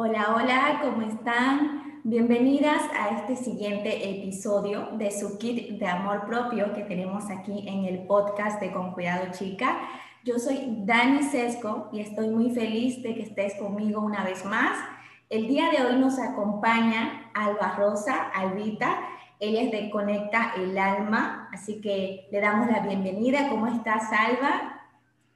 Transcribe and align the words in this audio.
Hola, 0.00 0.32
hola, 0.36 0.80
¿cómo 0.80 1.02
están? 1.02 2.00
Bienvenidas 2.04 2.82
a 2.96 3.18
este 3.18 3.34
siguiente 3.34 4.08
episodio 4.08 4.90
de 4.92 5.10
su 5.10 5.38
kit 5.38 5.70
de 5.76 5.86
amor 5.88 6.24
propio 6.24 6.72
que 6.72 6.82
tenemos 6.82 7.28
aquí 7.30 7.66
en 7.66 7.84
el 7.84 8.06
podcast 8.06 8.60
de 8.60 8.70
Con 8.70 8.92
Cuidado 8.92 9.32
Chica. 9.32 9.76
Yo 10.22 10.38
soy 10.38 10.84
Dani 10.84 11.24
Sesco 11.24 11.88
y 11.92 11.98
estoy 11.98 12.28
muy 12.28 12.52
feliz 12.52 13.02
de 13.02 13.16
que 13.16 13.22
estés 13.22 13.56
conmigo 13.56 14.00
una 14.00 14.22
vez 14.22 14.44
más. 14.44 14.78
El 15.30 15.48
día 15.48 15.68
de 15.70 15.84
hoy 15.84 15.96
nos 15.96 16.16
acompaña 16.20 17.32
Alba 17.34 17.74
Rosa, 17.76 18.30
Albita. 18.32 19.00
Ella 19.40 19.62
es 19.62 19.72
de 19.72 19.90
Conecta 19.90 20.52
el 20.58 20.78
Alma, 20.78 21.48
así 21.52 21.80
que 21.80 22.28
le 22.30 22.40
damos 22.40 22.70
la 22.70 22.86
bienvenida. 22.86 23.48
¿Cómo 23.48 23.66
estás, 23.66 24.12
Alba? 24.12 24.77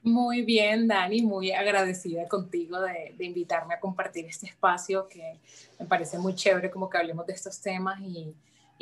Muy 0.05 0.43
bien, 0.43 0.89
Dani, 0.89 1.23
muy 1.23 1.53
agradecida 1.53 2.27
contigo 2.27 2.80
de, 2.80 3.14
invitarme 3.21 3.75
a 3.75 3.80
compartir 3.80 4.26
este 4.26 4.46
espacio 4.46 5.07
que 5.07 5.39
me 5.79 5.86
parece 5.86 6.18
muy 6.18 6.35
chévere 6.35 6.72
como 6.72 6.90
que 6.90 6.99
hablemos 6.99 7.25
de 7.25 7.35
estos 7.35 7.61
temas 7.61 8.00
y, 8.00 8.35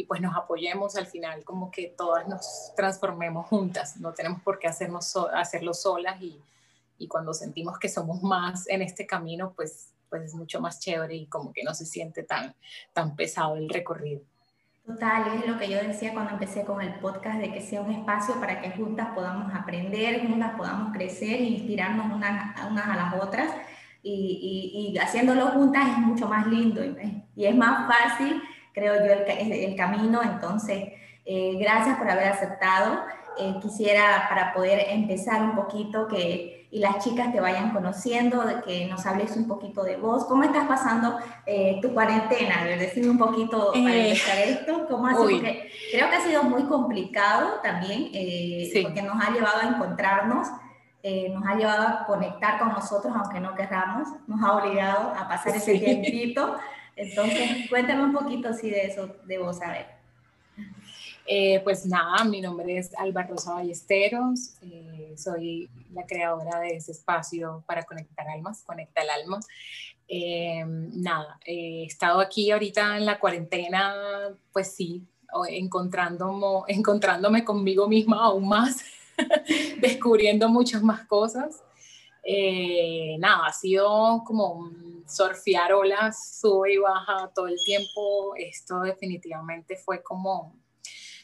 pues 0.09 0.23
nos 0.23 0.35
apoyemos 0.35 0.97
al 0.97 1.07
final, 1.07 1.45
como 1.45 1.71
que 1.71 1.89
todas 1.89 2.27
nos 2.27 2.73
transformemos 2.75 3.47
juntas, 3.49 3.99
no 3.99 4.15
tenemos 4.15 4.41
por 4.41 4.59
qué 4.59 4.67
hacernos 4.67 5.15
hacerlo 5.35 5.75
solas 5.75 6.23
y, 6.23 6.41
y, 6.97 7.07
cuando 7.07 7.35
sentimos 7.35 7.79
que 7.79 7.91
somos 7.91 8.23
más 8.23 8.67
en 8.69 8.81
este 8.81 9.07
camino, 9.07 9.53
pues, 9.55 9.93
pues 10.09 10.23
es 10.23 10.35
mucho 10.35 10.59
más 10.59 10.81
chévere 10.81 11.17
y 11.17 11.27
como 11.27 11.53
que 11.53 11.63
no 11.63 11.75
se 11.75 11.85
siente 11.85 12.23
tan, 12.23 12.57
tan 12.95 13.15
pesado 13.15 13.57
el 13.57 13.69
recorrido. 13.69 14.23
Total, 14.91 15.23
es 15.37 15.47
lo 15.47 15.57
que 15.57 15.69
yo 15.69 15.79
decía 15.79 16.13
cuando 16.13 16.33
empecé 16.33 16.65
con 16.65 16.81
el 16.81 16.95
podcast, 16.95 17.39
de 17.39 17.53
que 17.53 17.61
sea 17.61 17.81
un 17.81 17.93
espacio 17.93 18.41
para 18.41 18.61
que 18.61 18.73
juntas 18.73 19.11
podamos 19.15 19.55
aprender, 19.55 20.27
juntas 20.27 20.53
podamos 20.57 20.93
crecer 20.93 21.35
e 21.35 21.45
inspirarnos 21.45 22.13
unas, 22.13 22.61
unas 22.69 22.89
a 22.89 22.97
las 22.97 23.15
otras. 23.23 23.53
Y, 24.03 24.93
y, 24.93 24.99
haciéndolo 24.99 25.47
juntas 25.49 25.91
es 25.91 25.99
mucho 25.99 26.27
más 26.27 26.45
lindo 26.49 26.85
y, 26.85 27.23
y 27.37 27.45
es 27.45 27.55
más 27.55 27.87
fácil, 27.87 28.43
creo 28.73 28.95
yo, 28.97 29.13
el, 29.13 29.53
el 29.53 29.77
camino. 29.77 30.23
Entonces, 30.25 30.89
eh, 31.25 31.57
gracias 31.61 31.97
por 31.97 32.11
haber 32.11 32.27
aceptado. 32.27 33.05
Eh, 33.39 33.55
quisiera 33.63 34.27
para 34.29 34.53
poder 34.53 34.87
empezar 34.89 35.41
un 35.41 35.55
poquito 35.55 36.09
que 36.09 36.60
y 36.73 36.79
las 36.79 37.03
chicas 37.03 37.33
te 37.33 37.41
vayan 37.41 37.73
conociendo, 37.73 38.43
de 38.45 38.61
que 38.61 38.87
nos 38.87 39.05
hables 39.05 39.37
un 39.37 39.49
poquito 39.49 39.83
de 39.83 39.97
vos. 39.97 40.25
¿Cómo 40.27 40.45
estás 40.45 40.69
pasando 40.69 41.19
eh, 41.45 41.81
tu 41.83 41.93
cuarentena? 41.93 42.61
A 42.61 42.65
ver, 42.65 42.79
decime 42.79 43.11
un 43.11 43.19
poquito 43.19 43.73
para 43.73 43.95
eh, 43.95 44.11
empezar 44.11 44.39
esto. 44.39 44.87
¿Cómo 44.89 45.07
ha 45.09 45.15
sido? 45.15 45.41
creo 45.91 46.11
que 46.11 46.17
ha 46.17 46.21
sido 46.21 46.45
muy 46.45 46.63
complicado 46.65 47.61
también, 47.63 48.11
eh, 48.15 48.71
porque 48.83 49.03
nos 49.03 49.21
ha 49.21 49.33
llevado 49.33 49.61
a 49.61 49.69
encontrarnos, 49.69 50.49
nos 51.03 51.47
ha 51.47 51.55
llevado 51.57 51.89
a 51.89 52.07
conectar 52.07 52.59
con 52.59 52.69
nosotros, 52.69 53.13
aunque 53.17 53.41
no 53.41 53.55
queramos, 53.55 54.09
nos 54.29 54.41
ha 54.43 54.53
obligado 54.53 55.13
a 55.17 55.29
pasar 55.29 55.57
ese 55.57 55.79
tiempito. 55.79 56.57
Entonces, 56.95 57.69
cuéntame 57.69 58.05
un 58.05 58.13
poquito 58.13 58.51
así 58.51 58.71
de 58.71 58.87
eso, 58.87 59.17
de 59.25 59.39
vos, 59.39 59.61
a 59.63 59.71
ver. 59.71 60.00
Eh, 61.33 61.61
pues 61.63 61.87
nada, 61.87 62.25
mi 62.25 62.41
nombre 62.41 62.77
es 62.77 62.91
Alba 62.99 63.23
Rosa 63.23 63.55
Ballesteros, 63.55 64.55
eh, 64.63 65.15
soy 65.17 65.71
la 65.93 66.05
creadora 66.05 66.59
de 66.59 66.71
ese 66.71 66.91
espacio 66.91 67.63
para 67.69 67.85
conectar 67.85 68.29
almas, 68.29 68.65
Conecta 68.65 69.03
el 69.03 69.11
Alma. 69.11 69.39
Eh, 70.09 70.65
nada, 70.67 71.39
he 71.47 71.85
estado 71.85 72.19
aquí 72.19 72.51
ahorita 72.51 72.97
en 72.97 73.07
la 73.07 73.21
cuarentena, 73.21 73.95
pues 74.53 74.75
sí, 74.75 75.05
encontrándome, 75.51 76.65
encontrándome 76.67 77.45
conmigo 77.45 77.87
misma 77.87 78.25
aún 78.25 78.49
más, 78.49 78.83
descubriendo 79.81 80.49
muchas 80.49 80.83
más 80.83 81.07
cosas. 81.07 81.63
nada, 83.21 83.47
ha 83.47 83.53
sido 83.53 84.25
como 84.27 84.69
surfear 85.07 85.75
olas, 85.75 86.41
sube 86.41 86.75
y 86.75 86.79
baja 86.79 87.31
todo 87.33 87.47
el 87.47 87.57
tiempo. 87.65 88.35
Esto 88.37 88.81
definitivamente 88.81 89.77
fue 89.77 90.03
como 90.03 90.60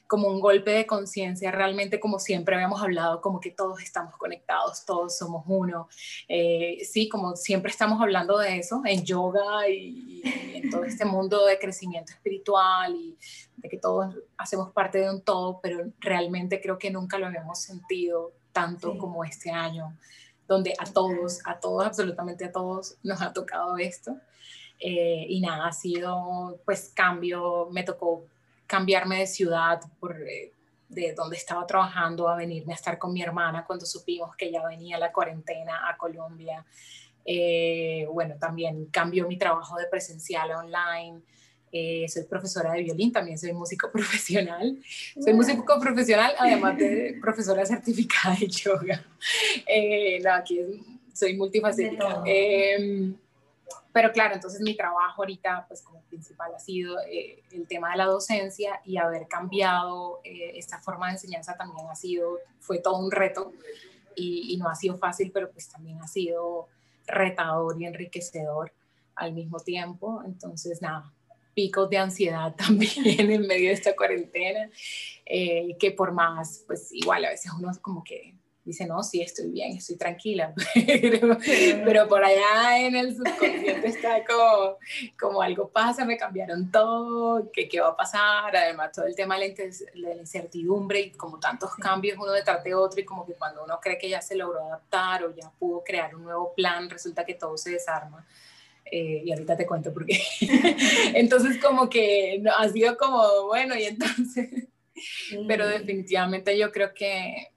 como 0.07 0.29
un 0.29 0.41
golpe 0.41 0.71
de 0.71 0.87
conciencia, 0.87 1.51
realmente 1.51 1.99
como 1.99 2.19
siempre 2.19 2.55
habíamos 2.55 2.83
hablado, 2.83 3.21
como 3.21 3.41
que 3.41 3.51
todos 3.51 3.83
estamos 3.83 4.17
conectados, 4.17 4.85
todos 4.85 5.17
somos 5.17 5.45
uno. 5.47 5.89
Eh, 6.29 6.79
sí, 6.85 7.09
como 7.09 7.37
siempre 7.37 7.71
estamos 7.71 8.01
hablando 8.01 8.39
de 8.39 8.59
eso 8.59 8.83
en 8.85 9.05
yoga 9.05 9.69
y, 9.69 10.23
en 10.55 10.71
todo 10.71 10.85
este 10.85 11.05
mundo 11.05 11.45
de 11.47 11.59
crecimiento 11.59 12.13
espiritual 12.13 12.95
y 12.95 13.17
de 13.57 13.69
que 13.69 13.79
todos 13.79 14.15
hacemos 14.37 14.73
parte 14.73 14.99
de 14.99 15.11
un 15.11 15.23
todo, 15.23 15.61
pero 15.61 15.85
realmente 15.99 16.61
creo 16.61 16.79
que 16.79 16.91
nunca 16.91 17.19
lo 17.19 17.27
habíamos 17.27 17.61
sentido 17.61 18.33
tanto 18.53 18.97
como 18.97 19.25
este 19.25 19.51
año, 19.51 19.97
donde 20.49 20.73
a 20.79 20.85
todos, 20.85 21.41
a 21.45 21.59
todos, 21.59 21.85
absolutamente 21.85 22.45
a 22.45 22.53
todos 22.53 22.97
nos 23.03 23.21
ha 23.21 23.33
tocado 23.33 23.77
esto. 23.77 24.17
Eh, 24.79 25.27
y 25.29 25.41
nada, 25.41 25.69
ha 25.69 25.73
sido 25.73 26.61
pues 26.65 26.93
cambio, 26.95 27.69
me 27.71 27.83
tocó 27.83 28.27
cambiarme 28.67 29.21
de 29.21 29.27
ciudad 29.27 29.81
por, 30.01 30.17
eh, 30.21 30.53
de 30.89 31.13
donde 31.15 31.37
estaba 31.37 31.67
trabajando 31.67 32.29
a 32.29 32.37
venirme 32.37 32.73
a 32.73 32.77
estar 32.77 32.99
con 32.99 33.13
mi 33.13 33.23
hermana 33.23 33.65
cuando 33.67 33.87
supimos 33.87 34.37
que 34.37 34.51
ya 34.51 34.67
venía 34.67 34.99
la 34.99 35.13
cuarentena 35.13 35.89
a 35.89 35.97
Colombia. 35.97 36.65
Eh, 37.25 38.07
bueno, 38.13 38.37
también 38.39 38.87
cambió 38.87 39.27
mi 39.27 39.37
trabajo 39.37 39.77
de 39.79 39.87
presencial 39.87 40.51
a 40.53 40.59
online. 40.59 41.21
Eh, 41.73 42.07
soy 42.09 42.23
profesora 42.23 42.73
de 42.73 42.83
violín, 42.83 43.13
también 43.13 43.37
soy 43.37 43.53
músico 43.53 43.91
profesional. 43.93 44.79
Soy 45.21 45.35
músico 45.35 45.81
profesional, 45.81 46.35
además 46.39 46.79
de 46.79 47.19
profesora 47.21 47.67
certificada 47.67 48.37
de 48.37 48.47
yoga. 48.47 49.05
no, 50.23 50.33
aquí 50.33 50.61
soy 51.13 51.37
multifacética. 51.37 52.23
Pero 53.93 54.13
claro, 54.13 54.35
entonces 54.35 54.61
mi 54.61 54.77
trabajo 54.77 55.23
ahorita, 55.23 55.65
pues 55.69 55.83
como 55.83 56.01
principal 56.03 56.55
ha 56.55 56.59
sido 56.59 57.01
eh, 57.09 57.43
el 57.51 57.67
tema 57.67 57.91
de 57.93 57.97
la 57.97 58.05
docencia 58.05 58.81
y 58.85 58.99
haber 58.99 59.27
cambiado 59.27 60.21
eh, 60.25 60.53
esta 60.55 60.79
forma 60.81 61.07
de 61.07 61.15
enseñanza 61.15 61.57
también 61.57 61.87
ha 61.89 61.95
sido, 61.95 62.39
fue 62.61 62.79
todo 62.79 62.99
un 62.99 63.11
reto 63.11 63.53
y, 64.15 64.53
y, 64.55 64.57
no 64.59 64.69
ha 64.69 64.75
sido 64.75 64.97
fácil, 64.97 65.31
pero 65.33 65.51
pues 65.51 65.69
también 65.69 66.01
ha 66.03 66.09
sido 66.09 66.69
retador 67.07 67.81
y 67.81 67.87
enriquecedor 67.87 68.73
al 69.15 69.33
mismo 69.33 69.59
tiempo. 69.61 70.23
Entonces, 70.25 70.81
nada, 70.83 71.13
picos 71.57 71.89
de 71.89 71.99
ansiedad 71.99 72.55
también 72.59 73.31
en 73.31 73.47
medio 73.47 73.69
de 73.69 73.73
esta 73.73 73.97
cuarentena, 73.97 74.71
eh, 75.25 75.75
que 75.81 75.91
por 75.91 76.13
más, 76.13 76.63
pues 76.67 76.93
igual 76.93 77.25
a 77.25 77.31
veces 77.31 77.51
uno 77.59 77.73
como 77.81 78.05
que 78.05 78.35
dice, 78.67 78.85
no, 78.85 79.03
sí, 79.05 79.23
estoy 79.23 79.49
bien, 79.51 79.77
estoy 79.77 79.97
tranquila, 79.97 80.53
pero, 81.85 82.09
por 82.09 82.25
allá 82.25 82.81
en 82.81 82.97
el 82.97 83.17
subconsciente 83.17 83.87
está 83.87 84.25
como, 84.25 84.77
como 85.19 85.41
algo 85.41 85.69
pasa, 85.69 86.05
me 86.05 86.17
cambiaron 86.17 86.71
todo, 86.73 87.49
¿qué, 87.53 87.69
qué 87.69 87.81
va 87.81 87.91
a 87.91 87.97
pasar? 87.97 88.57
Además, 88.57 88.91
todo 88.93 89.07
el 89.07 89.15
tema 89.15 89.39
de 89.39 89.55
la, 89.95 90.15
incertidumbre 90.15 91.01
y 91.01 91.11
como 91.13 91.39
tantos 91.39 91.77
cambios 91.77 92.19
uno 92.19 92.33
detrás 92.33 92.65
de 92.65 92.75
otro 92.75 93.01
y 93.01 93.05
como 93.05 93.25
que 93.25 93.35
cuando 93.35 93.63
uno 93.63 93.79
cree 93.81 93.99
que 93.99 94.09
ya 94.09 94.21
se 94.21 94.35
logró 94.35 94.65
adaptar 94.65 95.23
o 95.23 95.35
ya 95.35 95.49
pudo 95.59 95.85
crear 95.85 96.17
un 96.17 96.25
nuevo 96.25 96.53
plan, 96.55 96.91
resulta 96.91 97.25
que 97.25 97.35
todo 97.35 97.57
se 97.57 97.71
desarma. 97.71 98.27
Eh, 98.91 99.23
y 99.25 99.33
ahorita 99.33 99.57
te 99.57 99.67
cuento 99.67 99.93
por 99.93 100.07
qué. 100.07 100.21
entonces 101.15 101.59
como 101.63 101.89
que 101.89 102.43
ha 102.57 102.69
sido 102.69 102.97
como, 102.97 103.47
bueno, 103.47 103.77
y 103.77 103.85
entonces, 103.85 104.49
pero 105.47 105.69
definitivamente 105.69 106.59
yo 106.59 106.73
creo 106.73 106.93
que 106.93 107.56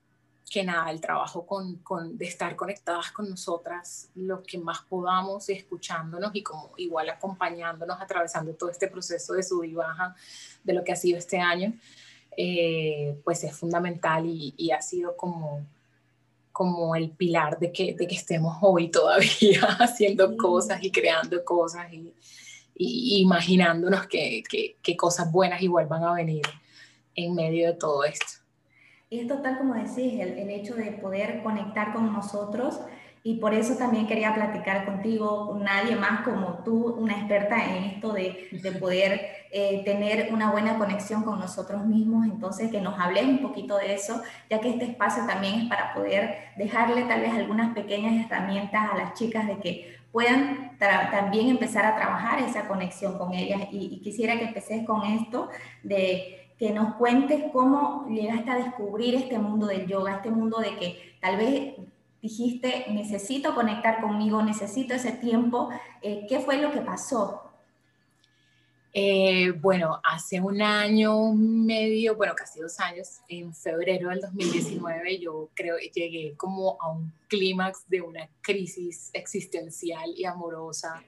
que 0.49 0.63
nada, 0.63 0.89
el 0.89 0.99
trabajo 0.99 1.45
con, 1.45 1.75
con, 1.77 2.17
de 2.17 2.25
estar 2.25 2.55
conectadas 2.55 3.11
con 3.11 3.29
nosotras, 3.29 4.09
lo 4.15 4.41
que 4.41 4.57
más 4.57 4.81
podamos 4.81 5.47
y 5.49 5.53
escuchándonos 5.53 6.31
y 6.33 6.41
como 6.41 6.71
igual 6.77 7.09
acompañándonos, 7.09 8.01
atravesando 8.01 8.53
todo 8.53 8.69
este 8.69 8.87
proceso 8.87 9.33
de 9.33 9.43
sub 9.43 9.63
y 9.63 9.73
baja 9.73 10.15
de 10.63 10.73
lo 10.73 10.83
que 10.83 10.91
ha 10.91 10.95
sido 10.95 11.17
este 11.17 11.37
año, 11.37 11.73
eh, 12.35 13.19
pues 13.23 13.43
es 13.43 13.55
fundamental 13.55 14.25
y, 14.25 14.53
y, 14.57 14.71
ha 14.71 14.81
sido 14.81 15.15
como, 15.15 15.65
como 16.51 16.95
el 16.95 17.11
pilar 17.11 17.59
de 17.59 17.71
que, 17.71 17.93
de 17.93 18.07
que 18.07 18.15
estemos 18.15 18.57
hoy 18.61 18.89
todavía 18.89 19.61
haciendo 19.79 20.35
cosas 20.35 20.83
y 20.83 20.91
creando 20.91 21.43
cosas 21.45 21.91
y, 21.93 22.13
y 22.75 23.21
imaginándonos 23.21 24.07
que, 24.07 24.41
que, 24.49 24.77
que 24.81 24.97
cosas 24.97 25.31
buenas 25.31 25.61
igual 25.61 25.85
van 25.87 26.03
a 26.05 26.13
venir 26.13 26.43
en 27.13 27.35
medio 27.35 27.67
de 27.67 27.73
todo 27.73 28.03
esto. 28.03 28.38
Y 29.11 29.21
es 29.21 29.27
total, 29.27 29.57
como 29.57 29.73
decís, 29.73 30.19
el, 30.19 30.37
el, 30.37 30.49
hecho 30.51 30.75
de 30.75 30.91
poder 30.91 31.41
conectar 31.41 31.93
con 31.93 32.13
nosotros 32.13 32.79
y 33.23 33.39
por 33.39 33.53
eso 33.53 33.75
también 33.75 34.07
quería 34.07 34.33
platicar 34.33 34.85
contigo, 34.85 35.57
nadie 35.61 35.95
más 35.95 36.21
como 36.21 36.63
tú, 36.63 36.93
una 36.93 37.13
experta 37.17 37.57
en 37.65 37.83
esto 37.85 38.13
de, 38.13 38.47
de 38.51 38.71
poder 38.79 39.21
eh, 39.51 39.81
tener 39.83 40.31
una 40.31 40.51
buena 40.51 40.77
conexión 40.77 41.23
con 41.23 41.39
nosotros 41.39 41.85
mismos, 41.85 42.25
entonces 42.25 42.71
que 42.71 42.81
nos 42.81 42.99
hables 42.99 43.25
un 43.25 43.41
poquito 43.41 43.77
de 43.77 43.95
eso, 43.95 44.21
ya 44.49 44.61
que 44.61 44.69
este 44.69 44.85
espacio 44.85 45.25
también 45.25 45.61
es 45.61 45.69
para 45.69 45.93
poder 45.93 46.35
dejarle 46.55 47.03
tal 47.03 47.21
vez 47.21 47.33
algunas 47.33 47.73
pequeñas 47.73 48.25
herramientas 48.25 48.91
a 48.91 48.97
las 48.97 49.15
chicas 49.15 49.47
de 49.47 49.57
que 49.57 49.97
puedan 50.11 50.77
también 50.77 51.49
empezar 51.49 51.85
a 51.85 51.95
trabajar 51.95 52.39
esa 52.39 52.67
conexión 52.67 53.17
con 53.17 53.33
ellas. 53.33 53.61
Y, 53.71 53.89
y 53.91 53.99
quisiera 54.01 54.37
que 54.39 54.45
empeces 54.45 54.85
con 54.85 55.03
esto 55.03 55.49
de 55.83 56.38
que 56.59 56.71
nos 56.71 56.95
cuentes 56.95 57.45
cómo 57.53 58.05
llegaste 58.09 58.51
a 58.51 58.57
descubrir 58.57 59.15
este 59.15 59.39
mundo 59.39 59.65
del 59.65 59.87
yoga, 59.87 60.17
este 60.17 60.29
mundo 60.29 60.59
de 60.59 60.75
que 60.75 61.15
tal 61.21 61.37
vez 61.37 61.75
dijiste, 62.21 62.85
necesito 62.89 63.55
conectar 63.55 64.01
conmigo, 64.01 64.43
necesito 64.43 64.93
ese 64.93 65.13
tiempo. 65.13 65.69
Eh, 66.01 66.25
¿Qué 66.27 66.41
fue 66.41 66.61
lo 66.61 66.71
que 66.71 66.81
pasó? 66.81 67.49
Eh, 68.91 69.51
bueno, 69.51 70.01
hace 70.03 70.41
un 70.41 70.61
año 70.61 71.31
medio, 71.33 72.15
bueno, 72.15 72.33
casi 72.35 72.59
dos 72.59 72.77
años, 72.79 73.21
en 73.29 73.53
febrero 73.53 74.09
del 74.09 74.19
2019, 74.19 75.19
yo 75.19 75.49
creo 75.53 75.77
que 75.77 75.91
llegué 75.93 76.33
como 76.35 76.77
a 76.81 76.91
un 76.91 77.13
clímax 77.29 77.87
de 77.87 78.01
una 78.01 78.27
crisis 78.41 79.11
existencial 79.13 80.11
y 80.17 80.25
amorosa 80.25 81.03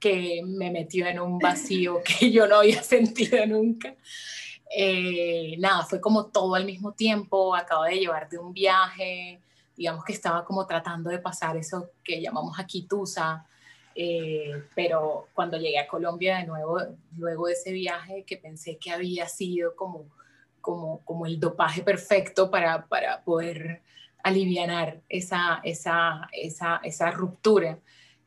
que 0.00 0.42
me 0.44 0.70
metió 0.70 1.06
en 1.06 1.20
un 1.20 1.38
vacío 1.38 2.02
que 2.04 2.30
yo 2.30 2.46
no 2.46 2.56
había 2.56 2.82
sentido 2.82 3.46
nunca. 3.46 3.94
Eh, 4.70 5.56
nada, 5.58 5.84
fue 5.84 6.00
como 6.00 6.26
todo 6.26 6.54
al 6.54 6.64
mismo 6.64 6.92
tiempo, 6.92 7.54
acabo 7.54 7.84
de 7.84 7.98
llevar 7.98 8.28
de 8.28 8.38
un 8.38 8.52
viaje, 8.52 9.40
digamos 9.76 10.04
que 10.04 10.12
estaba 10.12 10.44
como 10.44 10.66
tratando 10.66 11.08
de 11.10 11.18
pasar 11.18 11.56
eso 11.56 11.90
que 12.04 12.20
llamamos 12.20 12.58
aquí 12.58 12.82
Tusa, 12.82 13.46
eh, 13.94 14.64
pero 14.74 15.28
cuando 15.34 15.56
llegué 15.56 15.78
a 15.78 15.88
Colombia 15.88 16.38
de 16.38 16.46
nuevo, 16.46 16.78
luego 17.16 17.46
de 17.46 17.54
ese 17.54 17.72
viaje 17.72 18.24
que 18.24 18.36
pensé 18.36 18.76
que 18.76 18.90
había 18.90 19.26
sido 19.26 19.74
como, 19.74 20.04
como, 20.60 21.00
como 21.04 21.26
el 21.26 21.40
dopaje 21.40 21.82
perfecto 21.82 22.50
para, 22.50 22.86
para 22.86 23.22
poder 23.22 23.82
aliviar 24.22 25.00
esa, 25.08 25.60
esa, 25.64 26.28
esa, 26.32 26.80
esa 26.82 27.10
ruptura. 27.10 27.78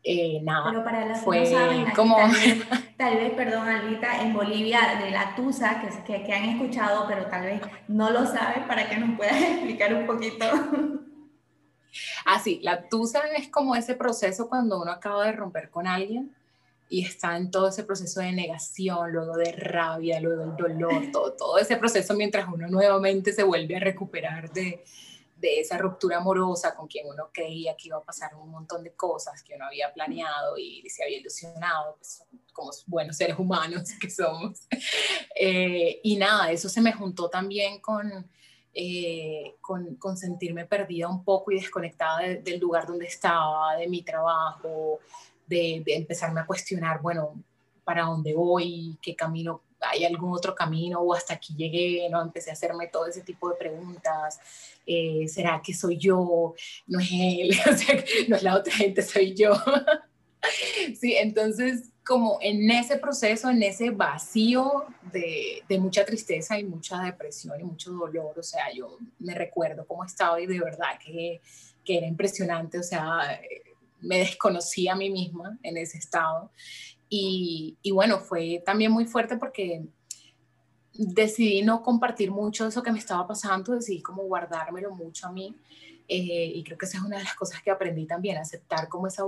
Eh, 0.03 0.39
nada, 0.42 0.71
Pero 0.71 0.83
para 0.83 1.06
los 1.06 1.19
fue 1.19 1.44
que 1.44 1.51
no 1.51 1.57
saben, 1.57 1.92
como... 1.92 2.18
Tal 2.98 3.18
vez, 3.18 3.33
perdón, 3.33 3.68
Alita, 3.68 4.21
en 4.21 4.33
Bolivia 4.33 5.00
de 5.03 5.12
la 5.12 5.36
tusa, 5.36 5.81
que, 6.06 6.24
que, 6.24 6.33
han 6.33 6.45
escuchado, 6.45 7.07
pero 7.07 7.25
tal 7.25 7.45
vez 7.45 7.62
no 7.88 8.12
lo 8.12 8.27
saben, 8.27 8.68
para 8.68 8.88
que 8.88 8.98
nos 8.98 9.18
puedas 9.18 9.42
explicar 9.42 9.94
un 9.95 10.06
poquito. 10.06 10.45
Ah, 12.25 12.39
sí, 12.39 12.59
la 12.62 12.88
tusa 12.89 13.21
es 13.36 13.48
como 13.50 13.75
ese 13.75 13.95
proceso 13.95 14.48
cuando 14.48 14.81
uno 14.81 14.92
acaba 14.92 15.25
de 15.25 15.31
romper 15.31 15.71
con 15.71 15.88
alguien 15.88 16.31
y 16.89 17.03
está 17.03 17.38
en 17.38 17.50
todo 17.50 17.69
ese 17.69 17.83
proceso 17.83 18.19
de 18.19 18.31
negación, 18.33 19.12
luego 19.12 19.36
de 19.36 19.51
rabia, 19.53 20.19
luego 20.19 20.44
el 20.44 20.56
dolor, 20.56 21.12
todo, 21.12 21.33
todo 21.33 21.57
ese 21.57 21.77
proceso 21.77 22.13
mientras 22.13 22.48
uno 22.48 22.68
nuevamente 22.68 23.33
se 23.33 23.44
vuelve 23.44 23.77
a 23.77 23.80
recuperar 23.80 24.51
de, 24.51 24.83
de 25.41 25.59
esa 25.59 25.77
ruptura 25.77 26.17
amorosa 26.17 26.75
con 26.75 26.88
quien 26.88 27.07
uno 27.07 27.29
creía 27.33 27.75
que 27.75 27.88
iba 27.88 27.97
a 27.97 28.03
pasar 28.03 28.35
un 28.35 28.49
montón 28.51 28.83
de 28.83 28.93
cosas 28.93 29.41
que 29.41 29.55
uno 29.55 29.65
había 29.65 29.91
planeado 29.91 30.55
y 30.57 30.88
se 30.88 31.03
había 31.03 31.17
ilusionado, 31.17 31.95
pues, 31.97 32.23
como 32.53 32.69
buenos 32.85 33.17
seres 33.17 33.38
humanos 33.39 33.89
que 33.99 34.09
somos. 34.09 34.61
Eh, 35.35 35.99
y 36.03 36.15
nada, 36.15 36.51
eso 36.51 36.69
se 36.69 36.79
me 36.79 36.93
juntó 36.93 37.29
también 37.29 37.81
con 37.81 38.29
eh, 38.73 39.55
con, 39.59 39.95
con, 39.95 40.15
sentirme 40.15 40.65
perdida 40.65 41.09
un 41.09 41.25
poco 41.25 41.51
y 41.51 41.55
desconectada 41.55 42.19
del 42.21 42.57
lugar 42.57 42.88
donde 42.88 43.05
estaba, 43.05 43.75
de 43.75 43.85
mi 43.89 44.01
trabajo, 44.01 44.99
de, 45.45 45.83
de, 45.85 45.95
empezarme 45.95 46.39
a 46.39 46.45
cuestionar, 46.45 47.01
bueno, 47.01 47.43
¿para 47.83 48.03
dónde 48.03 48.33
voy? 48.33 48.97
¿Qué 49.01 49.13
camino? 49.13 49.61
¿Hay 49.81 50.05
algún 50.05 50.33
otro 50.33 50.53
camino? 50.55 50.99
¿O 50.99 51.13
hasta 51.13 51.33
aquí 51.33 51.55
llegué? 51.55 52.07
¿no? 52.09 52.21
Empecé 52.21 52.49
a 52.49 52.53
hacerme 52.53 52.87
todo 52.87 53.07
ese 53.07 53.21
tipo 53.21 53.49
de 53.49 53.55
preguntas. 53.55 54.39
Eh, 54.85 55.27
¿Será 55.27 55.61
que 55.63 55.73
soy 55.73 55.97
yo? 55.97 56.55
¿No 56.87 56.99
es 56.99 57.09
él? 57.11 57.51
O 57.71 57.77
sea, 57.77 58.03
no 58.27 58.35
es 58.35 58.43
la 58.43 58.55
otra 58.55 58.73
gente, 58.73 59.01
soy 59.01 59.33
yo. 59.35 59.53
sí, 60.99 61.15
entonces 61.15 61.89
como 62.03 62.39
en 62.41 62.69
ese 62.71 62.97
proceso, 62.97 63.49
en 63.49 63.61
ese 63.61 63.91
vacío 63.91 64.85
de, 65.13 65.61
de, 65.69 65.79
mucha 65.79 66.03
tristeza 66.03 66.57
y 66.57 66.63
mucha 66.63 66.99
depresión 67.03 67.59
y 67.61 67.63
mucho 67.63 67.91
dolor, 67.91 68.37
o 68.39 68.43
sea, 68.43 68.73
yo 68.73 68.97
me 69.19 69.35
recuerdo 69.35 69.85
cómo 69.85 70.03
estaba 70.03 70.41
y 70.41 70.47
de 70.47 70.59
verdad 70.59 70.97
que, 71.03 71.41
que 71.85 71.97
era 71.97 72.07
impresionante, 72.07 72.79
o 72.79 72.83
sea, 72.83 73.39
me 74.01 74.19
desconocí 74.19 74.87
a 74.87 74.95
mí 74.95 75.09
misma 75.09 75.57
en 75.63 75.77
ese 75.77 75.97
estado. 75.97 76.51
Y, 77.13 77.77
y 77.81 77.91
bueno, 77.91 78.19
fue 78.19 78.63
también 78.65 78.89
muy 78.91 79.05
fuerte 79.05 79.35
porque 79.35 79.83
decidí 80.93 81.61
no 81.61 81.83
compartir 81.83 82.31
mucho 82.31 82.67
eso 82.67 82.81
que 82.81 82.91
me 82.91 82.99
estaba 82.99 83.27
pasando, 83.27 83.73
decidí 83.73 84.01
como 84.01 84.23
guardármelo 84.23 84.95
mucho 84.95 85.27
a 85.27 85.31
mí 85.33 85.53
eh, 86.07 86.51
y 86.55 86.63
creo 86.63 86.77
que 86.77 86.85
esa 86.85 86.97
es 86.97 87.03
una 87.03 87.17
de 87.17 87.23
las 87.23 87.35
cosas 87.35 87.61
que 87.61 87.71
aprendí 87.71 88.05
también, 88.05 88.37
aceptar 88.37 88.89
como 88.89 89.07
esa, 89.07 89.23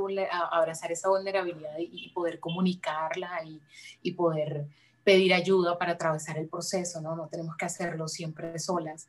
abrazar 0.51 0.91
esa 0.91 1.09
vulnerabilidad 1.09 1.77
y, 1.79 2.09
poder 2.09 2.39
comunicarla 2.39 3.41
y, 3.45 3.61
y, 4.01 4.11
poder 4.11 4.65
pedir 5.03 5.33
ayuda 5.33 5.77
para 5.77 5.93
atravesar 5.93 6.37
el 6.37 6.47
proceso, 6.47 7.01
¿no? 7.01 7.15
No 7.15 7.27
tenemos 7.27 7.55
que 7.57 7.65
hacerlo 7.65 8.07
siempre 8.07 8.57
solas. 8.59 9.07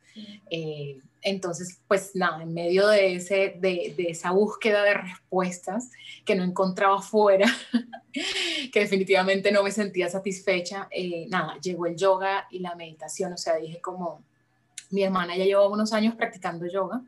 Eh, 0.51 0.99
entonces, 1.23 1.81
pues 1.87 2.11
nada, 2.15 2.43
en 2.43 2.53
medio 2.53 2.89
de, 2.89 3.15
ese, 3.15 3.57
de, 3.59 3.95
de, 3.97 4.11
esa 4.11 4.33
búsqueda 4.33 4.83
de 4.83 4.95
respuestas 4.95 5.91
que 6.25 6.35
no 6.35 6.43
encontraba 6.43 7.01
fuera, 7.01 7.47
que 8.73 8.81
definitivamente 8.81 9.53
no 9.53 9.63
me 9.63 9.71
sentía 9.71 10.09
satisfecha, 10.11 10.89
eh, 10.91 11.27
nada, 11.29 11.59
llegó 11.61 11.87
el 11.87 11.97
yoga 11.97 12.47
y 12.51 12.59
la 12.59 12.75
meditación, 12.75 13.33
o 13.33 13.39
sea, 13.39 13.57
dije 13.57 13.81
como, 13.81 14.23
mi 14.91 15.03
hermana 15.03 15.37
ya 15.37 15.45
llevaba 15.45 15.69
unos 15.69 15.93
años 15.93 16.15
practicando 16.15 16.67
yoga 16.67 17.03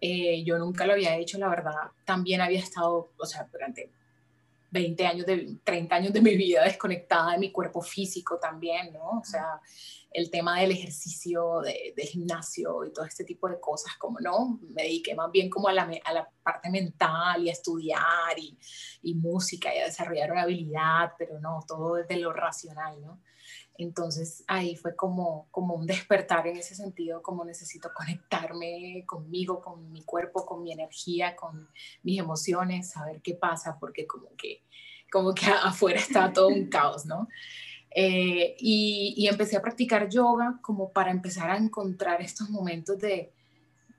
eh, 0.00 0.44
yo 0.44 0.58
nunca 0.58 0.86
lo 0.86 0.92
había 0.92 1.16
hecho, 1.16 1.38
la 1.38 1.48
verdad. 1.48 1.74
También 2.04 2.40
había 2.40 2.60
estado, 2.60 3.10
o 3.16 3.26
sea, 3.26 3.48
durante 3.50 3.90
20 4.70 5.06
años, 5.06 5.26
de, 5.26 5.56
30 5.64 5.94
años 5.94 6.12
de 6.12 6.20
mi 6.20 6.36
vida 6.36 6.64
desconectada 6.64 7.32
de 7.32 7.38
mi 7.38 7.50
cuerpo 7.50 7.80
físico 7.80 8.38
también, 8.38 8.92
¿no? 8.92 9.20
O 9.20 9.24
sea, 9.24 9.60
el 10.10 10.30
tema 10.30 10.60
del 10.60 10.72
ejercicio, 10.72 11.60
de, 11.60 12.02
gimnasio 12.06 12.84
y 12.84 12.92
todo 12.92 13.04
este 13.04 13.24
tipo 13.24 13.48
de 13.48 13.60
cosas, 13.60 13.94
como 13.98 14.20
no, 14.20 14.58
me 14.74 14.82
dediqué 14.82 15.14
más 15.14 15.30
bien 15.30 15.50
como 15.50 15.68
a 15.68 15.72
la, 15.72 15.90
a 16.04 16.12
la 16.12 16.28
parte 16.42 16.70
mental 16.70 17.42
y 17.42 17.48
a 17.48 17.52
estudiar 17.52 18.38
y, 18.38 18.58
y 19.02 19.14
música 19.14 19.74
y 19.74 19.78
a 19.78 19.86
desarrollar 19.86 20.32
una 20.32 20.42
habilidad, 20.42 21.12
pero 21.18 21.38
no, 21.40 21.60
todo 21.66 21.94
desde 21.94 22.16
lo 22.16 22.32
racional, 22.32 23.00
¿no? 23.00 23.20
Entonces 23.78 24.42
ahí 24.48 24.74
fue 24.74 24.96
como, 24.96 25.46
como 25.52 25.74
un 25.74 25.86
despertar 25.86 26.48
en 26.48 26.56
ese 26.56 26.74
sentido, 26.74 27.22
como 27.22 27.44
necesito 27.44 27.90
conectarme 27.94 29.04
conmigo, 29.06 29.62
con 29.62 29.90
mi 29.92 30.02
cuerpo, 30.02 30.44
con 30.44 30.62
mi 30.64 30.72
energía, 30.72 31.36
con 31.36 31.68
mis 32.02 32.18
emociones, 32.18 32.90
saber 32.90 33.22
qué 33.22 33.34
pasa, 33.34 33.78
porque 33.78 34.06
como 34.06 34.34
que, 34.36 34.64
como 35.10 35.32
que 35.32 35.46
afuera 35.62 36.00
está 36.00 36.32
todo 36.32 36.48
un 36.48 36.66
caos, 36.68 37.06
¿no? 37.06 37.28
Eh, 37.90 38.56
y, 38.58 39.14
y 39.16 39.28
empecé 39.28 39.56
a 39.56 39.62
practicar 39.62 40.08
yoga 40.08 40.58
como 40.60 40.92
para 40.92 41.10
empezar 41.10 41.48
a 41.50 41.56
encontrar 41.56 42.20
estos 42.20 42.50
momentos 42.50 42.98
de, 42.98 43.32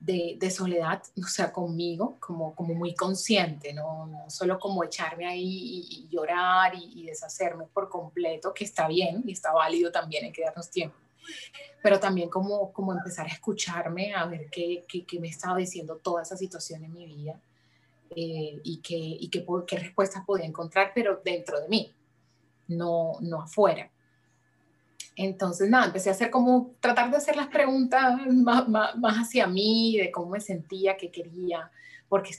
de, 0.00 0.50
soledad, 0.50 1.02
o 1.22 1.28
sea, 1.28 1.52
conmigo, 1.52 2.16
como, 2.20 2.54
como 2.54 2.74
muy 2.74 2.94
consciente, 2.94 3.74
¿no? 3.74 4.24
solo 4.28 4.58
como 4.58 4.82
echarme 4.82 5.26
ahí 5.26 5.84
y, 5.90 6.08
llorar 6.08 6.72
y, 6.74 7.04
deshacerme 7.04 7.66
por 7.66 7.88
completo, 7.88 8.54
que 8.54 8.64
está 8.64 8.88
bien 8.88 9.22
y 9.26 9.32
está 9.32 9.52
válido 9.52 9.92
también, 9.92 10.24
hay 10.24 10.32
que 10.32 10.42
darnos 10.42 10.70
tiempo, 10.70 10.96
pero 11.82 12.00
también 12.00 12.30
como, 12.30 12.72
como 12.72 12.92
empezar 12.92 13.26
a 13.26 13.30
escucharme, 13.30 14.14
a 14.14 14.24
ver 14.24 14.48
qué, 14.50 14.84
qué, 14.88 15.04
qué 15.04 15.20
me 15.20 15.28
estaba 15.28 15.58
diciendo 15.58 15.96
toda 15.96 16.22
esa 16.22 16.36
situación 16.36 16.82
en 16.84 16.92
mi 16.94 17.06
vida 17.06 17.38
eh, 18.16 18.60
y, 18.64 18.78
qué, 18.78 18.96
y 18.96 19.28
qué, 19.28 19.44
qué 19.66 19.78
respuestas 19.78 20.24
podía 20.24 20.46
encontrar, 20.46 20.92
pero 20.94 21.20
dentro 21.22 21.60
de 21.60 21.68
mí, 21.68 21.94
no, 22.68 23.12
no 23.20 23.42
afuera. 23.42 23.90
Entonces, 25.22 25.68
nada, 25.68 25.84
empecé 25.84 26.08
a 26.08 26.12
hacer 26.12 26.30
como, 26.30 26.72
tratar 26.80 27.10
de 27.10 27.18
hacer 27.18 27.36
las 27.36 27.48
preguntas 27.48 28.18
más, 28.26 28.66
más, 28.66 29.18
hacia 29.18 29.46
mí, 29.46 29.98
de 29.98 30.10
cómo 30.10 30.30
me 30.30 30.40
sentía, 30.40 30.96
qué 30.96 31.10
quería, 31.10 31.70
porque, 32.08 32.30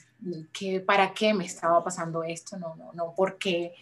que, 0.52 0.80
para 0.80 1.14
qué 1.14 1.32
me 1.36 1.46
estaba 1.46 1.84
pasando 1.84 2.24
esto, 2.24 2.58
no, 2.58 2.76
no, 2.76 2.92
no, 2.94 3.14
por 3.14 3.38
qué, 3.38 3.76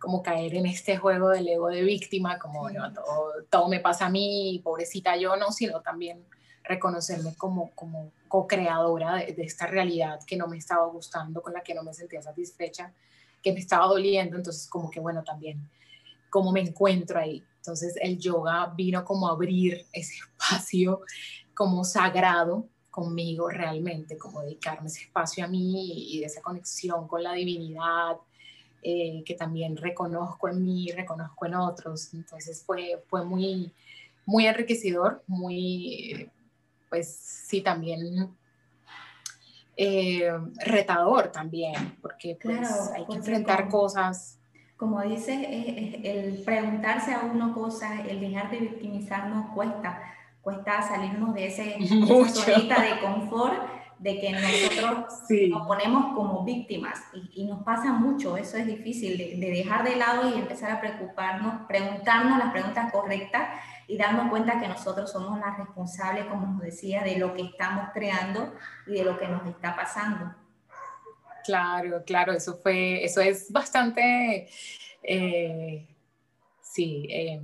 como 0.00 0.20
caer 0.20 0.56
en 0.56 0.66
este 0.66 0.96
juego 0.96 1.28
del 1.28 1.46
ego 1.46 1.68
de 1.68 1.84
víctima, 1.84 2.40
como 2.40 2.68
todo, 2.92 3.32
todo, 3.48 3.68
me 3.68 3.78
pasa 3.78 4.06
a 4.06 4.10
mí, 4.10 4.60
pobrecita 4.64 5.16
yo, 5.16 5.36
no, 5.36 5.52
sino 5.52 5.80
también 5.80 6.24
reconocerme 6.64 7.36
como, 7.36 7.70
como 7.76 8.10
co-creadora 8.26 9.14
de, 9.14 9.32
de 9.32 9.44
esta 9.44 9.68
realidad 9.68 10.18
que 10.26 10.36
no 10.36 10.48
me 10.48 10.56
estaba 10.56 10.86
gustando, 10.86 11.40
con 11.40 11.52
la 11.52 11.62
que 11.62 11.72
no 11.72 11.84
me 11.84 11.94
sentía 11.94 12.20
satisfecha, 12.20 12.92
que 13.44 13.52
me 13.52 13.60
estaba 13.60 13.86
doliendo, 13.86 14.36
entonces 14.36 14.68
como 14.68 14.90
que 14.90 14.98
bueno, 14.98 15.22
también 15.22 15.70
cómo 16.30 16.50
me 16.50 16.60
encuentro 16.60 17.20
ahí, 17.20 17.44
entonces 17.60 17.94
el 18.00 18.18
yoga 18.18 18.72
vino 18.74 19.04
como 19.04 19.28
a 19.28 19.32
abrir 19.32 19.86
ese 19.92 20.14
espacio 20.16 21.02
como 21.54 21.84
sagrado 21.84 22.68
conmigo 22.90 23.48
realmente, 23.48 24.18
como 24.18 24.42
dedicarme 24.42 24.88
ese 24.88 25.02
espacio 25.02 25.44
a 25.44 25.48
mí 25.48 26.14
y 26.14 26.20
de 26.20 26.26
esa 26.26 26.40
conexión 26.42 27.06
con 27.06 27.22
la 27.22 27.34
divinidad 27.34 28.16
eh, 28.82 29.22
que 29.26 29.34
también 29.34 29.76
reconozco 29.76 30.48
en 30.48 30.64
mí, 30.64 30.90
reconozco 30.90 31.46
en 31.46 31.54
otros. 31.54 32.14
Entonces 32.14 32.62
fue, 32.64 33.02
fue 33.08 33.24
muy, 33.24 33.72
muy 34.24 34.46
enriquecedor, 34.46 35.22
muy, 35.26 36.30
pues 36.88 37.14
sí, 37.14 37.60
también 37.60 38.34
eh, 39.76 40.32
retador 40.64 41.30
también, 41.30 41.98
porque 42.02 42.38
pues 42.42 42.68
hay 42.94 43.06
que 43.06 43.16
enfrentar 43.16 43.68
cosas 43.68 44.39
como 44.80 45.02
dices, 45.02 45.38
el 45.46 46.42
preguntarse 46.42 47.12
a 47.12 47.20
uno 47.20 47.52
cosas, 47.52 48.00
el 48.08 48.18
dejar 48.18 48.50
de 48.50 48.60
victimizarnos 48.60 49.50
cuesta, 49.54 50.00
cuesta 50.40 50.80
salirnos 50.80 51.34
de 51.34 51.48
ese, 51.48 51.76
esa 51.78 52.80
de 52.82 52.98
confort, 53.02 53.62
de 53.98 54.18
que 54.18 54.32
nosotros 54.32 55.20
nos 55.50 55.66
ponemos 55.66 56.14
como 56.14 56.46
víctimas. 56.46 56.98
Y, 57.34 57.44
nos 57.44 57.62
pasa 57.62 57.92
mucho, 57.92 58.38
eso 58.38 58.56
es 58.56 58.66
difícil, 58.66 59.18
de, 59.18 59.36
de, 59.36 59.50
dejar 59.50 59.84
de 59.84 59.96
lado 59.96 60.30
y 60.30 60.38
empezar 60.38 60.70
a 60.70 60.80
preocuparnos, 60.80 61.66
preguntarnos 61.68 62.38
las 62.38 62.50
preguntas 62.50 62.90
correctas 62.90 63.50
y 63.86 63.98
darnos 63.98 64.30
cuenta 64.30 64.58
que 64.58 64.68
nosotros 64.68 65.12
somos 65.12 65.38
las 65.40 65.58
responsables, 65.58 66.24
como 66.24 66.46
nos 66.46 66.62
decía, 66.62 67.02
de 67.02 67.18
lo 67.18 67.34
que 67.34 67.42
estamos 67.42 67.90
creando 67.92 68.54
y 68.86 68.92
de 68.92 69.04
lo 69.04 69.18
que 69.18 69.28
nos 69.28 69.46
está 69.46 69.76
pasando. 69.76 70.39
Claro, 71.44 72.02
claro, 72.04 72.32
eso 72.32 72.58
fue, 72.58 73.04
eso 73.04 73.20
es 73.20 73.50
bastante, 73.50 74.48
eh, 75.02 75.86
sí, 76.62 77.06
eh, 77.10 77.40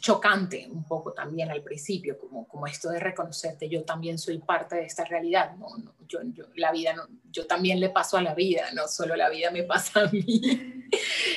chocante 0.00 0.68
un 0.70 0.84
poco 0.84 1.12
también 1.12 1.50
al 1.50 1.62
principio, 1.62 2.18
como, 2.18 2.46
como 2.46 2.66
esto 2.66 2.90
de 2.90 3.00
reconocerte, 3.00 3.68
yo 3.68 3.84
también 3.84 4.18
soy 4.18 4.38
parte 4.38 4.76
de 4.76 4.84
esta 4.84 5.04
realidad, 5.04 5.56
no, 5.56 5.68
yo, 6.06 6.20
yo, 6.32 6.44
la 6.56 6.72
vida, 6.72 6.94
yo 7.30 7.46
también 7.46 7.80
le 7.80 7.90
paso 7.90 8.16
a 8.16 8.22
la 8.22 8.34
vida, 8.34 8.72
no 8.74 8.88
solo 8.88 9.16
la 9.16 9.28
vida 9.28 9.50
me 9.50 9.62
pasa 9.64 10.00
a 10.00 10.10
mí. 10.10 10.84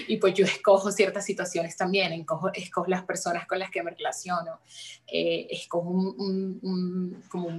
y 0.07 0.17
pues 0.17 0.33
yo 0.33 0.45
escojo 0.45 0.91
ciertas 0.91 1.25
situaciones 1.25 1.75
también, 1.75 2.13
escojo, 2.13 2.51
escojo 2.53 2.87
las 2.87 3.03
personas 3.03 3.47
con 3.47 3.59
las 3.59 3.71
que 3.71 3.83
me 3.83 3.91
relaciono, 3.91 4.59
eh, 5.07 5.47
escojo 5.49 5.89
un, 5.89 7.23
como 7.29 7.49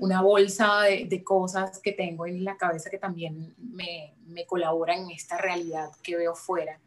una 0.00 0.22
bolsa 0.22 0.82
de, 0.82 1.04
de, 1.04 1.22
cosas 1.22 1.78
que 1.78 1.92
tengo 1.92 2.26
en 2.26 2.42
la 2.42 2.56
cabeza 2.56 2.88
que 2.88 2.98
también 2.98 3.54
me, 3.58 4.14
me 4.26 4.46
colaboran 4.46 5.00
en 5.00 5.10
esta 5.10 5.36
realidad 5.36 5.90
que 6.02 6.16
veo 6.16 6.34
fuera 6.34 6.78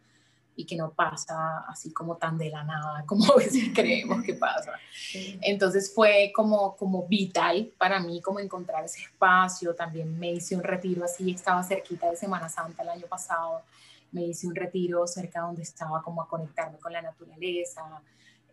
y 0.55 0.65
que 0.65 0.75
no 0.75 0.91
pasa 0.91 1.59
así 1.67 1.91
como 1.91 2.17
tan 2.17 2.37
de 2.37 2.49
la 2.49 2.63
nada 2.63 3.03
como 3.07 3.31
a 3.31 3.37
veces 3.37 3.69
creemos 3.73 4.23
que 4.23 4.33
pasa. 4.33 4.73
Entonces 5.41 5.93
fue 5.93 6.31
como, 6.35 6.75
como 6.75 7.07
vital 7.07 7.71
para 7.77 7.99
mí 7.99 8.19
como 8.21 8.39
encontrar 8.39 8.83
ese 8.83 9.01
espacio, 9.01 9.75
también 9.75 10.17
me 10.19 10.31
hice 10.31 10.55
un 10.55 10.63
retiro 10.63 11.05
así, 11.05 11.31
estaba 11.31 11.63
cerquita 11.63 12.09
de 12.09 12.17
Semana 12.17 12.49
Santa 12.49 12.81
el 12.83 12.89
año 12.89 13.05
pasado, 13.07 13.61
me 14.11 14.23
hice 14.23 14.47
un 14.47 14.55
retiro 14.55 15.05
cerca 15.07 15.41
donde 15.41 15.63
estaba 15.63 16.01
como 16.01 16.21
a 16.21 16.27
conectarme 16.27 16.77
con 16.79 16.93
la 16.93 17.01
naturaleza, 17.01 18.01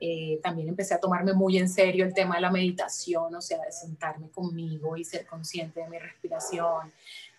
eh, 0.02 0.40
también 0.42 0.68
empecé 0.68 0.94
a 0.94 1.00
tomarme 1.00 1.34
muy 1.34 1.58
en 1.58 1.68
serio 1.68 2.06
el 2.06 2.14
tema 2.14 2.36
de 2.36 2.40
la 2.40 2.50
meditación, 2.50 3.34
o 3.34 3.40
sea, 3.42 3.62
de 3.62 3.70
sentarme 3.70 4.30
conmigo 4.30 4.96
y 4.96 5.04
ser 5.04 5.26
consciente 5.26 5.80
de 5.80 5.88
mi 5.90 5.98
respiración, 5.98 6.90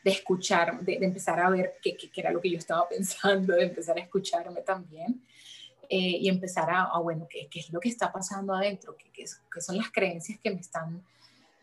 de 0.04 0.12
escuchar, 0.12 0.80
de, 0.82 1.00
empezar 1.02 1.40
a 1.40 1.50
ver 1.50 1.80
qué, 1.82 1.98
qué, 1.98 2.10
era 2.16 2.32
lo 2.32 2.40
que 2.40 2.52
yo 2.52 2.60
estaba 2.60 2.88
pensando, 2.90 3.56
de 3.56 3.64
empezar 3.64 3.98
a 3.98 4.02
escucharme 4.02 4.62
también 4.62 5.24
eh, 5.90 6.18
y 6.20 6.30
empezar 6.30 6.70
a, 6.70 7.00
bueno, 7.00 7.28
¿qué, 7.28 7.48
¿qué, 7.50 7.62
es 7.62 7.72
lo 7.72 7.80
que 7.80 7.90
está 7.90 8.12
pasando 8.12 8.54
adentro? 8.54 8.96
¿Qué, 8.96 9.10
qué, 9.12 9.26
son 9.62 9.78
las 9.78 9.92
creencias 9.92 10.40
que 10.40 10.52
me 10.52 10.62
están 10.62 11.04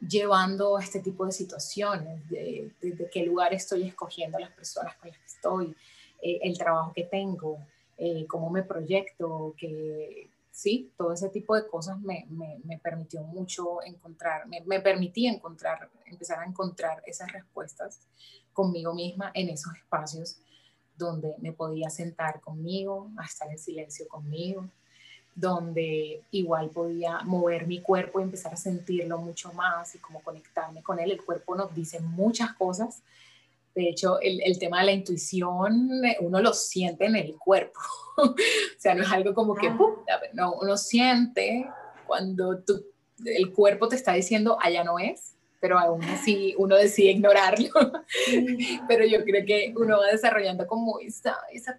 llevando 0.00 0.78
a 0.78 0.82
este 0.82 0.98
tipo 0.98 1.24
de 1.24 1.30
situaciones? 1.30 2.28
¿De, 2.28 2.72
de, 2.80 3.08
qué 3.08 3.24
lugar 3.24 3.54
estoy 3.54 3.84
escogiendo 3.84 4.36
las 4.36 4.50
personas 4.50 4.96
con 4.96 5.10
las 5.10 5.18
que 5.18 5.26
estoy? 5.26 5.76
Eh, 6.20 6.40
el 6.42 6.58
trabajo 6.58 6.92
que 6.92 7.04
tengo, 7.04 7.58
eh, 7.96 8.26
cómo 8.26 8.50
me 8.50 8.64
proyecto, 8.64 9.54
que, 9.56 10.28
sí, 10.58 10.92
todo 10.96 11.12
ese 11.12 11.28
tipo 11.28 11.54
de 11.54 11.68
cosas 11.68 12.00
me, 12.00 12.26
me, 12.30 12.58
me 12.64 12.78
permitió 12.78 13.22
mucho 13.22 13.80
encontrar, 13.84 14.48
me, 14.48 14.60
me, 14.62 14.80
permití 14.80 15.28
encontrar, 15.28 15.88
empezar 16.04 16.40
a 16.40 16.46
encontrar 16.46 17.00
esas 17.06 17.30
respuestas 17.30 18.00
conmigo 18.52 18.92
misma 18.92 19.30
en 19.34 19.50
esos 19.50 19.72
espacios 19.76 20.40
donde 20.96 21.36
me 21.38 21.52
podía 21.52 21.90
sentar 21.90 22.40
conmigo, 22.40 23.08
a 23.18 23.24
estar 23.24 23.48
en 23.48 23.58
silencio 23.60 24.08
conmigo, 24.08 24.68
donde 25.32 26.24
igual 26.32 26.70
podía 26.70 27.20
mover 27.20 27.68
mi 27.68 27.80
cuerpo 27.80 28.18
y 28.18 28.24
empezar 28.24 28.52
a 28.52 28.56
sentirlo 28.56 29.16
mucho 29.18 29.52
más 29.52 29.94
y 29.94 29.98
como 29.98 30.20
conectarme 30.24 30.82
con 30.82 30.98
él. 30.98 31.12
El 31.12 31.24
cuerpo 31.24 31.54
nos 31.54 31.72
dice 31.72 32.00
muchas 32.00 32.52
cosas 32.54 33.00
de 33.78 33.90
hecho, 33.90 34.18
el, 34.20 34.40
el, 34.42 34.58
tema 34.58 34.80
de 34.80 34.86
la 34.86 34.92
intuición, 34.92 36.04
eh, 36.04 36.16
uno 36.20 36.40
lo 36.40 36.52
siente 36.52 37.06
en 37.06 37.14
el 37.14 37.36
cuerpo. 37.36 37.78
o 38.16 38.34
sea, 38.76 38.96
no 38.96 39.04
es 39.04 39.12
algo 39.12 39.34
como 39.34 39.54
que, 39.54 39.68
ah. 39.68 40.20
no, 40.32 40.54
uno 40.54 40.76
siente 40.76 41.64
cuando 42.04 42.58
tu, 42.58 42.84
el 43.24 43.52
cuerpo 43.52 43.88
te 43.88 43.94
está 43.94 44.14
diciendo, 44.14 44.58
allá 44.60 44.82
no 44.82 44.98
es, 44.98 45.36
pero 45.60 45.78
aún 45.78 46.02
así 46.02 46.56
uno 46.58 46.74
decide 46.74 47.12
ignorarlo. 47.12 47.70
pero 48.88 49.06
yo 49.06 49.22
creo 49.22 49.46
que 49.46 49.72
uno 49.76 49.98
va 49.98 50.06
desarrollando 50.06 50.66
como 50.66 50.98
esa, 50.98 51.36
esa 51.52 51.78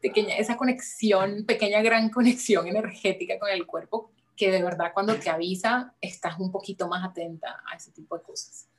pequeña, 0.00 0.36
esa 0.36 0.56
conexión, 0.56 1.44
pequeña 1.44 1.82
gran 1.82 2.08
conexión 2.16 2.66
energética 2.66 3.38
con 3.38 3.50
el 3.50 3.66
cuerpo, 3.66 4.10
que 4.36 4.50
de 4.50 4.62
verdad 4.62 4.92
cuando 4.94 5.16
te 5.16 5.28
avisa 5.28 5.94
estás 6.00 6.38
un 6.38 6.50
poquito 6.50 6.88
más 6.88 7.04
atenta 7.06 7.62
a 7.70 7.76
ese 7.76 7.90
tipo 7.90 8.16
de 8.16 8.22
cosas. 8.22 8.70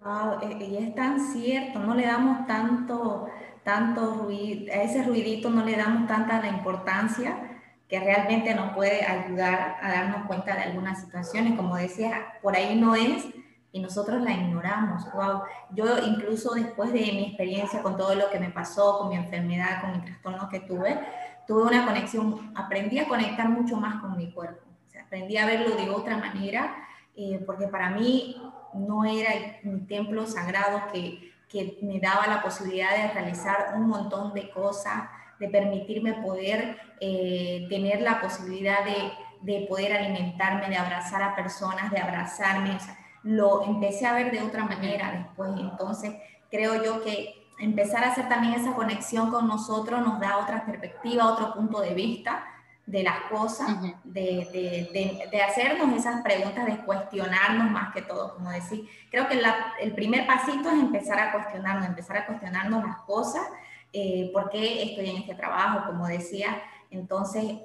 Wow, 0.00 0.38
y 0.60 0.76
es 0.76 0.94
tan 0.94 1.18
cierto, 1.18 1.80
no 1.80 1.94
le 1.94 2.06
damos 2.06 2.46
tanto, 2.46 3.28
tanto 3.64 4.14
ruido, 4.14 4.72
a 4.72 4.82
ese 4.82 5.02
ruidito 5.02 5.50
no 5.50 5.64
le 5.64 5.76
damos 5.76 6.06
tanta 6.06 6.40
la 6.40 6.48
importancia 6.48 7.58
que 7.88 7.98
realmente 7.98 8.54
nos 8.54 8.74
puede 8.74 9.04
ayudar 9.04 9.76
a 9.82 9.90
darnos 9.90 10.26
cuenta 10.26 10.54
de 10.54 10.62
algunas 10.62 11.00
situaciones, 11.00 11.56
como 11.56 11.76
decía, 11.76 12.34
por 12.42 12.54
ahí 12.54 12.78
no 12.78 12.94
es 12.94 13.26
y 13.72 13.80
nosotros 13.80 14.22
la 14.22 14.32
ignoramos. 14.32 15.10
Wow, 15.12 15.42
yo 15.70 15.98
incluso 16.06 16.54
después 16.54 16.92
de 16.92 17.00
mi 17.00 17.24
experiencia 17.28 17.82
con 17.82 17.96
todo 17.96 18.14
lo 18.14 18.30
que 18.30 18.38
me 18.38 18.50
pasó, 18.50 18.98
con 18.98 19.08
mi 19.08 19.16
enfermedad, 19.16 19.80
con 19.80 19.92
mi 19.92 20.00
trastorno 20.04 20.48
que 20.48 20.60
tuve, 20.60 20.98
tuve 21.46 21.62
una 21.62 21.86
conexión, 21.86 22.52
aprendí 22.54 22.98
a 22.98 23.08
conectar 23.08 23.48
mucho 23.48 23.76
más 23.76 24.00
con 24.00 24.16
mi 24.16 24.30
cuerpo, 24.32 24.64
aprendí 25.04 25.36
a 25.38 25.46
verlo 25.46 25.74
de 25.74 25.90
otra 25.90 26.18
manera, 26.18 26.76
eh, 27.20 27.42
porque 27.44 27.66
para 27.66 27.90
mí 27.90 28.40
no 28.74 29.04
era 29.04 29.30
mi 29.64 29.80
templo 29.86 30.24
sagrado 30.24 30.82
que, 30.92 31.32
que 31.48 31.76
me 31.82 31.98
daba 31.98 32.28
la 32.28 32.40
posibilidad 32.40 32.96
de 32.96 33.12
realizar 33.12 33.72
un 33.74 33.88
montón 33.88 34.32
de 34.34 34.48
cosas, 34.50 35.08
de 35.40 35.48
permitirme 35.48 36.14
poder 36.22 36.78
eh, 37.00 37.66
tener 37.68 38.02
la 38.02 38.20
posibilidad 38.20 38.84
de, 38.84 39.10
de, 39.40 39.66
poder 39.66 39.94
alimentarme, 39.94 40.68
de 40.68 40.76
abrazar 40.76 41.20
a 41.22 41.34
personas, 41.34 41.90
de 41.90 41.98
abrazarme. 41.98 42.78
lo 43.24 43.64
empecé 43.64 44.06
a 44.06 44.14
ver 44.14 44.30
de 44.30 44.40
otra 44.40 44.64
manera 44.64 45.10
después. 45.10 45.50
Entonces, 45.58 46.14
creo 46.52 46.84
yo 46.84 47.02
que 47.02 47.34
empezar 47.58 48.04
a 48.04 48.12
hacer 48.12 48.28
también 48.28 48.54
esa 48.54 48.74
conexión 48.74 49.32
con 49.32 49.48
nosotros 49.48 50.06
nos 50.06 50.20
da 50.20 50.38
otra 50.38 50.64
perspectiva, 50.64 51.32
otro 51.32 51.52
punto 51.52 51.80
de 51.80 51.94
vista 51.94 52.44
de 52.88 53.02
las 53.02 53.20
cosas, 53.30 53.82
de, 54.02 54.88
de, 54.94 55.28
de, 55.30 55.42
hacernos 55.42 55.94
esas 55.94 56.22
preguntas, 56.22 56.64
de 56.64 56.78
cuestionarnos 56.78 57.70
más 57.70 57.92
que 57.92 58.00
todo, 58.00 58.34
como 58.34 58.50
decir. 58.50 58.88
Creo 59.10 59.28
que 59.28 59.38
el 59.80 59.92
primer 59.92 60.26
pasito 60.26 60.70
es 60.70 60.78
empezar 60.80 61.18
a 61.20 61.32
cuestionarnos, 61.32 61.86
empezar 61.86 62.16
a 62.16 62.26
cuestionarnos 62.26 62.82
las 62.82 62.96
cosas, 63.00 63.42
eh, 63.92 64.30
por 64.32 64.48
qué 64.48 64.84
estoy 64.84 65.10
en 65.10 65.16
este 65.18 65.34
trabajo, 65.34 65.86
como 65.86 66.06
decía. 66.06 66.62
Entonces, 66.90 67.58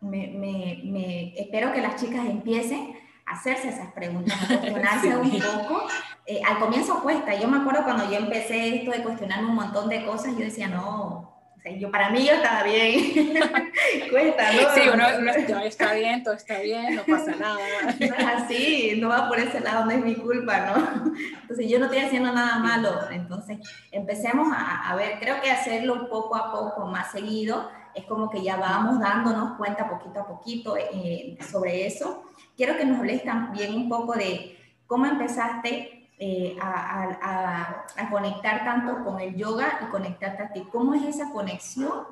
me, 0.00 0.26
me, 0.28 0.80
me, 0.82 1.40
espero 1.40 1.72
que 1.72 1.80
las 1.80 2.00
chicas 2.00 2.26
empiecen 2.26 2.98
a 3.24 3.34
hacerse 3.34 3.68
esas 3.68 3.92
preguntas, 3.92 4.36
a 4.42 4.46
cuestionarse 4.58 5.16
un 5.16 5.30
poco. 5.30 5.86
Eh, 6.26 6.40
al 6.44 6.58
comienzo 6.58 7.04
cuesta, 7.04 7.36
yo 7.36 7.46
me 7.46 7.58
acuerdo 7.58 7.84
cuando 7.84 8.10
yo 8.10 8.16
empecé 8.16 8.78
esto 8.78 8.90
de 8.90 9.04
cuestionarme 9.04 9.48
un 9.48 9.54
montón 9.54 9.88
de 9.88 10.04
cosas, 10.04 10.32
yo 10.32 10.40
decía, 10.40 10.66
no, 10.66 11.35
yo, 11.74 11.90
para 11.90 12.10
mí 12.10 12.24
yo 12.24 12.34
estaba 12.34 12.62
bien. 12.62 13.14
Cuesta, 14.10 14.52
¿no? 14.52 14.74
Sí, 14.74 14.80
uno, 14.92 15.04
uno, 15.18 15.32
está 15.64 15.94
bien, 15.94 16.22
todo 16.22 16.34
está 16.34 16.60
bien, 16.60 16.96
no 16.96 17.02
pasa 17.04 17.34
nada. 17.36 17.58
no 18.00 18.14
es 18.14 18.26
así, 18.26 18.98
no 19.00 19.08
va 19.08 19.28
por 19.28 19.38
ese 19.38 19.60
lado, 19.60 19.84
no 19.84 19.90
es 19.90 20.04
mi 20.04 20.14
culpa, 20.14 20.58
¿no? 20.66 21.12
Entonces 21.42 21.68
yo 21.68 21.78
no 21.78 21.86
estoy 21.86 22.00
haciendo 22.00 22.32
nada 22.32 22.58
malo. 22.58 23.10
Entonces 23.10 23.58
empecemos 23.90 24.48
a, 24.52 24.90
a 24.90 24.96
ver, 24.96 25.18
creo 25.18 25.40
que 25.40 25.50
hacerlo 25.50 26.08
poco 26.08 26.36
a 26.36 26.52
poco, 26.52 26.86
más 26.86 27.10
seguido, 27.10 27.70
es 27.94 28.04
como 28.04 28.30
que 28.30 28.42
ya 28.42 28.56
vamos 28.56 29.00
dándonos 29.00 29.56
cuenta 29.56 29.88
poquito 29.88 30.20
a 30.20 30.26
poquito 30.26 30.76
eh, 30.76 31.36
sobre 31.40 31.86
eso. 31.86 32.24
Quiero 32.56 32.76
que 32.76 32.84
nos 32.84 32.98
hables 32.98 33.24
también 33.24 33.74
un 33.74 33.88
poco 33.88 34.12
de 34.12 34.56
cómo 34.86 35.06
empezaste 35.06 35.95
eh, 36.18 36.56
a, 36.62 37.84
conectar 38.10 38.64
tanto 38.64 39.04
con 39.04 39.20
el 39.20 39.36
yoga 39.36 39.80
y 39.82 39.90
conectarte 39.90 40.42
a 40.44 40.52
ti. 40.52 40.66
¿Cómo 40.72 40.94
es 40.94 41.02
esa 41.04 41.30
conexión 41.30 42.04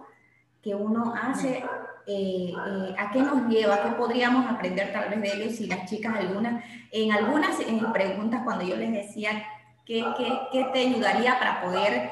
que 0.62 0.75
uno 0.75 1.14
hace? 1.14 1.64
Eh, 2.06 2.52
eh, 2.52 2.96
¿A 2.99 3.11
qué 3.11 3.20
nos 3.23 3.49
lleva? 3.49 3.82
¿Qué 3.82 3.90
podríamos 3.90 4.50
aprender 4.50 4.92
tal 4.92 5.08
vez 5.08 5.23
de 5.23 5.32
ellos? 5.32 5.56
Si 5.56 5.66
las 5.66 5.88
chicas 5.88 6.14
algunas, 6.16 6.62
en 6.90 7.12
algunas 7.12 7.56
preguntas 7.94 8.42
cuando 8.44 8.64
yo 8.64 8.76
les 8.76 8.92
decía 8.92 9.42
qué, 9.87 10.04
qué, 10.52 10.64
te 10.73 10.80
ayudaría 10.80 11.38
para 11.38 11.62
poder 11.62 12.11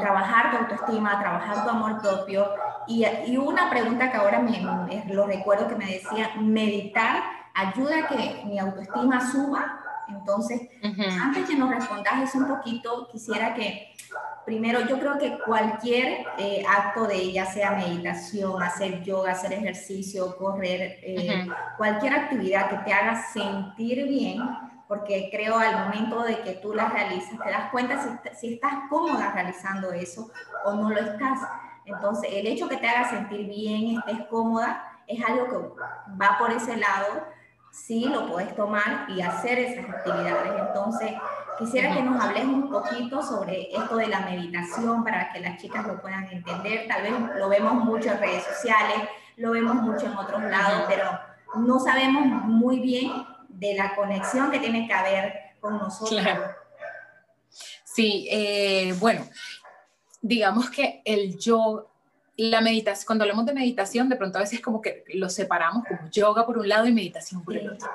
trabajar 0.00 0.50
tu 0.50 0.56
autoestima, 0.56 1.20
trabajar 1.20 1.62
tu 1.62 1.70
amor 1.70 2.02
propio. 2.02 2.48
Y, 2.88 3.04
y 3.26 3.36
una 3.36 3.70
pregunta 3.70 4.10
que 4.10 4.16
ahora 4.16 4.40
me, 4.40 5.04
lo 5.06 5.26
recuerdo 5.26 5.68
que 5.68 5.76
me 5.76 5.86
decía, 5.86 6.30
meditar 6.40 7.22
ayuda 7.54 8.00
a 8.00 8.08
que 8.08 8.42
mi 8.44 8.58
autoestima 8.58 9.20
suba 9.30 9.83
entonces, 10.08 10.60
antes 10.82 11.48
que 11.48 11.56
nos 11.56 11.70
respondas 11.70 12.22
eso 12.22 12.38
un 12.38 12.48
poquito, 12.48 13.08
quisiera 13.10 13.54
que 13.54 13.94
primero 14.44 14.80
yo 14.86 14.98
creo 14.98 15.18
que 15.18 15.38
cualquier 15.38 16.26
eh, 16.38 16.64
acto 16.68 17.06
de 17.06 17.32
ya 17.32 17.46
sea 17.46 17.72
meditación, 17.72 18.62
hacer 18.62 19.02
yoga, 19.02 19.32
hacer 19.32 19.52
ejercicio, 19.52 20.36
correr, 20.36 20.98
eh, 21.02 21.46
cualquier 21.76 22.14
actividad 22.14 22.70
que 22.70 22.76
te 22.78 22.92
haga 22.92 23.22
sentir 23.32 24.06
bien, 24.06 24.42
porque 24.86 25.30
creo 25.32 25.58
al 25.58 25.86
momento 25.86 26.22
de 26.22 26.40
que 26.42 26.52
tú 26.54 26.74
las 26.74 26.92
realizas, 26.92 27.38
te 27.42 27.50
das 27.50 27.70
cuenta 27.70 28.02
si, 28.02 28.38
si 28.38 28.54
estás 28.54 28.74
cómoda 28.90 29.32
realizando 29.32 29.92
eso 29.92 30.30
o 30.64 30.74
no 30.74 30.90
lo 30.90 31.00
estás. 31.00 31.40
Entonces, 31.86 32.30
el 32.32 32.46
hecho 32.46 32.68
que 32.68 32.76
te 32.76 32.88
haga 32.88 33.08
sentir 33.08 33.46
bien, 33.46 33.98
estés 33.98 34.26
cómoda, 34.28 34.82
es 35.06 35.22
algo 35.24 35.48
que 35.48 35.82
va 36.20 36.38
por 36.38 36.50
ese 36.50 36.76
lado, 36.76 37.26
sí 37.74 38.04
lo 38.04 38.30
puedes 38.30 38.54
tomar 38.54 39.06
y 39.08 39.20
hacer 39.20 39.58
esas 39.58 39.88
actividades. 39.90 40.52
Entonces, 40.68 41.12
quisiera 41.58 41.92
que 41.94 42.02
nos 42.02 42.22
hables 42.22 42.44
un 42.44 42.70
poquito 42.70 43.22
sobre 43.22 43.74
esto 43.74 43.96
de 43.96 44.06
la 44.06 44.20
meditación 44.20 45.02
para 45.02 45.32
que 45.32 45.40
las 45.40 45.60
chicas 45.60 45.86
lo 45.86 46.00
puedan 46.00 46.24
entender. 46.30 46.86
Tal 46.86 47.02
vez 47.02 47.12
lo 47.36 47.48
vemos 47.48 47.74
mucho 47.74 48.12
en 48.12 48.20
redes 48.20 48.44
sociales, 48.44 49.08
lo 49.36 49.50
vemos 49.50 49.74
mucho 49.74 50.06
en 50.06 50.16
otros 50.16 50.42
lados, 50.44 50.84
pero 50.88 51.18
no 51.56 51.80
sabemos 51.80 52.24
muy 52.44 52.78
bien 52.78 53.10
de 53.48 53.74
la 53.74 53.94
conexión 53.94 54.50
que 54.50 54.60
tiene 54.60 54.86
que 54.86 54.94
haber 54.94 55.34
con 55.60 55.78
nosotros. 55.78 56.22
Sí, 57.84 58.28
eh, 58.30 58.94
bueno, 58.98 59.24
digamos 60.20 60.70
que 60.70 61.02
el 61.04 61.38
yo, 61.38 61.90
la 62.36 62.60
meditación, 62.60 63.06
cuando 63.06 63.24
hablamos 63.24 63.46
de 63.46 63.54
meditación, 63.54 64.08
de 64.08 64.16
pronto 64.16 64.38
a 64.38 64.42
veces 64.42 64.60
como 64.60 64.80
que 64.80 65.04
lo 65.14 65.28
separamos 65.28 65.84
como 65.86 66.10
yoga 66.10 66.44
por 66.44 66.58
un 66.58 66.68
lado 66.68 66.86
y 66.86 66.92
meditación 66.92 67.44
por 67.44 67.56
el 67.56 67.70
otro. 67.70 67.88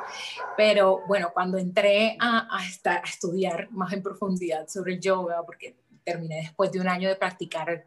Pero 0.56 1.04
bueno, 1.08 1.32
cuando 1.34 1.58
entré 1.58 2.16
a, 2.20 2.48
a, 2.50 2.66
estar, 2.66 3.02
a 3.04 3.08
estudiar 3.08 3.70
más 3.72 3.92
en 3.94 4.02
profundidad 4.02 4.68
sobre 4.68 4.94
el 4.94 5.02
yoga, 5.02 5.44
porque 5.46 5.76
terminé 6.04 6.38
después 6.38 6.72
de 6.72 6.80
un 6.80 6.88
año 6.88 7.10
de 7.10 7.16
practicar 7.16 7.86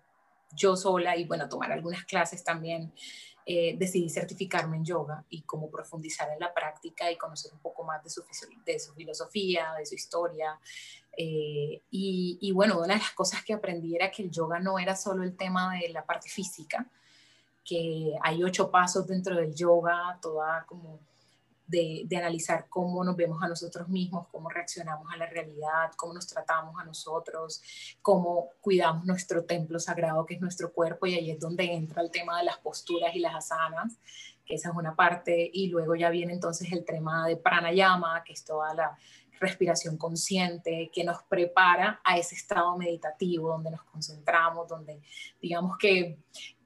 yo 0.54 0.76
sola 0.76 1.16
y 1.16 1.24
bueno, 1.24 1.48
tomar 1.48 1.72
algunas 1.72 2.04
clases 2.04 2.44
también 2.44 2.92
eh, 3.44 3.76
decidí 3.76 4.08
certificarme 4.08 4.76
en 4.76 4.84
yoga 4.84 5.24
y 5.28 5.42
como 5.42 5.70
profundizar 5.70 6.30
en 6.30 6.40
la 6.40 6.54
práctica 6.54 7.10
y 7.10 7.16
conocer 7.16 7.52
un 7.52 7.60
poco 7.60 7.84
más 7.84 8.02
de 8.02 8.10
su, 8.10 8.22
filosofía, 8.94 9.72
de 9.78 9.86
su 9.86 9.94
historia. 9.94 10.58
Eh, 11.16 11.82
y, 11.90 12.38
y, 12.40 12.52
bueno, 12.52 12.78
una 12.78 12.94
de 12.94 13.00
las 13.00 13.10
cosas 13.10 13.44
que 13.44 13.52
aprendí 13.52 13.96
era 13.96 14.10
que 14.10 14.22
el 14.22 14.30
yoga 14.30 14.60
no 14.60 14.78
era 14.78 14.94
solo 14.94 15.22
el 15.22 15.36
tema 15.36 15.74
de 15.74 15.88
la 15.88 16.04
parte 16.04 16.28
física, 16.28 16.86
que 17.64 18.14
hay 18.22 18.42
ocho 18.42 18.70
pasos 18.70 19.06
dentro 19.06 19.36
del 19.36 19.54
yoga, 19.54 20.18
toda 20.20 20.64
como 20.66 21.00
de, 21.72 22.16
analizar 22.16 22.66
cómo 22.68 23.02
nos 23.02 23.16
vemos 23.16 23.42
a 23.42 23.48
nosotros 23.48 23.88
mismos, 23.88 24.28
cómo 24.30 24.48
reaccionamos 24.50 25.10
a 25.12 25.16
la 25.16 25.26
realidad, 25.26 25.90
cómo 25.96 26.12
nos 26.12 26.26
tratamos 26.26 26.78
a 26.78 26.84
nosotros, 26.84 27.62
cómo 28.02 28.50
cuidamos 28.60 29.04
nuestro 29.06 29.44
templo 29.44 29.80
sagrado 29.80 30.26
que 30.26 30.34
es 30.34 30.40
nuestro 30.40 30.72
cuerpo 30.72 31.06
y 31.06 31.14
ahí 31.14 31.30
es 31.30 31.40
donde 31.40 31.64
entra 31.64 32.02
el 32.02 32.10
tema 32.10 32.38
de 32.38 32.44
las 32.44 32.58
posturas 32.58 33.14
y 33.14 33.20
las 33.20 33.34
asanas, 33.34 33.98
que 34.44 34.54
esa 34.54 34.68
es 34.68 34.74
una 34.74 34.94
parte, 34.94 35.50
y 35.52 35.68
luego 35.68 35.94
ya 35.94 36.10
viene 36.10 36.32
entonces 36.32 36.70
el 36.72 36.84
tema 36.84 37.26
de 37.26 37.36
pranayama, 37.36 38.22
que 38.24 38.34
es 38.34 38.44
toda 38.44 38.74
la 38.74 38.98
respiración 39.40 39.96
consciente 39.96 40.90
que 40.92 41.04
nos 41.04 41.22
prepara 41.24 42.00
a 42.04 42.18
ese 42.18 42.34
estado 42.34 42.76
meditativo 42.76 43.48
donde 43.48 43.70
nos 43.70 43.82
concentramos, 43.84 44.68
donde 44.68 45.00
digamos 45.40 45.78
que 45.78 46.18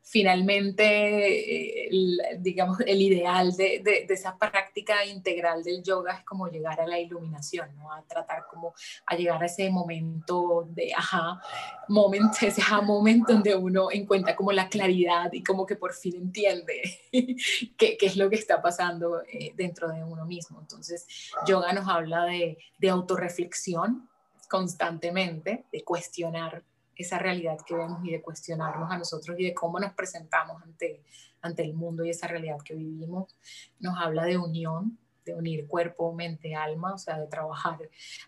finalmente, 0.08 1.88
el, 1.88 2.20
digamos, 2.38 2.78
el 2.86 3.02
ideal 3.02 3.56
de, 3.56 3.80
de, 3.82 4.06
esa 4.08 4.38
práctica 4.38 5.04
integral 5.04 5.64
del 5.64 5.82
yoga 5.82 6.18
es 6.18 6.24
como 6.24 6.46
llegar 6.46 6.80
a 6.80 6.86
la 6.86 7.00
iluminación, 7.00 7.74
¿no? 7.74 7.92
A 7.92 8.02
tratar 8.02 8.46
como 8.48 8.72
a 9.04 9.16
llegar 9.16 9.42
a 9.42 9.46
ese 9.46 9.68
momento 9.68 10.68
de 10.70 10.94
ajá, 10.94 11.40
moment, 11.88 12.32
ese 12.40 12.62
ajá 12.62 12.82
momento 12.82 13.32
donde 13.32 13.56
uno 13.56 13.88
encuentra 13.90 14.36
como 14.36 14.52
la 14.52 14.68
claridad 14.68 15.32
y 15.32 15.42
como 15.42 15.66
que 15.66 15.74
por 15.74 15.92
fin 15.92 16.14
entiende 16.14 17.00
qué, 17.76 17.96
qué 17.96 18.06
es 18.06 18.16
lo 18.16 18.30
que 18.30 18.36
está 18.36 18.62
pasando 18.62 19.22
eh, 19.22 19.54
dentro 19.56 19.88
de 19.88 20.04
uno 20.04 20.24
mismo. 20.24 20.60
Entonces, 20.60 21.32
yoga 21.48 21.72
nos 21.72 21.88
habla 21.88 22.26
de, 22.26 22.58
de 22.78 22.90
autorreflexión 22.90 24.08
constantemente, 24.48 25.64
de 25.72 25.82
cuestionar 25.82 26.62
esa 26.96 27.18
realidad 27.18 27.58
que 27.66 27.74
vemos 27.74 28.04
y 28.04 28.12
de 28.12 28.22
cuestionarnos 28.22 28.90
a 28.90 28.98
nosotros 28.98 29.38
y 29.38 29.44
de 29.44 29.54
cómo 29.54 29.78
nos 29.78 29.92
presentamos 29.92 30.62
ante, 30.62 31.02
ante 31.42 31.62
el 31.62 31.74
mundo 31.74 32.04
y 32.04 32.10
esa 32.10 32.26
realidad 32.26 32.58
que 32.64 32.74
vivimos. 32.74 33.36
Nos 33.78 33.98
habla 33.98 34.24
de 34.24 34.38
unión, 34.38 34.98
de 35.24 35.34
unir 35.34 35.66
cuerpo, 35.66 36.12
mente, 36.12 36.54
alma, 36.54 36.94
o 36.94 36.98
sea, 36.98 37.18
de 37.18 37.26
trabajar. 37.26 37.78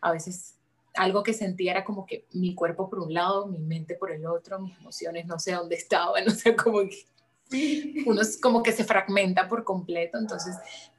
A 0.00 0.12
veces 0.12 0.58
algo 0.94 1.22
que 1.22 1.32
sentía 1.32 1.72
era 1.72 1.84
como 1.84 2.04
que 2.04 2.26
mi 2.32 2.54
cuerpo 2.54 2.90
por 2.90 3.00
un 3.00 3.14
lado, 3.14 3.46
mi 3.46 3.58
mente 3.58 3.94
por 3.94 4.10
el 4.10 4.26
otro, 4.26 4.58
mis 4.58 4.76
emociones 4.78 5.26
no 5.26 5.38
sé 5.38 5.52
dónde 5.52 5.76
estaban, 5.76 6.24
no 6.26 6.30
sé, 6.32 6.54
como 6.54 6.80
que 6.80 8.04
uno 8.06 8.20
como 8.42 8.62
que 8.62 8.72
se 8.72 8.84
fragmenta 8.84 9.48
por 9.48 9.64
completo, 9.64 10.18
entonces 10.18 10.54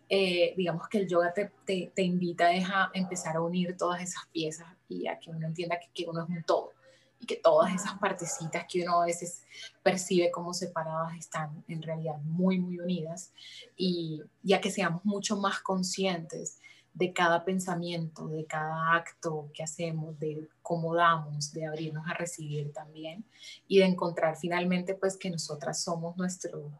eh, 0.07 0.55
digamos 0.57 0.87
que 0.89 0.97
el 0.97 1.07
yoga 1.07 1.31
te, 1.31 1.51
te, 1.63 1.91
te, 1.93 2.01
invita 2.01 2.47
a 2.47 2.89
empezar 2.95 3.35
a 3.35 3.41
unir 3.41 3.77
todas 3.77 4.01
esas 4.01 4.25
piezas 4.31 4.67
y 4.87 5.05
a 5.05 5.19
que 5.19 5.29
uno 5.29 5.45
entienda 5.45 5.79
que, 5.79 5.89
que 5.93 6.09
uno 6.09 6.23
es 6.23 6.29
un 6.29 6.43
todo 6.43 6.73
y 7.19 7.25
que 7.25 7.35
todas 7.35 7.73
esas 7.73 7.97
partecitas 7.99 8.65
que 8.69 8.81
uno 8.83 9.01
a 9.01 9.05
veces 9.05 9.43
percibe 9.83 10.31
como 10.31 10.53
separadas 10.53 11.17
están 11.17 11.63
en 11.67 11.81
realidad 11.81 12.17
muy, 12.23 12.59
muy 12.59 12.79
unidas 12.79 13.33
y 13.75 14.21
ya 14.41 14.61
que 14.61 14.71
seamos 14.71 15.03
mucho 15.03 15.37
más 15.37 15.59
conscientes 15.59 16.59
de 16.93 17.13
cada 17.13 17.45
pensamiento, 17.45 18.27
de 18.27 18.45
cada 18.45 18.95
acto 18.95 19.49
que 19.53 19.63
hacemos, 19.63 20.19
de 20.19 20.49
cómo 20.61 20.95
damos, 20.95 21.53
de 21.53 21.65
abrirnos 21.65 22.05
a 22.07 22.13
recibir 22.13 22.73
también 22.73 23.23
y 23.67 23.79
de 23.79 23.85
encontrar 23.85 24.37
finalmente 24.37 24.95
pues 24.95 25.15
que 25.17 25.29
nosotras 25.29 25.81
somos 25.81 26.17
nuestro, 26.17 26.71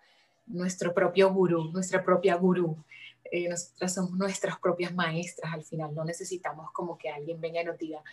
nuestro 0.48 0.94
propio 0.94 1.32
gurú, 1.34 1.72
nuestra 1.72 2.04
propia 2.04 2.36
gurú. 2.36 2.84
Eh, 3.32 3.48
nosotras 3.48 3.94
somos 3.94 4.12
nuestras 4.12 4.58
propias 4.60 4.94
maestras 4.94 5.54
al 5.54 5.64
final, 5.64 5.94
no 5.94 6.04
necesitamos 6.04 6.72
como 6.72 6.98
que 6.98 7.10
alguien 7.10 7.40
venga 7.40 7.62
y 7.62 7.66
nos 7.66 7.78
diga, 7.78 8.04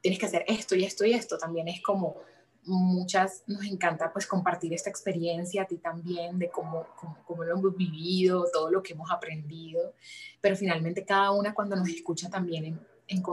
tienes 0.00 0.18
que 0.18 0.26
hacer 0.26 0.44
esto 0.46 0.74
y 0.74 0.84
esto 0.84 1.04
y 1.04 1.12
esto, 1.12 1.38
también 1.38 1.68
es 1.68 1.82
como 1.82 2.16
muchas 2.66 3.44
nos 3.46 3.64
encanta 3.64 4.12
pues 4.12 4.26
compartir 4.26 4.74
esta 4.74 4.90
experiencia 4.90 5.62
a 5.62 5.66
ti 5.66 5.78
también 5.78 6.38
de 6.38 6.50
cómo, 6.50 6.86
cómo, 7.24 7.44
lo 7.44 7.56
hemos 7.56 7.76
vivido, 7.76 8.46
todo 8.52 8.70
lo 8.70 8.82
que 8.82 8.92
hemos 8.92 9.10
aprendido, 9.10 9.94
pero 10.40 10.56
finalmente 10.56 11.04
cada 11.04 11.30
una 11.30 11.54
cuando 11.54 11.76
nos 11.76 11.88
escucha 11.88 12.28
también 12.28 12.64
en, 12.64 12.80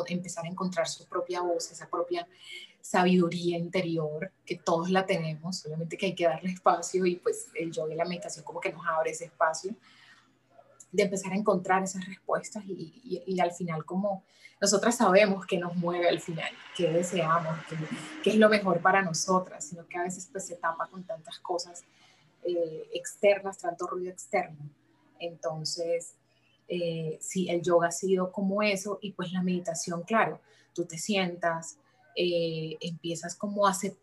empezar 0.08 0.46
a 0.46 0.50
encontrar 0.50 0.88
su 0.88 1.08
propia 1.08 1.42
voz, 1.42 1.72
esa 1.72 1.90
propia 1.90 2.28
sabiduría 2.80 3.58
interior, 3.58 4.32
que 4.46 4.58
todos 4.58 4.92
la 4.92 5.06
tenemos, 5.06 5.58
solamente 5.58 5.98
que 5.98 6.08
hay 6.08 6.16
que 6.16 6.26
darle 6.26 6.52
espacio 6.52 7.06
y 7.06 7.16
pues 7.16 7.48
el 7.56 7.72
yoga 7.72 7.94
y 7.94 7.98
la 7.98 8.06
meditación 8.06 8.46
como 8.46 8.60
que 8.60 8.72
nos 8.72 8.86
abre 8.86 9.12
ese 9.12 9.26
espacio 9.26 9.76
de 10.94 11.04
empezar 11.04 11.34
a 11.34 11.36
encontrar 11.36 11.84
esas 11.84 12.06
respuestas 12.06 12.64
y, 12.66 13.24
y 13.26 13.40
al 13.42 13.52
final 13.52 13.84
como 13.84 14.24
nosotras 14.64 14.96
sabemos 14.96 15.46
que 15.46 15.58
nos 15.58 15.76
mueve 15.76 16.08
al 16.08 16.22
final, 16.22 16.50
que 16.78 16.90
deseamos, 16.90 17.54
que, 18.24 18.30
es 18.30 18.38
lo 18.38 18.48
mejor 18.48 18.80
para 18.80 19.02
nosotras, 19.02 19.66
sino 19.66 19.86
que 19.88 19.98
a 19.98 20.04
veces 20.04 20.30
pues 20.32 20.48
se 20.48 20.56
tapa 20.56 20.88
con 20.88 21.04
tantas 21.04 21.38
cosas 21.40 21.84
eh, 22.46 22.88
externas, 22.94 23.58
tanto 23.58 23.88
ruido 23.88 24.10
externo. 24.10 24.70
Entonces, 25.20 26.14
eh, 26.70 27.18
sí, 27.20 27.50
el 27.50 27.62
yoga 27.62 27.90
ha 27.90 27.92
sido 27.92 28.32
como 28.32 28.64
eso 28.64 29.00
y 29.02 29.12
pues 29.12 29.34
la 29.34 29.42
meditación, 29.42 30.04
claro, 30.04 30.40
tú 30.74 30.86
te 30.86 30.98
sientas, 30.98 31.78
eh, 32.16 32.78
empiezas 32.80 33.36
como 33.36 33.68
a 33.68 33.72
aceptar 33.72 34.03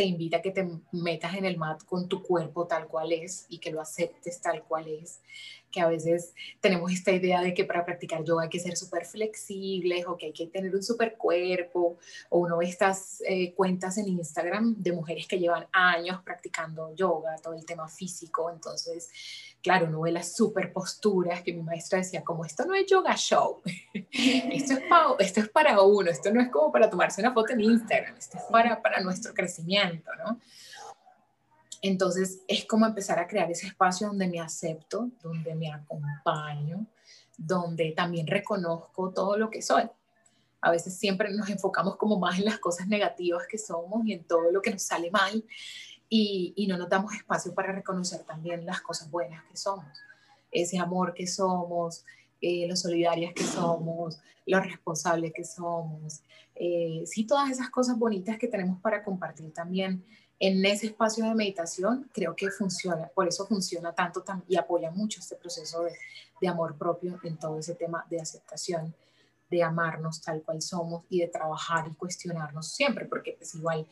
te 0.00 0.06
invita 0.06 0.38
a 0.38 0.40
que 0.40 0.50
te 0.50 0.66
metas 0.92 1.34
en 1.34 1.44
el 1.44 1.58
mat 1.58 1.84
con 1.84 2.08
tu 2.08 2.22
cuerpo 2.22 2.66
tal 2.66 2.88
cual 2.88 3.12
es 3.12 3.44
y 3.50 3.58
que 3.58 3.70
lo 3.70 3.82
aceptes 3.82 4.40
tal 4.40 4.64
cual 4.64 4.88
es, 4.88 5.20
que 5.70 5.80
a 5.80 5.88
veces 5.88 6.34
tenemos 6.60 6.92
esta 6.92 7.12
idea 7.12 7.40
de 7.40 7.54
que 7.54 7.64
para 7.64 7.84
practicar 7.84 8.24
yoga 8.24 8.44
hay 8.44 8.48
que 8.48 8.58
ser 8.58 8.76
súper 8.76 9.04
flexibles 9.04 10.06
o 10.06 10.16
que 10.16 10.26
hay 10.26 10.32
que 10.32 10.46
tener 10.46 10.74
un 10.74 10.82
súper 10.82 11.16
cuerpo, 11.16 11.98
o 12.28 12.38
uno 12.38 12.58
ve 12.58 12.66
estas 12.66 13.22
eh, 13.26 13.52
cuentas 13.54 13.98
en 13.98 14.08
Instagram 14.08 14.74
de 14.76 14.92
mujeres 14.92 15.26
que 15.26 15.38
llevan 15.38 15.66
años 15.72 16.20
practicando 16.22 16.94
yoga, 16.94 17.36
todo 17.42 17.54
el 17.54 17.64
tema 17.64 17.88
físico, 17.88 18.50
entonces 18.50 19.10
claro, 19.62 19.86
uno 19.86 20.00
ve 20.02 20.12
las 20.12 20.34
super 20.34 20.72
posturas 20.72 21.42
que 21.42 21.52
mi 21.52 21.62
maestra 21.62 21.98
decía, 21.98 22.22
como 22.22 22.44
esto 22.44 22.64
no 22.64 22.74
es 22.74 22.86
yoga 22.86 23.14
show, 23.16 23.60
esto, 24.12 24.74
es 24.74 24.80
para, 24.88 25.14
esto 25.18 25.40
es 25.40 25.48
para 25.48 25.80
uno, 25.82 26.10
esto 26.10 26.32
no 26.32 26.40
es 26.40 26.48
como 26.48 26.72
para 26.72 26.88
tomarse 26.88 27.20
una 27.20 27.32
foto 27.32 27.52
en 27.52 27.60
Instagram, 27.60 28.16
esto 28.16 28.38
es 28.38 28.44
para, 28.44 28.80
para 28.80 29.00
nuestro 29.00 29.34
crecimiento, 29.34 30.10
¿no? 30.16 30.40
Entonces 31.82 32.40
es 32.46 32.64
como 32.66 32.86
empezar 32.86 33.18
a 33.18 33.26
crear 33.26 33.50
ese 33.50 33.66
espacio 33.66 34.08
donde 34.08 34.28
me 34.28 34.40
acepto, 34.40 35.10
donde 35.22 35.54
me 35.54 35.72
acompaño, 35.72 36.86
donde 37.36 37.92
también 37.92 38.26
reconozco 38.26 39.10
todo 39.10 39.36
lo 39.38 39.50
que 39.50 39.62
soy. 39.62 39.84
A 40.60 40.70
veces 40.70 40.98
siempre 40.98 41.32
nos 41.32 41.48
enfocamos 41.48 41.96
como 41.96 42.18
más 42.18 42.38
en 42.38 42.44
las 42.44 42.58
cosas 42.58 42.86
negativas 42.86 43.46
que 43.48 43.56
somos 43.56 44.06
y 44.06 44.12
en 44.12 44.24
todo 44.24 44.50
lo 44.52 44.60
que 44.60 44.72
nos 44.72 44.82
sale 44.82 45.10
mal 45.10 45.42
y, 46.10 46.66
no 46.68 46.76
nos 46.76 46.88
damos 46.88 47.14
espacio 47.14 47.54
para 47.54 47.72
reconocer 47.72 48.24
también 48.24 48.66
las 48.66 48.80
cosas 48.80 49.10
buenas 49.10 49.42
que 49.44 49.56
somos, 49.56 49.86
ese 50.50 50.78
amor 50.78 51.14
que 51.14 51.26
somos, 51.26 52.04
eh, 52.40 52.66
lo 52.68 52.76
solidarias 52.76 53.32
que 53.32 53.44
somos, 53.44 54.18
lo 54.44 54.60
responsables 54.60 55.32
que 55.32 55.44
somos, 55.44 56.22
eh, 56.56 57.04
sí, 57.06 57.24
todas 57.24 57.50
esas 57.50 57.70
cosas 57.70 57.96
bonitas 57.96 58.38
que 58.38 58.48
tenemos 58.48 58.80
para 58.80 59.04
compartir 59.04 59.52
también 59.54 60.04
en 60.40 60.64
ese 60.64 60.86
espacio 60.86 61.26
de 61.26 61.34
meditación 61.34 62.10
creo 62.14 62.34
que 62.34 62.50
funciona, 62.50 63.08
por 63.14 63.28
eso 63.28 63.46
funciona 63.46 63.92
tanto 63.92 64.24
y 64.48 64.56
apoya 64.56 64.90
mucho 64.90 65.20
este 65.20 65.36
proceso 65.36 65.84
de, 65.84 66.48
amor 66.48 66.78
propio 66.78 67.20
en 67.22 67.36
todo 67.36 67.58
ese 67.58 67.74
tema 67.74 68.06
de 68.08 68.18
aceptación, 68.18 68.94
de 69.50 69.62
amarnos 69.62 70.22
tal 70.22 70.42
cual 70.42 70.62
somos 70.62 71.04
y 71.10 71.20
de 71.20 71.28
trabajar 71.28 71.86
y 71.86 71.94
cuestionarnos 71.94 72.68
siempre, 72.72 73.04
porque 73.04 73.32
es 73.32 73.36
pues, 73.36 73.54
igual 73.56 73.86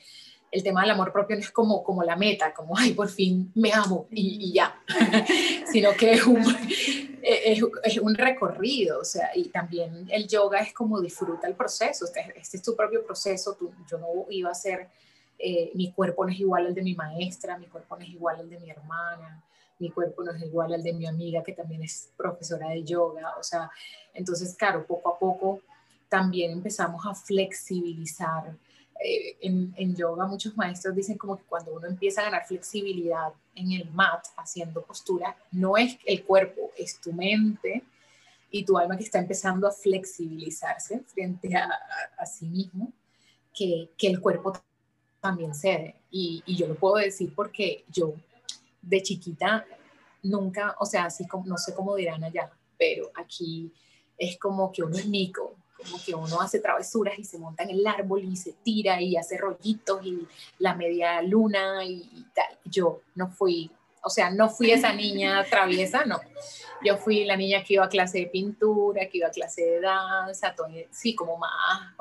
el 0.50 0.62
tema 0.62 0.80
del 0.80 0.92
amor 0.92 1.12
propio 1.12 1.36
no 1.36 1.42
es 1.42 1.50
como, 1.50 1.84
como 1.84 2.02
la 2.02 2.16
meta, 2.16 2.54
como, 2.54 2.74
ay, 2.78 2.94
por 2.94 3.10
fin 3.10 3.52
me 3.54 3.70
amo 3.70 4.06
y, 4.10 4.50
ya, 4.54 4.82
sino 5.70 5.92
que 5.92 6.12
es 6.12 6.24
un, 6.24 6.42
es, 7.22 7.62
es, 7.84 7.98
un 7.98 8.14
recorrido, 8.14 9.00
o 9.00 9.04
sea, 9.04 9.30
y 9.34 9.50
también 9.50 10.08
el 10.10 10.26
yoga 10.26 10.60
es 10.60 10.72
como 10.72 11.02
disfruta 11.02 11.46
el 11.46 11.54
proceso, 11.54 12.06
este, 12.06 12.32
este 12.34 12.56
es 12.56 12.62
tu 12.62 12.74
propio 12.74 13.04
proceso, 13.04 13.54
tú, 13.58 13.70
yo 13.90 13.98
no 13.98 14.08
iba 14.30 14.50
a 14.50 14.54
ser, 14.54 14.88
eh, 15.38 15.70
mi 15.74 15.92
cuerpo 15.92 16.24
no 16.24 16.32
es 16.32 16.40
igual 16.40 16.66
al 16.66 16.74
de 16.74 16.82
mi 16.82 16.94
maestra, 16.94 17.58
mi 17.58 17.66
cuerpo 17.66 17.96
no 17.96 18.02
es 18.02 18.10
igual 18.10 18.40
al 18.40 18.50
de 18.50 18.58
mi 18.58 18.70
hermana, 18.70 19.42
mi 19.78 19.90
cuerpo 19.90 20.24
no 20.24 20.32
es 20.32 20.42
igual 20.42 20.74
al 20.74 20.82
de 20.82 20.92
mi 20.92 21.06
amiga 21.06 21.42
que 21.42 21.52
también 21.52 21.82
es 21.82 22.10
profesora 22.16 22.70
de 22.70 22.82
yoga, 22.82 23.36
o 23.38 23.42
sea, 23.42 23.70
entonces, 24.14 24.54
claro, 24.56 24.84
poco 24.84 25.10
a 25.10 25.18
poco 25.18 25.60
también 26.08 26.50
empezamos 26.50 27.04
a 27.06 27.14
flexibilizar 27.14 28.56
eh, 29.00 29.36
en, 29.42 29.94
yoga 29.94 30.26
muchos 30.26 30.56
maestros 30.56 30.94
dicen 30.94 31.16
como 31.16 31.36
que 31.36 31.44
cuando 31.44 31.72
uno 31.72 31.86
empieza 31.86 32.20
a 32.20 32.24
ganar 32.24 32.46
flexibilidad 32.46 33.32
en 33.54 33.72
el 33.72 33.88
mat 33.90 34.26
haciendo 34.36 34.82
postura, 34.82 35.36
no 35.52 35.76
es 35.76 35.96
el 36.04 36.24
cuerpo, 36.24 36.72
es 36.76 37.00
tu 37.00 37.12
mente 37.12 37.84
y 38.50 38.64
tu 38.64 38.76
alma 38.76 38.96
que 38.96 39.04
está 39.04 39.20
empezando 39.20 39.68
a 39.68 39.72
flexibilizarse 39.72 41.00
frente 41.06 41.54
a, 41.56 41.70
a, 42.18 42.26
sí 42.26 42.46
mismo, 42.46 42.92
que, 43.54 43.90
que, 43.96 44.08
el 44.08 44.20
cuerpo 44.20 44.52
también 45.20 45.54
cede. 45.54 45.96
Y, 46.10 46.42
y, 46.46 46.56
yo 46.56 46.66
lo 46.66 46.74
puedo 46.74 46.96
decir 46.96 47.32
porque 47.34 47.84
yo 47.88 48.14
de 48.82 49.02
chiquita 49.02 49.66
nunca, 50.22 50.76
o 50.78 50.86
sea, 50.86 51.06
así 51.06 51.26
como, 51.26 51.46
no 51.46 51.56
sé 51.58 51.74
cómo 51.74 51.94
dirán 51.96 52.24
allá, 52.24 52.50
pero 52.78 53.10
aquí 53.14 53.72
es 54.16 54.38
como 54.38 54.72
que 54.72 54.82
uno 54.82 54.96
es 54.96 55.06
mico, 55.06 55.56
como 55.76 56.02
que 56.04 56.14
uno 56.14 56.40
hace 56.40 56.58
travesuras 56.58 57.18
y 57.18 57.24
se 57.24 57.38
monta 57.38 57.62
en 57.62 57.70
el 57.70 57.86
árbol 57.86 58.24
y 58.24 58.36
se 58.36 58.52
tira 58.52 59.00
y 59.00 59.16
hace 59.16 59.36
rollitos 59.36 60.04
y 60.04 60.26
la 60.58 60.74
media 60.74 61.22
luna 61.22 61.84
y, 61.84 62.26
tal. 62.34 62.58
Yo 62.64 63.02
no 63.14 63.28
fui, 63.28 63.70
o 64.02 64.10
sea, 64.10 64.30
no 64.30 64.48
fui 64.48 64.72
esa 64.72 64.92
niña 64.92 65.44
traviesa, 65.50 66.04
no. 66.04 66.20
Yo 66.84 66.96
fui 66.96 67.24
la 67.24 67.36
niña 67.36 67.62
que 67.62 67.74
iba 67.74 67.84
a 67.84 67.88
clase 67.88 68.18
de 68.18 68.26
pintura, 68.26 69.08
que 69.08 69.18
iba 69.18 69.28
a 69.28 69.32
clase 69.32 69.62
de 69.62 69.80
danza, 69.80 70.54
todo, 70.54 70.68
sí, 70.90 71.14
como 71.14 71.36
más, 71.36 71.94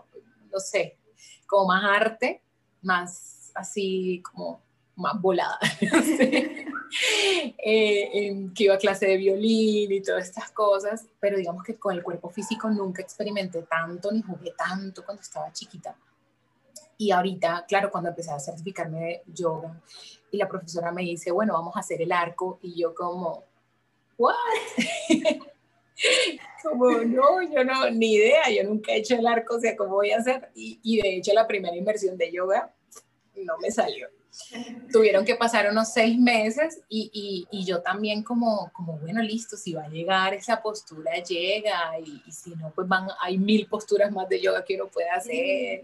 no 0.51 0.59
sé, 0.59 0.97
como 1.45 1.67
más 1.67 1.83
arte, 1.83 2.41
más 2.81 3.51
así 3.55 4.21
como 4.23 4.61
más 4.95 5.19
volada. 5.21 5.59
Eh, 7.69 8.49
que 8.55 8.63
iba 8.63 8.75
a 8.75 8.77
clase 8.77 9.07
de 9.07 9.17
violín 9.17 9.91
y 9.91 10.01
todas 10.01 10.25
estas 10.25 10.51
cosas, 10.51 11.05
pero 11.19 11.35
digamos 11.37 11.61
que 11.61 11.75
con 11.75 11.93
el 11.93 12.01
cuerpo 12.01 12.29
físico 12.29 12.69
nunca 12.69 13.01
experimenté 13.01 13.63
tanto 13.63 14.09
ni 14.09 14.21
jugué 14.21 14.53
tanto 14.57 15.03
cuando 15.03 15.21
estaba 15.21 15.51
chiquita. 15.51 15.93
Y 16.97 17.11
ahorita, 17.11 17.65
claro, 17.67 17.91
cuando 17.91 18.09
empecé 18.09 18.31
a 18.31 18.39
certificarme 18.39 18.99
de 18.99 19.23
yoga 19.33 19.81
y 20.31 20.37
la 20.37 20.47
profesora 20.47 20.93
me 20.93 21.01
dice, 21.01 21.29
bueno, 21.31 21.53
vamos 21.53 21.75
a 21.75 21.81
hacer 21.81 22.01
el 22.01 22.11
arco 22.13 22.57
y 22.61 22.81
yo 22.81 22.95
como, 22.95 23.43
¿what? 24.17 24.33
Como 26.61 26.91
no, 26.91 27.41
yo 27.41 27.63
no, 27.63 27.89
ni 27.89 28.13
idea, 28.13 28.49
yo 28.49 28.63
nunca 28.63 28.91
he 28.91 28.97
hecho 28.97 29.15
el 29.15 29.27
arco, 29.27 29.55
o 29.55 29.59
sea, 29.59 29.75
¿cómo 29.75 29.95
voy 29.95 30.11
a 30.11 30.17
hacer? 30.17 30.49
Y, 30.55 30.79
y 30.83 31.01
de 31.01 31.17
hecho 31.17 31.33
la 31.33 31.47
primera 31.47 31.75
inversión 31.75 32.17
de 32.17 32.31
yoga 32.31 32.73
no 33.35 33.57
me 33.59 33.71
salió 33.71 34.07
tuvieron 34.91 35.25
que 35.25 35.35
pasar 35.35 35.69
unos 35.69 35.91
seis 35.91 36.17
meses 36.17 36.81
y, 36.89 37.47
y, 37.51 37.65
yo 37.65 37.81
también 37.81 38.23
como, 38.23 38.71
como, 38.73 38.97
bueno, 38.99 39.21
listo, 39.21 39.57
si 39.57 39.73
va 39.73 39.85
a 39.85 39.89
llegar 39.89 40.33
esa 40.33 40.61
postura, 40.61 41.11
llega 41.23 41.99
y, 41.99 42.21
y, 42.25 42.31
si 42.31 42.51
no, 42.51 42.71
pues 42.71 42.87
van, 42.87 43.07
hay 43.21 43.37
mil 43.37 43.67
posturas 43.67 44.11
más 44.11 44.29
de 44.29 44.41
yoga 44.41 44.63
que 44.63 44.75
uno 44.75 44.87
puede 44.87 45.09
hacer. 45.09 45.83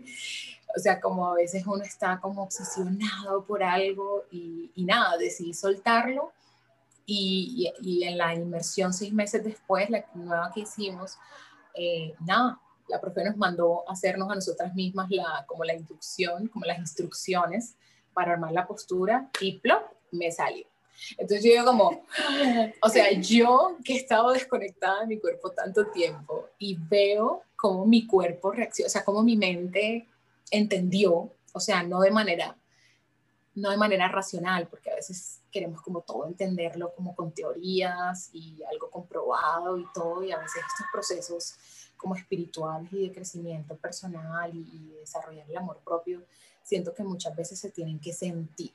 O 0.75 0.79
sea, 0.79 0.99
como 0.99 1.31
a 1.31 1.35
veces 1.35 1.65
uno 1.67 1.83
está 1.83 2.19
como 2.19 2.43
obsesionado 2.43 3.45
por 3.45 3.63
algo 3.63 4.25
y, 4.31 4.71
nada, 4.77 5.17
decidí 5.17 5.53
soltarlo 5.53 6.31
y, 7.05 7.71
en 8.03 8.17
la 8.17 8.33
inmersión 8.33 8.93
seis 8.93 9.13
meses 9.13 9.43
después, 9.43 9.89
la 9.89 10.05
nueva 10.13 10.51
que 10.53 10.61
hicimos, 10.61 11.17
eh, 11.75 12.13
nada, 12.25 12.59
la 12.87 12.99
profe 13.01 13.23
nos 13.23 13.37
mandó 13.37 13.83
hacernos 13.89 14.29
a 14.29 14.35
nosotras 14.35 14.73
mismas 14.73 15.09
la, 15.09 15.45
como 15.47 15.63
la 15.63 15.73
inducción, 15.73 16.47
como 16.47 16.65
las 16.65 16.79
instrucciones 16.79 17.75
para 18.13 18.33
armar 18.33 18.51
la 18.51 18.67
postura 18.67 19.29
y 19.41 19.59
plop, 19.59 19.83
me 20.11 20.31
salió. 20.31 20.65
Entonces 21.17 21.43
yo 21.43 21.51
digo 21.51 21.65
como, 21.65 22.05
o 22.81 22.89
sea, 22.89 23.11
yo 23.11 23.77
que 23.83 23.93
he 23.93 23.97
estado 23.97 24.31
desconectada 24.31 25.01
de 25.01 25.07
mi 25.07 25.19
cuerpo 25.19 25.51
tanto 25.51 25.87
tiempo 25.87 26.49
y 26.59 26.77
veo 26.79 27.43
cómo 27.55 27.85
mi 27.85 28.05
cuerpo 28.05 28.51
reacciona, 28.51 28.87
o 28.87 28.89
sea, 28.89 29.03
cómo 29.03 29.23
mi 29.23 29.35
mente 29.35 30.07
entendió, 30.51 31.33
o 31.51 31.59
sea, 31.59 31.83
no 31.83 32.01
de 32.01 32.11
manera, 32.11 32.55
no 33.55 33.71
de 33.71 33.77
manera 33.77 34.07
racional, 34.07 34.67
porque 34.67 34.91
a 34.91 34.95
veces 34.95 35.42
queremos 35.53 35.81
como 35.81 36.01
todo 36.01 36.25
entenderlo 36.25 36.93
como 36.95 37.15
con 37.15 37.31
teorías 37.31 38.31
y 38.33 38.61
algo 38.63 38.89
comprobado 38.89 39.77
y 39.77 39.85
todo, 39.93 40.23
y 40.23 40.31
a 40.31 40.39
veces 40.39 40.63
estos 40.67 40.87
procesos 40.91 41.55
como 41.95 42.15
espirituales 42.15 42.91
y 42.91 43.07
de 43.07 43.13
crecimiento 43.13 43.77
personal 43.77 44.53
y, 44.53 44.59
y 44.59 44.95
desarrollar 44.99 45.49
el 45.49 45.57
amor 45.57 45.79
propio 45.85 46.23
siento 46.63 46.93
que 46.93 47.03
muchas 47.03 47.35
veces 47.35 47.59
se 47.59 47.69
tienen 47.69 47.99
que 47.99 48.13
sentir. 48.13 48.71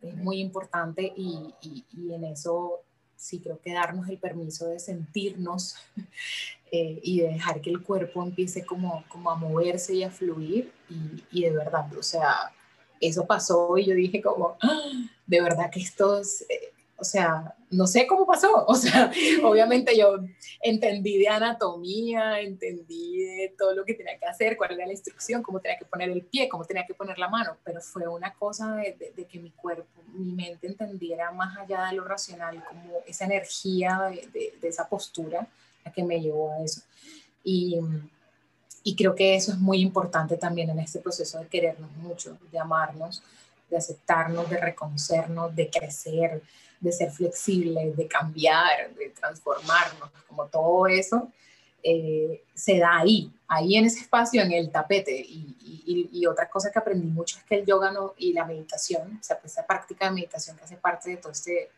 Es 0.00 0.16
muy 0.16 0.40
importante 0.40 1.12
y, 1.16 1.54
y, 1.60 2.12
en 2.12 2.24
eso 2.24 2.80
sí 3.16 3.40
creo 3.40 3.60
que 3.60 3.72
darnos 3.72 4.08
el 4.08 4.18
permiso 4.18 4.68
de 4.68 4.78
sentirnos 4.78 5.76
eh, 6.72 7.00
y 7.02 7.20
de 7.20 7.28
dejar 7.28 7.60
que 7.60 7.70
el 7.70 7.82
cuerpo 7.82 8.22
empiece 8.22 8.64
como, 8.64 9.04
como 9.08 9.30
a 9.30 9.34
moverse 9.34 9.94
y 9.94 10.04
a 10.04 10.10
fluir 10.10 10.72
y, 10.88 11.24
y 11.30 11.42
de 11.44 11.50
verdad, 11.50 11.92
o 11.96 12.02
sea, 12.02 12.52
eso 13.00 13.26
pasó 13.26 13.76
y 13.76 13.86
yo 13.86 13.94
dije 13.94 14.22
como, 14.22 14.56
¡Ah! 14.62 14.92
De 15.26 15.40
verdad 15.40 15.70
que 15.70 15.80
estos, 15.80 16.42
eh, 16.42 16.72
o 16.98 17.04
sea, 17.04 17.54
no 17.70 17.86
sé 17.86 18.06
cómo 18.06 18.26
pasó, 18.26 18.64
o 18.68 18.74
sea, 18.74 19.10
obviamente 19.44 19.96
yo 19.96 20.18
entendí 20.62 21.18
de 21.18 21.28
anatomía, 21.28 22.40
entendí 22.40 23.18
de 23.18 23.54
todo 23.58 23.74
lo 23.74 23.84
que 23.84 23.94
tenía 23.94 24.18
que 24.18 24.26
hacer, 24.26 24.56
cuál 24.56 24.72
era 24.72 24.86
la 24.86 24.92
instrucción, 24.92 25.42
cómo 25.42 25.60
tenía 25.60 25.78
que 25.78 25.84
poner 25.84 26.10
el 26.10 26.22
pie, 26.22 26.48
cómo 26.48 26.64
tenía 26.64 26.86
que 26.86 26.94
poner 26.94 27.18
la 27.18 27.28
mano, 27.28 27.56
pero 27.64 27.80
fue 27.80 28.06
una 28.08 28.32
cosa 28.34 28.76
de, 28.76 29.26
que 29.28 29.38
mi 29.38 29.50
cuerpo, 29.50 30.02
mi 30.14 30.32
mente 30.32 30.66
entendiera 30.66 31.30
más 31.32 31.56
allá 31.58 31.86
de 31.86 31.96
lo 31.96 32.04
racional, 32.04 32.64
como 32.64 32.92
esa 33.06 33.24
energía 33.24 34.10
de, 34.32 34.54
esa 34.62 34.88
postura 34.88 35.46
la 35.84 35.92
que 35.92 36.02
me 36.02 36.20
llevó 36.20 36.52
a 36.52 36.64
eso. 36.64 36.82
Y 38.88 38.94
creo 38.94 39.16
que 39.16 39.34
eso 39.34 39.50
es 39.50 39.58
muy 39.58 39.80
importante 39.80 40.36
también 40.36 40.70
en 40.70 40.78
este 40.78 41.00
proceso 41.00 41.40
de 41.40 41.48
querernos 41.48 41.90
mucho, 41.96 42.38
de 42.52 42.58
amarnos, 42.58 43.22
de 43.70 43.76
aceptarnos, 43.76 44.48
de 44.48 44.58
reconocernos, 44.58 45.54
de 45.54 45.70
crecer, 45.70 46.42
de 46.80 46.92
ser 46.92 47.10
flexibles, 47.10 47.96
de 47.96 48.06
cambiar, 48.06 48.94
de 48.94 49.10
transformarnos, 49.10 50.10
como 50.28 50.46
todo 50.46 50.86
eso, 50.86 51.30
eh, 51.82 52.42
se 52.54 52.78
da 52.78 52.98
ahí, 52.98 53.30
ahí 53.46 53.76
en 53.76 53.86
ese 53.86 54.00
espacio, 54.00 54.42
en 54.42 54.52
el 54.52 54.70
tapete. 54.70 55.14
Y, 55.18 56.08
y, 56.12 56.26
otra 56.26 56.48
cosa 56.48 56.70
que 56.72 56.78
aprendí 56.80 57.06
mucho 57.06 57.38
es 57.38 57.44
que 57.44 57.56
el 57.56 57.64
yoga 57.64 57.92
no, 57.92 58.14
y 58.18 58.32
la 58.32 58.44
meditación, 58.44 59.18
o 59.20 59.22
sea, 59.22 59.38
pues 59.38 59.52
esa 59.52 59.64
práctica 59.64 60.06
de 60.06 60.10
meditación 60.10 60.56
que 60.56 60.64
hace 60.64 60.76
parte 60.76 61.10
de 61.10 61.16
todo 61.18 61.30
este, 61.30 61.70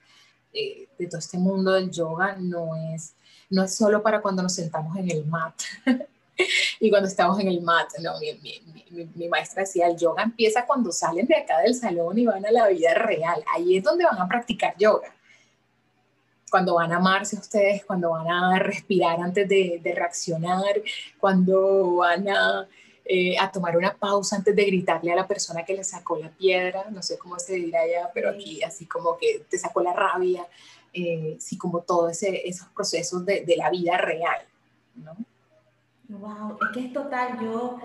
eh, 0.54 0.88
de 0.98 1.06
todo 1.06 1.18
este 1.18 1.36
mundo 1.36 1.72
del 1.72 1.90
yoga, 1.90 2.36
no 2.38 2.74
es, 2.94 3.12
no 3.50 3.62
es 3.64 3.74
solo 3.74 4.02
para 4.02 4.22
cuando 4.22 4.42
nos 4.42 4.54
sentamos 4.54 4.96
en 4.96 5.10
el 5.10 5.26
mat. 5.26 5.60
y 6.80 6.88
cuando 6.88 7.08
estamos 7.08 7.38
en 7.40 7.48
el 7.48 7.60
mat, 7.60 7.90
no, 8.00 8.18
mi, 8.18 8.32
mi, 8.40 8.77
mi, 8.90 9.28
maestra 9.28 9.62
decía, 9.62 9.86
el 9.86 9.96
yoga 9.96 10.22
empieza 10.22 10.66
cuando 10.66 10.92
salen 10.92 11.26
de 11.26 11.36
acá 11.36 11.60
del 11.60 11.74
salón 11.74 12.18
y 12.18 12.26
van 12.26 12.44
a 12.44 12.50
la 12.50 12.68
vida 12.68 12.94
real. 12.94 13.42
Ahí 13.54 13.76
es 13.76 13.84
donde 13.84 14.04
van 14.04 14.20
a 14.20 14.28
practicar 14.28 14.74
yoga. 14.78 15.14
Cuando 16.50 16.76
van 16.76 16.92
a 16.92 16.96
amarse 16.96 17.36
ustedes, 17.36 17.84
cuando 17.84 18.10
van 18.10 18.28
a 18.30 18.58
respirar 18.58 19.20
antes 19.20 19.48
de, 19.48 19.80
de 19.82 19.94
reaccionar, 19.94 20.80
cuando 21.18 21.96
van 21.96 22.28
a, 22.28 22.66
eh, 23.04 23.38
a, 23.38 23.50
tomar 23.50 23.76
una 23.76 23.94
pausa 23.94 24.36
antes 24.36 24.54
de 24.54 24.64
gritarle 24.64 25.12
a 25.12 25.16
la 25.16 25.26
persona 25.26 25.64
que 25.64 25.74
le 25.74 25.82
sacó 25.82 26.18
la 26.18 26.30
piedra, 26.30 26.86
no 26.90 27.02
sé 27.02 27.18
cómo 27.18 27.38
se 27.38 27.54
dirá 27.54 27.80
ya, 27.86 28.10
pero 28.12 28.30
aquí 28.30 28.62
así 28.62 28.86
como 28.86 29.16
que 29.16 29.46
te 29.48 29.58
sacó 29.58 29.82
la 29.82 29.92
rabia, 29.92 30.46
eh, 30.92 31.36
sí, 31.38 31.56
como 31.56 31.80
todos 31.80 32.22
esos 32.22 32.68
procesos 32.68 33.24
de, 33.24 33.44
de 33.46 33.56
la 33.56 33.70
vida 33.70 33.96
real, 33.96 34.40
¿no? 34.96 35.16
Wow, 36.08 36.58
es 36.62 36.68
que 36.72 36.86
es 36.86 36.92
total, 36.92 37.38
yo, 37.40 37.78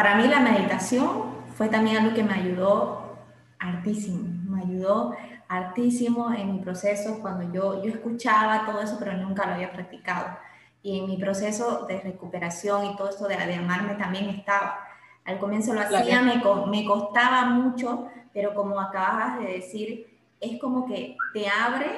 para 0.00 0.14
mí 0.14 0.28
la 0.28 0.40
meditación 0.40 1.24
fue 1.58 1.68
también 1.68 1.98
algo 1.98 2.14
que 2.14 2.22
me 2.22 2.32
ayudó 2.32 3.18
hartísimo, 3.58 4.30
me 4.48 4.62
ayudó 4.62 5.14
hartísimo 5.46 6.32
en 6.32 6.54
mi 6.54 6.58
proceso 6.60 7.18
cuando 7.20 7.52
yo, 7.52 7.84
yo 7.84 7.90
escuchaba 7.90 8.64
todo 8.64 8.80
eso, 8.80 8.96
pero 8.98 9.12
nunca 9.18 9.44
lo 9.44 9.52
había 9.52 9.70
practicado. 9.70 10.38
Y 10.82 11.00
en 11.00 11.06
mi 11.06 11.18
proceso 11.18 11.84
de 11.86 12.00
recuperación 12.00 12.86
y 12.86 12.96
todo 12.96 13.10
esto 13.10 13.28
de, 13.28 13.36
de 13.36 13.54
amarme 13.56 13.92
también 13.96 14.30
estaba. 14.30 14.78
Al 15.26 15.38
comienzo 15.38 15.74
lo 15.74 15.82
hacía, 15.82 16.22
me, 16.22 16.40
me 16.70 16.86
costaba 16.86 17.44
mucho, 17.50 18.06
pero 18.32 18.54
como 18.54 18.80
acabas 18.80 19.38
de 19.40 19.52
decir, 19.52 20.18
es 20.40 20.58
como 20.58 20.86
que 20.86 21.14
te 21.34 21.46
abre, 21.46 21.90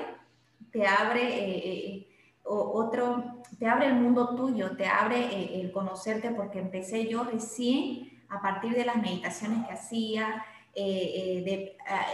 te 0.72 0.88
abre 0.88 1.22
eh, 1.22 1.68
eh, 1.68 2.08
otro, 2.42 3.41
te 3.58 3.66
abre 3.66 3.86
el 3.86 3.94
mundo 3.94 4.34
tuyo, 4.34 4.76
te 4.76 4.86
abre 4.86 5.18
eh, 5.18 5.60
el 5.60 5.72
conocerte, 5.72 6.30
porque 6.30 6.58
empecé 6.58 7.08
yo 7.08 7.24
recién 7.24 8.22
a 8.28 8.40
partir 8.40 8.74
de 8.74 8.84
las 8.84 8.96
meditaciones 8.96 9.66
que 9.66 9.74
hacía, 9.74 10.44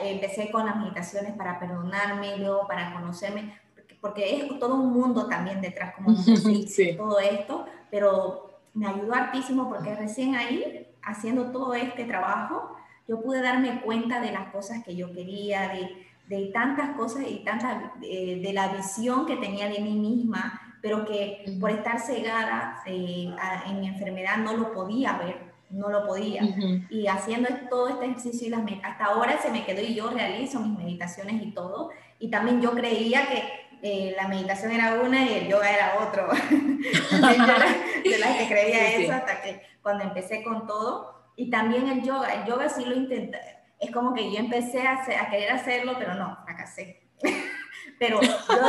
empecé 0.02 0.50
con 0.50 0.66
las 0.66 0.76
meditaciones 0.76 1.32
para 1.34 1.60
perdonarme, 1.60 2.38
luego 2.38 2.66
para 2.66 2.92
conocerme, 2.92 3.54
porque, 4.00 4.36
es 4.36 4.58
todo 4.58 4.74
un 4.74 4.92
mundo 4.92 5.28
también 5.28 5.60
detrás, 5.60 5.94
como 5.94 6.14
sí. 6.16 6.94
todo 6.96 7.18
esto, 7.20 7.66
pero 7.90 8.60
me 8.74 8.86
ayudó 8.86 9.14
hartísimo 9.14 9.68
porque 9.68 9.94
recién 9.94 10.36
ahí, 10.36 10.86
haciendo 11.02 11.50
todo 11.50 11.74
este 11.74 12.04
trabajo, 12.04 12.76
yo 13.08 13.20
pude 13.22 13.40
darme 13.40 13.80
cuenta 13.80 14.20
de 14.20 14.32
las 14.32 14.52
cosas 14.52 14.84
que 14.84 14.94
yo 14.94 15.12
quería, 15.12 15.68
de, 15.68 16.06
de 16.28 16.46
tantas 16.46 16.90
cosas 16.90 17.24
y 17.28 17.42
tantas, 17.42 17.90
eh, 18.02 18.40
de 18.42 18.52
la 18.52 18.68
visión 18.68 19.26
que 19.26 19.36
tenía 19.36 19.68
de 19.68 19.80
mí 19.80 19.94
misma, 19.94 20.67
pero 20.82 21.04
que 21.04 21.56
por 21.60 21.70
estar 21.70 22.00
cegada 22.00 22.82
eh, 22.86 23.34
en 23.66 23.80
mi 23.80 23.88
enfermedad 23.88 24.38
no 24.38 24.56
lo 24.56 24.72
podía 24.72 25.18
ver, 25.18 25.36
no 25.70 25.90
lo 25.90 26.06
podía. 26.06 26.42
Y 26.90 27.06
haciendo 27.06 27.48
todo 27.68 27.88
este 27.88 28.06
ejercicio 28.06 28.46
y 28.46 28.50
las 28.50 28.62
hasta 28.82 29.04
ahora 29.06 29.38
se 29.38 29.50
me 29.50 29.64
quedó 29.64 29.82
y 29.82 29.94
yo 29.94 30.10
realizo 30.10 30.60
mis 30.60 30.78
meditaciones 30.78 31.42
y 31.42 31.52
todo. 31.52 31.90
Y 32.18 32.30
también 32.30 32.60
yo 32.60 32.72
creía 32.72 33.28
que 33.28 33.42
eh, 33.82 34.14
la 34.16 34.28
meditación 34.28 34.72
era 34.72 35.00
una 35.00 35.24
y 35.24 35.34
el 35.34 35.48
yoga 35.48 35.70
era 35.70 35.94
otro. 36.00 36.28
de 38.04 38.18
las 38.18 38.36
que 38.36 38.48
creía 38.48 38.96
eso 38.96 39.12
hasta 39.12 39.42
que 39.42 39.62
cuando 39.82 40.04
empecé 40.04 40.42
con 40.42 40.66
todo. 40.66 41.32
Y 41.36 41.50
también 41.50 41.88
el 41.88 42.02
yoga, 42.02 42.34
el 42.34 42.44
yoga 42.46 42.68
sí 42.68 42.84
lo 42.84 42.96
intenté, 42.96 43.38
es 43.78 43.92
como 43.92 44.12
que 44.12 44.32
yo 44.32 44.38
empecé 44.38 44.82
a, 44.82 45.02
a 45.02 45.30
querer 45.30 45.52
hacerlo, 45.52 45.94
pero 45.96 46.14
no, 46.14 46.36
fracasé. 46.44 47.00
pero, 47.98 48.20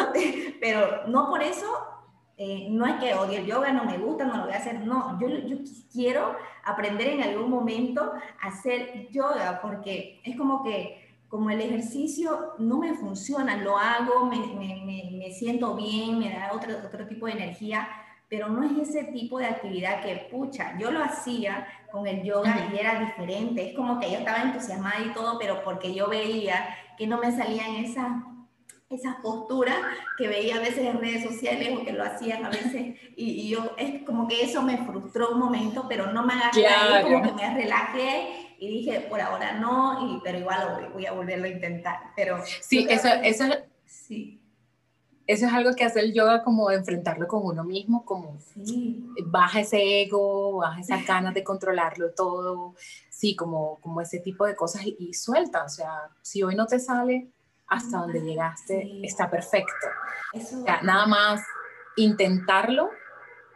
pero 0.61 1.07
no 1.07 1.29
por 1.29 1.41
eso, 1.41 1.67
eh, 2.41 2.67
no 2.71 2.85
es 2.85 2.95
que 2.95 3.13
odie 3.13 3.39
el 3.39 3.45
yoga, 3.45 3.73
no 3.73 3.83
me 3.83 3.97
gusta, 3.97 4.23
no 4.23 4.37
lo 4.37 4.43
voy 4.45 4.53
a 4.53 4.57
hacer, 4.57 4.79
no, 4.79 5.19
yo, 5.19 5.27
yo 5.27 5.57
quiero 5.91 6.37
aprender 6.63 7.09
en 7.09 7.21
algún 7.21 7.49
momento 7.51 8.13
a 8.41 8.47
hacer 8.47 9.09
yoga, 9.11 9.59
porque 9.61 10.21
es 10.23 10.37
como 10.37 10.63
que 10.63 11.05
como 11.27 11.49
el 11.49 11.59
ejercicio 11.59 12.53
no 12.57 12.79
me 12.79 12.95
funciona, 12.95 13.57
lo 13.57 13.77
hago, 13.77 14.25
me, 14.25 14.37
me, 14.37 15.11
me, 15.11 15.31
siento 15.31 15.75
bien, 15.75 16.17
me 16.17 16.31
da 16.31 16.53
otro, 16.53 16.71
otro 16.83 17.05
tipo 17.05 17.27
de 17.27 17.33
energía, 17.33 17.87
pero 18.29 18.47
no 18.47 18.63
es 18.63 18.89
ese 18.89 19.11
tipo 19.11 19.37
de 19.37 19.45
actividad 19.45 20.01
que, 20.01 20.29
pucha, 20.31 20.77
yo 20.79 20.91
lo 20.91 21.03
hacía, 21.03 21.67
con 21.91 22.07
el 22.07 22.23
yoga 22.23 22.69
y 22.71 22.77
era 22.77 22.99
diferente. 22.99 23.69
Es 23.69 23.75
como 23.75 23.99
que 23.99 24.11
yo 24.11 24.19
estaba 24.19 24.43
entusiasmada 24.43 24.99
y 25.05 25.13
todo, 25.13 25.37
pero 25.39 25.63
porque 25.63 25.93
yo 25.93 26.07
veía 26.07 26.75
que 26.97 27.07
no 27.07 27.17
me 27.17 27.31
salían 27.31 27.75
esas 27.75 28.07
esas 28.89 29.17
posturas 29.17 29.77
que 30.17 30.27
veía 30.27 30.55
a 30.55 30.59
veces 30.59 30.79
en 30.79 30.99
redes 30.99 31.23
sociales 31.23 31.77
o 31.77 31.85
que 31.85 31.93
lo 31.93 32.03
hacían 32.03 32.43
a 32.43 32.49
veces 32.49 32.95
y, 33.15 33.47
yo 33.49 33.71
es 33.77 34.03
como 34.03 34.27
que 34.27 34.43
eso 34.43 34.63
me 34.63 34.77
frustró 34.85 35.31
un 35.33 35.39
momento 35.39 35.85
pero 35.87 36.11
no 36.11 36.25
me 36.25 36.33
agarré 36.33 36.65
ahí, 36.65 37.03
como 37.03 37.21
que 37.21 37.33
me 37.33 37.53
relajé 37.53 38.55
y 38.57 38.67
dije 38.67 39.01
por 39.01 39.21
ahora 39.21 39.59
no 39.59 40.15
y 40.15 40.19
pero 40.23 40.39
igual 40.39 40.75
voy, 40.75 40.93
voy 40.93 41.05
a 41.05 41.11
volverlo 41.11 41.45
a 41.45 41.49
intentar 41.49 41.97
pero 42.15 42.41
sí 42.61 42.87
eso 42.89 43.09
eso 43.23 43.45
sí. 43.85 44.41
eso 45.27 45.45
es 45.45 45.53
algo 45.53 45.75
que 45.75 45.83
hace 45.83 45.99
el 45.99 46.13
yoga 46.13 46.43
como 46.43 46.71
enfrentarlo 46.71 47.27
con 47.27 47.45
uno 47.45 47.63
mismo, 47.63 48.03
como 48.03 48.39
baja 49.27 49.59
ese 49.61 50.01
ego, 50.01 50.57
baja 50.57 50.81
esas 50.81 51.05
ganas 51.05 51.35
de 51.35 51.43
controlarlo 51.43 52.11
todo, 52.15 52.73
sí, 53.11 53.35
como, 53.35 53.79
como 53.81 54.01
ese 54.01 54.19
tipo 54.19 54.47
de 54.47 54.55
cosas 54.55 54.81
y, 54.85 55.13
suelta, 55.13 55.63
o 55.63 55.69
sea, 55.69 56.09
si 56.23 56.41
hoy 56.41 56.55
no 56.55 56.65
te 56.65 56.79
sale 56.79 57.29
hasta 57.69 57.99
donde 57.99 58.21
llegaste, 58.21 58.99
está 59.03 59.29
perfecto. 59.29 59.87
nada 60.81 61.05
más 61.05 61.41
intentarlo 61.95 62.89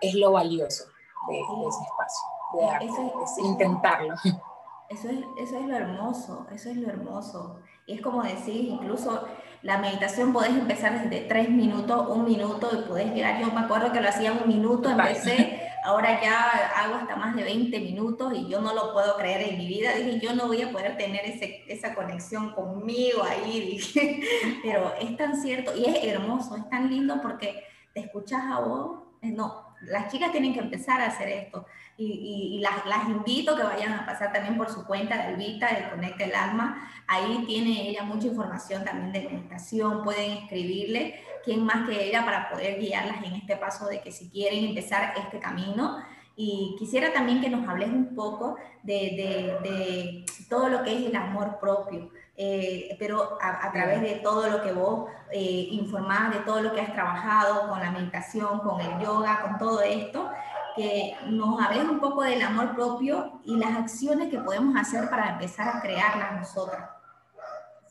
es 0.02 0.16
lo 0.16 0.34
valioso 0.34 0.86
de, 1.30 1.40
ese 1.40 1.84
espacio, 1.84 2.80
de 2.80 3.24
es 3.24 3.38
intentarlo. 3.40 4.16
Eso 4.90 5.10
es, 5.10 5.18
eso 5.42 5.58
es 5.58 5.66
lo 5.66 5.76
hermoso, 5.76 6.46
eso 6.52 6.70
es 6.70 6.78
lo 6.78 6.88
hermoso. 6.88 7.60
Y 7.88 7.96
es 7.96 8.02
como 8.02 8.22
decir, 8.22 8.66
incluso 8.66 9.28
la 9.64 9.80
meditación 9.80 10.34
podés 10.34 10.52
empezar 10.52 11.02
desde 11.02 11.26
tres 11.26 11.50
minutos, 11.50 12.10
un 12.10 12.26
minuto 12.26 12.70
y 12.72 12.88
podés 12.88 13.12
llegar. 13.12 13.40
Yo 13.40 13.52
me 13.52 13.62
acuerdo 13.62 13.92
que 13.92 14.02
lo 14.02 14.10
hacía 14.10 14.34
un 14.34 14.48
minuto, 14.48 14.90
empecé, 14.90 15.63
ahora 15.84 16.22
ya 16.22 16.70
hago 16.76 16.96
hasta 16.96 17.16
más 17.16 17.36
de 17.36 17.44
20 17.44 17.80
minutos 17.80 18.34
y 18.36 18.48
yo 18.48 18.62
no 18.62 18.74
lo 18.74 18.94
puedo 18.94 19.18
creer 19.18 19.50
en 19.50 19.58
mi 19.58 19.68
vida. 19.68 19.94
Dije, 19.94 20.20
yo 20.20 20.34
no 20.34 20.48
voy 20.48 20.62
a 20.62 20.72
poder 20.72 20.98
tener 20.98 21.26
ese, 21.26 21.64
esa 21.68 21.94
conexión 21.94 22.54
conmigo 22.54 23.24
ahí, 23.24 23.60
dije. 23.72 24.22
Pero 24.64 24.94
es 25.00 25.16
tan 25.18 25.36
cierto 25.42 25.76
y 25.76 25.86
es 25.86 26.04
hermoso, 26.04 26.56
es 26.56 26.70
tan 26.70 26.90
lindo 26.90 27.22
porque 27.22 27.64
te 27.94 28.02
escuchas 28.02 28.42
a 28.44 28.60
vos. 28.60 29.00
Eh, 29.22 29.32
no, 29.32 29.63
las 29.86 30.12
chicas 30.12 30.32
tienen 30.32 30.54
que 30.54 30.60
empezar 30.60 31.02
a 31.02 31.08
hacer 31.08 31.30
esto 31.30 31.66
y, 31.98 32.60
las, 32.60 32.86
las, 32.86 33.08
invito 33.08 33.56
que 33.56 33.64
vayan 33.64 33.94
a 33.94 34.06
pasar 34.06 34.34
también 34.34 34.58
por 34.58 34.70
su 34.70 34.86
cuenta 34.86 35.16
de 35.16 35.24
Albita, 35.24 35.68
de 35.68 35.90
Conecta 35.90 36.24
el 36.24 36.34
Alma. 36.34 36.90
Ahí 37.08 37.44
tiene 37.46 37.90
ella 37.90 38.04
mucha 38.04 38.28
información 38.28 38.84
también 38.84 39.12
de 39.12 39.30
meditación, 39.30 40.04
pueden 40.04 40.32
escribirle 40.38 41.20
quién 41.44 41.64
más 41.64 41.88
que 41.88 42.04
ella 42.04 42.26
para 42.26 42.50
poder 42.50 42.80
guiarlas 42.80 43.24
en 43.24 43.34
este 43.34 43.58
paso 43.58 43.88
de 43.88 44.02
que 44.02 44.12
si 44.12 44.30
quieren 44.30 44.66
empezar 44.66 45.14
este 45.18 45.40
camino. 45.40 45.98
Y 46.36 46.76
quisiera 46.80 47.14
también 47.14 47.42
que 47.42 47.50
nos 47.50 47.68
hables 47.70 47.90
un 47.90 48.16
poco 48.16 48.56
de 48.82 50.26
todo 50.50 50.70
lo 50.70 50.84
que 50.84 50.98
es 50.98 51.06
el 51.06 51.16
amor 51.16 51.60
propio. 51.60 52.10
Eh, 52.36 52.96
pero 52.98 53.38
a, 53.40 53.72
través 53.72 54.02
de 54.02 54.16
todo 54.16 54.50
lo 54.50 54.64
que 54.64 54.72
vos 54.72 55.08
eh, 55.32 55.68
informás, 55.72 56.34
de 56.34 56.40
todo 56.40 56.62
lo 56.62 56.74
que 56.74 56.82
has 56.82 56.92
trabajado 56.92 57.70
con 57.70 57.80
la 57.80 57.92
meditación, 57.92 58.60
con 58.60 58.82
el 58.82 59.00
yoga, 59.00 59.42
con 59.42 59.60
todo 59.60 59.82
esto, 59.82 60.32
que 60.76 61.16
nos 61.28 61.62
hables 61.62 61.84
un 61.84 62.00
poco 62.00 62.24
del 62.24 62.42
amor 62.42 62.74
propio 62.74 63.40
y 63.46 63.58
las 63.58 63.76
acciones 63.78 64.30
que 64.30 64.40
podemos 64.40 64.76
hacer 64.76 65.10
para 65.12 65.34
empezar 65.34 65.78
a 65.78 65.82
crearlas 65.82 66.40
nosotras. 66.40 66.90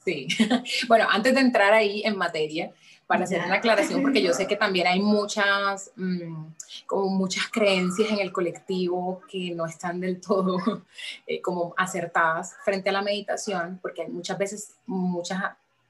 Sí, 0.04 0.26
bueno, 0.88 1.06
antes 1.08 1.34
de 1.34 1.40
entrar 1.40 1.72
ahí 1.72 2.02
en 2.04 2.16
materia, 2.16 2.72
para 3.12 3.24
hacer 3.24 3.44
una 3.44 3.56
aclaración, 3.56 4.00
porque 4.00 4.22
yo 4.22 4.32
sé 4.32 4.46
que 4.46 4.56
también 4.56 4.86
hay 4.86 4.98
muchas, 4.98 5.90
mm, 5.96 6.46
como 6.86 7.10
muchas 7.10 7.46
creencias 7.48 8.10
en 8.10 8.20
el 8.20 8.32
colectivo 8.32 9.20
que 9.30 9.50
no 9.54 9.66
están 9.66 10.00
del 10.00 10.18
todo 10.18 10.56
eh, 11.26 11.42
como 11.42 11.74
acertadas 11.76 12.54
frente 12.64 12.88
a 12.88 12.92
la 12.94 13.02
meditación, 13.02 13.78
porque 13.82 14.08
muchas 14.08 14.38
veces 14.38 14.76
muchas 14.86 15.42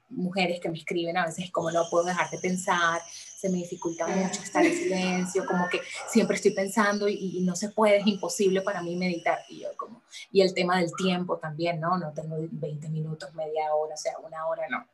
mujeres 0.09 0.59
que 0.59 0.67
me 0.67 0.77
escriben 0.77 1.15
a 1.15 1.25
veces 1.25 1.49
como 1.49 1.71
no 1.71 1.85
puedo 1.89 2.03
dejar 2.03 2.29
de 2.29 2.39
pensar, 2.39 2.99
se 3.43 3.49
me 3.49 3.57
dificulta 3.57 4.07
mucho 4.07 4.41
estar 4.41 4.65
en 4.65 4.73
silencio, 4.73 5.45
como 5.45 5.67
que 5.67 5.81
siempre 6.07 6.37
estoy 6.37 6.51
pensando 6.51 7.09
y, 7.09 7.41
no 7.41 7.57
se 7.57 7.67
puede, 7.67 7.97
es 7.97 8.07
imposible 8.07 8.61
para 8.61 8.81
mí 8.81 8.95
meditar. 8.95 9.39
Y 9.49 9.59
yo 9.59 9.67
como, 9.75 10.01
y 10.31 10.39
el 10.39 10.53
tema 10.53 10.77
del 10.79 10.95
tiempo 10.95 11.35
también, 11.39 11.81
¿no? 11.81 11.97
No 11.97 12.13
tengo 12.13 12.37
20 12.39 12.87
minutos, 12.87 13.33
media 13.33 13.75
hora, 13.75 13.95
o 13.95 13.97
sea, 13.97 14.13
una 14.19 14.47
hora, 14.47 14.69
no. 14.69 14.87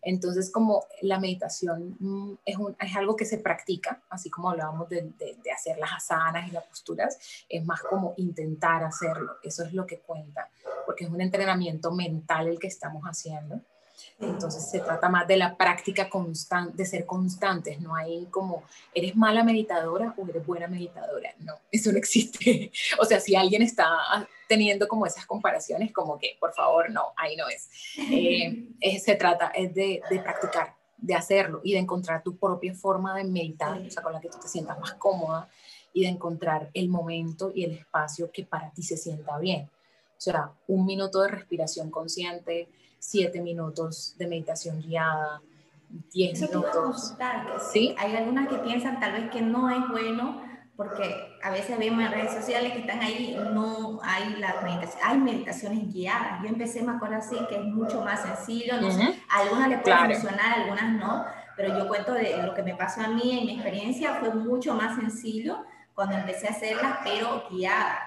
Entonces, 0.00 0.50
como 0.50 0.86
la 1.02 1.20
meditación 1.20 1.94
mm, 2.00 2.38
es, 2.46 2.56
un, 2.56 2.74
es 2.80 2.96
algo 2.96 3.16
que 3.16 3.26
se 3.26 3.36
practica, 3.36 4.02
así 4.08 4.30
como 4.30 4.48
hablábamos 4.48 4.88
de, 4.88 5.02
de, 5.18 5.36
de 5.44 5.52
hacer 5.52 5.76
las 5.76 5.92
asanas 5.92 6.48
y 6.48 6.52
las 6.52 6.64
posturas, 6.64 7.18
es 7.50 7.62
más 7.66 7.82
como 7.82 8.14
intentar 8.16 8.82
hacerlo, 8.82 9.34
eso 9.42 9.62
es 9.62 9.74
lo 9.74 9.84
que 9.84 9.98
cuenta, 9.98 10.48
porque 10.86 11.04
es 11.04 11.10
un 11.10 11.20
entrenamiento 11.20 11.92
mental 11.92 12.48
el 12.48 12.58
que 12.58 12.68
estamos 12.68 13.02
haciendo 13.04 13.60
entonces 14.20 14.70
se 14.70 14.80
trata 14.80 15.08
más 15.08 15.26
de 15.26 15.36
la 15.36 15.56
práctica 15.56 16.08
constante, 16.10 16.76
de 16.76 16.84
ser 16.84 17.06
constantes, 17.06 17.80
no 17.80 17.94
hay 17.94 18.26
como, 18.26 18.64
eres 18.94 19.16
mala 19.16 19.42
meditadora 19.42 20.14
o 20.16 20.28
eres 20.28 20.46
buena 20.46 20.68
meditadora, 20.68 21.34
no, 21.40 21.54
eso 21.70 21.90
no 21.92 21.98
existe. 21.98 22.70
O 23.00 23.04
sea, 23.04 23.20
si 23.20 23.34
alguien 23.34 23.62
está 23.62 23.88
teniendo 24.46 24.86
como 24.88 25.06
esas 25.06 25.24
comparaciones, 25.26 25.92
como 25.92 26.18
que, 26.18 26.36
por 26.38 26.52
favor, 26.52 26.90
no, 26.90 27.12
ahí 27.16 27.36
no 27.36 27.48
es. 27.48 27.68
Eh, 27.98 28.98
se 29.04 29.14
trata 29.16 29.48
es 29.48 29.74
de, 29.74 30.02
de, 30.10 30.18
practicar, 30.20 30.74
de 30.98 31.14
hacerlo 31.14 31.60
y 31.64 31.72
de 31.72 31.78
encontrar 31.78 32.22
tu 32.22 32.36
propia 32.36 32.74
forma 32.74 33.16
de 33.16 33.24
meditar, 33.24 33.80
o 33.80 33.90
sea, 33.90 34.02
con 34.02 34.12
la 34.12 34.20
que 34.20 34.28
tú 34.28 34.38
te 34.38 34.48
sientas 34.48 34.78
más 34.78 34.94
cómoda 34.94 35.48
y 35.92 36.02
de 36.02 36.08
encontrar 36.08 36.70
el 36.74 36.88
momento 36.88 37.52
y 37.54 37.64
el 37.64 37.72
espacio 37.72 38.30
que 38.30 38.44
para 38.44 38.70
ti 38.70 38.82
se 38.82 38.96
sienta 38.96 39.38
bien. 39.38 39.70
O 40.20 40.20
sea, 40.22 40.52
un 40.66 40.84
minuto 40.84 41.22
de 41.22 41.28
respiración 41.28 41.90
consciente, 41.90 42.68
siete 43.00 43.40
minutos 43.40 44.14
de 44.16 44.28
meditación 44.28 44.80
guiada, 44.80 45.42
diez 46.12 46.40
minutos. 46.40 47.14
¿Sí? 47.72 47.96
Hay 47.98 48.14
algunas 48.14 48.48
que 48.48 48.58
piensan 48.58 49.00
tal 49.00 49.12
vez 49.14 49.30
que 49.30 49.40
no 49.40 49.68
es 49.68 49.88
bueno 49.88 50.48
porque 50.76 51.36
a 51.42 51.50
veces 51.50 51.78
vemos 51.78 52.02
en 52.02 52.10
redes 52.10 52.32
sociales 52.32 52.72
que 52.72 52.78
están 52.78 53.00
ahí, 53.00 53.36
no 53.52 54.00
hay 54.02 54.36
la 54.36 54.62
meditación, 54.62 55.02
hay 55.04 55.18
meditaciones 55.18 55.92
guiadas. 55.92 56.40
Yo 56.42 56.48
empecé, 56.48 56.82
me 56.82 56.92
acuerdo 56.92 57.16
así, 57.16 57.36
que 57.50 57.56
es 57.56 57.64
mucho 57.64 58.00
más 58.00 58.22
sencillo, 58.22 58.76
algunas 59.28 59.68
le 59.68 59.76
pueden 59.76 60.12
funcionar, 60.12 60.60
algunas 60.60 60.92
no, 60.92 61.26
pero 61.54 61.76
yo 61.76 61.86
cuento 61.86 62.14
de 62.14 62.42
lo 62.42 62.54
que 62.54 62.62
me 62.62 62.76
pasó 62.76 63.02
a 63.02 63.08
mí 63.08 63.38
en 63.38 63.44
mi 63.44 63.54
experiencia, 63.56 64.14
fue 64.20 64.32
mucho 64.32 64.74
más 64.74 64.96
sencillo 64.96 65.58
cuando 65.94 66.16
empecé 66.16 66.48
a 66.48 66.52
hacerlas, 66.52 67.00
pero 67.04 67.44
guiadas. 67.50 67.98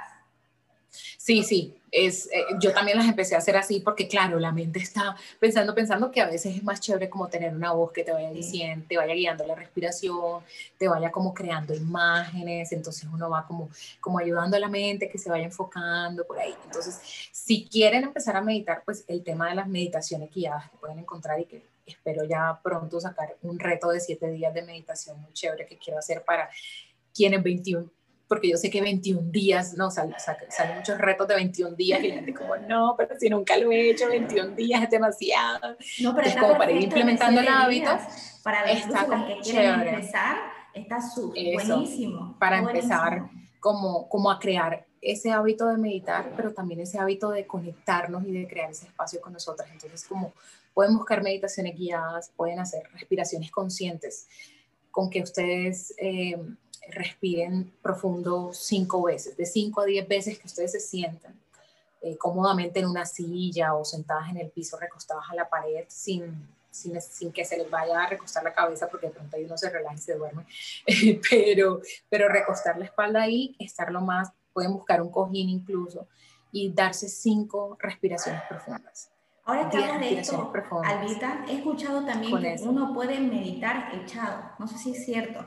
Sí, 0.90 1.44
sí, 1.44 1.78
es, 1.94 2.28
eh, 2.34 2.44
yo 2.60 2.74
también 2.74 2.98
las 2.98 3.08
empecé 3.08 3.36
a 3.36 3.38
hacer 3.38 3.56
así 3.56 3.80
porque, 3.80 4.08
claro, 4.08 4.40
la 4.40 4.52
mente 4.52 4.80
está 4.80 5.16
pensando, 5.40 5.76
pensando 5.76 6.10
que 6.12 6.22
a 6.22 6.26
veces 6.26 6.58
es 6.58 6.64
más 6.64 6.80
chévere 6.80 7.08
como 7.08 7.28
tener 7.28 7.54
una 7.54 7.72
voz 7.72 7.92
que 7.92 8.04
te 8.04 8.12
vaya 8.12 8.32
diciendo, 8.32 8.86
te 8.90 8.98
vaya 8.98 9.14
guiando 9.14 9.46
la 9.46 9.54
respiración, 9.54 10.42
te 10.78 10.88
vaya 10.88 11.12
como 11.12 11.34
creando 11.34 11.76
imágenes, 11.76 12.72
entonces 12.72 13.08
uno 13.14 13.30
va 13.30 13.46
como, 13.46 13.70
como 14.02 14.18
ayudando 14.18 14.58
a 14.58 14.60
la 14.60 14.70
mente 14.70 15.08
que 15.08 15.20
se 15.20 15.30
vaya 15.30 15.46
enfocando 15.46 16.26
por 16.26 16.40
ahí. 16.40 16.56
Entonces, 16.66 17.00
si 17.32 17.68
quieren 17.68 18.04
empezar 18.04 18.36
a 18.36 18.42
meditar, 18.42 18.82
pues 18.84 19.06
el 19.08 19.24
tema 19.24 19.50
de 19.50 19.56
las 19.56 19.68
meditaciones 19.68 20.32
guiadas 20.34 20.72
que 20.72 20.78
pueden 20.78 20.98
encontrar 20.98 21.40
y 21.40 21.46
que 21.46 21.62
espero 21.86 22.24
ya 22.24 22.60
pronto 22.64 23.00
sacar 23.00 23.36
un 23.44 23.60
reto 23.60 23.90
de 23.90 24.00
siete 24.00 24.32
días 24.32 24.54
de 24.54 24.64
meditación 24.64 25.22
muy 25.22 25.32
chévere 25.34 25.68
que 25.68 25.78
quiero 25.78 26.00
hacer 26.00 26.24
para 26.24 26.50
quienes 27.14 27.44
21 27.44 27.88
porque 28.34 28.50
yo 28.50 28.58
sé 28.58 28.72
que 28.72 28.82
21 28.82 29.30
días, 29.30 29.76
no, 29.76 29.92
salen 29.92 30.16
sale 30.18 30.76
muchos 30.76 30.98
retos 30.98 31.28
de 31.28 31.36
21 31.36 31.76
días 31.76 32.04
y 32.04 32.08
la 32.08 32.16
gente 32.16 32.34
como, 32.34 32.56
no, 32.56 32.96
pero 32.98 33.16
si 33.20 33.30
nunca 33.30 33.56
lo 33.58 33.72
he 33.72 33.92
hecho, 33.92 34.08
21 34.08 34.56
días 34.56 34.82
es 34.82 34.90
demasiado. 34.90 35.78
No, 36.02 36.16
pero 36.16 36.28
es 36.28 36.36
como 36.36 36.58
para 36.58 36.72
ir 36.72 36.82
implementando 36.82 37.42
el 37.42 37.48
hábito. 37.48 37.92
Para 38.42 38.72
está 38.72 39.06
como 39.06 39.28
que 39.28 39.38
quieren 39.38 39.82
empezar, 39.82 40.38
está 40.74 41.00
súper 41.00 41.54
buenísimo. 41.54 42.36
Para 42.40 42.58
empezar 42.58 43.30
como, 43.60 44.10
como 44.10 44.32
a 44.32 44.40
crear 44.40 44.84
ese 45.00 45.30
hábito 45.30 45.68
de 45.68 45.78
meditar, 45.78 46.34
pero 46.36 46.56
también 46.56 46.80
ese 46.80 46.98
hábito 46.98 47.30
de 47.30 47.46
conectarnos 47.46 48.26
y 48.26 48.32
de 48.32 48.48
crear 48.48 48.72
ese 48.72 48.88
espacio 48.88 49.22
con 49.22 49.34
nosotras. 49.34 49.70
Entonces, 49.72 50.08
como 50.08 50.34
pueden 50.74 50.98
buscar 50.98 51.22
meditaciones 51.22 51.76
guiadas, 51.78 52.32
pueden 52.36 52.60
hacer 52.60 52.82
respiraciones 52.94 53.52
conscientes, 53.52 54.28
con 54.90 55.12
que 55.12 55.22
ustedes... 55.22 55.94
Eh, 56.00 56.40
respiren 56.90 57.72
profundo 57.82 58.52
cinco 58.54 59.04
veces, 59.04 59.38
de 59.38 59.46
cinco 59.46 59.82
a 59.82 59.86
diez 59.86 60.08
veces 60.08 60.40
que 60.40 60.48
ustedes 60.48 60.72
se 60.72 60.80
sientan 60.80 61.34
eh, 62.02 62.18
cómodamente 62.18 62.80
en 62.80 62.88
una 62.88 63.06
silla 63.06 63.76
o 63.76 63.86
sentadas 63.86 64.30
en 64.30 64.38
el 64.38 64.50
piso 64.50 64.78
recostadas 64.78 65.24
a 65.30 65.36
la 65.36 65.48
pared 65.50 65.86
sin, 65.88 66.48
sin, 66.70 67.00
sin, 67.02 67.32
que 67.32 67.46
se 67.46 67.58
les 67.58 67.70
vaya 67.70 68.04
a 68.04 68.10
recostar 68.10 68.44
la 68.44 68.54
cabeza 68.54 68.90
porque 68.90 69.08
de 69.08 69.14
pronto 69.14 69.38
ahí 69.38 69.46
uno 69.46 69.58
se 69.58 69.70
relaja 69.70 69.96
y 69.96 70.00
se 70.00 70.16
duerme, 70.16 70.46
pero, 71.30 71.82
pero 72.10 72.28
recostar 72.28 72.78
la 72.78 72.86
espalda 72.86 73.22
ahí, 73.22 73.56
estar 73.60 73.92
lo 73.92 74.02
más, 74.02 74.32
pueden 74.52 74.74
buscar 74.74 75.02
un 75.02 75.10
cojín 75.10 75.50
incluso 75.50 76.08
y 76.52 76.72
darse 76.72 77.08
cinco 77.08 77.78
respiraciones 77.80 78.42
profundas. 78.50 79.10
Ahora 79.46 79.70
que 79.70 79.78
hablas 79.78 80.00
de 80.00 80.20
esto, 80.20 80.54
Albita, 80.86 81.46
he 81.50 81.58
escuchado 81.58 82.06
también 82.06 82.38
que 82.40 82.64
uno 82.64 82.94
puede 82.94 83.20
meditar 83.20 83.94
echado. 83.94 84.52
No 84.58 84.68
sé 84.68 84.78
si 84.78 84.92
es 84.92 85.04
cierto 85.04 85.46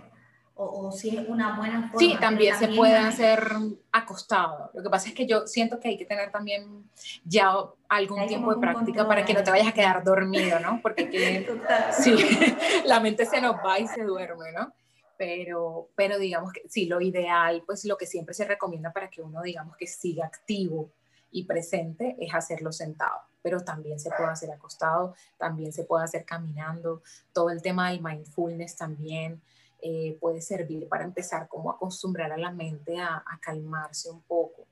o, 0.58 0.90
si 0.90 1.16
es 1.16 1.28
una 1.28 1.56
buena 1.56 1.90
forma. 1.90 1.98
Sí, 1.98 2.16
también 2.18 2.56
se 2.56 2.68
puede 2.68 2.96
hacer 2.96 3.52
acostado. 3.92 4.70
Lo 4.72 4.82
que 4.82 4.88
pasa 4.88 5.08
es 5.08 5.14
que 5.14 5.26
yo 5.26 5.46
siento 5.46 5.78
que 5.78 5.88
hay 5.88 5.98
que 5.98 6.06
tener 6.06 6.32
también 6.32 6.88
ya 7.24 7.52
algún 7.88 8.26
tiempo 8.26 8.54
de 8.54 8.60
práctica 8.60 9.06
para 9.06 9.24
que 9.24 9.34
no 9.34 9.44
te 9.44 9.50
vayas 9.50 9.68
a 9.68 9.72
quedar 9.72 10.02
dormido, 10.02 10.58
¿no? 10.60 10.80
Porque 10.82 11.10
que, 11.10 11.46
sí, 11.92 12.16
la 12.86 13.00
mente 13.00 13.26
se 13.26 13.40
nos 13.40 13.56
va 13.56 13.78
y 13.78 13.86
se 13.86 14.02
duerme, 14.02 14.52
¿no? 14.52 14.72
Pero, 15.18 15.90
pero 15.94 16.18
digamos 16.18 16.52
que 16.52 16.62
sí, 16.68 16.86
lo 16.86 17.02
ideal, 17.02 17.62
pues 17.66 17.84
lo 17.84 17.98
que 17.98 18.06
siempre 18.06 18.34
se 18.34 18.46
recomienda 18.46 18.92
para 18.92 19.10
que 19.10 19.20
uno, 19.20 19.42
digamos 19.42 19.76
que 19.76 19.86
siga 19.86 20.24
activo 20.24 20.90
y 21.30 21.44
presente 21.44 22.16
es 22.18 22.34
hacerlo 22.34 22.72
sentado, 22.72 23.20
pero 23.42 23.60
también 23.60 24.00
se 24.00 24.10
puede 24.10 24.30
hacer 24.30 24.50
acostado, 24.50 25.14
también 25.36 25.72
se 25.72 25.84
puede 25.84 26.04
hacer 26.04 26.24
caminando, 26.24 27.02
todo 27.34 27.50
el 27.50 27.60
tema 27.60 27.90
del 27.90 28.02
mindfulness 28.02 28.76
también, 28.76 29.42
eh, 29.80 30.16
puede 30.20 30.40
servir 30.40 30.88
para 30.88 31.04
empezar 31.04 31.48
como 31.48 31.70
a 31.70 31.74
acostumbrar 31.74 32.32
a 32.32 32.36
la 32.36 32.50
mente 32.50 32.98
a, 32.98 33.22
calmarse 33.40 34.10
un 34.10 34.22
poco. 34.22 34.66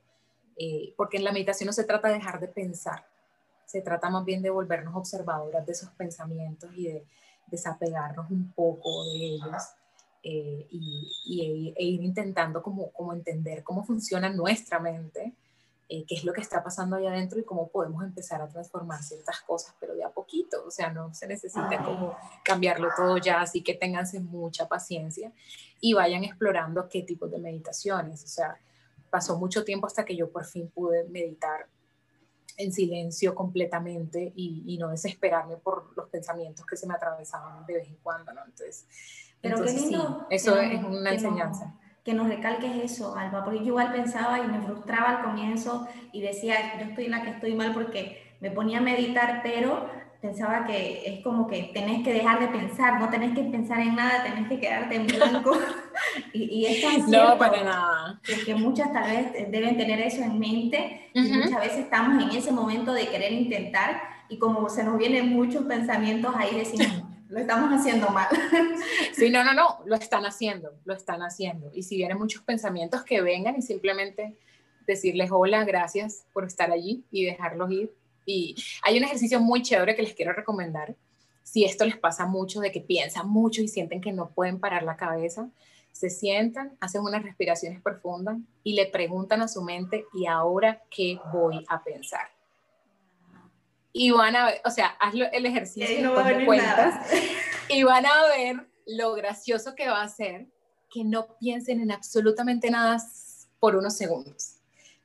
Eh, 0.57 0.95
porque 0.97 1.17
en 1.17 1.25
la 1.25 1.33
meditación 1.33 1.67
no 1.67 1.73
se 1.73 1.85
trata 1.85 2.09
de 2.09 2.15
dejar 2.15 2.41
de 2.41 2.49
pensar, 2.49 3.07
se 3.67 3.81
trata 3.81 4.09
más 4.09 4.25
bien 4.25 4.41
de 4.41 4.51
volvernos 4.51 4.95
observadoras 4.95 5.67
de 5.67 5.73
esos 5.73 5.91
pensamientos 5.91 6.71
y 6.77 6.85
de 6.85 7.07
desapegarnos 7.47 8.31
un 8.31 8.53
poco 8.53 9.05
de 9.07 9.17
ellos 9.17 9.63
eh, 10.23 10.67
y, 10.71 11.75
e 11.77 11.83
ir 11.83 12.03
intentando 12.03 12.63
como, 12.63 12.91
como 12.93 13.13
entender 13.13 13.63
cómo 13.63 13.85
funciona 13.85 14.31
nuestra 14.31 14.79
mente 14.79 15.35
eh, 15.89 16.05
qué 16.09 16.15
es 16.15 16.25
lo 16.25 16.33
que 16.33 16.41
está 16.41 16.63
pasando 16.63 16.97
allá 16.97 17.11
adentro 17.11 17.39
y 17.39 17.45
cómo 17.45 17.69
podemos 17.69 18.03
empezar 18.03 18.41
a 18.41 18.49
transformar 18.49 19.03
ciertas 19.03 19.43
cosas, 19.43 19.75
pero 19.79 19.95
de 19.95 20.03
a 20.03 20.09
poquito, 20.09 20.65
o 20.67 20.71
sea, 20.71 20.91
no 20.91 21.13
se 21.13 21.27
necesita 21.27 21.83
como 21.85 22.17
cambiarlo 22.43 22.89
todo 22.97 23.19
ya, 23.19 23.43
así 23.43 23.63
que 23.63 23.75
ténganse 23.75 24.21
mucha 24.21 24.67
paciencia 24.67 25.31
y 25.81 25.93
vayan 25.93 26.25
explorando 26.25 26.89
qué 26.89 27.03
tipo 27.03 27.29
de 27.29 27.39
meditaciones, 27.39 28.25
o 28.25 28.29
sea, 28.29 28.57
pasó 29.11 29.39
mucho 29.39 29.63
tiempo 29.63 29.87
hasta 29.87 30.07
que 30.07 30.17
yo 30.17 30.31
por 30.31 30.47
fin 30.47 30.71
pude 30.71 31.05
meditar 31.05 31.69
en 32.57 32.73
silencio 32.73 33.35
completamente 33.35 34.33
y, 34.35 34.79
no 34.79 34.89
desesperarme 34.89 35.59
por 35.59 35.95
los 35.97 36.09
pensamientos 36.09 36.65
que 36.65 36.77
se 36.77 36.87
me 36.87 36.95
atravesaban 36.95 37.67
de 37.67 37.75
vez 37.75 37.89
en 37.89 37.97
cuando, 37.97 38.33
¿no? 38.33 38.43
Entonces, 38.45 38.87
pero 39.43 39.69
sí, 39.69 39.95
eso 40.31 40.57
es 40.57 40.83
una 40.83 41.13
enseñanza 41.13 41.75
que 42.05 42.13
nos 42.13 42.29
recalques 42.29 42.71
eso, 42.77 43.17
Alba, 43.17 43.45
porque 43.45 43.61
yo 43.61 43.67
igual 43.69 43.93
pensaba 43.93 44.39
y 44.39 44.47
me 44.47 44.61
frustraba 44.61 45.11
al 45.11 45.25
comienzo 45.25 45.89
y 46.13 46.21
decía, 46.21 46.79
yo 46.79 46.87
estoy 46.87 47.09
la 47.09 47.23
que 47.23 47.31
estoy 47.31 47.55
mal 47.55 47.73
porque 47.73 48.35
me 48.41 48.51
ponía 48.51 48.79
a 48.79 48.83
meditar, 48.83 49.41
pero 49.43 49.89
pensaba 50.21 50.65
que 50.67 51.03
es 51.07 51.23
como 51.23 51.47
que 51.47 51.71
tenés 51.75 52.03
que 52.03 52.13
dejar 52.13 52.41
de 52.41 52.49
pensar, 52.49 53.01
no 53.01 53.09
tenés 53.09 53.35
que 53.35 53.43
pensar 53.43 53.81
en 53.81 53.95
nada, 53.95 54.23
tenés 54.23 54.49
que 54.49 54.61
quedarte 54.61 54.97
en 54.97 55.07
blanco. 55.07 55.53
y, 56.33 56.45
y 56.45 56.67
es 56.67 57.09
No, 57.09 57.39
para 57.39 57.63
nada. 57.63 58.21
Que, 58.45 58.55
muchas 58.55 58.93
tal 58.93 59.05
vez 59.05 59.51
deben 59.51 59.77
tener 59.77 60.01
eso 60.01 60.23
en 60.23 60.39
mente 60.39 61.11
y 61.15 61.23
muchas 61.23 61.61
veces 61.61 61.79
estamos 61.81 62.23
en 62.23 62.37
ese 62.37 62.53
momento 62.53 62.93
de 62.93 63.09
querer 63.09 63.33
intentar 63.33 64.01
y 64.29 64.39
como 64.39 64.69
se 64.69 64.85
nos 64.85 64.99
vienen 64.99 65.31
muchos 65.31 65.65
pensamientos 65.65 66.35
ahí 66.37 66.57
decimos, 66.57 67.04
lo 67.35 67.41
estamos 67.41 67.71
haciendo 67.73 68.09
mal. 68.11 68.29
Sí, 69.13 69.31
no, 69.31 69.45
no, 69.45 69.55
no, 69.55 69.81
lo 69.87 69.95
están 69.95 70.25
haciendo, 70.25 70.73
lo 70.85 70.95
están 70.95 71.23
haciendo. 71.23 71.71
Y 71.73 71.83
si 71.83 71.97
vienen 71.97 72.19
muchos 72.19 72.43
pensamientos 72.43 73.05
que 73.05 73.21
vengan 73.21 73.57
y 73.57 73.63
simplemente 73.63 74.37
decirles 74.87 75.31
hola, 75.33 75.65
gracias 75.65 76.27
por 76.33 76.45
estar 76.45 76.71
allí 76.71 77.05
y 77.11 77.25
dejarlos 77.25 77.71
ir. 77.71 77.95
Y 78.27 78.57
hay 78.83 78.99
un 78.99 79.05
ejercicio 79.05 79.41
muy 79.41 79.63
chévere 79.63 79.95
que 79.95 80.03
les 80.03 80.15
quiero 80.15 80.33
recomendar. 80.33 80.97
Si 81.43 81.65
esto 81.65 81.85
les 81.85 81.97
pasa 81.97 82.27
mucho, 82.27 82.61
de 82.61 82.73
que 82.73 82.81
piensan 82.81 83.29
mucho 83.29 83.63
y 83.63 83.69
sienten 83.69 84.01
que 84.01 84.13
no 84.13 84.31
pueden 84.31 84.59
parar 84.59 84.83
la 84.83 84.97
cabeza, 84.97 85.49
se 85.93 86.11
sientan, 86.11 86.77
hacen 86.81 87.03
unas 87.03 87.23
respiraciones 87.23 87.81
profundas 87.81 88.39
y 88.65 88.75
le 88.75 88.87
preguntan 88.87 89.43
a 89.43 89.49
su 89.49 89.63
mente, 89.63 90.05
¿y 90.13 90.27
ahora 90.27 90.83
qué 90.91 91.19
voy 91.33 91.65
a 91.69 91.83
pensar? 91.83 92.34
Y 93.97 94.11
van 94.11 94.35
a 94.35 94.47
ver, 94.47 94.61
o 94.65 94.71
sea, 94.71 94.89
hazlo 94.99 95.25
el 95.33 95.47
ejercicio 95.47 96.03
no 96.03 96.15
cuentas 96.45 97.09
y 97.69 97.85
van 97.85 98.05
a 98.05 98.27
ver 98.27 98.67
lo 98.87 99.15
gracioso 99.15 99.77
que 99.77 99.89
va 99.89 100.03
a 100.03 100.09
ser 100.09 100.49
que 100.91 101.05
no 101.05 101.39
piensen 101.39 101.81
en 101.81 101.93
absolutamente 101.93 102.71
nada 102.71 102.99
por 103.61 103.77
unos 103.77 103.97
segundos. 103.97 104.57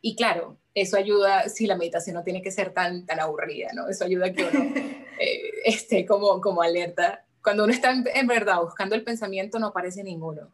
Y 0.01 0.15
claro, 0.15 0.57
eso 0.73 0.97
ayuda, 0.97 1.49
si 1.49 1.67
la 1.67 1.77
meditación 1.77 2.15
no 2.15 2.23
tiene 2.23 2.41
que 2.41 2.49
ser 2.49 2.73
tan, 2.73 3.05
tan 3.05 3.19
aburrida, 3.19 3.69
¿no? 3.73 3.87
Eso 3.87 4.05
ayuda 4.05 4.25
a 4.27 4.33
que 4.33 4.43
uno 4.43 4.73
eh, 5.19 5.51
esté 5.65 6.05
como, 6.07 6.41
como 6.41 6.63
alerta. 6.63 7.25
Cuando 7.43 7.65
uno 7.65 7.73
está 7.73 7.91
en, 7.91 8.27
verdad 8.27 8.59
buscando 8.61 8.95
el 8.95 9.03
pensamiento, 9.03 9.59
no 9.59 9.67
aparece 9.67 10.03
ninguno. 10.03 10.51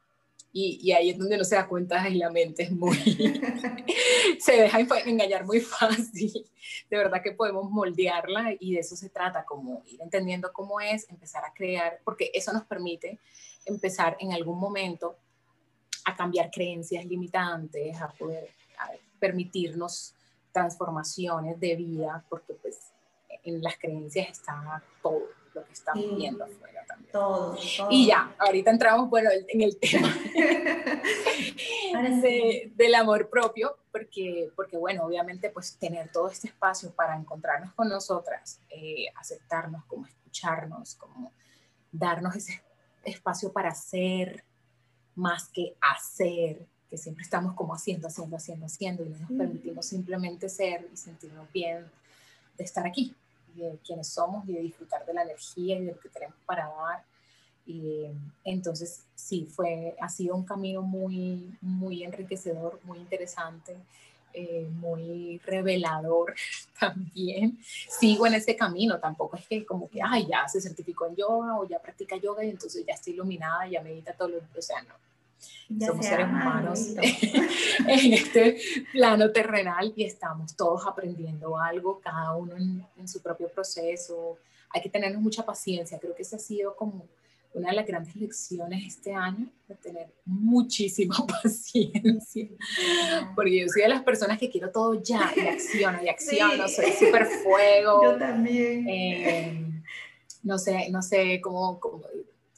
Y, 0.58 0.80
y, 0.82 0.94
ahí 0.94 1.10
es 1.10 1.18
donde 1.18 1.36
uno 1.36 1.44
se 1.44 1.56
da 1.56 1.68
cuenta 1.68 2.08
y 2.08 2.16
la 2.16 2.30
mente 2.30 2.64
es 2.64 2.72
muy, 2.72 2.96
se 4.40 4.54
deja 4.54 4.80
engañar 5.06 5.46
muy 5.46 5.60
fácil. 5.60 6.50
De 6.90 6.98
verdad 6.98 7.22
que 7.22 7.34
podemos 7.34 7.70
moldearla 7.70 8.56
y 8.58 8.74
de 8.74 8.80
eso 8.80 8.96
se 8.96 9.10
trata, 9.10 9.44
como 9.44 9.84
ir 9.86 10.02
entendiendo 10.02 10.54
cómo 10.54 10.80
es, 10.80 11.10
empezar 11.10 11.44
a 11.44 11.54
crear, 11.54 12.00
porque 12.06 12.32
eso 12.34 12.54
nos 12.54 12.64
permite 12.64 13.20
empezar 13.66 14.16
en 14.22 14.32
algún 14.32 14.58
momento 14.58 15.18
a 16.06 16.16
cambiar 16.16 16.50
creencias 16.52 17.06
limitantes, 17.06 18.00
a 18.00 18.08
poder 18.08 18.50
permitirnos 19.20 20.14
transformaciones 20.54 21.60
de 21.60 21.76
vida, 21.76 22.24
porque 22.30 22.54
pues 22.54 22.94
en 23.44 23.62
las 23.62 23.78
creencias 23.78 24.30
está 24.30 24.82
todo 25.02 25.45
lo 25.56 25.66
que 25.66 25.74
estamos 25.74 26.18
viendo 26.18 26.44
afuera 26.44 26.84
también. 26.86 27.12
Todo, 27.12 27.58
Y 27.90 28.08
ya, 28.08 28.36
ahorita 28.38 28.70
entramos, 28.70 29.10
bueno, 29.10 29.30
en 29.32 29.62
el 29.62 29.78
tema 29.78 30.14
del 32.76 32.96
amor 32.96 33.30
propio, 33.30 33.78
porque, 33.92 34.52
porque, 34.56 34.78
bueno, 34.78 35.06
obviamente, 35.06 35.50
pues 35.50 35.78
tener 35.78 36.12
todo 36.12 36.30
este 36.30 36.50
espacio 36.50 36.92
para 36.92 37.16
encontrarnos 37.16 37.74
con 37.74 37.88
nosotras, 37.88 38.60
eh, 38.70 39.08
aceptarnos, 39.16 39.86
como 39.86 40.06
escucharnos, 40.06 40.96
como 40.96 41.32
darnos 41.92 42.36
ese 42.36 42.62
espacio 43.04 43.54
para 43.54 43.74
ser 43.74 44.44
más 45.16 45.48
que 45.48 45.78
hacer, 45.80 46.68
que 46.90 46.98
siempre 46.98 47.24
estamos 47.24 47.54
como 47.54 47.74
haciendo, 47.74 48.10
haciendo, 48.10 48.36
haciendo, 48.36 48.66
haciendo, 48.66 49.06
y 49.06 49.10
no 49.10 49.20
nos 49.20 49.32
permitimos 49.32 49.86
simplemente 49.86 50.50
ser 50.50 50.90
y 50.94 50.98
sentirnos 50.98 51.50
bien 51.54 51.90
de 52.58 52.64
estar 52.64 52.86
aquí 52.86 53.16
de 53.62 53.80
quiénes 53.86 54.08
somos 54.08 54.48
y 54.48 54.54
de 54.54 54.62
disfrutar 54.62 55.06
de 55.06 55.14
la 55.14 55.24
energía 55.24 55.78
y 55.78 55.86
de 55.86 55.94
lo 55.94 56.00
que 56.00 56.10
tenemos 56.10 56.36
para 56.46 56.68
dar. 56.68 57.04
Y 57.66 58.06
entonces, 58.44 59.06
sí, 59.16 59.46
fue, 59.46 59.96
ha 60.00 60.10
sido 60.10 60.36
un 60.36 60.46
camino 60.46 60.82
muy, 60.82 61.58
muy 61.62 62.04
enriquecedor, 62.04 62.80
muy 62.84 63.00
interesante. 63.00 63.76
eh, 64.36 64.68
muy 64.70 65.40
revelador 65.46 66.36
también. 66.80 67.58
Sigo 67.64 68.28
en 68.28 68.34
ese 68.36 68.56
camino, 68.56 69.00
tampoco 69.00 69.38
es 69.38 69.48
que 69.48 69.66
como 69.66 69.90
que, 69.90 70.02
ay, 70.04 70.28
ya 70.30 70.48
se 70.48 70.60
certificó 70.60 71.08
en 71.08 71.16
yoga 71.16 71.58
o 71.58 71.68
ya 71.68 71.80
practica 71.80 72.18
yoga 72.18 72.44
y 72.44 72.50
entonces 72.50 72.86
ya 72.86 72.94
estoy 72.94 73.14
iluminada, 73.14 73.68
ya 73.68 73.82
medita 73.82 74.14
todo 74.14 74.28
lo 74.28 74.38
o 74.38 74.62
sea, 74.62 74.82
no. 74.84 74.94
Somos 75.86 76.06
seres 76.06 76.28
humanos 76.28 76.94
en 77.88 78.14
este 78.14 78.58
plano 78.92 79.32
terrenal 79.32 79.92
y 79.96 80.04
estamos 80.04 80.56
todos 80.56 80.86
aprendiendo 80.86 81.58
algo, 81.58 82.00
cada 82.00 82.36
uno 82.36 82.56
en, 82.56 82.86
en 82.98 83.08
su 83.08 83.22
propio 83.22 83.50
proceso. 83.50 84.38
Hay 84.70 84.82
que 84.82 84.90
tenernos 84.90 85.22
mucha 85.22 85.46
paciencia, 85.46 86.00
creo 86.00 86.16
que 86.16 86.22
ese 86.22 86.36
ha 86.36 86.40
sido 86.40 86.76
como 86.76 87.08
una 87.56 87.70
de 87.70 87.76
las 87.76 87.88
grandes 87.88 88.16
lecciones 88.16 88.84
este 88.86 89.14
año 89.14 89.48
de 89.68 89.76
tener 89.76 90.14
muchísima 90.26 91.16
paciencia, 91.44 92.50
porque 93.34 93.62
yo 93.62 93.68
soy 93.70 93.84
de 93.84 93.90
las 93.90 94.04
personas 94.04 94.38
que 94.38 94.50
quiero 94.50 94.72
todo 94.72 95.02
ya, 95.02 95.34
y 95.36 95.40
acciono, 95.40 96.04
y 96.04 96.10
acciono, 96.10 96.68
soy 96.68 96.92
súper 96.92 97.26
fuego. 97.26 98.04
Yo 98.12 98.18
también. 98.18 98.88
Eh, 98.90 99.84
no 100.44 100.60
sé, 100.60 100.90
no 100.90 101.02
sé 101.02 101.40
cómo, 101.42 101.80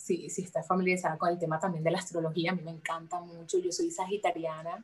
si, 0.08 0.30
si 0.30 0.44
estás 0.44 0.66
familiarizada 0.66 1.18
con 1.18 1.30
el 1.30 1.38
tema 1.38 1.60
también 1.60 1.84
de 1.84 1.92
la 1.92 2.00
astrología, 2.00 2.52
a 2.52 2.56
mí 2.56 2.62
me 2.64 2.72
encanta 2.72 3.20
mucho, 3.20 3.60
yo 3.60 3.72
soy 3.72 3.92
sagitariana, 3.92 4.84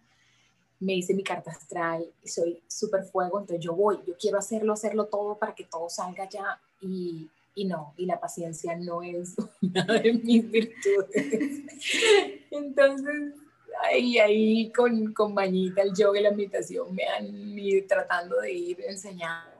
me 0.79 0.95
hice 0.95 1.13
mi 1.13 1.23
carta 1.23 1.51
astral, 1.51 2.05
soy 2.25 2.61
súper 2.67 3.03
fuego, 3.05 3.39
entonces 3.39 3.63
yo 3.63 3.73
voy, 3.73 3.99
yo 4.05 4.15
quiero 4.19 4.37
hacerlo, 4.37 4.73
hacerlo 4.73 5.05
todo 5.05 5.37
para 5.37 5.55
que 5.55 5.63
todo 5.63 5.89
salga 5.89 6.27
ya 6.27 6.59
y 6.81 7.29
y 7.55 7.65
no, 7.65 7.93
y 7.97 8.05
la 8.05 8.19
paciencia 8.19 8.75
no 8.75 9.01
es 9.01 9.35
una 9.61 9.83
de 9.83 10.13
mis 10.13 10.49
virtudes. 10.49 11.61
Entonces, 12.51 13.33
ahí, 13.83 14.17
ahí 14.17 14.71
con, 14.71 15.13
con 15.13 15.35
Bañita, 15.35 15.81
el 15.81 15.93
yoga 15.93 16.19
y 16.19 16.23
la 16.23 16.31
meditación 16.31 16.93
me 16.93 17.05
han 17.05 17.25
ido 17.57 17.85
tratando 17.87 18.39
de 18.41 18.51
ir 18.51 18.81
enseñando 18.87 19.52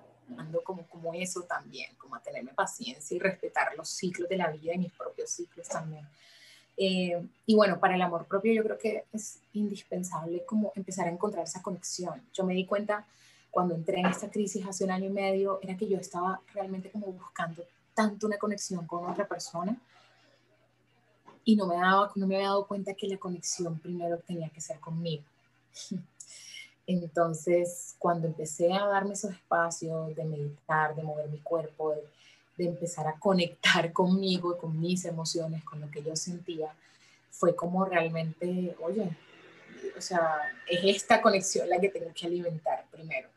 como, 0.63 0.87
como 0.87 1.13
eso 1.13 1.43
también, 1.43 1.95
como 1.97 2.15
a 2.15 2.19
tenerme 2.21 2.53
paciencia 2.53 3.15
y 3.15 3.19
respetar 3.19 3.75
los 3.75 3.89
ciclos 3.89 4.29
de 4.29 4.37
la 4.37 4.49
vida 4.49 4.73
y 4.73 4.77
mis 4.77 4.91
propios 4.93 5.29
ciclos 5.29 5.67
también. 5.67 6.07
Eh, 6.75 7.27
y 7.45 7.55
bueno, 7.55 7.79
para 7.79 7.95
el 7.95 8.01
amor 8.01 8.25
propio 8.25 8.51
yo 8.53 8.63
creo 8.63 8.77
que 8.77 9.05
es 9.13 9.39
indispensable 9.53 10.43
como 10.45 10.71
empezar 10.75 11.07
a 11.07 11.11
encontrar 11.11 11.43
esa 11.43 11.61
conexión. 11.61 12.21
Yo 12.33 12.43
me 12.43 12.53
di 12.53 12.65
cuenta 12.65 13.05
cuando 13.51 13.75
entré 13.75 13.99
en 13.99 14.07
esta 14.07 14.31
crisis 14.31 14.65
hace 14.65 14.83
un 14.83 14.91
año 14.91 15.05
y 15.05 15.13
medio, 15.13 15.59
era 15.61 15.77
que 15.77 15.87
yo 15.87 15.97
estaba 15.97 16.41
realmente 16.53 16.89
como 16.89 17.07
buscando 17.07 17.63
tanto 17.93 18.25
una 18.25 18.37
conexión 18.37 18.87
con 18.87 19.07
otra 19.07 19.27
persona 19.27 19.79
y 21.45 21.55
no 21.55 21.67
me, 21.67 21.75
daba, 21.75 22.11
no 22.15 22.25
me 22.25 22.35
había 22.35 22.47
dado 22.47 22.65
cuenta 22.65 22.93
que 22.93 23.07
la 23.07 23.17
conexión 23.17 23.77
primero 23.79 24.17
tenía 24.19 24.49
que 24.49 24.61
ser 24.61 24.79
conmigo. 24.79 25.23
Entonces, 26.85 27.95
cuando 27.99 28.27
empecé 28.27 28.73
a 28.73 28.85
darme 28.85 29.13
esos 29.13 29.31
espacios 29.31 30.15
de 30.15 30.25
meditar, 30.25 30.95
de 30.95 31.03
mover 31.03 31.29
mi 31.29 31.39
cuerpo, 31.39 31.93
de, 32.57 32.65
empezar 32.65 33.07
a 33.07 33.19
conectar 33.19 33.91
conmigo, 33.93 34.57
con 34.57 34.79
mis 34.79 35.05
emociones, 35.05 35.63
con 35.63 35.81
lo 35.81 35.89
que 35.89 36.03
yo 36.03 36.15
sentía, 36.15 36.73
fue 37.31 37.55
como 37.55 37.83
realmente, 37.85 38.75
oye, 38.81 39.09
o 39.97 40.01
sea, 40.01 40.39
es 40.69 40.83
esta 40.83 41.21
conexión 41.21 41.67
la 41.69 41.79
que 41.79 41.89
tengo 41.89 42.11
que 42.13 42.27
alimentar 42.27 42.85
primero 42.91 43.27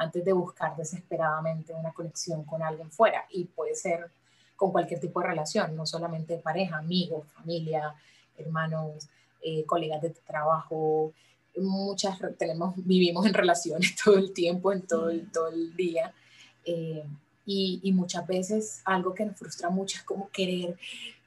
antes 0.00 0.24
de 0.24 0.32
buscar 0.32 0.74
desesperadamente 0.76 1.74
una 1.74 1.92
conexión 1.92 2.42
con 2.44 2.62
alguien 2.62 2.90
fuera. 2.90 3.26
Y 3.30 3.44
puede 3.44 3.74
ser 3.74 4.10
con 4.56 4.72
cualquier 4.72 4.98
tipo 4.98 5.20
de 5.20 5.28
relación, 5.28 5.76
no 5.76 5.84
solamente 5.86 6.38
pareja, 6.38 6.78
amigos, 6.78 7.26
familia, 7.34 7.94
hermanos, 8.38 9.08
eh, 9.42 9.64
colegas 9.66 10.00
de 10.00 10.10
trabajo. 10.10 11.12
Muchas 11.56 12.18
tenemos, 12.38 12.74
vivimos 12.76 13.26
en 13.26 13.34
relaciones 13.34 13.94
todo 14.04 14.16
el 14.16 14.32
tiempo, 14.32 14.72
en 14.72 14.82
todo 14.82 15.10
el, 15.10 15.30
todo 15.30 15.48
el 15.48 15.74
día. 15.74 16.12
Eh, 16.64 17.04
y, 17.46 17.80
y, 17.82 17.92
muchas 17.92 18.26
veces 18.26 18.80
algo 18.84 19.14
que 19.14 19.24
nos 19.24 19.36
frustra 19.36 19.70
mucho 19.70 19.96
es 19.96 20.04
como 20.04 20.28
querer 20.30 20.76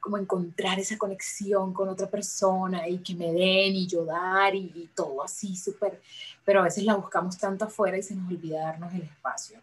como 0.03 0.17
encontrar 0.17 0.77
esa 0.79 0.97
conexión 0.97 1.73
con 1.73 1.87
otra 1.87 2.09
persona 2.09 2.89
y 2.89 2.97
que 2.97 3.15
me 3.15 3.31
den 3.31 3.73
y 3.73 3.87
yo 3.87 4.03
dar 4.03 4.53
y, 4.53 4.89
todo 4.93 5.23
así 5.23 5.55
súper, 5.55 6.01
pero 6.43 6.59
a 6.59 6.63
veces 6.63 6.83
la 6.83 6.95
buscamos 6.95 7.37
tanto 7.37 7.63
afuera 7.63 7.97
y 7.97 8.03
se 8.03 8.13
nos 8.13 8.29
olvida 8.29 8.63
darnos 8.63 8.93
el 8.93 9.03
espacio 9.03 9.61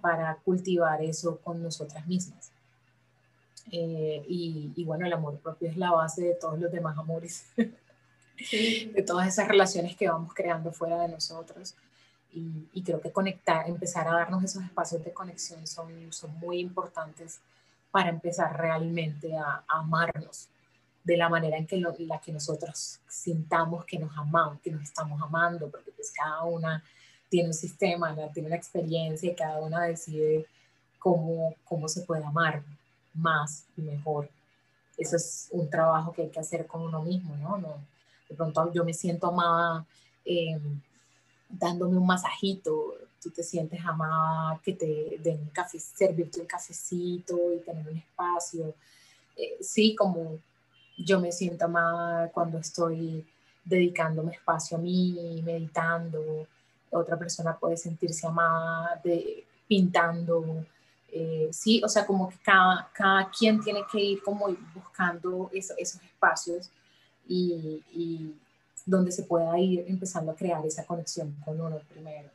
para 0.00 0.34
cultivar 0.36 1.02
eso 1.02 1.38
con 1.44 1.62
nosotras 1.62 2.06
mismas. 2.06 2.50
Eh, 3.70 4.24
y, 4.26 4.72
y, 4.74 4.84
bueno, 4.84 5.04
el 5.04 5.12
amor 5.12 5.38
propio 5.40 5.68
es 5.68 5.76
la 5.76 5.90
base 5.90 6.22
de 6.22 6.34
todos 6.36 6.58
los 6.58 6.72
demás 6.72 6.96
amores, 6.96 7.44
de 8.50 9.04
todas 9.06 9.28
esas 9.28 9.48
relaciones 9.48 9.96
que 9.96 10.08
vamos 10.08 10.32
creando 10.34 10.72
fuera 10.72 11.02
de 11.02 11.08
nosotros. 11.08 11.74
Y, 12.32 12.68
y, 12.72 12.82
creo 12.82 13.00
que 13.00 13.10
conectar, 13.10 13.68
empezar 13.68 14.06
a 14.06 14.12
darnos 14.12 14.44
esos 14.44 14.62
espacios 14.62 15.04
de 15.04 15.12
conexión 15.12 15.66
son, 15.66 16.12
son 16.12 16.38
muy 16.38 16.60
importantes 16.60 17.40
para 17.90 18.10
empezar 18.10 18.56
realmente 18.56 19.36
a, 19.36 19.64
amarnos 19.68 20.48
de 21.02 21.16
la 21.16 21.28
manera 21.28 21.56
en 21.56 21.66
que 21.66 21.76
la 21.78 22.20
que 22.20 22.32
nosotros 22.32 23.00
sintamos 23.08 23.84
que 23.84 23.98
nos 23.98 24.16
amamos, 24.16 24.60
que 24.60 24.70
nos 24.70 24.82
estamos 24.82 25.20
amando, 25.20 25.68
porque 25.70 25.90
pues 25.92 26.12
cada 26.12 26.44
una 26.44 26.84
tiene 27.28 27.48
un 27.48 27.54
sistema, 27.54 28.14
tiene 28.32 28.48
una 28.48 28.56
experiencia 28.56 29.30
y 29.30 29.34
cada 29.34 29.60
una 29.60 29.84
decide 29.84 30.46
cómo, 30.98 31.54
cómo 31.64 31.88
se 31.88 32.02
puede 32.02 32.24
amar 32.24 32.62
más 33.14 33.64
y 33.76 33.82
mejor. 33.82 34.28
Eso 34.96 35.16
es 35.16 35.48
un 35.50 35.68
trabajo 35.70 36.12
que 36.12 36.22
hay 36.22 36.28
que 36.28 36.40
hacer 36.40 36.66
con 36.66 36.82
uno 36.82 37.02
mismo, 37.02 37.34
¿no? 37.36 37.58
no 37.58 37.78
de 38.30 38.36
pronto 38.36 38.72
yo 38.72 38.84
me 38.84 38.94
siento 38.94 39.26
amada 39.26 39.84
eh, 40.24 40.58
dándome 41.48 41.98
un 41.98 42.06
masajito, 42.06 42.94
tú 43.20 43.30
te 43.30 43.42
sientes 43.42 43.84
amada, 43.84 44.60
que 44.62 44.72
te 44.72 45.18
den 45.20 45.40
un 45.40 45.50
café, 45.50 45.78
servirte 45.80 46.40
un 46.40 46.46
cafecito 46.46 47.36
y 47.54 47.58
tener 47.58 47.86
un 47.88 47.96
espacio. 47.96 48.72
Eh, 49.36 49.58
sí, 49.60 49.96
como 49.96 50.38
yo 50.96 51.20
me 51.20 51.32
siento 51.32 51.64
amada 51.64 52.30
cuando 52.30 52.58
estoy 52.58 53.26
dedicándome 53.64 54.32
espacio 54.32 54.76
a 54.76 54.80
mí, 54.80 55.42
meditando. 55.44 56.46
Otra 56.90 57.18
persona 57.18 57.56
puede 57.58 57.76
sentirse 57.76 58.26
amada 58.26 59.00
de, 59.02 59.44
pintando. 59.66 60.64
Eh, 61.12 61.48
sí, 61.52 61.82
o 61.84 61.88
sea, 61.88 62.06
como 62.06 62.28
que 62.28 62.36
cada, 62.38 62.88
cada 62.92 63.28
quien 63.30 63.60
tiene 63.60 63.82
que 63.90 64.00
ir 64.00 64.22
como 64.22 64.46
buscando 64.74 65.50
esos 65.52 65.76
espacios 66.02 66.70
y, 67.30 67.82
y 67.94 68.34
donde 68.84 69.12
se 69.12 69.22
pueda 69.22 69.58
ir 69.58 69.84
empezando 69.86 70.32
a 70.32 70.36
crear 70.36 70.64
esa 70.66 70.84
conexión 70.84 71.34
con 71.44 71.60
uno 71.60 71.80
primero 71.92 72.28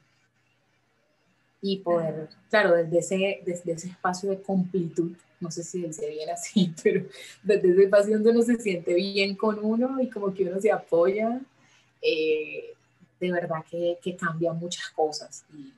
y 1.68 1.78
poder, 1.78 2.30
claro, 2.52 2.76
desde 2.76 3.00
ese, 3.00 3.42
desde 3.44 3.72
ese 3.72 3.88
espacio 3.88 4.30
de 4.30 4.40
completud, 4.40 5.14
no 5.40 5.50
sé 5.50 5.64
si 5.64 5.82
dice 5.82 6.08
bien 6.10 6.30
así, 6.30 6.72
pero 6.84 7.06
desde 7.42 7.72
ese 7.72 7.84
espacio 7.86 8.14
donde 8.14 8.30
uno 8.30 8.44
se 8.44 8.60
siente 8.60 8.94
bien 8.94 9.36
con 9.36 9.58
uno 9.64 10.00
y 10.00 10.08
como 10.08 10.32
que 10.32 10.44
uno 10.44 10.62
se 10.62 10.72
apoya, 10.72 11.42
eh, 12.04 12.74
de 13.20 13.32
verdad 13.32 13.66
que, 13.70 13.98
que, 14.00 14.16
cambia 14.16 14.54
muchas 14.54 14.90
cosas. 14.90 15.44
Y, 15.58 15.74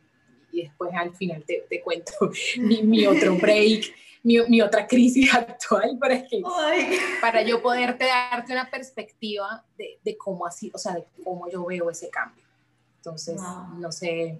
y 0.51 0.63
después 0.63 0.91
al 0.93 1.15
final 1.15 1.43
te, 1.45 1.65
te 1.69 1.81
cuento 1.81 2.11
mi, 2.59 2.81
mi, 2.83 3.05
otro 3.05 3.35
break, 3.35 3.85
mi, 4.23 4.39
mi, 4.47 4.61
otra 4.61 4.87
crisis 4.87 5.33
actual 5.33 5.97
para, 5.99 6.25
que, 6.25 6.41
para 7.21 7.41
yo 7.43 7.61
poderte 7.61 8.05
darte 8.05 8.53
una 8.53 8.69
perspectiva 8.69 9.63
de, 9.77 9.99
de, 10.03 10.17
cómo 10.17 10.45
así, 10.45 10.71
o 10.73 10.77
sea, 10.77 10.93
de 10.95 11.05
cómo 11.23 11.49
yo 11.49 11.65
veo 11.65 11.89
ese 11.89 12.09
cambio. 12.09 12.43
Entonces, 12.97 13.39
no 13.79 13.91
sé, 13.91 14.37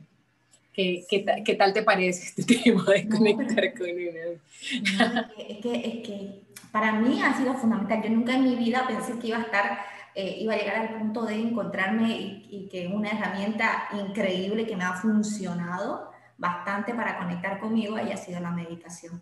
¿Qué, 0.77 1.55
tal 1.57 1.73
te 1.73 1.81
parece 1.81 2.39
este 2.39 2.43
tema 2.43 2.83
de 2.83 3.09
conectar 3.09 3.73
con 3.73 3.89
una? 3.89 5.31
es, 5.35 5.57
que, 5.57 5.73
es 5.73 6.07
que 6.07 6.41
para 6.71 6.91
mí 6.93 7.19
ha 7.23 7.35
sido 7.35 7.55
fundamental. 7.55 8.03
Yo 8.03 8.09
nunca 8.11 8.35
en 8.35 8.43
mi 8.43 8.55
vida 8.55 8.85
pensé 8.87 9.17
que 9.17 9.27
iba 9.29 9.39
a 9.39 9.41
estar, 9.41 9.79
eh, 10.19 10.37
iba 10.39 10.55
a 10.55 10.57
llegar 10.57 10.77
al 10.77 10.97
punto 10.97 11.25
de 11.25 11.35
encontrarme 11.35 12.09
y, 12.09 12.47
y, 12.49 12.69
que 12.69 12.87
una 12.87 13.11
herramienta 13.11 13.87
increíble 13.93 14.65
que 14.65 14.75
me 14.75 14.83
ha 14.83 14.93
funcionado 14.93 16.09
bastante 16.39 16.95
para 16.95 17.19
conectar 17.19 17.59
conmigo 17.59 17.97
haya 17.97 18.17
sido 18.17 18.39
la 18.39 18.49
meditación. 18.49 19.21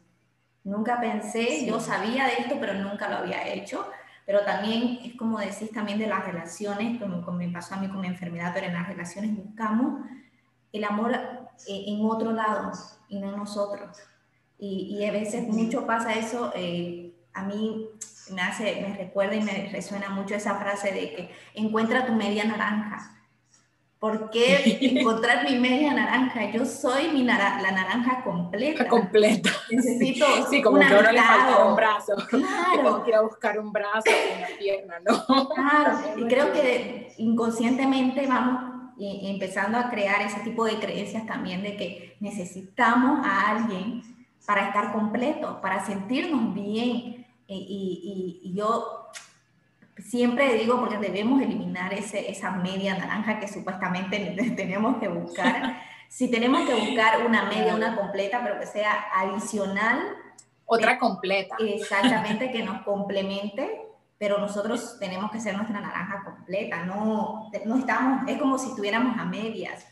Nunca 0.63 1.01
pensé, 1.01 1.65
yo 1.65 1.81
sabía 1.81 2.27
de 2.27 2.35
esto, 2.39 2.55
pero 2.61 2.75
nunca 2.75 3.09
lo 3.09 3.17
había 3.17 3.45
hecho. 3.45 3.85
Pero 4.25 4.45
también 4.45 4.99
es 5.03 5.17
como 5.17 5.37
decís 5.37 5.69
también 5.73 5.99
de 5.99 6.07
las 6.07 6.25
relaciones, 6.25 6.97
como, 6.97 7.25
como 7.25 7.39
me 7.39 7.49
pasó 7.49 7.75
a 7.75 7.77
mí 7.77 7.89
con 7.89 7.99
mi 7.99 8.07
enfermedad, 8.07 8.51
pero 8.53 8.67
en 8.67 8.73
las 8.75 8.87
relaciones 8.87 9.35
buscamos 9.35 9.99
el 10.71 10.83
amor 10.85 11.13
eh, 11.13 11.83
en 11.87 12.05
otro 12.05 12.31
lado 12.31 12.71
y 13.09 13.19
no 13.19 13.31
en 13.31 13.35
nosotros. 13.35 13.97
Y, 14.57 14.97
y 14.97 15.05
a 15.05 15.11
veces 15.11 15.45
mucho 15.49 15.85
pasa 15.85 16.13
eso, 16.13 16.53
eh, 16.55 17.13
a 17.33 17.43
mí 17.43 17.89
me, 18.31 18.41
hace, 18.41 18.81
me 18.81 18.95
recuerda 18.95 19.35
y 19.35 19.41
me 19.41 19.69
resuena 19.71 20.09
mucho 20.09 20.35
esa 20.35 20.55
frase 20.55 20.91
de 20.91 21.13
que 21.13 21.29
encuentra 21.53 22.05
tu 22.05 22.13
media 22.13 22.43
naranja. 22.45 23.15
¿Por 23.99 24.29
qué 24.29 24.77
encontrar 24.99 25.49
mi 25.49 25.57
media 25.57 25.93
naranja? 25.93 26.51
Yo 26.51 26.65
soy 26.65 27.09
mi 27.09 27.23
la 27.23 27.59
naranja 27.59 28.23
completa. 28.23 28.87
Completa. 28.87 29.49
Necesito 29.71 30.25
Sí, 30.49 30.61
como 30.61 30.77
que 30.77 30.85
le 30.85 31.21
falta 31.21 31.65
un 31.65 31.75
brazo. 31.75 32.13
Claro. 32.29 33.03
Que 33.03 33.09
ir 33.09 33.15
a 33.15 33.21
buscar 33.21 33.57
un 33.57 33.71
brazo 33.71 34.09
y 34.09 34.37
una 34.37 34.47
pierna, 34.59 34.95
¿no? 34.99 35.49
Claro. 35.49 35.99
Y 36.17 36.27
creo 36.27 36.51
que 36.51 37.13
inconscientemente 37.17 38.27
vamos 38.27 38.73
Y, 38.97 39.29
empezando 39.31 39.77
a 39.77 39.89
crear 39.89 40.21
ese 40.21 40.39
tipo 40.41 40.65
de 40.65 40.77
creencias 40.77 41.25
también 41.25 41.63
de 41.63 41.75
que 41.75 42.15
necesitamos 42.19 43.25
a 43.25 43.49
alguien 43.49 44.03
para 44.45 44.67
estar 44.67 44.93
completo, 44.93 45.59
para 45.61 45.83
sentirnos 45.83 46.53
bien. 46.53 47.24
Y, 47.47 48.41
y, 48.43 48.53
yo 48.55 49.09
siempre 49.97 50.55
digo, 50.55 50.79
porque 50.79 50.97
debemos 50.97 51.41
eliminar 51.41 51.93
ese, 51.93 52.29
esa 52.31 52.51
media 52.51 52.97
naranja 52.97 53.39
que 53.39 53.47
supuestamente 53.47 54.35
tenemos 54.55 54.97
que 54.97 55.07
buscar. 55.07 55.81
si 56.09 56.29
tenemos 56.29 56.67
que 56.67 56.73
buscar 56.73 57.25
una 57.25 57.45
media, 57.45 57.75
una 57.75 57.95
completa, 57.95 58.41
pero 58.43 58.59
que 58.59 58.65
sea 58.65 59.07
adicional. 59.13 59.99
Otra 60.65 60.97
completa. 60.97 61.55
Exactamente, 61.59 62.51
que 62.51 62.63
nos 62.63 62.81
complemente 62.85 63.85
pero 64.17 64.39
nosotros 64.39 64.97
tenemos 64.99 65.31
que 65.31 65.39
ser 65.39 65.55
nuestra 65.55 65.81
naranja 65.81 66.23
completa, 66.23 66.85
no, 66.85 67.49
no 67.65 67.77
estamos, 67.77 68.27
es 68.27 68.37
como 68.37 68.57
si 68.57 68.69
estuviéramos 68.69 69.17
a 69.17 69.25
medias 69.25 69.85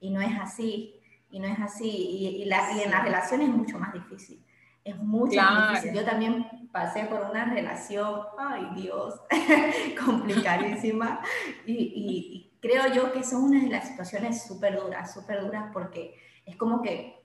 y 0.00 0.10
no 0.10 0.20
es 0.20 0.38
así, 0.40 1.00
y 1.30 1.40
no 1.40 1.48
es 1.48 1.58
así, 1.58 1.88
y, 1.88 2.44
la, 2.44 2.72
y 2.76 2.82
en 2.82 2.90
las 2.90 3.02
relaciones 3.02 3.48
es 3.48 3.54
mucho 3.54 3.78
más 3.78 3.92
difícil, 3.92 4.43
es 4.84 4.96
mucho 4.98 5.40
más 5.40 5.82
difícil. 5.82 5.98
Yo 5.98 6.04
también 6.04 6.68
pasé 6.70 7.04
por 7.04 7.22
una 7.30 7.46
relación, 7.46 8.20
ay 8.38 8.68
Dios, 8.74 9.14
complicadísima, 10.04 11.20
y, 11.66 11.72
y, 11.72 12.50
creo 12.60 12.92
yo 12.92 13.12
que 13.12 13.22
son 13.22 13.44
una 13.44 13.60
de 13.60 13.68
las 13.68 13.88
situaciones 13.88 14.44
súper 14.46 14.80
duras, 14.80 15.12
súper 15.12 15.42
duras, 15.42 15.66
porque 15.72 16.14
es 16.46 16.56
como 16.56 16.82
que 16.82 17.22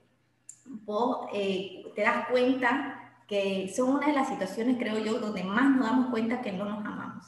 vos 0.65 1.27
eh, 1.33 1.91
te 1.95 2.01
das 2.01 2.27
cuenta 2.27 3.13
que 3.27 3.71
son 3.75 3.95
una 3.95 4.07
de 4.07 4.13
las 4.13 4.27
situaciones, 4.27 4.77
creo 4.77 4.99
yo, 4.99 5.19
donde 5.19 5.43
más 5.43 5.69
nos 5.69 5.85
damos 5.85 6.09
cuenta 6.09 6.41
que 6.41 6.51
no 6.51 6.65
nos 6.65 6.85
amamos, 6.85 7.25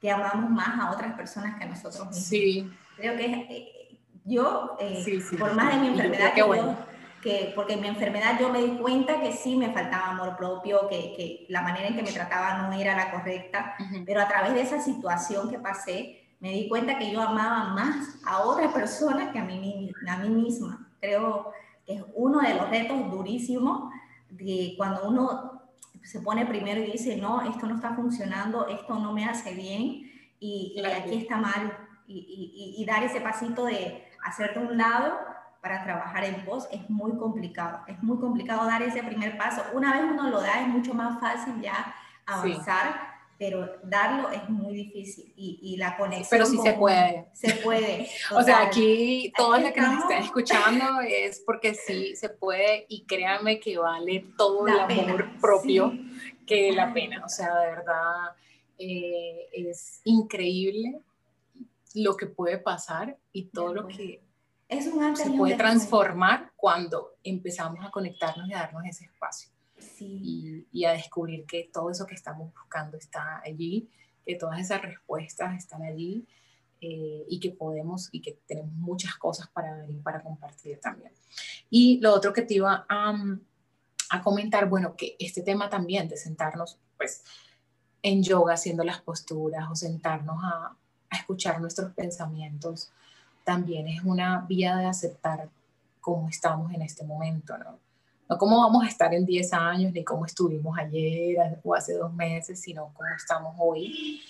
que 0.00 0.10
amamos 0.10 0.50
más 0.50 0.78
a 0.78 0.92
otras 0.92 1.14
personas 1.14 1.56
que 1.56 1.64
a 1.64 1.68
nosotros 1.68 2.06
mismos. 2.06 2.24
Sí. 2.24 2.70
Creo 2.96 3.16
que 3.16 3.24
eh, 3.24 3.98
yo, 4.24 4.76
eh, 4.80 5.22
por 5.38 5.54
más 5.54 5.74
de 5.74 5.80
mi 5.80 5.88
enfermedad, 5.88 6.34
que, 6.34 6.42
bueno. 6.42 6.91
Que, 7.22 7.52
porque 7.54 7.74
en 7.74 7.80
mi 7.80 7.88
enfermedad 7.88 8.38
yo 8.38 8.50
me 8.50 8.60
di 8.60 8.76
cuenta 8.76 9.20
que 9.20 9.32
sí 9.32 9.56
me 9.56 9.72
faltaba 9.72 10.08
amor 10.08 10.36
propio, 10.36 10.88
que, 10.88 11.14
que 11.16 11.46
la 11.48 11.62
manera 11.62 11.88
en 11.88 11.96
que 11.96 12.02
me 12.02 12.12
trataba 12.12 12.58
no 12.58 12.72
era 12.72 12.96
la 12.96 13.10
correcta, 13.10 13.76
pero 14.04 14.20
a 14.20 14.28
través 14.28 14.54
de 14.54 14.62
esa 14.62 14.80
situación 14.80 15.48
que 15.48 15.58
pasé, 15.58 16.22
me 16.40 16.50
di 16.50 16.68
cuenta 16.68 16.98
que 16.98 17.12
yo 17.12 17.22
amaba 17.22 17.72
más 17.72 18.18
a 18.26 18.42
otras 18.42 18.72
personas 18.72 19.32
que 19.32 19.38
a 19.38 19.44
mí, 19.44 19.92
a 20.08 20.16
mí 20.18 20.28
misma. 20.28 20.90
Creo 21.00 21.52
que 21.86 21.94
es 21.94 22.04
uno 22.14 22.40
de 22.40 22.54
los 22.54 22.68
retos 22.68 23.10
durísimos 23.10 23.92
de 24.28 24.74
cuando 24.76 25.08
uno 25.08 25.62
se 26.02 26.20
pone 26.20 26.44
primero 26.44 26.80
y 26.80 26.90
dice, 26.90 27.16
no, 27.16 27.42
esto 27.42 27.66
no 27.66 27.76
está 27.76 27.94
funcionando, 27.94 28.66
esto 28.66 28.98
no 28.98 29.12
me 29.12 29.24
hace 29.24 29.54
bien 29.54 30.10
y, 30.40 30.82
aquí 30.84 31.18
está 31.18 31.36
mal, 31.36 31.72
y, 32.08 32.74
y, 32.76 32.84
dar 32.84 33.04
ese 33.04 33.20
pasito 33.20 33.64
de 33.64 34.04
hacerte 34.24 34.58
un 34.58 34.76
lado 34.76 35.16
para 35.62 35.84
trabajar 35.84 36.24
en 36.24 36.44
vos 36.44 36.68
es 36.70 36.90
muy 36.90 37.16
complicado, 37.16 37.80
es 37.86 38.02
muy 38.02 38.18
complicado 38.18 38.66
dar 38.66 38.82
ese 38.82 39.02
primer 39.02 39.38
paso. 39.38 39.62
Una 39.72 39.94
vez 39.94 40.02
uno 40.10 40.28
lo 40.28 40.40
da 40.40 40.60
es 40.60 40.68
mucho 40.68 40.92
más 40.92 41.18
fácil 41.20 41.62
ya 41.62 41.94
avanzar 42.26 43.12
pero 43.42 43.68
darlo 43.82 44.30
es 44.30 44.48
muy 44.48 44.72
difícil 44.72 45.32
y, 45.36 45.58
y 45.60 45.76
la 45.76 45.96
conexión. 45.96 46.28
Pero 46.30 46.46
sí 46.46 46.58
se 46.58 46.74
puede. 46.74 47.26
Se 47.32 47.54
puede. 47.54 48.08
o 48.30 48.40
sea, 48.40 48.62
aquí 48.62 49.32
todos 49.36 49.60
los 49.60 49.72
que 49.72 49.80
nos 49.80 49.98
están 49.98 50.22
escuchando 50.22 51.00
es 51.00 51.40
porque 51.40 51.74
sí 51.74 52.14
se 52.14 52.28
puede 52.28 52.86
y 52.88 53.02
créanme 53.02 53.58
que 53.58 53.78
vale 53.78 54.26
todo 54.38 54.68
el 54.68 54.78
amor 54.78 55.40
propio 55.40 55.92
que 56.46 56.70
la 56.70 56.94
pena. 56.94 57.24
O 57.24 57.28
sea, 57.28 57.52
de 57.52 57.66
verdad 57.66 58.36
eh, 58.78 59.48
es 59.52 60.02
increíble 60.04 61.00
lo 61.94 62.16
que 62.16 62.26
puede 62.26 62.58
pasar 62.58 63.16
y 63.32 63.46
todo 63.46 63.74
lo 63.74 63.88
que 63.88 64.22
es 64.72 64.86
un 64.86 65.16
se 65.16 65.30
puede 65.30 65.56
transformar 65.56 66.52
cuando 66.56 67.16
empezamos 67.22 67.84
a 67.84 67.90
conectarnos 67.90 68.48
y 68.48 68.54
a 68.54 68.60
darnos 68.60 68.84
ese 68.86 69.04
espacio. 69.04 69.50
Y, 69.98 70.84
a 70.84 70.92
descubrir 70.92 71.44
que 71.44 71.70
todo 71.72 71.90
eso 71.90 72.06
que 72.06 72.14
estamos 72.14 72.52
buscando 72.52 72.96
está 72.96 73.40
allí, 73.44 73.88
que 74.24 74.36
todas 74.36 74.60
esas 74.60 74.82
respuestas 74.82 75.56
están 75.56 75.82
allí 75.82 76.26
eh, 76.80 77.24
y 77.28 77.38
que 77.38 77.50
podemos 77.50 78.08
y 78.12 78.20
que 78.20 78.38
tenemos 78.46 78.72
muchas 78.74 79.16
cosas 79.16 79.48
para 79.48 79.86
para 80.02 80.22
compartir 80.22 80.80
también. 80.80 81.12
Y 81.70 82.00
lo 82.00 82.14
otro 82.14 82.32
que 82.32 82.42
te 82.42 82.54
iba 82.54 82.84
a, 82.88 83.14
a 84.10 84.22
comentar, 84.22 84.68
bueno, 84.68 84.96
que 84.96 85.16
este 85.18 85.42
tema 85.42 85.68
también 85.68 86.08
de 86.08 86.16
sentarnos, 86.16 86.78
pues, 86.96 87.22
en 88.02 88.22
yoga 88.22 88.54
haciendo 88.54 88.84
las 88.84 89.00
posturas 89.00 89.68
o 89.70 89.76
sentarnos 89.76 90.42
a, 90.42 90.76
a 91.10 91.16
escuchar 91.16 91.60
nuestros 91.60 91.92
pensamientos, 91.92 92.90
también 93.44 93.88
es 93.88 94.02
una 94.02 94.44
vía 94.48 94.76
de 94.76 94.86
aceptar 94.86 95.48
cómo 96.00 96.28
estamos 96.28 96.72
en 96.72 96.82
este 96.82 97.04
momento, 97.04 97.56
¿no? 97.58 97.78
no 98.28 98.38
cómo 98.38 98.60
vamos 98.60 98.84
a 98.84 98.88
estar 98.88 99.12
en 99.14 99.24
10 99.24 99.52
años, 99.52 99.92
ni 99.92 100.04
cómo 100.04 100.26
estuvimos 100.26 100.76
ayer 100.78 101.58
o 101.62 101.74
hace 101.74 101.94
dos 101.94 102.12
meses, 102.12 102.60
sino 102.60 102.92
cómo 102.94 103.08
estamos 103.16 103.54
hoy, 103.58 104.20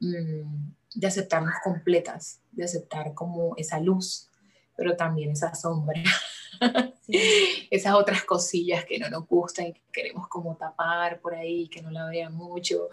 mm, 0.00 0.70
de 0.94 1.06
aceptarnos 1.06 1.54
completas, 1.62 2.40
de 2.52 2.64
aceptar 2.64 3.14
como 3.14 3.54
esa 3.56 3.78
luz, 3.78 4.28
pero 4.76 4.96
también 4.96 5.32
esa 5.32 5.54
sombra, 5.54 6.00
esas 7.70 7.94
otras 7.94 8.24
cosillas 8.24 8.84
que 8.84 8.98
no 8.98 9.10
nos 9.10 9.26
gustan 9.26 9.66
y 9.66 9.72
que 9.72 9.82
queremos 9.92 10.28
como 10.28 10.56
tapar 10.56 11.20
por 11.20 11.34
ahí, 11.34 11.68
que 11.68 11.82
no 11.82 11.90
la 11.90 12.06
vean 12.06 12.34
mucho, 12.34 12.88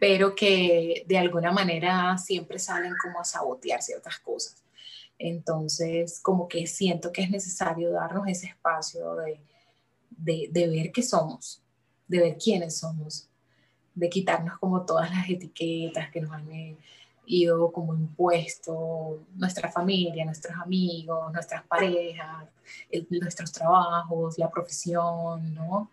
pero 0.00 0.34
que 0.34 1.04
de 1.06 1.18
alguna 1.18 1.52
manera 1.52 2.18
siempre 2.18 2.58
salen 2.58 2.94
como 3.02 3.20
a 3.20 3.24
sabotear 3.24 3.82
ciertas 3.82 4.18
cosas. 4.18 4.62
Entonces, 5.22 6.20
como 6.20 6.48
que 6.48 6.66
siento 6.66 7.12
que 7.12 7.22
es 7.22 7.30
necesario 7.30 7.92
darnos 7.92 8.26
ese 8.26 8.46
espacio 8.46 9.14
de 9.16 9.40
de, 10.20 10.68
ver 10.68 10.92
qué 10.92 11.02
somos, 11.02 11.62
de 12.06 12.18
ver 12.18 12.38
quiénes 12.38 12.78
somos, 12.78 13.28
de 13.94 14.08
quitarnos 14.08 14.58
como 14.58 14.84
todas 14.84 15.10
las 15.10 15.28
etiquetas 15.28 16.10
que 16.10 16.20
nos 16.20 16.32
han 16.32 16.50
eh, 16.52 16.76
ido 17.26 17.72
como 17.72 17.94
impuesto 17.94 19.20
nuestra 19.34 19.70
familia, 19.70 20.24
nuestros 20.24 20.56
amigos, 20.58 21.32
nuestras 21.32 21.64
parejas, 21.64 22.48
nuestros 23.10 23.52
trabajos, 23.52 24.38
la 24.38 24.50
profesión, 24.50 25.54
¿no? 25.54 25.90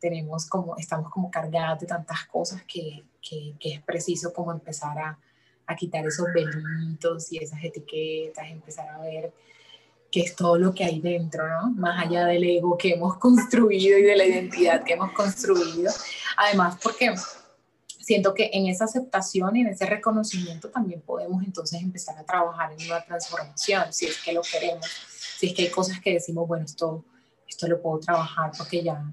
Tenemos 0.00 0.46
como, 0.46 0.76
estamos 0.76 1.10
como 1.10 1.30
cargados 1.30 1.80
de 1.80 1.86
tantas 1.86 2.24
cosas 2.26 2.62
que, 2.62 3.04
que, 3.20 3.56
es 3.60 3.82
preciso 3.82 4.32
como 4.32 4.52
empezar 4.52 4.98
a, 4.98 5.18
a 5.68 5.76
quitar 5.76 6.04
esos 6.06 6.26
velitos 6.34 7.30
y 7.30 7.38
esas 7.38 7.62
etiquetas, 7.62 8.50
empezar 8.50 8.88
a 8.88 8.98
ver 8.98 9.32
que 10.10 10.20
es 10.20 10.34
todo 10.34 10.58
lo 10.58 10.74
que 10.74 10.84
hay 10.84 11.00
dentro, 11.00 11.46
¿no? 11.46 11.70
Más 11.72 12.06
allá 12.06 12.24
del 12.24 12.42
ego 12.42 12.78
que 12.78 12.94
hemos 12.94 13.18
construido 13.18 13.98
y 13.98 14.02
de 14.02 14.16
la 14.16 14.24
identidad 14.24 14.82
que 14.82 14.94
hemos 14.94 15.12
construido. 15.12 15.92
Además, 16.38 16.78
porque 16.82 17.14
siento 17.86 18.32
que 18.32 18.48
en 18.54 18.68
esa 18.68 18.86
aceptación 18.86 19.54
y 19.56 19.60
en 19.60 19.66
ese 19.66 19.84
reconocimiento 19.84 20.70
también 20.70 21.02
podemos 21.02 21.44
entonces 21.44 21.82
empezar 21.82 22.16
a 22.16 22.24
trabajar 22.24 22.72
en 22.72 22.86
una 22.86 23.04
transformación, 23.04 23.92
si 23.92 24.06
es 24.06 24.16
que 24.22 24.32
lo 24.32 24.40
queremos, 24.40 24.86
si 25.38 25.48
es 25.48 25.54
que 25.54 25.62
hay 25.64 25.70
cosas 25.70 26.00
que 26.00 26.14
decimos, 26.14 26.48
bueno, 26.48 26.64
esto, 26.64 27.04
esto 27.46 27.68
lo 27.68 27.82
puedo 27.82 28.00
trabajar 28.00 28.50
porque 28.56 28.82
ya 28.82 29.04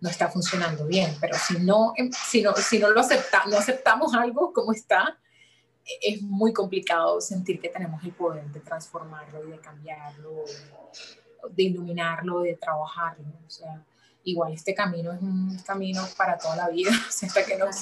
no 0.00 0.08
está 0.08 0.28
funcionando 0.28 0.86
bien, 0.86 1.16
pero 1.20 1.36
si 1.36 1.58
no, 1.58 1.94
si 2.28 2.42
no, 2.42 2.54
si 2.54 2.78
no 2.78 2.90
lo 2.90 3.00
aceptamos, 3.00 3.50
no 3.50 3.58
aceptamos 3.58 4.14
algo 4.14 4.52
como 4.52 4.72
está, 4.72 5.18
es 6.02 6.22
muy 6.22 6.52
complicado 6.52 7.20
sentir 7.20 7.60
que 7.60 7.68
tenemos 7.68 8.02
el 8.04 8.12
poder 8.12 8.44
de 8.46 8.60
transformarlo 8.60 9.46
y 9.48 9.52
de 9.52 9.58
cambiarlo, 9.58 10.44
de 11.50 11.62
iluminarlo, 11.62 12.40
de 12.40 12.54
trabajarlo. 12.56 13.26
O 13.46 13.50
sea, 13.50 13.84
igual 14.24 14.52
este 14.52 14.74
camino 14.74 15.12
es 15.12 15.22
un 15.22 15.58
camino 15.66 16.06
para 16.16 16.36
toda 16.36 16.56
la 16.56 16.68
vida, 16.68 16.90
hasta 17.08 17.44
que, 17.44 17.56
nos, 17.56 17.76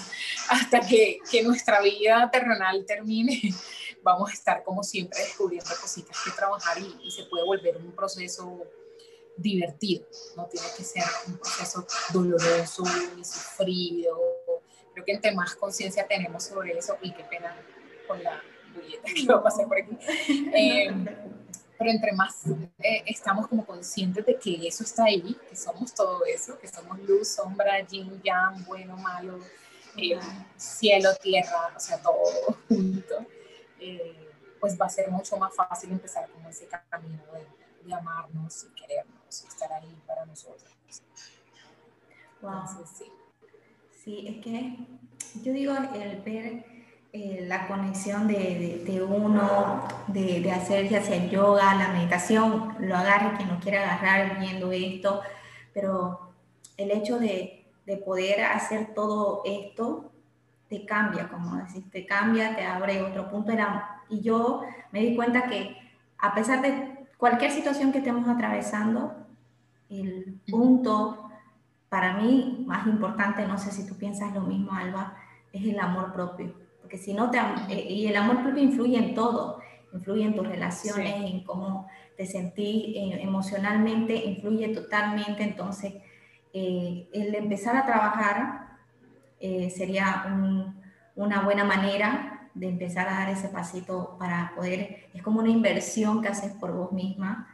hasta 0.49 0.81
que, 0.81 1.19
que 1.31 1.43
nuestra 1.43 1.81
vida 1.81 2.31
terrenal 2.31 2.85
termine, 2.87 3.41
vamos 4.03 4.31
a 4.31 4.33
estar 4.33 4.63
como 4.63 4.83
siempre 4.85 5.21
descubriendo 5.21 5.71
cositas 5.81 6.17
que 6.25 6.31
trabajar 6.31 6.79
y, 6.79 6.97
y 7.03 7.11
se 7.11 7.25
puede 7.25 7.45
volver 7.45 7.77
un 7.77 7.93
proceso 7.93 8.63
divertido, 9.37 10.07
no 10.37 10.47
tiene 10.47 10.67
que 10.77 10.85
ser 10.85 11.05
un 11.27 11.37
proceso 11.37 11.87
doloroso 12.13 12.85
y 13.19 13.25
sufrido. 13.25 14.19
Creo 14.95 15.05
que 15.05 15.13
entre 15.13 15.35
más 15.35 15.55
conciencia 15.57 16.07
tenemos 16.07 16.45
sobre 16.45 16.79
eso, 16.79 16.97
y 17.03 17.13
qué 17.13 17.23
pena 17.25 17.55
con 18.07 18.23
la 18.23 18.43
bulleta 18.75 19.09
que 19.15 19.27
va 19.33 19.37
a 19.37 19.43
pasar 19.43 19.67
por 19.67 19.79
aquí. 19.79 19.97
Eh, 20.55 20.91
pero 21.79 21.91
entre 21.91 22.13
más 22.13 22.47
eh, 22.79 23.03
estamos 23.07 23.49
como 23.49 23.67
conscientes 23.67 24.25
de 24.25 24.39
que 24.39 24.67
eso 24.67 24.83
está 24.83 25.05
ahí, 25.05 25.37
que 25.49 25.55
somos 25.55 25.93
todo 25.93 26.25
eso, 26.25 26.59
que 26.59 26.67
somos 26.69 26.99
luz, 27.01 27.29
sombra, 27.29 27.81
yin, 27.87 28.21
yang, 28.23 28.65
bueno, 28.65 28.97
malo, 28.97 29.39
eh, 29.97 30.19
cielo, 30.57 31.11
tierra, 31.23 31.75
o 31.77 31.79
sea, 31.79 32.01
todo 32.01 32.15
junto, 32.67 33.27
pues 34.59 34.81
va 34.81 34.87
a 34.87 34.89
ser 34.89 35.11
mucho 35.11 35.37
más 35.37 35.55
fácil 35.55 35.93
empezar 35.93 36.31
como 36.31 36.49
ese 36.49 36.67
camino 36.89 37.23
de, 37.33 37.95
amarnos 37.95 38.65
y 38.65 38.75
querernos 38.75 39.45
y 39.45 39.47
estar 39.47 39.73
ahí 39.73 39.97
para 40.07 40.27
nosotros. 40.27 40.73
Wow. 42.41 42.65
sí. 42.99 43.05
sí, 44.03 44.27
es 44.29 44.43
que 44.43 44.77
yo 45.43 45.53
digo 45.53 45.75
el 45.95 46.21
ver 46.23 46.76
eh, 47.13 47.45
la 47.49 47.67
conexión 47.67 48.27
de, 48.29 48.83
de, 48.85 49.03
uno, 49.03 49.87
de, 50.09 50.41
de, 50.41 50.53
hacer 50.53 50.89
ya 50.89 51.03
sea 51.03 51.27
yoga, 51.27 51.75
la 51.75 51.89
meditación, 51.89 52.75
lo 52.81 52.97
agarre 52.97 53.37
quien 53.37 53.49
lo 53.49 53.59
quiera 53.59 53.83
agarrar 53.83 54.39
viendo 54.39 54.71
esto, 54.73 55.23
pero 55.73 56.33
el 56.77 56.91
hecho 56.91 57.19
de, 57.19 57.65
de 57.87 57.97
poder 57.97 58.45
hacer 58.45 58.95
todo 58.95 59.43
esto 59.45 60.11
te 60.69 60.85
cambia, 60.85 61.29
como 61.29 61.57
decís, 61.57 61.89
te 61.91 62.05
cambia, 62.05 62.57
te 62.57 62.65
abre 62.65 63.03
otro 63.03 63.31
punto. 63.31 63.53
Era, 63.53 64.03
y 64.09 64.21
yo 64.21 64.63
me 64.93 65.01
di 65.01 65.15
cuenta 65.15 65.45
que 65.45 65.77
a 66.19 66.35
pesar 66.35 66.61
de 66.61 67.07
cualquier 67.17 67.51
situación 67.51 67.93
que 67.93 67.99
estemos 67.99 68.29
atravesando, 68.29 69.15
el 69.89 70.41
punto 70.51 71.31
para 71.89 72.15
mí 72.15 72.65
más 72.67 72.87
importante, 72.87 73.47
no 73.47 73.59
sé 73.59 73.71
si 73.71 73.87
tú 73.87 73.95
piensas 73.97 74.35
lo 74.35 74.41
mismo, 74.41 74.73
Alba, 74.73 75.15
es 75.53 75.65
el 75.65 75.79
amor 75.79 76.13
propio. 76.13 76.66
Porque 76.87 76.99
si 76.99 77.15
no 77.15 77.33
te... 77.33 77.39
Eh, 77.69 77.93
y 77.93 78.07
el 78.07 78.17
amor 78.17 78.45
propio 78.45 78.63
influye 78.63 78.97
en 78.97 79.13
todo, 79.13 79.59
influye 79.93 80.25
en 80.25 80.37
tus 80.37 80.47
relaciones, 80.47 81.17
en 81.17 81.43
cómo 81.43 81.89
te 82.17 82.27
sentís 82.27 82.95
eh, 82.95 83.23
emocionalmente, 83.23 84.15
influye 84.15 84.69
totalmente. 84.69 85.43
Entonces, 85.43 85.95
eh, 86.53 87.09
el 87.13 87.35
empezar 87.35 87.77
a 87.77 87.85
trabajar 87.85 88.67
sería 89.41 90.25
una 91.17 91.43
buena 91.43 91.65
manera 91.65 92.51
de 92.55 92.69
empezar 92.69 93.09
a 93.09 93.19
dar 93.19 93.31
ese 93.31 93.49
pasito 93.49 94.17
para 94.19 94.53
poder, 94.57 95.09
es 95.13 95.23
como 95.23 95.41
una 95.41 95.51
inversión 95.51 96.23
que 96.23 96.29
haces 96.29 96.53
por 96.53 96.73
vos 96.73 96.93
misma, 96.93 97.47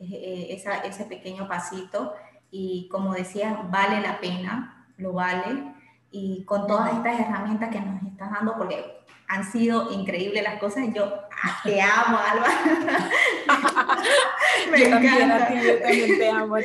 esa, 0.00 0.78
ese 0.78 1.04
pequeño 1.04 1.46
pasito. 1.46 2.14
Y 2.50 2.88
como 2.90 3.12
decía, 3.12 3.68
vale 3.70 4.00
la 4.00 4.18
pena, 4.18 4.86
lo 4.96 5.12
vale, 5.12 5.74
y 6.10 6.44
con 6.44 6.66
todas 6.66 6.94
estas 6.94 7.20
herramientas 7.20 7.70
que 7.70 7.80
nos 7.80 8.02
estás 8.02 8.30
dando, 8.30 8.56
porque 8.56 8.98
han 9.28 9.44
sido 9.44 9.92
increíbles 9.92 10.42
las 10.42 10.58
cosas, 10.58 10.86
yo 10.94 11.12
te 11.62 11.80
amo, 11.80 12.18
Alba. 12.18 12.46
Me 14.70 14.84
encanta. 14.84 15.48
te 15.48 16.28
amo 16.30 16.56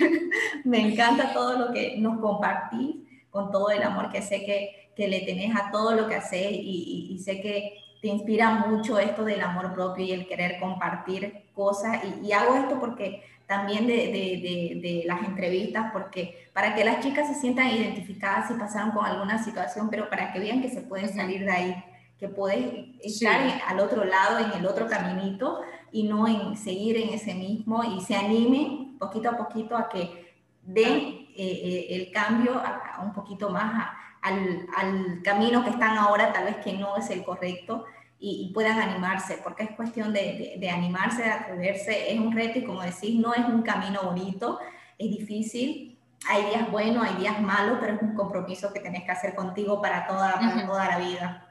Me 0.64 0.80
encanta 0.80 1.32
todo 1.32 1.58
lo 1.58 1.72
que 1.72 1.96
nos 1.98 2.18
compartís, 2.18 2.96
con 3.30 3.50
todo 3.52 3.70
el 3.70 3.82
amor 3.82 4.10
que 4.10 4.22
sé 4.22 4.44
que, 4.44 4.90
que 4.96 5.06
le 5.06 5.20
tenés 5.20 5.54
a 5.54 5.70
todo 5.70 5.92
lo 5.92 6.08
que 6.08 6.16
haces 6.16 6.50
y, 6.50 7.08
y, 7.10 7.18
sé 7.18 7.40
que 7.42 7.74
te 8.00 8.08
inspira 8.08 8.50
mucho 8.66 8.98
esto 8.98 9.24
del 9.24 9.42
amor 9.42 9.74
propio 9.74 10.04
y 10.04 10.12
el 10.12 10.26
querer 10.26 10.58
compartir 10.58 11.44
cosas. 11.54 11.98
Y, 12.04 12.26
y 12.26 12.32
hago 12.32 12.54
esto 12.54 12.80
porque 12.80 13.22
también 13.48 13.86
de, 13.86 13.96
de, 13.96 14.78
de, 14.82 15.04
las 15.06 15.22
entrevistas, 15.22 15.90
porque 15.90 16.50
para 16.52 16.74
que 16.74 16.84
las 16.84 17.00
chicas 17.00 17.26
se 17.26 17.40
sientan 17.40 17.68
identificadas 17.68 18.46
si 18.46 18.54
pasaron 18.54 18.90
con 18.90 19.06
alguna 19.06 19.42
situación, 19.42 19.88
pero 19.88 20.10
para 20.10 20.34
que 20.34 20.38
vean 20.38 20.60
que 20.60 20.68
se 20.68 20.82
pueden 20.82 21.08
salir 21.08 21.46
de 21.46 21.50
ahí, 21.50 21.84
que 22.20 22.28
puedes 22.28 22.90
estar 23.02 23.40
al 23.66 23.80
otro 23.80 24.04
lado, 24.04 24.38
en 24.38 24.52
el 24.52 24.66
otro 24.66 24.86
caminito, 24.86 25.62
y 25.90 26.02
no 26.02 26.28
en 26.28 26.58
seguir 26.58 26.98
en 26.98 27.08
ese 27.08 27.34
mismo, 27.34 27.82
y 27.84 28.02
se 28.02 28.14
animen 28.14 28.98
poquito 28.98 29.30
a 29.30 29.38
poquito 29.38 29.78
a 29.78 29.88
que 29.88 30.34
den 30.62 30.98
eh, 30.98 31.26
eh, 31.36 31.86
el 31.90 32.12
cambio 32.12 32.52
a, 32.52 33.00
un 33.02 33.14
poquito 33.14 33.48
más 33.48 33.88
al, 34.20 34.66
al 34.76 35.22
camino 35.22 35.64
que 35.64 35.70
están 35.70 35.96
ahora, 35.96 36.34
tal 36.34 36.44
vez 36.44 36.56
que 36.58 36.74
no 36.74 36.98
es 36.98 37.08
el 37.08 37.24
correcto, 37.24 37.86
y, 38.20 38.50
puedan 38.52 38.78
animarse, 38.80 39.38
porque 39.42 39.62
es 39.62 39.70
cuestión 39.72 40.12
de, 40.12 40.56
de, 40.58 40.70
animarse, 40.70 41.22
de 41.22 41.30
atreverse, 41.30 42.12
es 42.12 42.18
un 42.18 42.32
reto 42.32 42.58
y 42.58 42.64
como 42.64 42.82
decís, 42.82 43.14
no 43.20 43.32
es 43.32 43.44
un 43.46 43.62
camino 43.62 44.02
bonito, 44.02 44.58
es 44.98 45.10
difícil, 45.10 45.98
hay 46.28 46.46
días 46.46 46.70
buenos, 46.70 47.06
hay 47.06 47.16
días 47.16 47.40
malos, 47.40 47.78
pero 47.80 47.94
es 47.94 48.02
un 48.02 48.14
compromiso 48.14 48.72
que 48.72 48.80
tenés 48.80 49.04
que 49.04 49.12
hacer 49.12 49.34
contigo 49.34 49.80
para 49.80 50.06
toda, 50.06 50.34
para 50.34 50.66
toda 50.66 50.86
la 50.86 50.98
vida. 50.98 51.44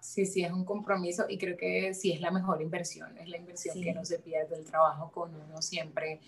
Sí, 0.00 0.26
sí, 0.26 0.42
es 0.42 0.50
un 0.50 0.64
compromiso 0.64 1.26
y 1.28 1.38
creo 1.38 1.56
que 1.56 1.94
sí 1.94 2.12
es 2.12 2.20
la 2.20 2.30
mejor 2.30 2.60
inversión, 2.62 3.16
es 3.18 3.28
la 3.28 3.36
inversión 3.36 3.80
que 3.80 3.92
no 3.92 4.04
se 4.04 4.18
pierde 4.18 4.56
el 4.56 4.64
trabajo 4.64 5.12
con 5.12 5.34
uno 5.34 5.62
siempre, 5.62 6.20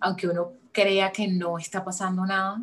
aunque 0.00 0.28
uno 0.28 0.52
crea 0.72 1.12
que 1.12 1.28
no 1.28 1.58
está 1.58 1.84
pasando 1.84 2.24
nada, 2.24 2.62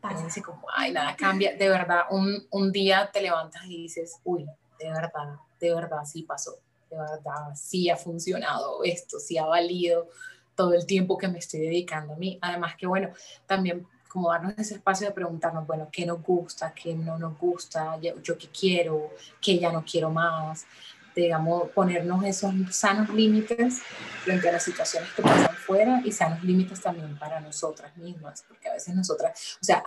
parece 0.00 0.42
como, 0.42 0.66
ay, 0.76 0.92
nada 0.92 1.16
cambia, 1.16 1.54
de 1.54 1.68
verdad, 1.68 2.02
un, 2.10 2.46
un 2.50 2.72
día 2.72 3.10
te 3.12 3.22
levantas 3.22 3.64
y 3.66 3.82
dices, 3.82 4.20
uy, 4.24 4.44
de 4.82 4.92
verdad, 4.92 5.36
de 5.60 5.74
verdad 5.74 6.04
sí 6.04 6.22
pasó, 6.22 6.58
de 6.90 6.96
verdad 6.96 7.54
sí 7.54 7.90
ha 7.90 7.96
funcionado 7.96 8.82
esto, 8.84 9.18
sí 9.18 9.38
ha 9.38 9.46
valido 9.46 10.08
todo 10.54 10.74
el 10.74 10.86
tiempo 10.86 11.16
que 11.16 11.28
me 11.28 11.38
estoy 11.38 11.60
dedicando 11.60 12.14
a 12.14 12.16
mí. 12.16 12.38
Además 12.42 12.76
que 12.76 12.86
bueno, 12.86 13.10
también 13.46 13.86
como 14.08 14.30
darnos 14.30 14.54
ese 14.58 14.74
espacio 14.74 15.08
de 15.08 15.14
preguntarnos, 15.14 15.66
bueno, 15.66 15.88
¿qué 15.90 16.04
nos 16.04 16.22
gusta? 16.22 16.74
¿Qué 16.74 16.94
no 16.94 17.18
nos 17.18 17.38
gusta? 17.38 17.98
Yo, 18.00 18.20
yo 18.20 18.36
qué 18.36 18.48
quiero? 18.48 19.10
¿Qué 19.40 19.58
ya 19.58 19.72
no 19.72 19.82
quiero 19.84 20.10
más? 20.10 20.66
digamos, 21.14 21.70
ponernos 21.70 22.24
esos 22.24 22.54
sanos 22.70 23.10
límites 23.10 23.82
frente 24.24 24.48
a 24.48 24.52
las 24.52 24.62
situaciones 24.62 25.10
que 25.12 25.22
pasan 25.22 25.54
fuera 25.56 26.00
y 26.04 26.12
sanos 26.12 26.42
límites 26.42 26.80
también 26.80 27.18
para 27.18 27.40
nosotras 27.40 27.96
mismas, 27.96 28.44
porque 28.48 28.68
a 28.68 28.72
veces 28.72 28.94
nosotras, 28.94 29.58
o 29.60 29.64
sea, 29.64 29.84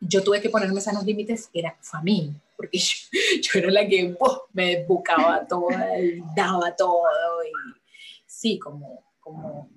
yo 0.00 0.22
tuve 0.22 0.40
que 0.40 0.50
ponerme 0.50 0.80
sanos 0.80 1.04
límites, 1.04 1.50
era 1.52 1.76
familia, 1.80 2.40
porque 2.60 2.78
yo, 3.42 3.58
era 3.58 3.70
la 3.70 3.88
que 3.88 4.14
me 4.52 4.84
buscaba 4.84 5.46
toda 5.46 5.98
y 5.98 6.22
daba 6.36 6.76
todo. 6.76 7.02
Y 7.42 7.80
sí, 8.26 8.58
como, 8.58 9.02
como 9.18 9.70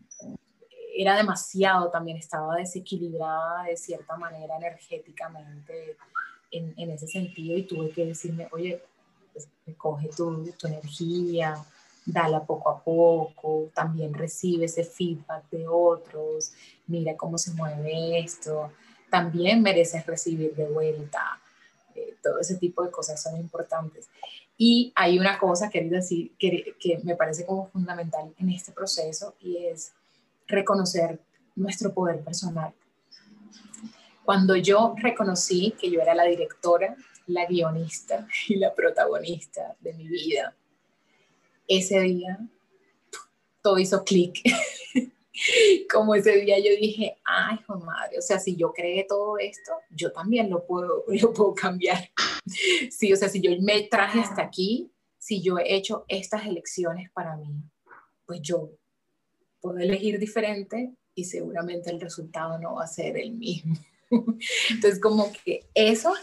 era 0.93 1.15
demasiado, 1.15 1.89
también 1.89 2.17
estaba 2.17 2.57
desequilibrada 2.57 3.63
de 3.63 3.77
cierta 3.77 4.17
manera 4.17 4.57
energéticamente 4.57 5.95
en, 6.51 6.73
en 6.75 6.91
ese 6.91 7.07
sentido 7.07 7.57
y 7.57 7.63
tuve 7.63 7.89
que 7.91 8.05
decirme, 8.05 8.49
oye, 8.51 8.84
pues, 9.31 9.47
recoge 9.65 10.09
tu, 10.09 10.51
tu 10.57 10.67
energía, 10.67 11.55
dala 12.05 12.43
poco 12.43 12.69
a 12.69 12.84
poco, 12.84 13.69
también 13.73 14.13
recibe 14.13 14.65
ese 14.65 14.84
feedback 14.84 15.49
de 15.49 15.67
otros, 15.69 16.51
mira 16.88 17.15
cómo 17.15 17.38
se 17.38 17.53
mueve 17.53 18.19
esto, 18.19 18.71
también 19.09 19.61
mereces 19.61 20.05
recibir 20.05 20.53
de 20.53 20.67
vuelta 20.67 21.39
todo 22.24 22.39
ese 22.39 22.55
tipo 22.55 22.84
de 22.84 22.89
cosas 22.89 23.21
son 23.21 23.38
importantes. 23.38 24.09
Y 24.57 24.91
hay 24.95 25.19
una 25.19 25.38
cosa, 25.38 25.69
querido 25.69 25.97
decir, 25.97 26.32
que, 26.39 26.76
que 26.80 26.99
me 27.03 27.15
parece 27.15 27.45
como 27.45 27.67
fundamental 27.67 28.34
en 28.39 28.49
este 28.49 28.71
proceso 28.71 29.36
y 29.39 29.57
es 29.57 29.91
reconocer 30.47 31.19
nuestro 31.55 31.93
poder 31.93 32.21
personal. 32.21 32.74
Cuando 34.24 34.55
yo 34.55 34.95
reconocí 34.97 35.76
que 35.80 35.91
yo 35.91 36.01
era 36.01 36.15
la 36.15 36.24
directora, 36.24 36.95
la 37.28 37.45
guionista 37.45 38.28
y 38.47 38.55
la 38.55 38.74
protagonista 38.74 39.76
de 39.82 39.93
mi 39.93 40.07
vida, 40.07 40.55
ese 41.67 41.99
día 42.01 42.39
todo 43.61 43.80
hizo 43.80 44.03
clic 44.03 44.41
como 45.91 46.15
ese 46.15 46.38
día 46.38 46.57
yo 46.59 46.71
dije, 46.79 47.17
ay, 47.25 47.59
madre, 47.67 48.19
o 48.19 48.21
sea, 48.21 48.39
si 48.39 48.55
yo 48.55 48.71
creé 48.71 49.05
todo 49.07 49.38
esto, 49.38 49.71
yo 49.89 50.11
también 50.11 50.49
lo 50.49 50.65
puedo, 50.65 51.03
lo 51.07 51.34
puedo 51.34 51.53
cambiar. 51.53 52.09
Sí, 52.91 53.13
o 53.13 53.15
sea, 53.15 53.29
si 53.29 53.39
yo 53.39 53.51
me 53.61 53.84
traje 53.84 54.19
hasta 54.19 54.41
aquí, 54.41 54.91
si 55.17 55.41
yo 55.41 55.57
he 55.57 55.75
hecho 55.75 56.03
estas 56.09 56.45
elecciones 56.45 57.09
para 57.11 57.38
mí, 57.38 57.63
pues 58.25 58.41
yo 58.41 58.69
puedo 59.61 59.77
elegir 59.77 60.19
diferente 60.19 60.93
y 61.15 61.23
seguramente 61.23 61.89
el 61.89 62.01
resultado 62.01 62.59
no 62.59 62.75
va 62.75 62.84
a 62.84 62.88
ser 62.88 63.17
el 63.17 63.31
mismo. 63.31 63.77
Entonces, 64.69 64.99
como 64.99 65.31
que 65.31 65.65
eso 65.73 66.13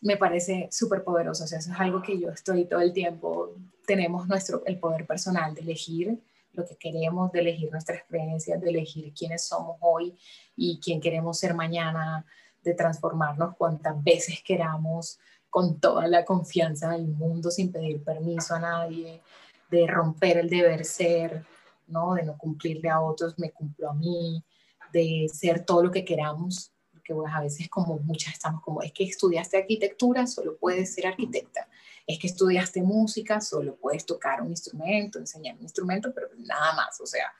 me 0.00 0.16
parece 0.16 0.68
súper 0.72 1.04
poderoso, 1.04 1.44
o 1.44 1.46
sea, 1.46 1.58
eso 1.58 1.70
es 1.70 1.78
algo 1.78 2.00
que 2.00 2.18
yo 2.18 2.30
estoy 2.30 2.64
todo 2.64 2.80
el 2.80 2.94
tiempo, 2.94 3.54
tenemos 3.86 4.26
nuestro, 4.26 4.62
el 4.64 4.78
poder 4.78 5.06
personal 5.06 5.54
de 5.54 5.60
elegir 5.60 6.18
lo 6.58 6.66
que 6.66 6.76
queremos, 6.76 7.32
de 7.32 7.40
elegir 7.40 7.70
nuestras 7.70 8.02
creencias, 8.08 8.60
de 8.60 8.70
elegir 8.70 9.12
quiénes 9.14 9.46
somos 9.46 9.76
hoy 9.80 10.18
y 10.56 10.80
quién 10.80 11.00
queremos 11.00 11.38
ser 11.38 11.54
mañana, 11.54 12.26
de 12.62 12.74
transformarnos 12.74 13.56
cuantas 13.56 14.02
veces 14.02 14.42
queramos, 14.44 15.18
con 15.50 15.80
toda 15.80 16.06
la 16.08 16.24
confianza 16.24 16.90
del 16.90 17.06
mundo, 17.06 17.50
sin 17.50 17.72
pedir 17.72 18.04
permiso 18.04 18.54
a 18.54 18.60
nadie, 18.60 19.22
de 19.70 19.86
romper 19.86 20.38
el 20.38 20.50
deber 20.50 20.84
ser, 20.84 21.44
¿no? 21.86 22.14
de 22.14 22.24
no 22.24 22.36
cumplirle 22.36 22.90
a 22.90 23.00
otros, 23.00 23.38
me 23.38 23.52
cumplo 23.52 23.90
a 23.90 23.94
mí, 23.94 24.44
de 24.92 25.28
ser 25.32 25.64
todo 25.64 25.84
lo 25.84 25.90
que 25.90 26.04
queramos, 26.04 26.72
porque 27.14 27.28
pues, 27.28 27.34
a 27.34 27.40
veces 27.40 27.68
como 27.68 27.98
muchas 27.98 28.34
estamos 28.34 28.62
como, 28.62 28.82
es 28.82 28.92
que 28.92 29.04
estudiaste 29.04 29.56
arquitectura, 29.56 30.26
solo 30.26 30.56
puedes 30.56 30.94
ser 30.94 31.06
arquitecta 31.06 31.68
es 32.08 32.18
que 32.18 32.26
estudiaste 32.26 32.82
música, 32.82 33.38
solo 33.38 33.76
puedes 33.76 34.06
tocar 34.06 34.40
un 34.40 34.48
instrumento, 34.48 35.18
enseñar 35.18 35.56
un 35.56 35.62
instrumento, 35.62 36.10
pero 36.14 36.28
nada 36.38 36.72
más, 36.72 36.98
o 37.02 37.06
sea, 37.06 37.30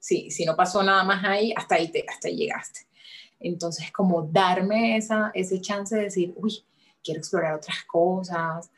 sí, 0.00 0.32
si 0.32 0.44
no 0.44 0.56
pasó 0.56 0.82
nada 0.82 1.04
más 1.04 1.24
ahí, 1.24 1.54
hasta 1.56 1.76
ahí, 1.76 1.88
te, 1.92 2.04
hasta 2.08 2.28
llegaste. 2.28 2.80
Entonces, 3.38 3.92
como 3.92 4.22
darme 4.22 4.96
esa, 4.96 5.30
ese 5.32 5.60
chance 5.60 5.94
de 5.94 6.02
decir, 6.02 6.34
uy, 6.36 6.64
quiero 7.04 7.20
explorar 7.20 7.54
otras 7.54 7.84
cosas. 7.84 8.68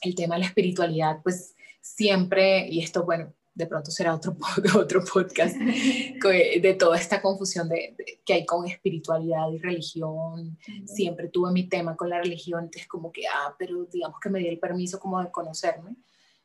El 0.00 0.16
tema 0.16 0.34
de 0.34 0.40
la 0.40 0.46
espiritualidad, 0.46 1.20
pues 1.22 1.54
siempre, 1.80 2.66
y 2.68 2.82
esto, 2.82 3.04
bueno, 3.04 3.32
de 3.54 3.66
pronto 3.66 3.90
será 3.90 4.14
otro, 4.14 4.36
otro 4.76 5.04
podcast, 5.04 5.56
de 5.56 6.76
toda 6.78 6.98
esta 6.98 7.22
confusión 7.22 7.68
de, 7.68 7.96
que 8.24 8.34
hay 8.34 8.46
con 8.46 8.66
espiritualidad 8.66 9.48
y 9.52 9.58
religión. 9.58 10.58
Siempre 10.84 11.28
tuve 11.28 11.52
mi 11.52 11.68
tema 11.68 11.96
con 11.96 12.10
la 12.10 12.20
religión, 12.20 12.64
entonces 12.64 12.88
como 12.88 13.12
que, 13.12 13.22
ah, 13.26 13.54
pero 13.58 13.84
digamos 13.84 14.18
que 14.20 14.30
me 14.30 14.40
di 14.40 14.48
el 14.48 14.58
permiso 14.58 14.98
como 14.98 15.22
de 15.22 15.30
conocerme. 15.30 15.94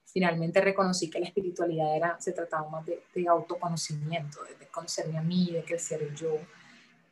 Finalmente 0.06 0.62
reconocí 0.62 1.10
que 1.10 1.20
la 1.20 1.28
espiritualidad 1.28 1.96
era, 1.96 2.20
se 2.20 2.32
trataba 2.32 2.70
más 2.70 2.86
de, 2.86 3.28
autoconocimiento, 3.28 4.40
de, 4.60 4.68
conocerme 4.68 5.18
a 5.18 5.22
mí, 5.22 5.52
de 5.52 5.64
crecer 5.64 6.14
yo, 6.16 6.38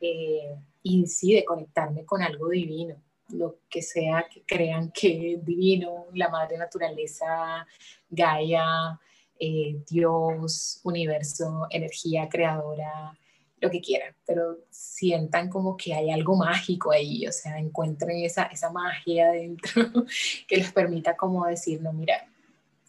eh, 0.00 0.56
y 0.82 1.06
sí, 1.06 1.34
de 1.34 1.44
conectarme 1.44 2.04
con 2.04 2.22
algo 2.22 2.48
divino 2.48 2.96
lo 3.30 3.58
que 3.68 3.82
sea 3.82 4.26
que 4.32 4.42
crean 4.42 4.90
que 4.90 5.34
es 5.34 5.44
divino, 5.44 6.06
la 6.14 6.30
madre 6.30 6.56
naturaleza, 6.56 7.66
Gaia, 8.08 8.98
eh, 9.38 9.82
Dios, 9.88 10.80
universo, 10.84 11.66
energía 11.70 12.28
creadora, 12.28 13.16
lo 13.60 13.70
que 13.70 13.80
quieran, 13.80 14.14
pero 14.26 14.58
sientan 14.70 15.48
como 15.48 15.76
que 15.76 15.94
hay 15.94 16.10
algo 16.10 16.36
mágico 16.36 16.92
ahí, 16.92 17.26
o 17.26 17.32
sea, 17.32 17.58
encuentren 17.58 18.18
esa, 18.18 18.44
esa 18.44 18.70
magia 18.70 19.32
dentro 19.32 19.82
que 20.48 20.56
les 20.56 20.72
permita 20.72 21.16
como 21.16 21.44
decir, 21.46 21.82
no, 21.82 21.92
mira, 21.92 22.28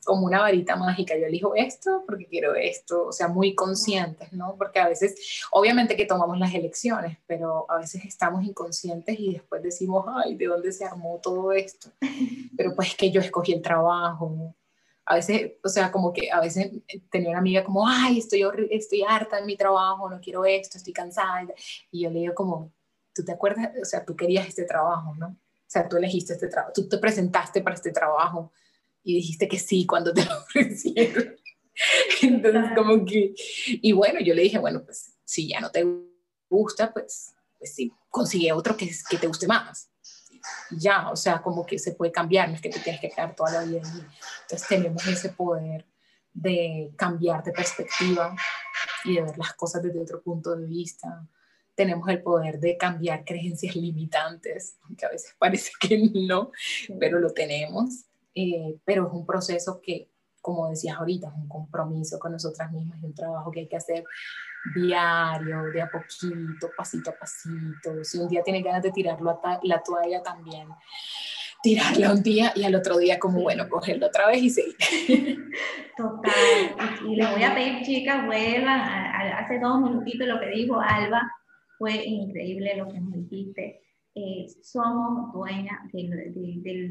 como 0.05 0.25
una 0.25 0.41
varita 0.41 0.75
mágica, 0.75 1.15
yo 1.17 1.27
elijo 1.27 1.53
esto 1.55 2.03
porque 2.05 2.25
quiero 2.25 2.55
esto, 2.55 3.07
o 3.07 3.11
sea, 3.11 3.27
muy 3.27 3.53
conscientes, 3.53 4.31
¿no? 4.33 4.55
Porque 4.57 4.79
a 4.79 4.87
veces, 4.87 5.43
obviamente 5.51 5.95
que 5.95 6.05
tomamos 6.05 6.39
las 6.39 6.53
elecciones, 6.53 7.17
pero 7.27 7.69
a 7.69 7.77
veces 7.77 8.05
estamos 8.05 8.43
inconscientes 8.43 9.19
y 9.19 9.33
después 9.33 9.61
decimos, 9.61 10.05
ay, 10.07 10.35
¿de 10.35 10.45
dónde 10.47 10.71
se 10.71 10.85
armó 10.85 11.19
todo 11.21 11.51
esto? 11.51 11.91
Pero 12.57 12.75
pues 12.75 12.95
que 12.95 13.11
yo 13.11 13.21
escogí 13.21 13.53
el 13.53 13.61
trabajo, 13.61 14.55
a 15.09 15.15
veces, 15.15 15.53
o 15.63 15.69
sea, 15.69 15.91
como 15.91 16.13
que 16.13 16.29
a 16.31 16.39
veces 16.39 16.71
tenía 17.09 17.31
una 17.31 17.39
amiga 17.39 17.63
como, 17.63 17.87
ay, 17.87 18.19
estoy, 18.19 18.43
estoy 18.69 19.01
harta 19.01 19.37
de 19.37 19.45
mi 19.45 19.57
trabajo, 19.57 20.07
no 20.07 20.21
quiero 20.21 20.45
esto, 20.45 20.77
estoy 20.77 20.93
cansada. 20.93 21.47
Y 21.89 22.03
yo 22.03 22.11
le 22.11 22.19
digo 22.19 22.35
como, 22.35 22.71
¿tú 23.11 23.25
te 23.25 23.31
acuerdas? 23.31 23.71
O 23.81 23.85
sea, 23.85 24.05
tú 24.05 24.15
querías 24.15 24.47
este 24.47 24.65
trabajo, 24.65 25.15
¿no? 25.15 25.29
O 25.29 25.65
sea, 25.65 25.89
tú 25.89 25.97
elegiste 25.97 26.33
este 26.33 26.47
trabajo, 26.47 26.73
tú 26.75 26.87
te 26.87 26.99
presentaste 26.99 27.61
para 27.61 27.75
este 27.75 27.91
trabajo 27.91 28.51
y 29.03 29.15
dijiste 29.15 29.47
que 29.47 29.57
sí 29.57 29.87
cuando 29.87 30.13
te 30.13 30.23
lo 30.25 30.37
ofrecieron. 30.37 31.35
Entonces, 32.21 32.71
como 32.75 33.03
que, 33.03 33.33
y 33.65 33.91
bueno, 33.93 34.19
yo 34.19 34.35
le 34.35 34.43
dije, 34.43 34.59
bueno, 34.59 34.83
pues 34.85 35.17
si 35.25 35.49
ya 35.49 35.59
no 35.59 35.71
te 35.71 35.87
gusta, 36.47 36.93
pues, 36.93 37.33
pues 37.57 37.73
sí, 37.73 37.91
consigue 38.09 38.53
otro 38.53 38.77
que, 38.77 38.91
que 39.09 39.17
te 39.17 39.25
guste 39.25 39.47
más 39.47 39.89
ya, 40.71 41.09
o 41.09 41.15
sea, 41.15 41.41
como 41.41 41.65
que 41.65 41.79
se 41.79 41.93
puede 41.93 42.11
cambiar, 42.11 42.49
no 42.49 42.55
es 42.55 42.61
que 42.61 42.69
te 42.69 42.79
tienes 42.79 43.01
que 43.01 43.09
quedar 43.09 43.35
toda 43.35 43.51
la 43.51 43.63
vida. 43.63 43.81
Entonces 44.41 44.67
tenemos 44.67 45.05
ese 45.07 45.29
poder 45.29 45.85
de 46.33 46.91
cambiar 46.95 47.43
de 47.43 47.51
perspectiva 47.51 48.35
y 49.03 49.15
de 49.15 49.21
ver 49.23 49.37
las 49.37 49.53
cosas 49.53 49.83
desde 49.83 50.01
otro 50.01 50.21
punto 50.21 50.55
de 50.55 50.65
vista. 50.65 51.27
Tenemos 51.75 52.07
el 52.09 52.21
poder 52.21 52.59
de 52.59 52.77
cambiar 52.77 53.23
creencias 53.23 53.75
limitantes, 53.75 54.77
aunque 54.83 55.05
a 55.05 55.09
veces 55.09 55.35
parece 55.39 55.71
que 55.79 56.09
no, 56.13 56.51
pero 56.99 57.19
lo 57.19 57.31
tenemos. 57.31 58.05
Eh, 58.35 58.77
pero 58.85 59.07
es 59.07 59.13
un 59.13 59.25
proceso 59.25 59.81
que, 59.81 60.09
como 60.49 60.67
decías 60.67 60.97
ahorita, 60.97 61.27
es 61.27 61.33
un 61.35 61.47
compromiso 61.47 62.17
con 62.17 62.31
nosotras 62.31 62.71
mismas 62.71 62.99
y 63.03 63.05
un 63.05 63.13
trabajo 63.13 63.51
que 63.51 63.59
hay 63.59 63.67
que 63.67 63.77
hacer 63.77 64.03
diario, 64.75 65.63
de 65.71 65.81
a 65.83 65.89
poquito, 65.91 66.71
pasito 66.75 67.11
a 67.11 67.13
pasito. 67.13 68.03
Si 68.03 68.17
un 68.17 68.27
día 68.27 68.41
tiene 68.41 68.63
ganas 68.63 68.81
de 68.81 68.91
tirarlo 68.91 69.29
a 69.29 69.59
la 69.61 69.83
toalla 69.83 70.23
también, 70.23 70.67
tirarla 71.61 72.13
un 72.13 72.23
día 72.23 72.51
y 72.55 72.63
al 72.63 72.73
otro 72.73 72.97
día 72.97 73.19
como, 73.19 73.43
bueno, 73.43 73.69
cogerlo 73.69 74.07
otra 74.07 74.25
vez 74.25 74.41
y 74.41 74.49
seguir. 74.49 74.75
Total. 75.95 76.33
Y 77.07 77.15
les 77.15 77.31
voy 77.31 77.43
a 77.43 77.53
pedir, 77.53 77.83
chicas, 77.83 78.25
vuelvan, 78.25 78.79
hace 79.37 79.59
dos 79.59 79.79
minutitos 79.81 80.27
lo 80.27 80.39
que 80.39 80.49
dijo 80.49 80.79
Alba, 80.81 81.31
fue 81.77 81.93
increíble 81.93 82.75
lo 82.75 82.87
que 82.87 82.99
nos 82.99 83.13
dijiste. 83.13 83.81
Eh, 84.15 84.47
somos 84.63 85.31
dueñas 85.31 85.79
de, 85.93 86.09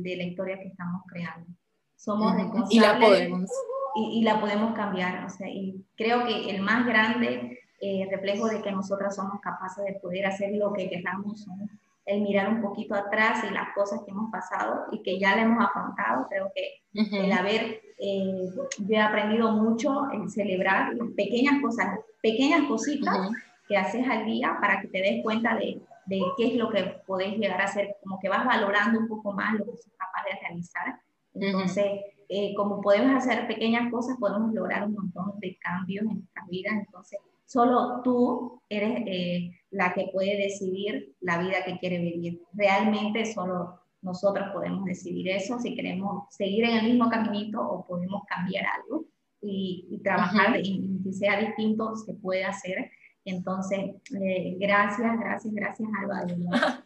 de, 0.00 0.16
la 0.16 0.22
historia 0.22 0.61
que 0.61 0.68
estamos 0.68 1.02
creando. 1.09 1.50
Somos 1.99 2.34
responsables. 2.34 2.72
Y 2.72 2.80
la 2.80 2.99
podemos 2.99 3.51
y, 3.94 4.22
la 4.22 4.40
podemos 4.40 4.74
cambiar. 4.74 5.24
O 5.24 5.30
sea, 5.30 5.49
y 5.49 5.84
creo 5.96 6.24
que 6.24 6.51
el 6.51 6.62
más 6.62 6.86
grande 6.86 7.61
eh, 7.80 8.09
reflejo 8.11 8.49
de 8.49 8.62
que 8.62 8.72
nosotras 8.72 9.16
somos 9.16 9.40
capaces 9.40 9.84
de 9.84 9.94
poder 9.94 10.26
hacer 10.26 10.55
lo 10.55 10.72
que 10.72 10.88
queramos 10.88 11.42
son 11.42 11.68
el 12.07 12.22
mirar 12.22 12.49
un 12.49 12.62
poquito 12.62 12.94
atrás 12.94 13.44
y 13.44 13.53
las 13.53 13.74
cosas 13.74 14.01
que 14.03 14.12
hemos 14.12 14.30
pasado 14.32 14.86
y 14.92 15.03
que 15.03 15.18
ya 15.18 15.36
le 15.36 15.42
hemos 15.42 15.62
afrontado. 15.62 16.26
Creo 16.30 16.51
que 16.55 16.82
el 16.94 17.30
haber, 17.32 17.82
eh, 17.99 18.49
yo 18.78 18.96
he 18.96 19.01
aprendido 19.01 19.53
mucho 19.53 20.11
en 20.11 20.30
celebrar 20.30 20.94
las 20.94 21.09
pequeñas 21.11 21.61
cosas, 21.61 22.01
pequeñas 22.22 22.66
cositas 22.66 23.30
que 23.68 23.76
haces 23.76 24.09
al 24.09 24.24
día 24.24 24.57
para 24.59 24.80
que 24.80 24.88
te 24.88 25.03
des 25.03 25.22
cuenta 25.22 25.55
de, 25.55 25.82
de, 26.07 26.22
qué 26.38 26.46
es 26.46 26.55
lo 26.55 26.70
que 26.70 26.82
podés 27.07 27.36
llegar 27.36 27.61
a 27.61 27.64
hacer, 27.64 27.96
como 28.03 28.18
que 28.18 28.30
vas 28.30 28.46
valorando 28.46 29.01
un 29.01 29.09
poco 29.09 29.32
más 29.32 29.53
lo 29.53 29.66
que 29.66 29.76
sos 29.76 29.92
capaz 29.99 30.24
de 30.24 30.40
realizar. 30.40 30.99
Entonces, 31.35 31.85
eh, 32.29 32.55
como 32.55 32.81
podemos 32.81 33.16
hacer 33.16 33.47
pequeñas 33.47 33.91
cosas, 33.91 34.16
podemos 34.18 34.53
lograr 34.53 34.87
un 34.87 34.95
montón 34.95 35.39
de 35.41 35.57
cambios 35.59 36.05
en 36.05 36.18
nuestra 36.18 36.45
vida. 36.49 36.70
Entonces, 36.72 37.18
solo 37.47 38.03
tú 38.05 38.61
eres 38.68 39.03
eh, 39.07 39.51
la 39.70 39.95
que 39.95 40.11
puede 40.12 40.37
decidir 40.37 41.14
la 41.20 41.39
vida 41.39 41.64
que 41.64 41.79
quiere 41.79 41.99
vivir. 41.99 42.43
Realmente 42.53 43.24
solo 43.33 43.81
nosotros 44.03 44.49
podemos 44.53 44.85
decidir 44.85 45.29
eso, 45.29 45.59
si 45.59 45.74
queremos 45.74 46.24
seguir 46.31 46.64
en 46.64 46.76
el 46.76 46.85
mismo 46.85 47.09
caminito 47.09 47.61
o 47.61 47.87
podemos 47.87 48.22
cambiar 48.29 48.64
algo 48.66 49.07
y, 49.41 50.01
trabajar 50.05 50.61
y 50.62 51.01
que 51.03 51.12
sea 51.12 51.41
distinto, 51.41 51.97
se 51.97 52.14
puede 52.14 52.45
hacer. 52.45 52.91
Entonces, 53.24 53.79
eh, 54.20 54.57
gracias, 54.59 55.18
gracias, 55.18 55.55
gracias 55.55 55.89
Álvaro 56.01 56.35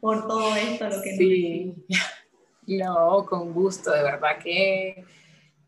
por 0.00 0.26
todo 0.26 0.54
esto. 0.56 0.88
Lo 0.88 1.02
que 1.02 1.16
sí, 1.16 1.74
no, 2.66 3.26
con 3.26 3.52
gusto, 3.52 3.90
de 3.92 4.02
verdad 4.02 4.38
que 4.42 5.04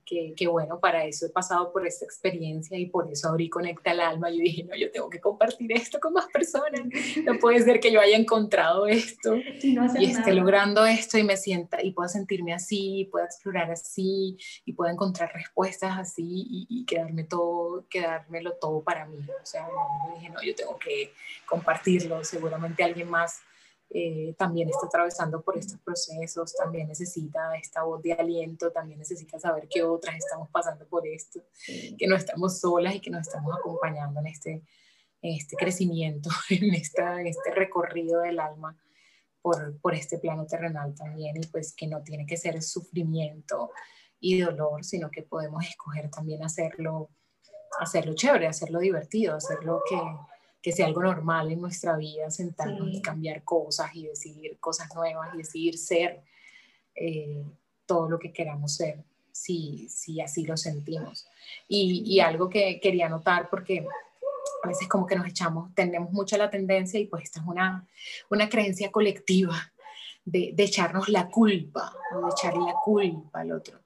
que, 0.05 0.47
bueno, 0.47 0.79
para 0.79 1.05
eso 1.05 1.27
he 1.27 1.31
pasado 1.31 1.73
por 1.73 1.87
esta 1.87 2.05
experiencia 2.05 2.79
y 2.79 2.87
por 2.87 3.11
eso 3.11 3.29
abrí 3.29 3.49
Conecta 3.49 3.93
al 3.93 4.01
Alma. 4.01 4.31
Yo 4.31 4.37
dije, 4.37 4.65
no, 4.65 4.77
yo 4.77 4.91
tengo 4.91 5.09
que 5.09 5.21
compartir 5.21 5.73
esto 5.73 5.99
con 5.99 6.13
más 6.13 6.27
personas. 6.27 6.83
No 7.25 7.39
puede 7.39 7.61
ser 7.63 7.81
que 7.81 7.91
yo 7.91 8.01
haya 8.01 8.17
encontrado 8.17 8.87
esto 8.87 9.35
y 9.37 10.05
esté 10.05 10.35
logrando 10.35 10.85
esto 10.85 11.19
y 11.19 11.25
me 11.25 11.37
sienta 11.37 11.83
y 11.83 11.93
pueda 11.93 12.09
sentirme 12.09 12.53
así, 12.53 13.09
pueda 13.11 13.25
explorar 13.25 13.71
así 13.71 14.37
y 14.65 14.73
pueda 14.75 14.93
encontrar 14.93 15.33
respuestas 15.33 15.99
así 15.99 16.67
y, 16.69 16.85
quedarme 16.85 17.25
todo, 17.25 17.87
quedármelo 17.89 18.53
todo 18.61 18.83
para 18.83 19.07
mí. 19.07 19.19
O 19.19 19.47
sea, 19.47 19.67
yo 19.67 20.15
dije, 20.15 20.29
no, 20.31 20.43
yo 20.43 20.55
tengo 20.55 20.79
que 20.79 21.13
compartirlo. 21.47 22.23
Seguramente 22.25 22.85
alguien 22.85 23.09
más 23.09 23.41
eh, 23.97 24.35
también 24.37 24.69
está 24.69 24.87
atravesando 24.87 25.41
por 25.41 25.57
estos 25.57 25.79
procesos, 25.79 26.53
también 26.57 26.89
necesita 26.89 27.55
esta 27.55 27.85
voz 27.85 28.03
de 28.03 28.13
aliento, 28.13 28.73
también 28.73 28.99
necesita 28.99 29.39
saber 29.39 29.69
que 29.69 29.85
otras 29.85 30.17
estamos 30.17 30.49
pasando 30.51 30.85
por 30.89 31.07
esto, 31.07 31.45
que 31.65 32.09
no 32.09 32.17
estamos 32.17 32.59
solas 32.59 32.97
y 32.97 33.01
que 33.01 33.11
nos 33.11 33.29
estamos 33.29 33.57
acompañando 33.57 34.19
en 34.19 34.27
este, 34.27 34.63
este 35.23 35.55
crecimiento, 35.55 36.29
en, 36.51 36.75
esta, 36.75 37.23
este 37.23 37.53
recorrido 37.53 38.23
del 38.23 38.41
alma 38.41 38.77
por, 39.41 39.79
por 39.79 39.95
este 39.95 40.19
plano 40.19 40.45
terrenal 40.45 40.93
también 40.97 41.37
y 41.37 41.47
pues 41.47 41.73
que 41.73 41.87
no 41.87 42.03
tiene 42.03 42.27
que 42.27 42.37
ser 42.37 42.61
sufrimiento 42.65 43.71
y 44.19 44.41
dolor, 44.41 44.85
sino 44.85 45.09
que 45.09 45.23
podemos 45.23 45.65
escoger 45.69 46.11
también 46.11 46.43
hacerlo, 46.43 47.11
hacerlo 47.79 48.17
chévere, 48.17 48.49
hacerlo 48.49 48.81
divertido, 48.81 49.37
hacerlo 49.37 49.83
que, 49.89 49.97
que 50.65 50.73
sea 50.73 50.87
algo 50.87 51.03
normal 51.03 51.53
en 51.53 51.61
nuestra 51.61 51.95
vida, 51.95 52.31
sentarnos 52.31 52.89
y 52.91 53.03
cambiar 53.03 53.45
cosas 53.45 53.95
y 53.95 54.07
decidir 54.07 54.59
cosas 54.59 54.89
nuevas 54.95 55.35
y 55.35 55.37
decidir 55.37 55.77
ser 55.77 56.23
eh, 56.95 57.45
todo 57.85 58.09
lo 58.09 58.19
que 58.19 58.33
queramos 58.33 58.75
ser, 58.77 59.05
si, 59.31 59.87
si 59.91 60.23
así 60.23 60.47
lo 60.47 60.57
sentimos. 60.57 61.27
Y, 61.69 62.03
y, 62.07 62.21
algo 62.21 62.49
que 62.49 62.81
quería 62.81 63.11
notar, 63.11 63.51
porque 63.51 63.87
a 64.63 64.69
veces 64.69 64.89
como 64.89 65.07
que 65.07 65.17
nos 65.17 65.27
echamos, 65.27 65.75
tenemos 65.75 66.11
mucha 66.13 66.39
la 66.39 66.49
tendencia, 66.49 66.99
y 66.99 67.09
pues 67.09 67.25
esta 67.25 67.41
es 67.41 67.47
una, 67.47 67.87
una 68.31 68.49
creencia 68.49 68.91
colectiva, 68.91 69.71
de, 70.25 70.53
de 70.55 70.65
echarnos 70.65 71.11
la 71.11 71.29
culpa, 71.29 71.95
o 72.15 72.25
de 72.25 72.31
echarle 72.31 72.65
la 72.65 72.77
culpa 72.83 73.41
al 73.41 73.53
otro. 73.53 73.81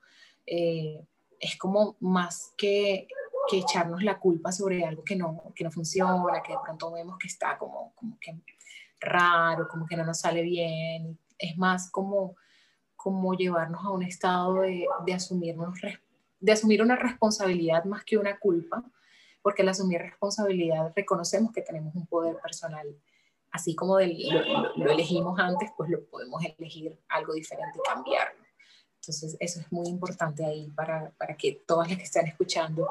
Eh, 0.47 1.05
es 1.41 1.57
como 1.57 1.97
más 1.99 2.53
que 2.57 3.09
que 3.49 3.59
echarnos 3.59 4.03
la 4.03 4.19
culpa 4.19 4.53
sobre 4.53 4.85
algo 4.85 5.03
que 5.03 5.17
no, 5.17 5.53
que 5.55 5.65
no 5.65 5.71
funciona, 5.71 6.43
que 6.43 6.53
de 6.53 6.59
pronto 6.63 6.93
vemos 6.93 7.19
que 7.19 7.29
está 7.29 7.57
como, 7.59 7.93
como 7.95 8.19
que 8.21 8.35
raro, 9.01 9.69
como 9.69 9.87
que 9.87 9.97
no 9.97 10.05
nos 10.05 10.21
sale 10.21 10.43
bien. 10.43 11.19
Es 11.39 11.57
más 11.57 11.91
como, 11.91 12.37
como 12.97 13.35
llevarnos 13.35 13.85
a 13.85 13.91
un 13.91 14.03
estado 14.03 14.63
de, 14.63 14.87
de, 15.07 15.15
asumirnos, 15.15 15.79
de 16.41 16.53
asumir 16.53 16.83
una 16.83 16.97
responsabilidad 16.97 17.85
más 17.85 18.05
que 18.05 18.19
una 18.19 18.39
culpa, 18.39 18.85
porque 19.43 19.63
al 19.63 19.69
asumir 19.69 20.01
responsabilidad 20.01 20.93
reconocemos 20.95 21.53
que 21.53 21.63
tenemos 21.63 21.95
un 21.95 22.07
poder 22.07 22.37
personal. 22.41 22.87
Así 23.51 23.75
como 23.75 23.99
lo, 23.99 24.07
lo, 24.77 24.91
elegimos 24.91 25.39
antes, 25.39 25.71
pues 25.77 25.89
lo 25.89 26.05
podemos 26.05 26.45
elegir 26.59 26.99
algo 27.09 27.33
diferente 27.33 27.79
y 27.79 27.89
cambiarlo. 27.89 28.38
Entonces, 29.01 29.37
eso 29.41 29.61
es 29.61 29.73
muy 29.73 29.89
importante 29.89 30.45
ahí 30.45 30.71
para, 30.75 31.11
para 31.19 31.37
que 31.37 31.63
todas 31.67 31.89
las 31.89 31.99
que 31.99 32.05
están 32.05 32.27
escuchando 32.27 32.89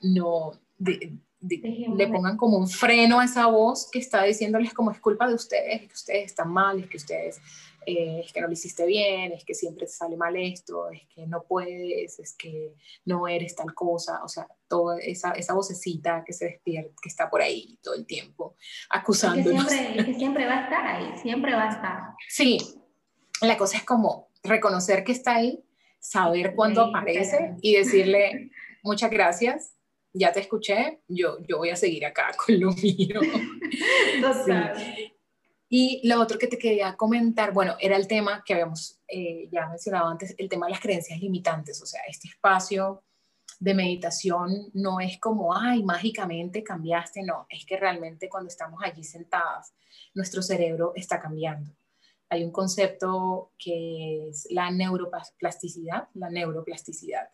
no 0.00 0.52
le 0.78 2.08
pongan 2.08 2.36
como 2.36 2.56
un 2.56 2.68
freno 2.68 3.20
a 3.20 3.24
esa 3.24 3.46
voz 3.46 3.88
que 3.90 3.98
está 3.98 4.22
diciéndoles 4.22 4.72
como 4.72 4.90
es 4.90 5.00
culpa 5.00 5.26
de 5.26 5.34
ustedes, 5.34 5.80
que 5.82 5.94
ustedes 5.94 6.26
están 6.26 6.52
mal, 6.52 6.78
es 6.78 6.88
que 6.88 6.96
ustedes, 6.96 7.40
eh, 7.84 8.22
es 8.24 8.32
que 8.32 8.40
no 8.40 8.46
lo 8.46 8.52
hiciste 8.52 8.86
bien, 8.86 9.32
es 9.32 9.44
que 9.44 9.54
siempre 9.54 9.86
te 9.86 9.92
sale 9.92 10.16
mal 10.16 10.36
esto, 10.36 10.88
es 10.90 11.02
que 11.08 11.26
no 11.26 11.42
puedes, 11.42 12.18
es 12.18 12.34
que 12.34 12.74
no 13.04 13.26
eres 13.26 13.56
tal 13.56 13.74
cosa, 13.74 14.22
o 14.22 14.28
sea, 14.28 14.46
toda 14.68 14.98
esa, 15.00 15.32
esa 15.32 15.54
vocecita 15.54 16.22
que 16.24 16.32
se 16.32 16.46
despierta, 16.46 16.94
que 17.02 17.08
está 17.08 17.28
por 17.28 17.42
ahí 17.42 17.78
todo 17.82 17.94
el 17.94 18.06
tiempo, 18.06 18.54
acusándonos. 18.90 19.66
Que 19.66 19.74
siempre, 19.74 20.04
que 20.04 20.14
siempre 20.14 20.46
va 20.46 20.58
a 20.58 20.62
estar 20.64 20.86
ahí, 20.86 21.18
siempre 21.18 21.54
va 21.54 21.64
a 21.64 21.72
estar. 21.72 22.00
Sí, 22.28 22.58
la 23.40 23.56
cosa 23.56 23.78
es 23.78 23.84
como 23.84 24.31
reconocer 24.42 25.04
que 25.04 25.12
está 25.12 25.36
ahí, 25.36 25.64
saber 25.98 26.54
cuándo 26.54 26.82
aparece 26.82 27.54
y 27.60 27.76
decirle 27.76 28.50
muchas 28.82 29.10
gracias, 29.10 29.74
ya 30.12 30.32
te 30.32 30.40
escuché, 30.40 31.00
yo, 31.08 31.38
yo 31.48 31.58
voy 31.58 31.70
a 31.70 31.76
seguir 31.76 32.04
acá 32.04 32.32
con 32.46 32.60
lo 32.60 32.72
mío. 32.72 33.20
Y 35.68 36.06
lo 36.06 36.20
otro 36.20 36.38
que 36.38 36.48
te 36.48 36.58
quería 36.58 36.96
comentar, 36.96 37.54
bueno, 37.54 37.76
era 37.80 37.96
el 37.96 38.06
tema 38.06 38.42
que 38.44 38.52
habíamos 38.52 39.00
eh, 39.08 39.48
ya 39.50 39.68
mencionado 39.68 40.08
antes, 40.08 40.34
el 40.36 40.50
tema 40.50 40.66
de 40.66 40.72
las 40.72 40.80
creencias 40.80 41.18
limitantes, 41.18 41.80
o 41.80 41.86
sea, 41.86 42.02
este 42.08 42.28
espacio 42.28 43.02
de 43.58 43.72
meditación 43.72 44.70
no 44.74 45.00
es 45.00 45.18
como, 45.18 45.56
ay, 45.56 45.82
mágicamente 45.82 46.62
cambiaste, 46.62 47.22
no, 47.22 47.46
es 47.48 47.64
que 47.64 47.78
realmente 47.78 48.28
cuando 48.28 48.48
estamos 48.48 48.82
allí 48.84 49.02
sentadas, 49.02 49.72
nuestro 50.12 50.42
cerebro 50.42 50.92
está 50.94 51.18
cambiando. 51.18 51.70
Hay 52.32 52.44
un 52.44 52.50
concepto 52.50 53.52
que 53.58 54.30
es 54.30 54.48
la 54.50 54.70
neuroplasticidad, 54.70 56.08
la 56.14 56.30
neuroplasticidad, 56.30 57.28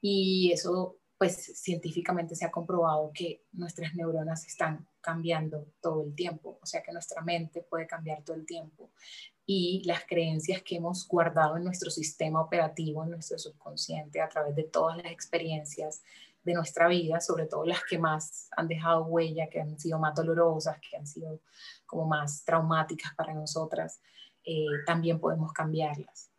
y 0.00 0.52
eso 0.52 0.96
pues 1.18 1.60
científicamente 1.60 2.36
se 2.36 2.44
ha 2.44 2.50
comprobado 2.52 3.10
que 3.12 3.42
nuestras 3.50 3.96
neuronas 3.96 4.46
están 4.46 4.86
cambiando 5.00 5.66
todo 5.80 6.04
el 6.04 6.14
tiempo, 6.14 6.60
o 6.62 6.66
sea 6.66 6.84
que 6.84 6.92
nuestra 6.92 7.20
mente 7.20 7.66
puede 7.68 7.88
cambiar 7.88 8.22
todo 8.22 8.36
el 8.36 8.46
tiempo. 8.46 8.92
Y 9.44 9.82
las 9.84 10.04
creencias 10.06 10.62
que 10.62 10.76
hemos 10.76 11.08
guardado 11.08 11.56
en 11.56 11.64
nuestro 11.64 11.90
sistema 11.90 12.40
operativo, 12.40 13.02
en 13.02 13.10
nuestro 13.10 13.40
subconsciente, 13.40 14.20
a 14.20 14.28
través 14.28 14.54
de 14.54 14.62
todas 14.62 14.98
las 14.98 15.10
experiencias 15.10 16.04
de 16.44 16.54
nuestra 16.54 16.86
vida, 16.86 17.20
sobre 17.20 17.46
todo 17.46 17.64
las 17.64 17.82
que 17.82 17.98
más 17.98 18.48
han 18.56 18.68
dejado 18.68 19.06
huella, 19.06 19.48
que 19.48 19.60
han 19.60 19.80
sido 19.80 19.98
más 19.98 20.14
dolorosas, 20.14 20.78
que 20.78 20.96
han 20.96 21.08
sido 21.08 21.40
como 21.86 22.06
más 22.06 22.44
traumáticas 22.44 23.12
para 23.16 23.34
nosotras, 23.34 24.00
eh, 24.50 24.66
también 24.86 25.20
podemos 25.20 25.52
cambiarlas 25.52 26.30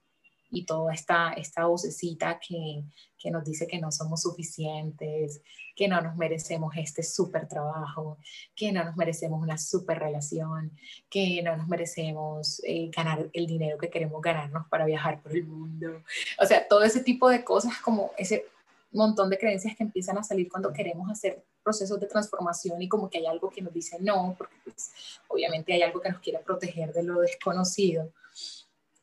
y 0.52 0.66
toda 0.66 0.94
esta, 0.94 1.34
esta 1.34 1.66
vocecita 1.66 2.40
que, 2.40 2.84
que, 3.18 3.30
nos 3.30 3.44
dice 3.46 3.68
que 3.68 3.80
no 3.80 3.92
somos 3.92 4.24
suficientes, 4.24 5.42
que 5.76 5.88
no 5.88 6.02
nos 6.02 6.16
merecemos 6.16 6.76
este 6.76 7.04
súper 7.04 7.48
trabajo, 7.48 8.18
que 8.56 8.72
no 8.72 8.84
nos 8.84 8.96
merecemos 8.96 9.42
una 9.42 9.58
súper 9.58 10.00
relación, 10.00 10.72
que 11.08 11.42
no 11.44 11.56
nos 11.56 11.68
merecemos 11.68 12.62
eh, 12.66 12.90
ganar 12.96 13.30
el 13.32 13.46
dinero 13.46 13.78
que 13.78 13.90
queremos 13.90 14.22
ganarnos 14.22 14.68
para 14.70 14.86
viajar 14.86 15.22
por 15.22 15.36
el 15.36 15.46
mundo. 15.46 16.04
O 16.40 16.46
sea, 16.46 16.68
todo 16.68 16.84
ese 16.84 17.04
tipo 17.04 17.30
de 17.30 17.44
cosas 17.44 17.78
como 17.78 18.12
ese 18.18 18.46
montón 18.92 19.30
de 19.30 19.38
creencias 19.38 19.76
que 19.76 19.84
empiezan 19.84 20.18
a 20.18 20.24
salir 20.24 20.50
cuando 20.50 20.74
queremos 20.74 21.10
hacer 21.10 21.44
procesos 21.64 22.00
de 22.00 22.08
transformación 22.08 22.82
y 22.82 22.90
como 22.90 23.10
que 23.10 23.20
hay 23.20 23.26
algo 23.28 23.50
que 23.50 23.62
nos 23.62 23.74
dice 23.74 23.98
no, 24.00 24.36
porque 24.38 24.56
pues, 24.64 24.92
obviamente 25.28 25.74
hay 25.74 25.82
algo 25.82 26.02
que 26.02 26.10
nos 26.10 26.22
quiere 26.22 26.40
proteger 26.40 26.94
de 26.94 27.04
lo 27.04 27.22
desconocido. 27.22 28.12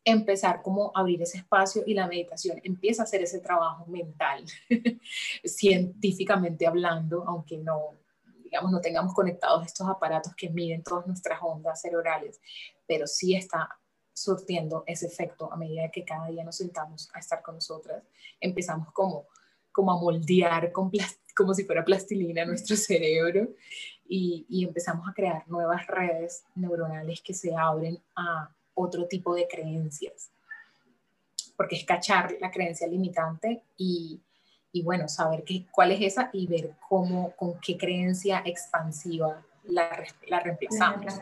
Empezar 0.04 0.62
como 0.62 0.92
abrir 0.94 1.22
ese 1.22 1.38
espacio 1.38 1.82
y 1.86 1.94
la 1.94 2.06
meditación 2.06 2.60
empieza 2.62 3.02
a 3.02 3.04
hacer 3.04 3.22
ese 3.22 3.40
trabajo 3.40 3.86
mental, 3.86 4.44
científicamente 5.44 6.66
hablando, 6.66 7.24
aunque 7.26 7.58
no, 7.58 7.90
digamos, 8.42 8.70
no 8.70 8.80
tengamos 8.80 9.14
conectados 9.14 9.66
estos 9.66 9.88
aparatos 9.88 10.34
que 10.36 10.48
miden 10.48 10.82
todas 10.82 11.06
nuestras 11.06 11.40
ondas 11.42 11.80
cerebrales, 11.80 12.40
pero 12.86 13.06
sí 13.06 13.34
está 13.34 13.68
surtiendo 14.12 14.82
ese 14.86 15.06
efecto 15.06 15.52
a 15.52 15.56
medida 15.56 15.90
que 15.90 16.04
cada 16.04 16.28
día 16.28 16.42
nos 16.42 16.56
sentamos 16.56 17.10
a 17.12 17.18
estar 17.18 17.42
con 17.42 17.56
nosotras, 17.56 18.02
empezamos 18.40 18.90
como, 18.92 19.26
como 19.76 19.92
a 19.92 20.00
moldear 20.00 20.72
como 20.72 21.52
si 21.52 21.64
fuera 21.64 21.84
plastilina 21.84 22.46
nuestro 22.46 22.76
cerebro 22.76 23.50
y, 24.08 24.46
y 24.48 24.64
empezamos 24.64 25.06
a 25.06 25.12
crear 25.12 25.46
nuevas 25.48 25.86
redes 25.86 26.44
neuronales 26.54 27.20
que 27.20 27.34
se 27.34 27.54
abren 27.54 28.02
a 28.16 28.48
otro 28.72 29.06
tipo 29.06 29.34
de 29.34 29.46
creencias, 29.46 30.30
porque 31.58 31.76
es 31.76 31.84
cachar 31.84 32.36
la 32.40 32.50
creencia 32.50 32.86
limitante 32.86 33.64
y, 33.76 34.18
y 34.72 34.82
bueno, 34.82 35.08
saber 35.08 35.44
qué, 35.44 35.66
cuál 35.70 35.92
es 35.92 36.00
esa 36.00 36.30
y 36.32 36.46
ver 36.46 36.72
cómo, 36.88 37.32
con 37.36 37.60
qué 37.60 37.76
creencia 37.76 38.42
expansiva 38.46 39.44
la, 39.64 40.06
la 40.28 40.40
reemplazamos. 40.40 41.20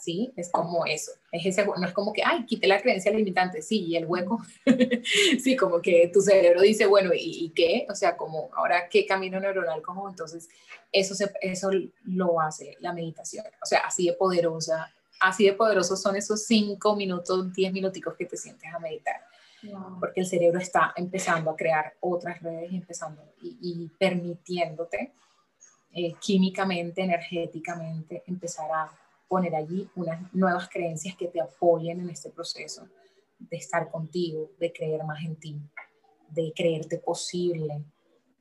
Sí, 0.00 0.32
es 0.36 0.50
como 0.50 0.86
eso. 0.86 1.12
Es 1.32 1.46
ese, 1.46 1.64
no 1.66 1.86
es 1.86 1.92
como 1.92 2.12
que, 2.12 2.22
ay, 2.24 2.46
quité 2.46 2.66
la 2.66 2.80
creencia 2.80 3.12
limitante, 3.12 3.60
sí, 3.62 3.84
y 3.86 3.96
el 3.96 4.06
hueco. 4.06 4.40
sí, 5.42 5.56
como 5.56 5.80
que 5.82 6.10
tu 6.12 6.20
cerebro 6.20 6.62
dice, 6.62 6.86
bueno, 6.86 7.12
¿y, 7.12 7.44
¿y, 7.44 7.50
qué? 7.50 7.86
O 7.90 7.94
sea, 7.94 8.16
como, 8.16 8.50
ahora, 8.54 8.88
¿qué 8.88 9.04
camino 9.04 9.40
neuronal 9.40 9.82
como? 9.82 10.08
Entonces, 10.08 10.48
eso, 10.92 11.14
se, 11.14 11.32
eso 11.40 11.70
lo 12.04 12.40
hace 12.40 12.76
la 12.80 12.92
meditación. 12.92 13.44
O 13.62 13.66
sea, 13.66 13.80
así 13.80 14.06
de 14.06 14.12
poderosa 14.12 14.92
así 15.20 15.44
de 15.44 15.52
poderosos 15.52 16.00
son 16.00 16.16
esos 16.16 16.44
cinco 16.46 16.96
minutos, 16.96 17.52
diez 17.52 17.72
minuticos 17.72 18.16
que 18.16 18.26
te 18.26 18.36
sientes 18.36 18.72
a 18.72 18.78
meditar. 18.78 19.20
Porque 20.00 20.20
el 20.20 20.26
cerebro 20.26 20.58
está 20.58 20.94
empezando 20.96 21.50
a 21.50 21.56
crear 21.56 21.94
otras 22.00 22.40
redes 22.42 22.72
y 22.72 22.76
empezando 22.76 23.22
y, 23.42 23.90
permitiéndote 23.98 25.12
eh, 25.92 26.14
químicamente, 26.18 27.02
energéticamente, 27.02 28.22
empezar 28.26 28.70
a 28.72 28.90
poner 29.30 29.54
allí 29.54 29.88
unas 29.94 30.20
nuevas 30.34 30.68
creencias 30.68 31.14
que 31.14 31.28
te 31.28 31.40
apoyen 31.40 32.00
en 32.00 32.10
este 32.10 32.30
proceso 32.30 32.88
de 33.38 33.56
estar 33.56 33.88
contigo, 33.88 34.50
de 34.58 34.72
creer 34.72 35.04
más 35.04 35.24
en 35.24 35.36
ti, 35.36 35.56
de 36.30 36.52
creerte 36.52 36.98
posible, 36.98 37.84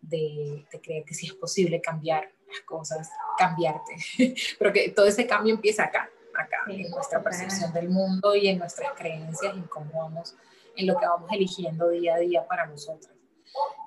de, 0.02 0.66
de 0.72 0.82
creer 0.82 1.06
que 1.06 1.14
sí 1.14 1.28
es 1.28 1.34
posible 1.34 1.80
cambiar 1.80 2.24
las 2.48 2.62
cosas, 2.62 3.08
cambiarte. 3.38 3.98
Pero 4.58 4.74
que 4.74 4.90
todo 4.90 5.06
ese 5.06 5.28
cambio 5.28 5.54
empieza 5.54 5.84
acá, 5.84 6.10
acá, 6.36 6.58
en 6.68 6.90
nuestra 6.90 7.22
percepción 7.22 7.72
del 7.72 7.90
mundo 7.90 8.36
y 8.36 8.48
en 8.48 8.58
nuestras 8.58 8.92
creencias 8.94 9.54
y 9.54 9.60
en 9.60 9.68
cómo 9.68 9.92
vamos, 9.94 10.36
en 10.76 10.88
lo 10.88 10.98
que 10.98 11.06
vamos 11.06 11.30
eligiendo 11.32 11.90
día 11.90 12.16
a 12.16 12.18
día 12.20 12.48
para 12.48 12.66
nosotros. 12.66 13.16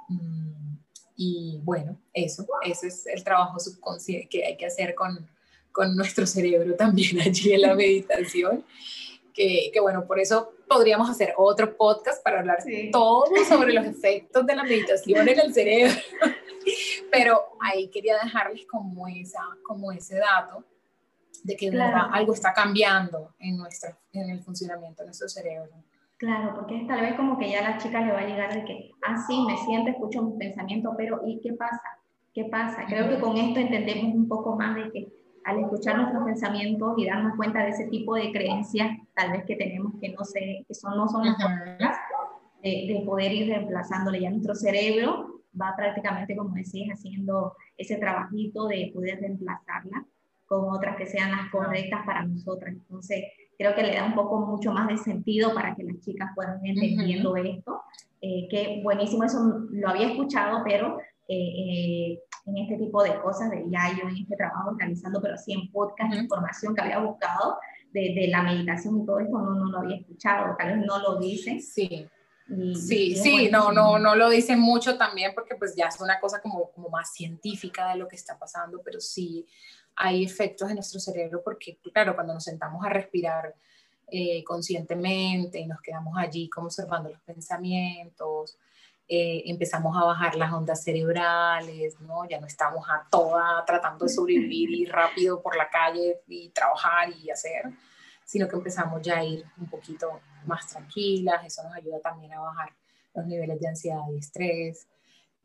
Mm, 0.09 0.77
y 1.17 1.61
bueno, 1.65 2.01
eso, 2.13 2.47
ese 2.63 2.87
es 2.87 3.09
el 3.09 3.25
trabajo 3.25 3.59
subconsciente 3.59 4.29
que 4.29 4.47
hay 4.47 4.57
que 4.57 4.67
hacer 4.67 4.95
con, 4.95 5.29
con 5.73 5.97
nuestro 5.97 6.27
cerebro 6.27 6.75
también 6.75 7.21
allí 7.27 7.53
en 7.53 7.63
la 7.63 7.75
meditación. 7.75 8.65
Que, 9.35 9.71
que, 9.73 9.81
bueno, 9.81 10.05
por 10.07 10.21
eso 10.21 10.53
podríamos 10.69 11.09
hacer 11.09 11.33
otro 11.39 11.75
podcast 11.77 12.23
para 12.23 12.41
hablar 12.41 12.59
todo 12.93 13.31
sobre 13.49 13.73
los 13.73 13.87
efectos 13.97 14.47
de 14.47 14.55
la 14.55 14.63
meditación 14.63 15.27
en 15.27 15.41
el 15.41 15.55
cerebro. 15.55 15.95
Pero 17.11 17.41
ahí 17.61 17.89
quería 17.89 18.19
dejarles 18.23 18.67
como, 18.67 19.09
esa, 19.09 19.41
como 19.63 19.91
ese 19.91 20.17
dato 20.17 20.65
de 21.45 21.57
que 21.57 21.71
algo 21.71 22.35
está 22.35 22.53
cambiando 22.53 23.35
en, 23.39 23.57
nuestra, 23.57 23.99
en 24.13 24.31
el 24.31 24.43
funcionamiento 24.43 25.03
de 25.03 25.07
nuestro 25.07 25.29
cerebro. 25.29 25.73
Claro, 26.17 26.55
porque 26.55 26.85
tal 26.87 27.01
vez 27.01 27.15
como 27.17 27.37
que 27.37 27.51
ya 27.51 27.67
a 27.67 27.71
la 27.71 27.79
chica 27.79 28.01
le 28.01 28.13
va 28.13 28.21
a 28.21 28.27
llegar 28.27 28.55
de 28.55 28.65
que, 28.65 28.93
ah, 29.03 29.17
sí, 29.27 29.45
me 29.45 29.57
siento, 29.57 29.91
escucho 29.91 30.23
mis 30.23 30.39
pensamientos, 30.39 30.95
pero 30.97 31.21
¿y 31.27 31.41
qué 31.41 31.53
pasa? 31.55 31.99
¿Qué 32.33 32.45
pasa? 32.45 32.85
Creo 32.87 33.09
que 33.09 33.19
con 33.19 33.37
esto 33.37 33.59
entendemos 33.59 34.15
un 34.15 34.29
poco 34.29 34.55
más 34.55 34.77
de 34.77 34.91
que 34.93 35.22
al 35.45 35.61
escuchar 35.61 35.97
nuestros 35.99 36.25
pensamientos 36.25 36.95
y 36.97 37.07
darnos 37.07 37.37
cuenta 37.37 37.63
de 37.65 37.71
ese 37.71 37.87
tipo 37.89 38.15
de 38.15 38.33
creencias, 38.33 38.97
tal 39.15 39.33
vez 39.33 39.45
que 39.45 39.57
tenemos 39.57 39.93
que 40.01 40.11
no 40.11 40.25
sé, 40.25 40.65
que 40.67 40.75
son, 40.75 40.97
no 40.97 41.09
son 41.09 41.27
las 41.27 41.37
de, 42.63 42.87
de, 42.89 43.03
poder 43.05 43.33
ir 43.33 43.49
reemplazándole 43.49 44.21
ya 44.21 44.31
nuestro 44.31 44.55
cerebro, 44.55 45.43
va 45.61 45.75
prácticamente, 45.77 46.37
como 46.37 46.55
decías, 46.55 46.97
haciendo 46.97 47.55
ese 47.77 47.97
trabajito 47.97 48.69
de 48.69 48.91
poder 48.95 49.21
reemplazarla 49.21 50.07
con 50.47 50.71
otras 50.71 50.97
que 50.97 51.07
sean 51.07 51.31
las 51.31 51.51
correctas 51.51 52.05
para 52.07 52.25
nosotras. 52.25 52.75
Entonces, 52.75 53.25
creo 53.59 53.75
que 53.75 53.83
le 53.83 53.95
da 53.95 54.05
un 54.05 54.15
poco 54.15 54.39
mucho 54.47 54.73
más 54.73 54.89
de 54.89 54.99
sentido 54.99 55.55
para 55.55 55.75
que 55.75 55.85
las 55.85 55.99
chicas 56.01 56.31
puedan 56.35 56.65
ir 56.65 56.83
entendiendo 56.83 57.37
esto. 57.37 57.83
Eh, 58.21 58.47
que 58.51 58.81
buenísimo, 58.83 59.25
eso 59.25 59.39
lo 59.71 59.89
había 59.89 60.11
escuchado, 60.11 60.63
pero 60.65 60.99
eh, 61.33 62.23
en 62.47 62.59
este 62.59 62.77
tipo 62.77 63.03
de 63.03 63.21
cosas, 63.21 63.51
de 63.51 63.65
ya 63.69 63.97
yo 63.97 64.09
en 64.09 64.17
este 64.17 64.37
trabajo 64.37 64.75
realizando, 64.79 65.21
pero 65.21 65.35
así 65.35 65.53
en 65.53 65.71
podcast, 65.71 66.15
información 66.15 66.75
que 66.75 66.83
había 66.83 66.99
buscado 66.99 67.59
de, 67.93 68.15
de, 68.15 68.29
la 68.29 68.43
meditación 68.43 69.01
y 69.01 69.07
todo 69.07 69.21
esto, 69.21 69.39
no, 69.39 69.55
no 69.55 69.71
lo 69.71 69.79
había 69.79 69.97
escuchado, 69.97 70.57
tal 70.59 70.77
vez 70.79 70.87
no 70.87 70.99
lo 70.99 71.19
dicen. 71.19 71.61
Sí. 71.61 72.09
sí, 72.75 73.17
sí, 73.17 73.49
no, 73.51 73.71
no, 73.73 73.99
no 73.99 74.17
lo 74.17 74.29
dicen 74.29 74.59
mucho 74.59 74.97
también 74.99 75.33
porque 75.35 75.55
pues 75.55 75.75
ya 75.77 75.87
es 75.87 76.01
una 76.01 76.19
cosa 76.19 76.41
como, 76.41 76.71
como 76.73 76.89
más 76.89 77.13
científica 77.13 77.91
de 77.91 77.97
lo 77.97 78.09
que 78.09 78.17
está 78.17 78.39
pasando, 78.39 78.81
pero 78.85 79.01
sí, 79.01 79.47
hay 79.97 80.25
efectos 80.25 80.69
en 80.69 80.77
nuestro 80.77 81.01
cerebro 81.01 81.43
porque, 81.45 81.79
claro, 81.93 82.15
cuando 82.15 82.35
nos 82.35 82.45
sentamos 82.45 82.85
a 82.85 82.89
respirar 82.89 83.55
eh, 84.11 84.43
conscientemente 84.45 85.59
y 85.59 85.67
nos 85.67 85.81
quedamos 85.81 86.15
allí 86.19 86.49
como 86.49 86.67
observando 86.67 87.09
los 87.11 87.21
pensamientos, 87.23 88.59
eh, 89.15 89.43
empezamos 89.51 89.95
a 89.95 90.07
bajar 90.07 90.37
las 90.37 90.51
ondas 90.51 90.83
cerebrales, 90.83 92.01
¿no? 92.01 92.27
Ya 92.27 92.41
no 92.41 92.47
estamos 92.47 92.87
a 92.89 93.07
toda 93.11 93.63
tratando 93.67 94.07
de 94.07 94.11
sobrevivir 94.11 94.71
y 94.71 94.87
rápido 94.87 95.43
por 95.43 95.55
la 95.55 95.69
calle 95.69 96.23
y 96.29 96.49
trabajar 96.49 97.11
y 97.11 97.29
hacer, 97.29 97.65
sino 98.25 98.49
que 98.49 98.57
empezamos 98.57 99.03
ya 99.03 99.19
a 99.19 99.23
ir 99.23 99.45
un 99.59 99.69
poquito 99.69 100.19
más 100.47 100.67
tranquilas, 100.67 101.45
eso 101.45 101.63
nos 101.63 101.75
ayuda 101.75 102.01
también 102.01 102.33
a 102.33 102.41
bajar 102.41 102.73
los 103.15 103.27
niveles 103.27 103.61
de 103.61 103.69
ansiedad 103.69 104.01
y 104.11 104.17
estrés 104.17 104.89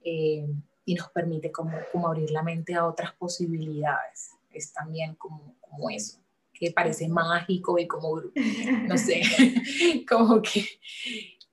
eh, 0.01 0.47
y 0.86 0.95
nos 0.95 1.09
permite 1.09 1.51
como, 1.51 1.78
como 1.91 2.07
abrir 2.07 2.32
la 2.32 2.43
mente 2.43 2.74
a 2.74 2.86
otras 2.86 3.11
posibilidades, 3.15 4.32
es 4.49 4.72
también 4.72 5.15
como, 5.15 5.57
como 5.59 5.89
eso 5.89 6.22
que 6.53 6.72
parece 6.72 7.09
mágico 7.09 7.78
y 7.78 7.86
como, 7.86 8.22
no 8.88 8.97
sé, 8.97 9.24
como 10.09 10.41
que, 10.41 10.65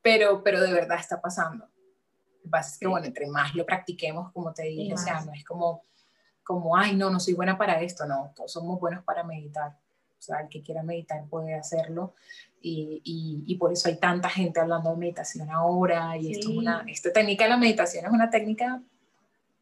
pero, 0.01 0.45
pero 0.45 0.61
de 0.61 0.73
verdad 0.73 1.01
está 1.01 1.21
pasando. 1.21 1.74
Que 2.45 2.51
pasa 2.51 2.73
es 2.73 2.79
que, 2.79 2.87
bueno, 2.87 3.07
entre 3.07 3.27
más 3.27 3.55
lo 3.55 3.65
practiquemos, 3.65 4.31
como 4.33 4.53
te 4.53 4.65
dije, 4.65 4.93
o 4.93 4.99
sea, 4.99 5.23
no 5.23 5.33
es 5.33 5.43
como, 5.47 5.81
como, 6.43 6.77
ay, 6.77 6.95
no, 6.95 7.09
no 7.09 7.19
soy 7.19 7.33
buena 7.33 7.57
para 7.57 7.81
esto, 7.81 8.05
no, 8.05 8.33
todos 8.37 8.53
somos 8.53 8.79
buenos 8.79 9.03
para 9.03 9.25
meditar. 9.25 9.71
O 10.19 10.23
sea, 10.23 10.41
el 10.41 10.51
que 10.51 10.63
quiera 10.63 10.83
meditar 10.83 11.27
puede 11.27 11.55
hacerlo. 11.55 12.15
Y, 12.61 13.01
y, 13.03 13.45
y 13.47 13.57
por 13.57 13.73
eso 13.73 13.89
hay 13.89 13.97
tanta 13.97 14.29
gente 14.29 14.61
hablando 14.61 14.91
de 14.91 14.97
meditación 14.99 15.49
ahora. 15.49 16.19
Y 16.19 16.33
esto 16.33 16.51
es 16.51 16.59
una, 16.59 16.85
esta 16.87 17.11
técnica 17.15 17.45
de 17.45 17.51
la 17.51 17.57
meditación 17.57 18.05
es 18.05 18.13
una 18.13 18.29
técnica 18.29 18.83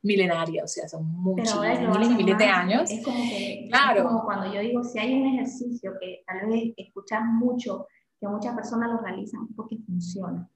milenaria, 0.02 0.64
o 0.64 0.66
sea, 0.66 0.88
son 0.88 1.06
muchos 1.06 1.60
miles 1.60 2.10
y 2.10 2.14
miles 2.16 2.36
de 2.36 2.46
años. 2.46 2.90
Es 2.90 3.04
como, 3.04 3.22
que, 3.22 3.68
claro. 3.70 4.02
como 4.02 4.24
cuando 4.24 4.52
yo 4.52 4.60
digo, 4.60 4.82
si 4.82 4.98
hay 4.98 5.14
un 5.14 5.28
ejercicio 5.28 5.92
que 6.00 6.24
tal 6.26 6.48
vez 6.48 6.74
escuchas 6.76 7.22
mucho, 7.24 7.86
que 8.18 8.26
muchas 8.26 8.56
personas 8.56 8.90
lo 8.90 8.98
realizan, 8.98 9.46
porque 9.54 9.78
funciona. 9.86 10.48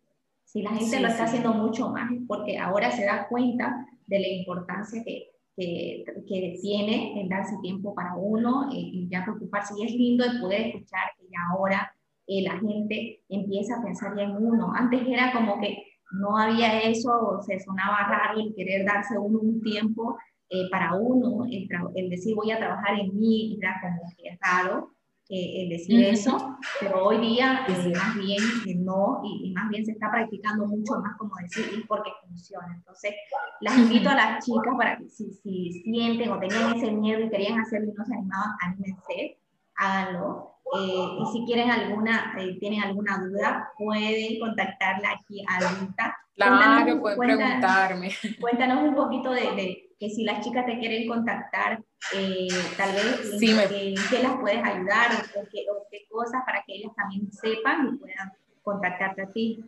Si 0.56 0.62
la 0.62 0.70
gente 0.70 1.00
lo 1.00 1.08
está 1.08 1.24
haciendo 1.24 1.52
mucho 1.52 1.90
más, 1.90 2.10
porque 2.26 2.56
ahora 2.56 2.90
se 2.90 3.04
da 3.04 3.28
cuenta 3.28 3.86
de 4.06 4.18
la 4.18 4.26
importancia 4.26 5.04
que, 5.04 5.32
que, 5.54 6.02
que 6.26 6.58
tiene 6.62 7.20
en 7.20 7.28
darse 7.28 7.58
tiempo 7.60 7.94
para 7.94 8.14
uno 8.16 8.70
eh, 8.72 8.76
y 8.78 9.06
ya 9.06 9.22
preocuparse. 9.22 9.74
Y 9.76 9.84
es 9.84 9.92
lindo 9.92 10.24
el 10.24 10.40
poder 10.40 10.68
escuchar 10.68 11.10
que 11.18 11.26
ya 11.26 11.40
ahora 11.52 11.92
eh, 12.26 12.40
la 12.40 12.58
gente 12.58 13.20
empieza 13.28 13.76
a 13.76 13.82
pensar 13.82 14.16
ya 14.16 14.22
en 14.22 14.34
uno. 14.34 14.72
Antes 14.74 15.06
era 15.06 15.30
como 15.30 15.60
que 15.60 15.76
no 16.12 16.38
había 16.38 16.80
eso, 16.80 17.38
se 17.46 17.60
sonaba 17.60 18.08
raro 18.08 18.40
el 18.40 18.54
querer 18.54 18.86
darse 18.86 19.18
uno 19.18 19.40
un 19.40 19.60
tiempo 19.60 20.16
eh, 20.48 20.70
para 20.70 20.94
uno, 20.94 21.44
el, 21.44 22.08
decir 22.08 22.34
voy 22.34 22.50
a 22.50 22.56
trabajar 22.56 22.98
en 22.98 23.14
mí, 23.14 23.58
era 23.60 23.78
como 23.82 24.10
que 24.16 24.30
es 24.30 24.38
raro 24.40 24.95
eh, 25.28 25.68
decir 25.68 26.04
eso, 26.04 26.56
pero 26.80 27.04
hoy 27.04 27.18
día 27.18 27.66
eh, 27.68 27.92
más 27.94 28.14
bien 28.16 28.84
no, 28.84 29.20
y, 29.24 29.52
más 29.52 29.68
bien 29.68 29.84
se 29.84 29.92
está 29.92 30.10
practicando 30.10 30.66
mucho 30.66 31.00
más 31.00 31.16
como 31.18 31.34
decir 31.42 31.66
y 31.76 31.82
porque 31.84 32.10
funciona. 32.26 32.74
Entonces, 32.76 33.14
las 33.60 33.76
invito 33.76 34.08
a 34.10 34.14
las 34.14 34.44
chicas 34.44 34.74
para 34.76 34.98
que 34.98 35.08
si, 35.08 35.32
si 35.32 35.72
sienten 35.82 36.30
o 36.30 36.38
tenían 36.38 36.76
ese 36.76 36.92
miedo 36.92 37.20
y 37.20 37.30
querían 37.30 37.60
hacerlo 37.60 37.90
y 37.90 37.94
no 37.94 38.04
se 38.04 38.14
animaban, 38.14 38.56
anímense, 38.60 39.38
háganlo 39.76 40.56
eh, 40.74 41.08
y 41.20 41.26
si 41.32 41.44
quieren 41.46 41.70
alguna, 41.70 42.34
eh, 42.38 42.56
tienen 42.58 42.82
alguna 42.82 43.18
duda, 43.18 43.70
pueden 43.78 44.40
contactarla 44.40 45.10
aquí 45.12 45.44
a 45.46 45.60
Lita. 45.80 46.16
Claro, 46.34 47.00
pueden 47.00 47.18
preguntarme. 47.18 48.10
Cuéntanos 48.40 48.82
un 48.82 48.94
poquito 48.94 49.30
de, 49.30 49.90
que 49.98 50.10
si 50.10 50.24
las 50.24 50.44
chicas 50.44 50.66
te 50.66 50.78
quieren 50.78 51.08
contactar, 51.08 51.82
eh, 52.14 52.48
tal 52.76 52.94
vez 52.94 53.42
en, 53.42 53.94
qué 54.10 54.22
las 54.22 54.36
puedes 54.40 54.62
ayudar 54.62 55.12
o, 55.34 55.40
qué, 55.50 55.66
o 55.70 55.86
qué 55.90 56.06
cosas 56.08 56.42
para 56.44 56.62
que 56.66 56.74
ellas 56.74 56.92
también 56.96 57.30
sepan 57.32 57.94
y 57.94 57.98
puedan 57.98 58.32
contactarte 58.62 59.22
a 59.22 59.32
ti. 59.32 59.64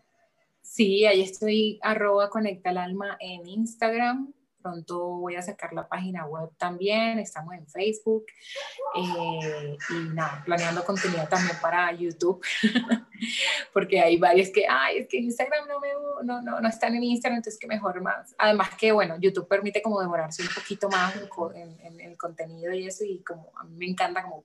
Sí, 0.63 1.07
ahí 1.07 1.23
estoy 1.23 1.79
arroba 1.83 2.29
conecta 2.29 2.71
el 2.71 2.79
alma 2.79 3.17
en 3.21 3.47
Instagram 3.47 4.33
pronto 4.61 4.99
voy 5.19 5.37
a 5.37 5.43
sacar 5.43 5.73
la 5.73 5.89
página 5.89 6.27
web 6.27 6.51
también, 6.57 7.19
estamos 7.19 7.55
en 7.55 7.67
Facebook 7.67 8.27
eh, 8.97 9.77
y 9.91 10.15
nada, 10.15 10.43
planeando 10.45 10.85
contenido 10.85 11.27
también 11.29 11.57
para 11.61 11.93
YouTube, 11.93 12.41
porque 13.73 14.01
hay 14.01 14.17
varios 14.17 14.51
que, 14.51 14.67
ay, 14.69 14.99
es 14.99 15.09
que 15.09 15.19
Instagram 15.19 15.69
no, 15.69 15.81
me, 15.81 15.89
no, 16.25 16.43
no, 16.43 16.61
no 16.61 16.69
están 16.69 16.95
en 16.95 17.05
Instagram, 17.05 17.39
entonces 17.39 17.59
que 17.59 17.67
mejor 17.67 18.01
más. 18.01 18.35
Además 18.39 18.71
que, 18.77 18.93
bueno, 18.93 19.17
YouTube 19.19 19.49
permite 19.49 19.83
como 19.83 20.01
demorarse 20.01 20.43
un 20.43 20.49
poquito 20.55 20.89
más 20.89 21.15
en, 21.55 21.81
en 21.81 22.01
el 22.01 22.17
contenido 22.17 22.73
y 22.73 22.87
eso, 22.87 23.05
y 23.05 23.23
como 23.23 23.53
a 23.57 23.65
mí 23.65 23.77
me 23.77 23.87
encanta 23.87 24.23
como 24.23 24.45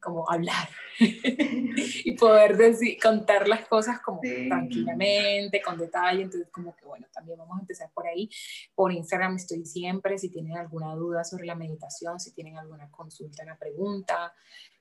como 0.00 0.28
hablar 0.30 0.68
y 0.98 2.12
poder 2.12 2.56
decir, 2.56 2.98
contar 3.02 3.48
las 3.48 3.66
cosas 3.68 4.00
como 4.00 4.20
tranquilamente, 4.20 5.60
con 5.62 5.78
detalle. 5.78 6.22
Entonces, 6.22 6.48
como 6.50 6.74
que 6.76 6.84
bueno, 6.84 7.06
también 7.12 7.38
vamos 7.38 7.58
a 7.58 7.60
empezar 7.60 7.90
por 7.92 8.06
ahí. 8.06 8.30
Por 8.74 8.92
Instagram 8.92 9.36
estoy 9.36 9.64
siempre, 9.64 10.18
si 10.18 10.30
tienen 10.30 10.56
alguna 10.56 10.94
duda 10.94 11.24
sobre 11.24 11.46
la 11.46 11.54
meditación, 11.54 12.18
si 12.18 12.32
tienen 12.32 12.56
alguna 12.56 12.90
consulta, 12.90 13.42
una 13.42 13.56
pregunta. 13.56 14.32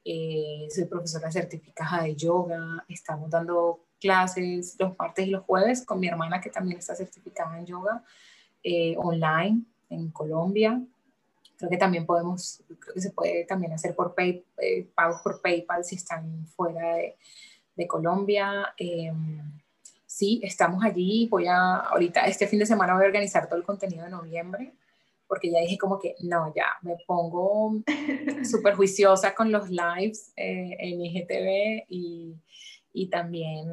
Eh, 0.03 0.67
soy 0.69 0.85
profesora 0.85 1.31
certificada 1.31 2.03
de 2.03 2.15
yoga, 2.15 2.85
estamos 2.87 3.29
dando 3.29 3.83
clases 3.99 4.75
los 4.79 4.97
martes 4.97 5.27
y 5.27 5.31
los 5.31 5.43
jueves 5.43 5.83
con 5.85 5.99
mi 5.99 6.07
hermana 6.07 6.39
que 6.39 6.49
también 6.49 6.79
está 6.79 6.95
certificada 6.95 7.57
en 7.57 7.65
yoga 7.65 8.03
eh, 8.63 8.95
online 8.97 9.63
en 9.89 10.11
Colombia. 10.11 10.81
Creo 11.57 11.69
que 11.71 11.77
también 11.77 12.05
podemos, 12.05 12.61
creo 12.79 12.93
que 12.93 13.01
se 13.01 13.11
puede 13.11 13.43
también 13.45 13.73
hacer 13.73 13.95
por 13.95 14.13
pay, 14.13 14.45
eh, 14.59 14.87
pagos 14.93 15.21
por 15.23 15.41
PayPal 15.41 15.83
si 15.83 15.95
están 15.95 16.45
fuera 16.47 16.95
de, 16.95 17.17
de 17.75 17.87
Colombia. 17.87 18.73
Em, 18.77 19.59
sí, 20.05 20.39
estamos 20.43 20.83
allí. 20.83 21.27
Voy 21.29 21.47
a, 21.47 21.77
ahorita, 21.77 22.25
este 22.25 22.47
fin 22.47 22.59
de 22.59 22.65
semana 22.67 22.93
voy 22.93 23.03
a 23.03 23.07
organizar 23.07 23.47
todo 23.47 23.57
el 23.57 23.65
contenido 23.65 24.03
de 24.03 24.11
noviembre, 24.11 24.73
porque 25.27 25.51
ya 25.51 25.59
dije 25.59 25.79
como 25.79 25.97
que 25.99 26.15
no, 26.21 26.53
ya 26.55 26.67
me 26.83 26.95
pongo 27.07 27.81
súper 28.43 28.75
juiciosa 28.75 29.33
con 29.33 29.51
los 29.51 29.69
lives 29.69 30.33
eh, 30.35 30.75
en 30.79 31.01
IGTV 31.01 31.85
y, 31.89 32.35
y 32.93 33.09
también, 33.09 33.67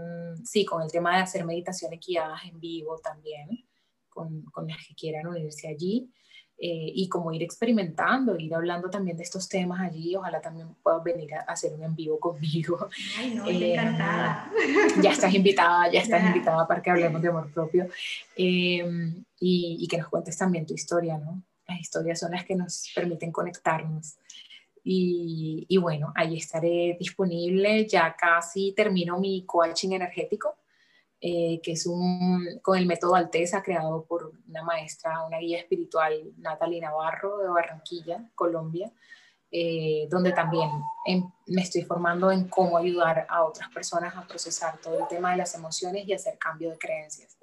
sí, 0.45 0.65
con 0.65 0.83
el 0.83 0.91
tema 0.91 1.17
de 1.17 1.23
hacer 1.23 1.45
meditaciones 1.45 2.01
guiadas 2.01 2.45
en 2.45 2.59
vivo 2.61 2.99
también, 2.99 3.67
con, 4.09 4.43
con 4.47 4.69
las 4.69 4.79
que 4.87 4.95
quieran 4.95 5.27
unirse 5.27 5.69
allí. 5.69 6.11
Eh, 6.57 6.93
y 6.95 7.09
como 7.09 7.33
ir 7.33 7.43
experimentando, 7.43 8.39
ir 8.39 8.55
hablando 8.55 8.89
también 8.89 9.17
de 9.17 9.25
estos 9.25 9.49
temas 9.49 9.81
allí. 9.81 10.15
Ojalá 10.15 10.41
también 10.41 10.69
puedas 10.83 11.03
venir 11.03 11.35
a 11.35 11.41
hacer 11.41 11.73
un 11.75 11.83
en 11.83 11.95
vivo 11.95 12.19
conmigo. 12.21 12.89
Ay, 13.19 13.35
no, 13.35 13.47
eh, 13.47 13.73
encantada. 13.73 14.51
Ya 15.03 15.11
estás 15.11 15.35
invitada, 15.35 15.91
ya 15.91 16.01
estás 16.01 16.25
invitada 16.25 16.67
para 16.67 16.81
que 16.81 16.91
hablemos 16.91 17.21
de 17.21 17.29
amor 17.29 17.53
propio 17.53 17.89
em, 18.37 19.25
y, 19.41 19.79
y, 19.81 19.89
que 19.89 19.99
nos 19.99 20.09
cuentes 20.09 20.39
también 20.39 20.65
tu 20.65 20.75
historia, 20.75 21.19
¿no? 21.19 21.43
Las 21.67 21.81
historias 21.81 22.21
son 22.21 22.33
las 22.33 22.45
que 22.45 22.55
nos 22.55 22.91
permiten 22.95 23.33
conectarnos. 23.33 24.17
Y, 24.85 25.67
y 25.69 25.77
bueno, 25.79 26.13
ahí 26.15 26.37
estaré 26.37 26.97
disponible. 26.99 27.87
Ya 27.87 28.15
casi 28.17 28.73
termino 28.73 29.19
mi 29.19 29.45
coaching 29.45 29.91
energético 29.91 30.55
eh, 31.27 31.59
que 31.63 31.73
es 31.73 31.87
un, 31.87 32.61
con 32.61 32.77
el 32.77 32.87
método 32.87 33.15
Alteza, 33.15 33.63
creado 33.63 34.05
por 34.05 34.33
una 34.47 34.63
maestra, 34.63 35.25
una 35.25 35.39
guía 35.39 35.59
espiritual, 35.59 36.35
Natalie 36.37 36.83
Navarro, 36.83 37.39
de 37.39 37.49
Barranquilla, 37.49 38.29
Colombia, 38.35 38.93
eh, 39.51 40.07
donde 40.11 40.33
también 40.33 40.69
me 41.47 41.63
estoy 41.63 41.81
formando 41.81 42.31
en 42.31 42.47
cómo 42.49 42.77
ayudar 42.77 43.27
a 43.31 43.43
otras 43.43 43.71
personas 43.71 44.15
a 44.15 44.27
procesar 44.27 44.77
todo 44.83 44.99
el 44.99 45.09
tema 45.09 45.31
de 45.31 45.39
las 45.39 45.55
emociones 45.55 46.07
y 46.07 46.13
hacer 46.13 46.37
cambio 46.37 46.69
de 46.69 46.77
creencias 46.77 47.39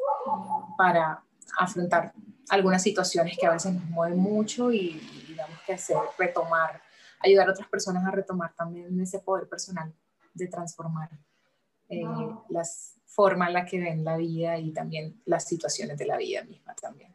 para 0.77 1.23
afrontar 1.57 2.13
algunas 2.49 2.83
situaciones 2.83 3.35
que 3.35 3.47
a 3.47 3.51
veces 3.51 3.73
nos 3.73 3.85
mueven 3.85 4.19
mucho 4.19 4.71
y, 4.71 4.99
digamos 5.27 5.59
que 5.65 5.73
hacer, 5.73 5.97
retomar, 6.19 6.83
ayudar 7.19 7.49
a 7.49 7.53
otras 7.53 7.67
personas 7.67 8.05
a 8.05 8.11
retomar 8.11 8.53
también 8.53 9.01
ese 9.01 9.17
poder 9.17 9.49
personal 9.49 9.91
de 10.35 10.47
transformar 10.47 11.09
eh, 11.89 12.05
las 12.49 13.00
forma 13.11 13.47
en 13.47 13.53
la 13.53 13.65
que 13.65 13.79
ven 13.79 14.03
la 14.05 14.17
vida 14.17 14.57
y 14.57 14.71
también 14.71 15.21
las 15.25 15.45
situaciones 15.45 15.97
de 15.97 16.05
la 16.05 16.17
vida 16.17 16.43
misma 16.43 16.73
también. 16.75 17.13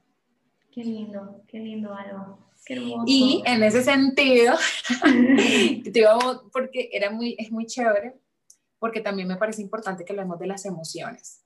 Qué 0.71 0.85
lindo, 0.85 1.43
qué 1.49 1.59
lindo 1.59 1.95
algo. 1.95 2.39
Qué 2.67 2.75
hermoso. 2.75 3.05
Y 3.07 3.43
en 3.47 3.63
ese 3.63 3.83
sentido, 3.83 4.55
porque 6.53 6.91
era 6.93 7.11
muy, 7.11 7.35
es 7.39 7.51
muy 7.51 7.65
chévere, 7.67 8.15
porque 8.79 9.01
también 9.01 9.27
me 9.27 9.37
parece 9.37 9.63
importante 9.63 10.05
que 10.05 10.13
hablemos 10.13 10.39
de 10.39 10.47
las 10.49 10.67
emociones. 10.67 11.43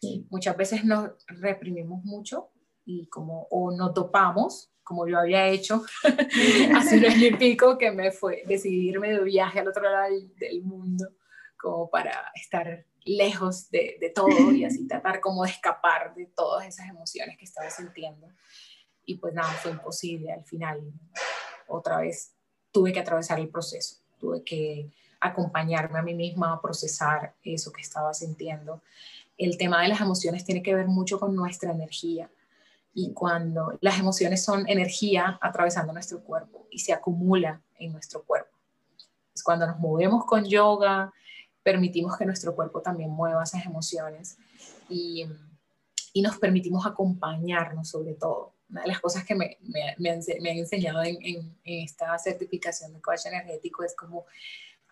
Sí. 0.00 0.26
Muchas 0.30 0.56
veces 0.56 0.84
nos 0.84 1.10
reprimimos 1.26 2.04
mucho 2.04 2.50
y 2.84 3.08
como 3.08 3.48
o 3.50 3.74
nos 3.76 3.92
topamos, 3.92 4.70
como 4.84 5.08
yo 5.08 5.18
había 5.18 5.48
hecho 5.48 5.82
hace 6.76 6.98
un 6.98 7.06
año 7.06 7.26
y 7.26 7.36
pico, 7.36 7.76
que 7.76 7.90
me 7.90 8.12
fue 8.12 8.44
decidirme 8.46 9.12
de 9.12 9.24
viaje 9.24 9.60
al 9.60 9.68
otro 9.68 9.82
lado 9.82 10.14
del 10.36 10.62
mundo, 10.62 11.08
como 11.56 11.90
para 11.90 12.30
estar 12.34 12.86
lejos 13.04 13.70
de, 13.70 14.12
todo 14.14 14.52
y 14.52 14.64
así 14.64 14.86
tratar 14.86 15.20
como 15.20 15.44
de 15.44 15.50
escapar 15.50 16.14
de 16.14 16.26
todas 16.26 16.66
esas 16.66 16.88
emociones 16.88 17.36
que 17.36 17.44
estaba 17.44 17.70
sintiendo. 17.70 18.28
Y 19.04 19.16
pues 19.16 19.34
nada, 19.34 19.52
fue 19.52 19.72
imposible. 19.72 20.32
Al 20.32 20.44
final, 20.44 20.80
otra 21.68 21.98
vez, 21.98 22.34
tuve 22.72 22.92
que 22.92 23.00
atravesar 23.00 23.38
el 23.38 23.48
proceso. 23.48 23.96
Tuve 24.18 24.42
que 24.42 24.90
acompañarme 25.20 25.98
a 25.98 26.02
mí 26.02 26.14
misma 26.14 26.52
a 26.52 26.60
procesar 26.60 27.34
eso 27.42 27.72
que 27.72 27.82
estaba 27.82 28.14
sintiendo. 28.14 28.82
El 29.36 29.58
tema 29.58 29.82
de 29.82 29.88
las 29.88 30.00
emociones 30.00 30.44
tiene 30.44 30.62
que 30.62 30.74
ver 30.74 30.86
mucho 30.86 31.18
con 31.18 31.34
nuestra 31.34 31.72
energía 31.72 32.30
y 32.94 33.12
cuando 33.12 33.76
las 33.80 33.98
emociones 33.98 34.44
son 34.44 34.68
energía 34.68 35.38
atravesando 35.42 35.92
nuestro 35.92 36.22
cuerpo 36.22 36.68
y 36.70 36.78
se 36.78 36.92
acumula 36.92 37.60
en 37.78 37.92
nuestro 37.92 38.22
cuerpo. 38.22 38.56
Es 39.34 39.42
cuando 39.42 39.66
nos 39.66 39.80
movemos 39.80 40.24
con 40.24 40.44
yoga, 40.44 41.12
permitimos 41.64 42.16
que 42.16 42.26
nuestro 42.26 42.54
cuerpo 42.54 42.80
también 42.80 43.10
mueva 43.10 43.42
esas 43.42 43.66
emociones 43.66 44.36
y, 44.88 45.26
nos 46.22 46.38
permitimos 46.38 46.86
acompañarnos 46.86 47.88
sobre 47.88 48.14
todo. 48.14 48.54
Una 48.70 48.82
de 48.82 48.88
las 48.88 49.00
cosas 49.00 49.24
que 49.24 49.34
me, 49.34 49.58
me, 49.98 50.10
han, 50.10 50.20
enseñado 50.44 51.02
en, 51.02 51.18
en, 51.20 51.58
esta 51.64 52.16
certificación 52.20 52.92
de 52.92 53.00
coach 53.00 53.26
energético 53.26 53.82
es 53.82 53.96
como 53.96 54.24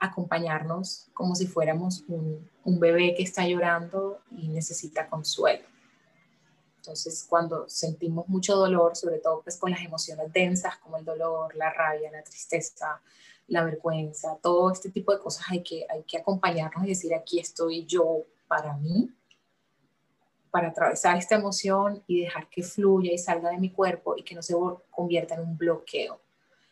acompañarnos 0.00 1.06
como 1.14 1.36
si 1.36 1.46
fuéramos 1.46 2.02
un, 2.08 2.50
un 2.64 2.80
bebé 2.80 3.14
que 3.14 3.22
está 3.22 3.46
llorando 3.46 4.20
y 4.32 4.48
necesita 4.48 5.08
consuelo. 5.08 5.64
Entonces, 6.78 7.24
cuando 7.28 7.68
sentimos 7.68 8.26
mucho 8.26 8.56
dolor, 8.56 8.96
sobre 8.96 9.18
todo 9.18 9.42
pues 9.42 9.56
con 9.56 9.70
las 9.70 9.82
emociones 9.82 10.32
densas 10.32 10.78
como 10.78 10.96
el 10.96 11.04
dolor, 11.04 11.54
la 11.54 11.72
rabia, 11.72 12.10
la 12.10 12.24
tristeza, 12.24 13.00
la 13.52 13.64
vergüenza, 13.64 14.38
todo 14.42 14.72
este 14.72 14.90
tipo 14.90 15.12
de 15.12 15.20
cosas 15.20 15.44
hay 15.50 15.62
que, 15.62 15.86
hay 15.90 16.02
que 16.04 16.16
acompañarnos 16.16 16.84
y 16.86 16.88
decir, 16.88 17.14
aquí 17.14 17.38
estoy 17.38 17.84
yo 17.84 18.24
para 18.48 18.74
mí, 18.78 19.10
para 20.50 20.68
atravesar 20.68 21.18
esta 21.18 21.34
emoción 21.34 22.02
y 22.06 22.22
dejar 22.22 22.48
que 22.48 22.62
fluya 22.62 23.12
y 23.12 23.18
salga 23.18 23.50
de 23.50 23.58
mi 23.58 23.70
cuerpo 23.70 24.16
y 24.16 24.22
que 24.22 24.34
no 24.34 24.42
se 24.42 24.54
convierta 24.90 25.34
en 25.34 25.42
un 25.42 25.58
bloqueo 25.58 26.18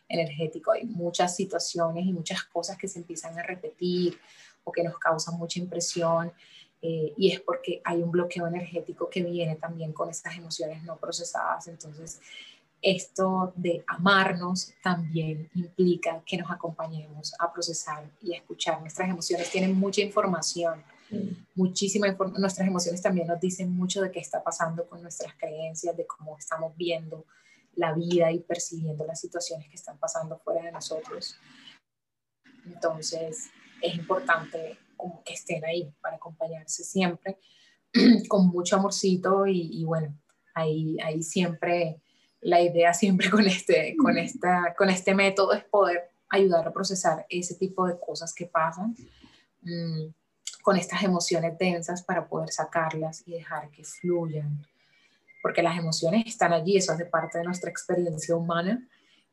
energético. 0.07 0.71
Hay 0.71 0.85
muchas 0.85 1.35
situaciones 1.35 2.03
y 2.05 2.13
muchas 2.13 2.43
cosas 2.45 2.77
que 2.77 2.87
se 2.87 2.97
empiezan 2.97 3.37
a 3.37 3.43
repetir 3.43 4.19
o 4.63 4.71
que 4.71 4.83
nos 4.83 4.97
causan 4.97 5.37
mucha 5.37 5.59
impresión 5.59 6.33
eh, 6.81 7.13
y 7.15 7.31
es 7.31 7.39
porque 7.41 7.79
hay 7.83 8.01
un 8.01 8.09
bloqueo 8.09 8.47
energético 8.47 9.07
que 9.07 9.21
viene 9.21 9.55
también 9.55 9.93
con 9.93 10.09
estas 10.09 10.35
emociones 10.35 10.83
no 10.83 10.97
procesadas. 10.97 11.67
Entonces, 11.67 12.19
esto 12.81 13.53
de 13.55 13.83
amarnos 13.87 14.73
también 14.81 15.49
implica 15.53 16.21
que 16.25 16.37
nos 16.37 16.49
acompañemos 16.49 17.33
a 17.39 17.51
procesar 17.51 18.09
y 18.21 18.33
a 18.33 18.37
escuchar. 18.37 18.81
Nuestras 18.81 19.09
emociones 19.09 19.51
tienen 19.51 19.75
mucha 19.75 20.01
información, 20.01 20.83
muchísima 21.55 22.07
información. 22.07 22.41
Nuestras 22.41 22.67
emociones 22.67 23.01
también 23.01 23.27
nos 23.27 23.39
dicen 23.39 23.71
mucho 23.71 24.01
de 24.01 24.11
qué 24.11 24.19
está 24.19 24.43
pasando 24.43 24.87
con 24.87 25.01
nuestras 25.01 25.35
creencias, 25.35 25.95
de 25.95 26.07
cómo 26.07 26.37
estamos 26.37 26.75
viendo 26.75 27.25
la 27.75 27.93
vida 27.93 28.31
y 28.31 28.39
percibiendo 28.39 29.05
las 29.05 29.19
situaciones 29.19 29.67
que 29.69 29.75
están 29.75 29.97
pasando 29.97 30.37
fuera 30.39 30.63
de 30.63 30.71
nosotros. 30.71 31.37
Entonces, 32.65 33.49
es 33.81 33.95
importante 33.95 34.77
como 34.95 35.23
que 35.23 35.33
estén 35.33 35.65
ahí 35.65 35.91
para 36.01 36.17
acompañarse 36.17 36.83
siempre 36.83 37.37
con 38.27 38.47
mucho 38.47 38.75
amorcito 38.75 39.47
y, 39.47 39.83
bueno, 39.85 40.17
ahí, 40.53 40.97
ahí 41.03 41.23
siempre, 41.23 42.01
la 42.41 42.59
idea 42.61 42.93
siempre 42.93 43.29
con 43.29 43.47
este, 43.47 43.95
con, 43.97 44.17
esta, 44.17 44.73
con 44.75 44.89
este 44.89 45.13
método 45.13 45.53
es 45.53 45.63
poder 45.63 46.11
ayudar 46.29 46.67
a 46.67 46.73
procesar 46.73 47.25
ese 47.29 47.55
tipo 47.55 47.85
de 47.85 47.99
cosas 47.99 48.33
que 48.33 48.45
pasan 48.45 48.95
mm, 49.61 50.07
con 50.63 50.77
estas 50.77 51.03
emociones 51.03 51.57
densas 51.57 52.03
para 52.03 52.27
poder 52.27 52.51
sacarlas 52.51 53.23
y 53.25 53.33
dejar 53.33 53.69
que 53.69 53.83
fluyan. 53.83 54.65
Porque 55.41 55.63
las 55.63 55.77
emociones 55.77 56.23
están 56.27 56.53
allí, 56.53 56.77
eso 56.77 56.93
hace 56.93 57.05
parte 57.05 57.39
de 57.39 57.43
nuestra 57.43 57.69
experiencia 57.69 58.35
humana, 58.35 58.87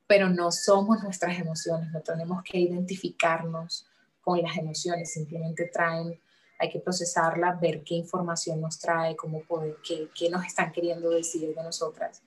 pero 0.07 0.31
no 0.31 0.51
somos 0.51 1.03
nuestras 1.03 1.39
emociones, 1.39 1.91
no 1.93 2.01
tenemos 2.01 2.43
que 2.43 2.59
identificarnos 2.59 3.87
con 4.23 4.41
las 4.41 4.57
emociones, 4.57 5.13
simplemente 5.13 5.67
traen, 5.67 6.19
hay 6.59 6.71
que 6.71 6.81
procesarla, 6.81 7.59
ver 7.61 7.85
qué 7.85 7.95
información 7.95 8.61
nos 8.61 8.79
trae, 8.79 9.15
cómo 9.17 9.43
poder, 9.43 9.77
qué, 9.87 10.09
qué 10.15 10.31
nos 10.31 10.45
están 10.47 10.73
queriendo 10.73 11.11
decir 11.11 11.55
de 11.55 11.63
nosotras 11.63 12.23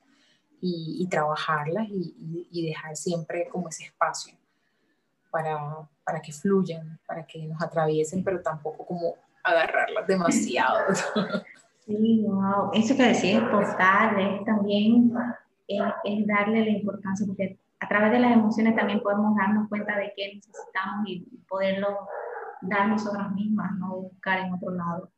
y, 0.62 0.98
y 1.00 1.08
trabajarlas 1.08 1.88
y, 1.90 2.48
y, 2.52 2.68
dejar 2.68 2.96
siempre 2.96 3.48
como 3.50 3.68
ese 3.70 3.86
espacio 3.86 4.38
para, 5.32 5.58
para 6.04 6.22
que 6.22 6.32
fluyan, 6.32 7.00
para 7.06 7.26
que 7.26 7.48
nos 7.48 7.62
atraviesen, 7.62 8.24
pero 8.24 8.42
tampoco 8.42 8.86
como 8.86 9.16
agarrarlas 9.44 10.08
demasiado. 10.08 10.86
Sí, 11.84 12.24
wow, 12.28 12.70
eso 12.74 12.96
que 12.96 13.02
decís 13.02 13.24
es 13.24 13.42
es 13.42 14.46
también 14.46 15.12
es, 15.68 15.82
es 16.04 16.28
darle 16.28 16.64
la 16.64 16.70
importancia, 16.70 17.26
porque 17.26 17.58
a 17.80 17.88
través 17.88 18.12
de 18.12 18.20
las 18.20 18.34
emociones 18.34 18.76
también 18.76 19.02
podemos 19.02 19.36
darnos 19.36 19.68
cuenta 19.68 19.98
de 19.98 20.14
qué 20.16 20.36
necesitamos 20.36 21.08
y 21.08 21.26
poderlo 21.50 22.08
dar 22.62 22.88
nosotras 22.88 23.32
mismas, 23.32 23.72
no 23.80 23.96
buscar 23.96 24.40
en 24.40 24.54
otro 24.54 24.72
lado. 24.72 25.10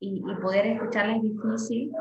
Y, 0.00 0.22
poder 0.42 0.66
escucharla 0.66 1.16
es 1.16 1.22
difícil 1.22 1.92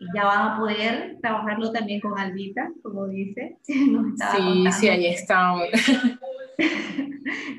y 0.00 0.06
ya 0.14 0.24
van 0.24 0.48
a 0.48 0.58
poder 0.58 1.18
trabajarlo 1.20 1.72
también 1.72 2.00
con 2.00 2.18
Albita, 2.18 2.70
como 2.82 3.06
dice. 3.08 3.58
sí, 3.62 4.64
sí, 4.72 4.88
ahí 4.88 5.06
está. 5.06 5.54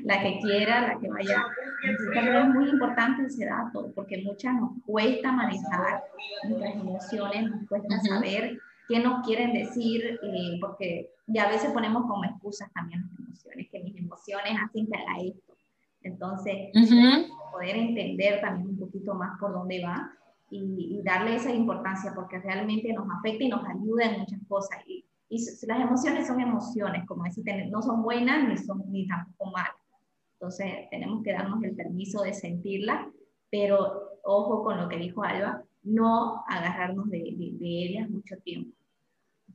la 0.04 0.22
que 0.22 0.38
quiera, 0.40 0.88
la 0.88 0.98
que 0.98 1.08
vaya. 1.08 1.46
Es 1.82 2.48
muy 2.48 2.68
importante 2.68 3.26
ese 3.26 3.46
dato, 3.46 3.92
porque 3.94 4.22
muchas 4.22 4.54
nos 4.54 4.72
cuesta 4.84 5.32
manejar 5.32 6.02
nuestras 6.48 6.74
emociones, 6.74 7.50
nos 7.50 7.68
cuesta 7.68 8.00
saber 8.00 8.58
qué 8.88 9.00
nos 9.00 9.26
quieren 9.26 9.52
decir, 9.52 10.18
eh, 10.22 10.58
porque 10.60 11.10
ya 11.26 11.44
a 11.44 11.50
veces 11.50 11.70
ponemos 11.72 12.06
como 12.06 12.24
excusas 12.24 12.72
también 12.72 13.02
las 13.02 13.18
emociones, 13.18 13.68
que 13.70 13.80
mis 13.80 13.96
emociones 13.96 14.58
hacen 14.62 14.86
que 14.86 14.98
haga 14.98 15.22
esto. 15.22 15.54
Entonces, 16.02 16.70
poder 17.52 17.76
entender 17.76 18.40
también 18.40 18.70
un 18.70 18.78
poquito 18.78 19.14
más 19.14 19.38
por 19.38 19.52
dónde 19.52 19.84
va 19.84 20.10
y, 20.50 21.00
darle 21.04 21.36
esa 21.36 21.52
importancia, 21.52 22.12
porque 22.14 22.38
realmente 22.38 22.92
nos 22.92 23.06
afecta 23.18 23.44
y 23.44 23.48
nos 23.48 23.64
ayuda 23.64 24.04
en 24.04 24.20
muchas 24.20 24.40
cosas. 24.48 24.78
Y, 24.86 25.04
y 25.28 25.38
las 25.66 25.80
emociones 25.80 26.26
son 26.26 26.40
emociones, 26.40 27.06
como 27.06 27.24
decir, 27.24 27.44
no 27.70 27.82
son 27.82 28.02
buenas 28.02 28.48
ni, 28.48 28.56
son, 28.56 28.82
ni 28.90 29.06
tampoco 29.06 29.50
malas. 29.52 29.74
Entonces, 30.34 30.88
tenemos 30.90 31.22
que 31.22 31.32
darnos 31.32 31.62
el 31.62 31.76
permiso 31.76 32.22
de 32.22 32.34
sentirlas, 32.34 33.06
pero 33.50 34.18
ojo 34.24 34.62
con 34.62 34.80
lo 34.80 34.88
que 34.88 34.96
dijo 34.96 35.22
Alba, 35.22 35.62
no 35.82 36.42
agarrarnos 36.48 37.08
de, 37.10 37.18
de, 37.18 37.52
de 37.58 37.84
ellas 37.84 38.10
mucho 38.10 38.36
tiempo 38.38 38.79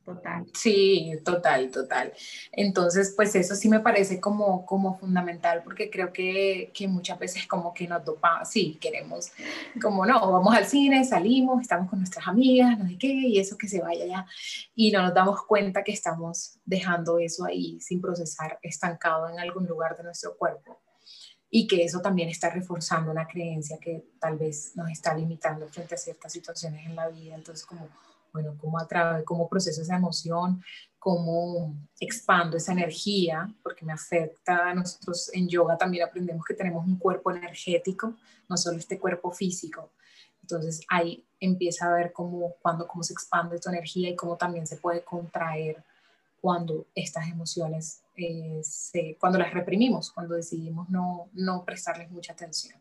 total. 0.06 0.46
Sí, 0.54 1.12
total, 1.24 1.70
total. 1.70 2.12
Entonces, 2.52 3.12
pues 3.16 3.34
eso 3.34 3.56
sí 3.56 3.68
me 3.68 3.80
parece 3.80 4.20
como, 4.20 4.64
como 4.64 4.96
fundamental 4.96 5.62
porque 5.64 5.90
creo 5.90 6.12
que, 6.12 6.70
que 6.72 6.86
muchas 6.86 7.18
veces 7.18 7.46
como 7.46 7.74
que 7.74 7.88
nos 7.88 8.04
dopamos, 8.04 8.48
sí, 8.48 8.78
queremos, 8.80 9.32
como 9.82 10.06
no, 10.06 10.32
vamos 10.32 10.54
al 10.54 10.64
cine, 10.64 11.04
salimos, 11.04 11.60
estamos 11.60 11.90
con 11.90 11.98
nuestras 11.98 12.28
amigas, 12.28 12.78
no 12.78 12.88
sé 12.88 12.96
qué, 12.96 13.08
y 13.08 13.38
eso 13.40 13.58
que 13.58 13.68
se 13.68 13.82
vaya 13.82 14.06
ya, 14.06 14.26
y 14.76 14.92
no 14.92 15.02
nos 15.02 15.12
damos 15.12 15.42
cuenta 15.44 15.82
que 15.82 15.92
estamos 15.92 16.58
dejando 16.64 17.18
eso 17.18 17.44
ahí 17.44 17.80
sin 17.80 18.00
procesar, 18.00 18.58
estancado 18.62 19.28
en 19.28 19.40
algún 19.40 19.66
lugar 19.66 19.96
de 19.96 20.04
nuestro 20.04 20.36
cuerpo 20.36 20.80
y 21.50 21.66
que 21.66 21.84
eso 21.84 22.00
también 22.00 22.28
está 22.28 22.50
reforzando 22.50 23.10
una 23.10 23.26
creencia 23.26 23.78
que 23.80 24.04
tal 24.20 24.36
vez 24.36 24.76
nos 24.76 24.90
está 24.90 25.14
limitando 25.14 25.66
frente 25.68 25.94
a 25.94 25.98
ciertas 25.98 26.32
situaciones 26.32 26.86
en 26.86 26.96
la 26.96 27.08
vida. 27.08 27.34
Entonces, 27.34 27.64
como 27.64 27.88
bueno, 28.32 28.54
cómo, 28.58 28.78
atrae, 28.78 29.24
cómo 29.24 29.48
proceso 29.48 29.82
esa 29.82 29.96
emoción, 29.96 30.62
cómo 30.98 31.74
expando 32.00 32.56
esa 32.56 32.72
energía, 32.72 33.48
porque 33.62 33.84
me 33.84 33.92
afecta. 33.92 34.74
Nosotros 34.74 35.30
en 35.32 35.48
yoga 35.48 35.76
también 35.76 36.04
aprendemos 36.04 36.44
que 36.44 36.54
tenemos 36.54 36.84
un 36.86 36.98
cuerpo 36.98 37.30
energético, 37.30 38.14
no 38.48 38.56
solo 38.56 38.78
este 38.78 38.98
cuerpo 38.98 39.30
físico. 39.30 39.90
Entonces 40.42 40.80
ahí 40.88 41.26
empieza 41.40 41.86
a 41.86 41.94
ver 41.94 42.12
cómo, 42.12 42.54
cuando, 42.62 42.86
cómo 42.86 43.02
se 43.02 43.12
expande 43.12 43.58
tu 43.58 43.68
energía 43.68 44.10
y 44.10 44.16
cómo 44.16 44.36
también 44.36 44.66
se 44.66 44.76
puede 44.76 45.02
contraer 45.02 45.82
cuando 46.40 46.86
estas 46.94 47.28
emociones, 47.28 48.02
eh, 48.14 48.60
se, 48.62 49.16
cuando 49.18 49.38
las 49.38 49.52
reprimimos, 49.52 50.12
cuando 50.12 50.36
decidimos 50.36 50.88
no, 50.88 51.28
no 51.32 51.64
prestarles 51.64 52.10
mucha 52.10 52.32
atención. 52.32 52.78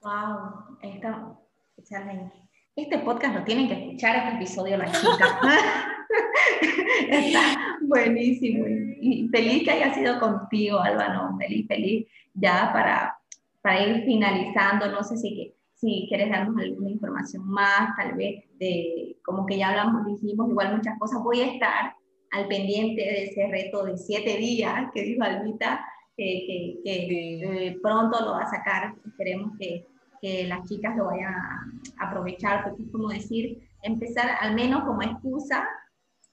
Wow, 0.00 0.78
esta, 0.82 1.38
excelente. 1.76 2.43
Este 2.76 2.98
podcast 2.98 3.36
lo 3.36 3.44
tienen 3.44 3.68
que 3.68 3.74
escuchar, 3.74 4.16
este 4.16 4.34
episodio 4.34 4.76
las 4.76 4.90
chicas. 5.00 5.30
Está 7.08 7.78
buenísimo. 7.82 8.66
Y 9.00 9.28
feliz 9.28 9.62
que 9.62 9.70
haya 9.70 9.94
sido 9.94 10.18
contigo, 10.18 10.80
Álvaro. 10.80 11.36
Feliz, 11.38 11.68
feliz. 11.68 12.08
Ya 12.34 12.70
para, 12.72 13.16
para 13.62 13.86
ir 13.86 14.04
finalizando, 14.04 14.90
no 14.90 15.04
sé 15.04 15.16
si, 15.18 15.54
si 15.74 16.06
quieres 16.08 16.30
darnos 16.30 16.60
alguna 16.60 16.90
información 16.90 17.46
más, 17.46 17.94
tal 17.96 18.14
vez, 18.14 18.42
de 18.58 19.18
como 19.24 19.46
que 19.46 19.56
ya 19.56 19.68
hablamos, 19.68 20.06
dijimos 20.06 20.50
igual 20.50 20.76
muchas 20.76 20.98
cosas. 20.98 21.22
Voy 21.22 21.42
a 21.42 21.52
estar 21.52 21.94
al 22.32 22.48
pendiente 22.48 23.02
de 23.02 23.24
ese 23.26 23.46
reto 23.52 23.84
de 23.84 23.96
siete 23.96 24.36
días 24.36 24.90
que 24.92 25.02
dijo 25.02 25.22
Albita, 25.22 25.86
que, 26.16 26.80
que, 26.82 27.68
eh, 27.68 27.78
pronto 27.80 28.20
lo 28.20 28.32
va 28.32 28.42
a 28.42 28.50
sacar. 28.50 28.96
Esperemos 29.06 29.52
que 29.60 29.86
que 30.24 30.44
las 30.44 30.66
chicas 30.66 30.96
lo 30.96 31.04
vayan 31.04 31.34
a 31.34 31.70
aprovechar, 31.98 32.64
porque 32.64 32.84
es 32.84 32.90
como 32.90 33.08
decir, 33.08 33.68
empezar 33.82 34.38
al 34.40 34.54
menos 34.54 34.84
como 34.84 35.02
excusa, 35.02 35.68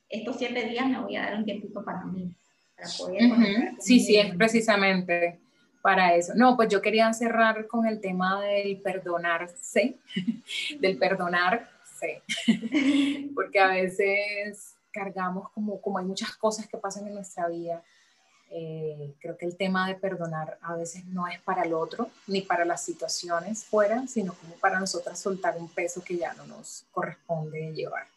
estos 0.08 0.38
siete 0.38 0.66
días 0.70 0.88
me 0.88 1.02
voy 1.02 1.18
a 1.18 1.24
dar 1.24 1.36
un 1.36 1.44
tiempito 1.44 1.84
para 1.84 2.06
mí, 2.06 2.34
para 2.74 2.88
poder 2.98 3.74
Sí, 3.80 4.00
sí, 4.00 4.16
es 4.16 4.34
precisamente, 4.38 5.42
para 5.82 6.16
eso. 6.16 6.32
No, 6.38 6.56
pues 6.56 6.70
yo 6.70 6.82
quería 6.82 7.12
cerrar 7.12 7.68
con 7.68 7.86
el 7.86 8.00
tema 8.00 8.42
del 8.42 8.80
perdonarse, 8.80 9.98
del 10.80 10.98
perdonarse, 10.98 12.22
porque 13.36 13.60
a 13.60 13.68
veces 13.68 14.78
cargamos 14.94 15.50
como, 15.52 15.82
como 15.82 15.98
hay 15.98 16.06
muchas 16.06 16.34
cosas 16.38 16.66
que 16.66 16.78
pasan 16.78 17.08
en 17.08 17.16
nuestra 17.16 17.50
vida. 17.50 17.84
Eh, 18.54 19.16
creo 19.22 19.38
que 19.38 19.46
el 19.46 19.56
tema 19.56 19.88
de 19.88 19.96
perdonar 19.96 20.58
a 20.62 20.76
veces 20.76 21.06
no 21.06 21.26
es 21.28 21.40
para 21.40 21.64
el 21.64 21.74
otro, 21.74 22.10
ni 22.28 22.42
para 22.42 22.66
las 22.66 22.84
situaciones 22.84 23.64
fuera, 23.64 24.06
sino 24.08 24.34
como 24.34 24.56
para 24.56 24.78
nosotras 24.78 25.18
soltar 25.20 25.58
un 25.58 25.70
peso 25.70 26.04
que 26.04 26.18
ya 26.18 26.34
no 26.34 26.46
nos 26.46 26.84
corresponde 26.92 27.72
llevar. 27.72 28.08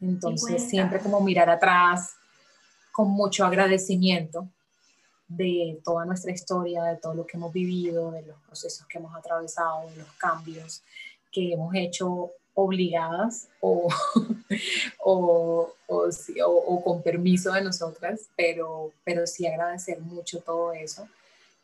Entonces, 0.00 0.68
siempre 0.68 1.00
como 1.00 1.20
mirar 1.20 1.50
atrás 1.50 2.14
con 2.92 3.10
mucho 3.10 3.44
agradecimiento 3.44 4.48
de 5.26 5.80
toda 5.84 6.04
nuestra 6.04 6.30
historia, 6.30 6.84
de 6.84 6.96
todo 6.96 7.14
lo 7.14 7.26
que 7.26 7.36
hemos 7.36 7.52
vivido, 7.52 8.12
de 8.12 8.22
los 8.22 8.36
procesos 8.42 8.86
que 8.86 8.98
hemos 8.98 9.14
atravesado, 9.14 9.90
de 9.90 9.96
los 9.96 10.12
cambios 10.12 10.82
que 11.32 11.52
hemos 11.52 11.74
hecho 11.74 12.30
obligadas 12.60 13.46
o, 13.60 13.88
o, 14.98 15.72
o, 15.86 16.82
con 16.82 17.02
permiso 17.02 17.52
de 17.52 17.62
nosotras, 17.62 18.22
pero, 18.36 18.90
pero 19.04 19.28
sí 19.28 19.46
agradecer 19.46 20.00
mucho 20.00 20.40
todo 20.40 20.72
eso, 20.72 21.06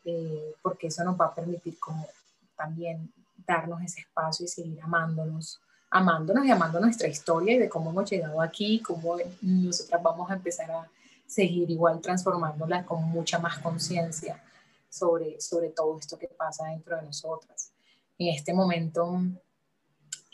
eh, 0.05 0.55
porque 0.61 0.87
eso 0.87 1.03
nos 1.03 1.19
va 1.19 1.25
a 1.25 1.35
permitir 1.35 1.77
como 1.79 2.07
también 2.55 3.11
darnos 3.45 3.81
ese 3.81 3.99
espacio 3.99 4.45
y 4.45 4.47
seguir 4.47 4.79
amándonos, 4.81 5.59
amándonos 5.89 6.45
y 6.45 6.51
amando 6.51 6.79
nuestra 6.79 7.09
historia 7.09 7.55
y 7.55 7.59
de 7.59 7.67
cómo 7.67 7.89
hemos 7.89 8.09
llegado 8.09 8.41
aquí, 8.41 8.79
cómo 8.79 9.17
nosotras 9.41 10.01
vamos 10.01 10.31
a 10.31 10.35
empezar 10.35 10.71
a 10.71 10.89
seguir 11.27 11.69
igual 11.69 11.99
transformándola 11.99 12.85
con 12.85 13.03
mucha 13.03 13.37
más 13.37 13.59
conciencia 13.59 14.41
sobre, 14.89 15.41
sobre 15.41 15.71
todo 15.71 15.99
esto 15.99 16.17
que 16.17 16.29
pasa 16.29 16.67
dentro 16.67 16.95
de 16.95 17.01
nosotras. 17.01 17.71
En 18.17 18.33
este 18.33 18.53
momento 18.53 19.19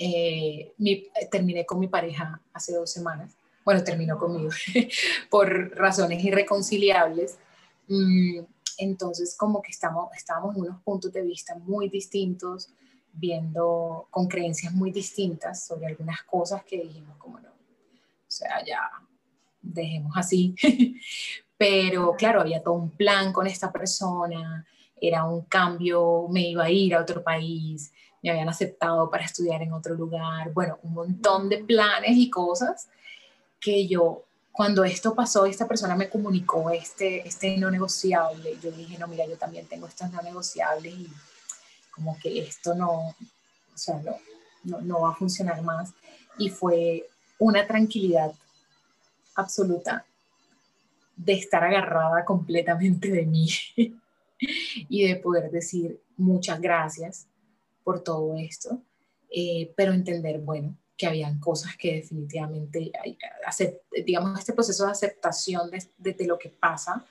eh, 0.04 0.74
terminé 1.30 1.64
con 1.66 1.80
mi 1.80 1.88
pareja 1.88 2.42
hace 2.54 2.74
dos 2.74 2.92
semanas. 2.92 3.36
Bueno, 3.64 3.84
terminó 3.84 4.18
conmigo 4.18 4.50
por 5.30 5.76
razones 5.78 6.24
irreconciliables. 6.24 7.38
Mm, 7.88 8.40
entonces, 8.80 9.36
como 9.38 9.62
que 9.62 9.72
estamos, 9.72 10.10
estábamos 10.16 10.56
en 10.56 10.64
unos 10.64 10.82
puntos 10.82 11.14
de 11.14 11.22
vista 11.22 11.56
muy 11.56 11.88
distintos, 11.90 12.70
viendo 13.14 14.08
con 14.10 14.28
creencias 14.28 14.74
muy 14.74 14.92
distintas 14.92 15.66
sobre 15.66 15.86
algunas 15.86 16.24
cosas 16.24 16.64
que 16.64 16.82
dijimos 16.82 17.18
como 17.18 17.40
no, 17.40 17.50
o 17.50 17.54
sea, 18.28 18.66
ya 18.66 18.90
dejemos 19.62 20.14
así. 20.16 20.56
Pero 21.58 22.16
claro, 22.16 22.42
había 22.42 22.64
todo 22.64 22.74
un 22.74 22.90
plan 22.90 23.32
con 23.32 23.46
esta 23.46 23.72
persona, 23.72 24.66
era 25.00 25.26
un 25.26 25.42
cambio, 25.42 26.28
me 26.28 26.50
iba 26.50 26.64
a 26.64 26.72
ir 26.72 26.96
a 26.96 27.02
otro 27.02 27.22
país, 27.24 27.92
me 28.22 28.30
habían 28.30 28.50
aceptado 28.50 29.10
para 29.10 29.26
estudiar 29.26 29.62
en 29.62 29.74
otro 29.74 29.96
lugar, 29.96 30.52
bueno, 30.54 30.80
un 30.84 30.94
montón 30.94 31.50
de 31.50 31.58
planes 31.58 32.16
y 32.18 32.30
cosas 32.30 32.88
que 33.60 33.88
yo, 33.88 34.24
cuando 34.52 34.84
esto 34.84 35.16
pasó, 35.16 35.46
esta 35.46 35.68
persona 35.68 35.96
me 35.96 36.10
comunicó 36.10 36.70
este, 36.70 37.28
este 37.28 37.58
no 37.58 37.72
negociable, 37.72 38.58
yo 38.62 38.72
dije, 38.72 38.98
no, 38.98 39.08
mira, 39.08 39.26
yo 39.26 39.38
también 39.38 39.68
tengo 39.68 39.88
estos 39.88 40.12
no 40.12 40.22
negociables 40.22 40.94
y 40.94 41.10
como 41.92 42.18
que 42.20 42.40
esto 42.40 42.76
no, 42.76 42.92
o 42.92 43.78
sea, 43.78 44.00
no, 44.00 44.16
no, 44.64 44.82
no 44.82 45.02
va 45.02 45.12
a 45.12 45.16
funcionar 45.16 45.62
más. 45.62 45.92
Y 46.38 46.50
fue 46.50 47.08
una 47.40 47.66
tranquilidad 47.66 48.34
absoluta 49.36 50.06
de 51.16 51.34
estar 51.34 51.64
agarrada 51.64 52.26
completamente 52.26 53.10
de 53.10 53.26
mí 53.26 53.50
y 54.40 55.08
de 55.08 55.16
poder 55.18 55.52
decir 55.52 56.00
muchas 56.18 56.60
gracias 56.60 57.28
por 57.84 58.04
todo 58.04 58.36
esto, 58.38 58.82
eh, 59.30 59.74
pero 59.76 59.94
entender, 59.94 60.40
bueno, 60.40 60.78
que 60.98 61.08
habían 61.08 61.40
cosas 61.40 61.76
que 61.78 61.96
definitivamente, 61.96 62.92
digamos, 64.06 64.40
este 64.40 64.54
proceso 64.54 64.86
de 64.86 64.92
aceptación 64.92 65.72
de, 65.72 66.14
de, 66.14 66.26
lo 66.28 66.38
que 66.38 66.50
pasa 66.50 67.06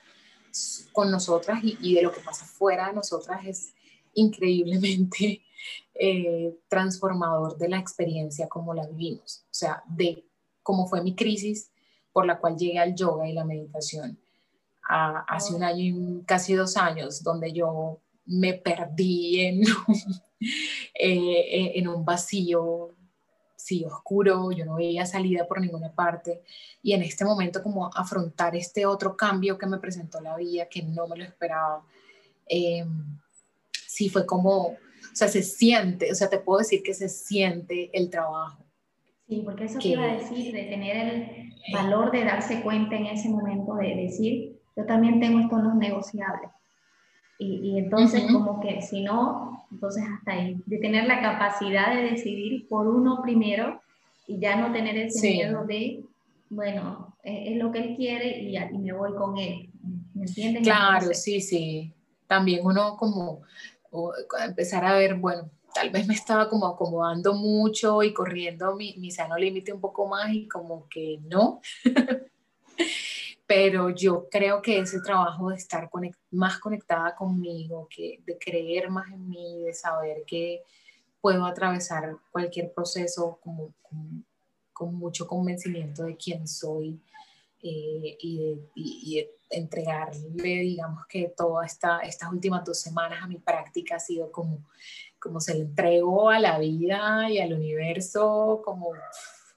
con 0.93 1.11
nosotras 1.11 1.59
y, 1.61 1.95
de 1.95 2.01
lo 2.01 2.11
que 2.11 2.21
pasa 2.21 2.45
fuera 2.45 2.87
de 2.87 2.93
nosotras 2.93 3.41
es 3.45 3.73
increíblemente 4.13 5.41
eh, 5.93 6.57
transformador 6.69 7.57
de 7.57 7.69
la 7.69 7.79
experiencia 7.79 8.47
como 8.47 8.73
la 8.73 8.87
vivimos, 8.87 9.43
o 9.45 9.53
sea, 9.53 9.83
de 9.87 10.25
cómo 10.63 10.87
fue 10.87 11.03
mi 11.03 11.15
crisis 11.15 11.69
por 12.13 12.25
la 12.25 12.39
cual 12.39 12.55
llegué 12.55 12.79
al 12.79 12.95
yoga 12.95 13.27
y 13.27 13.33
la 13.33 13.43
meditación 13.43 14.17
hace 14.87 15.53
un 15.53 15.63
año 15.63 15.83
y 15.83 16.23
casi 16.25 16.53
dos 16.53 16.75
años, 16.75 17.23
donde 17.23 17.53
yo 17.53 17.99
me 18.31 18.53
perdí 18.53 19.41
en 19.41 19.61
Eh, 20.95 21.73
en 21.75 21.87
un 21.87 22.03
vacío, 22.03 22.89
sí, 23.55 23.85
oscuro, 23.85 24.51
yo 24.51 24.65
no 24.65 24.75
veía 24.75 25.05
salida 25.05 25.47
por 25.47 25.61
ninguna 25.61 25.93
parte. 25.93 26.41
Y 26.81 26.93
en 26.93 27.03
este 27.03 27.25
momento 27.25 27.61
como 27.61 27.87
afrontar 27.93 28.55
este 28.55 28.85
otro 28.85 29.15
cambio 29.15 29.57
que 29.57 29.67
me 29.67 29.77
presentó 29.77 30.19
la 30.19 30.35
vida, 30.35 30.67
que 30.67 30.81
no 30.81 31.07
me 31.07 31.17
lo 31.17 31.23
esperaba, 31.23 31.83
eh, 32.47 32.85
sí 33.87 34.09
fue 34.09 34.25
como, 34.25 34.67
o 34.67 34.77
sea, 35.13 35.27
se 35.27 35.43
siente, 35.43 36.11
o 36.11 36.15
sea, 36.15 36.29
te 36.29 36.39
puedo 36.39 36.59
decir 36.59 36.81
que 36.81 36.93
se 36.93 37.07
siente 37.07 37.89
el 37.93 38.09
trabajo. 38.09 38.65
Sí, 39.27 39.43
porque 39.45 39.65
eso 39.65 39.79
que, 39.79 39.89
iba 39.89 40.03
a 40.03 40.15
decir, 40.15 40.53
de 40.53 40.63
tener 40.63 41.13
el 41.13 41.53
valor 41.71 42.11
de 42.11 42.25
darse 42.25 42.61
cuenta 42.61 42.95
en 42.95 43.05
ese 43.05 43.29
momento 43.29 43.75
de 43.75 43.95
decir, 43.95 44.59
yo 44.75 44.85
también 44.85 45.19
tengo 45.19 45.39
estos 45.39 45.61
no 45.61 45.75
negociables. 45.75 46.49
Y, 47.43 47.79
entonces, 47.79 48.31
como 48.31 48.61
que 48.61 48.83
si 48.83 49.01
no, 49.01 49.65
entonces 49.71 50.03
hasta 50.03 50.33
ahí, 50.33 50.61
de 50.67 50.77
tener 50.77 51.05
la 51.05 51.21
capacidad 51.21 51.95
de 51.95 52.11
decidir 52.11 52.67
por 52.67 52.87
uno 52.87 53.21
primero 53.23 53.81
y 54.27 54.37
ya 54.37 54.57
no 54.57 54.71
tener 54.71 54.95
ese 54.95 55.31
miedo 55.31 55.65
de, 55.65 56.03
bueno, 56.51 57.15
es, 57.23 57.57
lo 57.57 57.71
que 57.71 57.79
él 57.79 57.95
quiere 57.95 58.41
y, 58.41 58.55
y, 58.55 58.77
me 58.77 58.93
voy 58.93 59.15
con 59.15 59.37
él. 59.39 59.71
¿Me 60.13 60.25
entiendes? 60.25 60.61
Claro, 60.61 61.07
sí, 61.13 61.41
sí. 61.41 61.91
También 62.27 62.63
uno 62.63 62.95
como 62.95 63.41
empezar 64.45 64.85
a 64.85 64.93
ver, 64.93 65.15
bueno, 65.15 65.49
tal 65.73 65.89
vez 65.89 66.07
me 66.07 66.13
estaba 66.13 66.47
como 66.47 66.67
acomodando 66.67 67.33
mucho 67.33 68.03
y 68.03 68.13
corriendo 68.13 68.75
mi, 68.75 68.95
mi 68.97 69.09
sano 69.09 69.35
límite 69.35 69.73
un 69.73 69.81
poco 69.81 70.07
más 70.07 70.31
y 70.31 70.47
como 70.47 70.87
que 70.89 71.19
no. 71.27 71.59
pero 73.53 73.89
yo 73.89 74.29
creo 74.29 74.61
que 74.61 74.79
ese 74.79 75.01
trabajo 75.01 75.49
de 75.49 75.57
estar 75.57 75.89
más 76.31 76.57
conectada 76.59 77.13
conmigo, 77.13 77.85
que, 77.93 78.21
de 78.25 78.37
creer 78.37 78.89
más 78.89 79.11
en 79.11 79.27
mí, 79.27 79.63
de 79.65 79.73
saber 79.73 80.23
que 80.25 80.63
puedo 81.19 81.45
atravesar 81.45 82.15
cualquier 82.31 82.71
proceso 82.73 83.39
como, 83.43 83.73
con, 83.81 84.95
mucho 84.95 85.27
convencimiento 85.27 86.03
de 86.03 86.15
quién 86.15 86.47
soy 86.47 87.01
eh, 87.61 88.17
y, 88.21 89.15
de, 89.15 89.31
entregarle, 89.49 90.41
digamos 90.41 91.05
que 91.07 91.33
todas 91.35 91.73
esta, 91.73 91.99
estas 91.99 92.31
últimas 92.31 92.63
dos 92.63 92.79
semanas 92.79 93.21
a 93.21 93.27
mi 93.27 93.37
práctica 93.37 93.97
ha 93.97 93.99
sido 93.99 94.31
como, 94.31 94.59
como 95.19 95.41
se 95.41 95.55
le 95.55 95.63
entregó 95.63 96.29
a 96.29 96.39
la 96.39 96.57
vida 96.57 97.29
y 97.29 97.39
al 97.39 97.51
universo, 97.51 98.61
como 98.63 98.93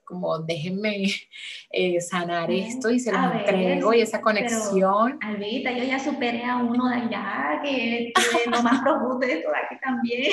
como 0.04 0.38
déjenme 0.38 1.04
eh, 1.70 2.00
sanar 2.00 2.50
esto 2.50 2.90
y 2.90 3.00
se 3.00 3.12
lo 3.12 3.18
entrego 3.32 3.94
y 3.94 4.00
esa 4.00 4.20
conexión. 4.20 5.18
Albita, 5.22 5.72
yo 5.72 5.84
ya 5.84 5.98
superé 5.98 6.44
a 6.44 6.58
uno 6.58 6.88
de 6.88 6.96
allá, 6.96 7.60
que 7.62 8.08
es 8.08 8.46
lo 8.46 8.62
más 8.62 8.80
profundo 8.84 9.26
de 9.26 9.36
todo 9.36 9.52
aquí 9.54 9.76
también. 9.82 10.32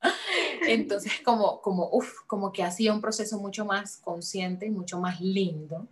Entonces, 0.62 1.20
como, 1.24 1.60
como, 1.60 1.88
uf, 1.92 2.24
como 2.26 2.52
que 2.52 2.62
ha 2.62 2.70
sido 2.70 2.94
un 2.94 3.00
proceso 3.00 3.38
mucho 3.38 3.64
más 3.64 3.96
consciente 3.96 4.66
y 4.66 4.70
mucho 4.70 4.98
más 5.00 5.20
lindo. 5.20 5.88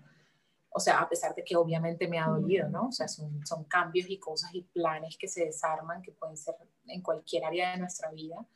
O 0.70 0.80
sea, 0.80 0.98
a 0.98 1.08
pesar 1.08 1.34
de 1.34 1.42
que 1.42 1.56
obviamente 1.56 2.06
me 2.06 2.18
ha 2.18 2.26
dolido, 2.26 2.68
¿no? 2.68 2.88
O 2.88 2.92
sea, 2.92 3.08
son, 3.08 3.44
son 3.46 3.64
cambios 3.64 4.10
y 4.10 4.18
cosas 4.18 4.54
y 4.54 4.62
planes 4.62 5.16
que 5.18 5.26
se 5.26 5.46
desarman, 5.46 6.02
que 6.02 6.12
pueden 6.12 6.36
ser 6.36 6.54
en 6.86 7.00
cualquier 7.00 7.46
área 7.46 7.72
de 7.72 7.78
nuestra 7.78 8.10
vida 8.10 8.46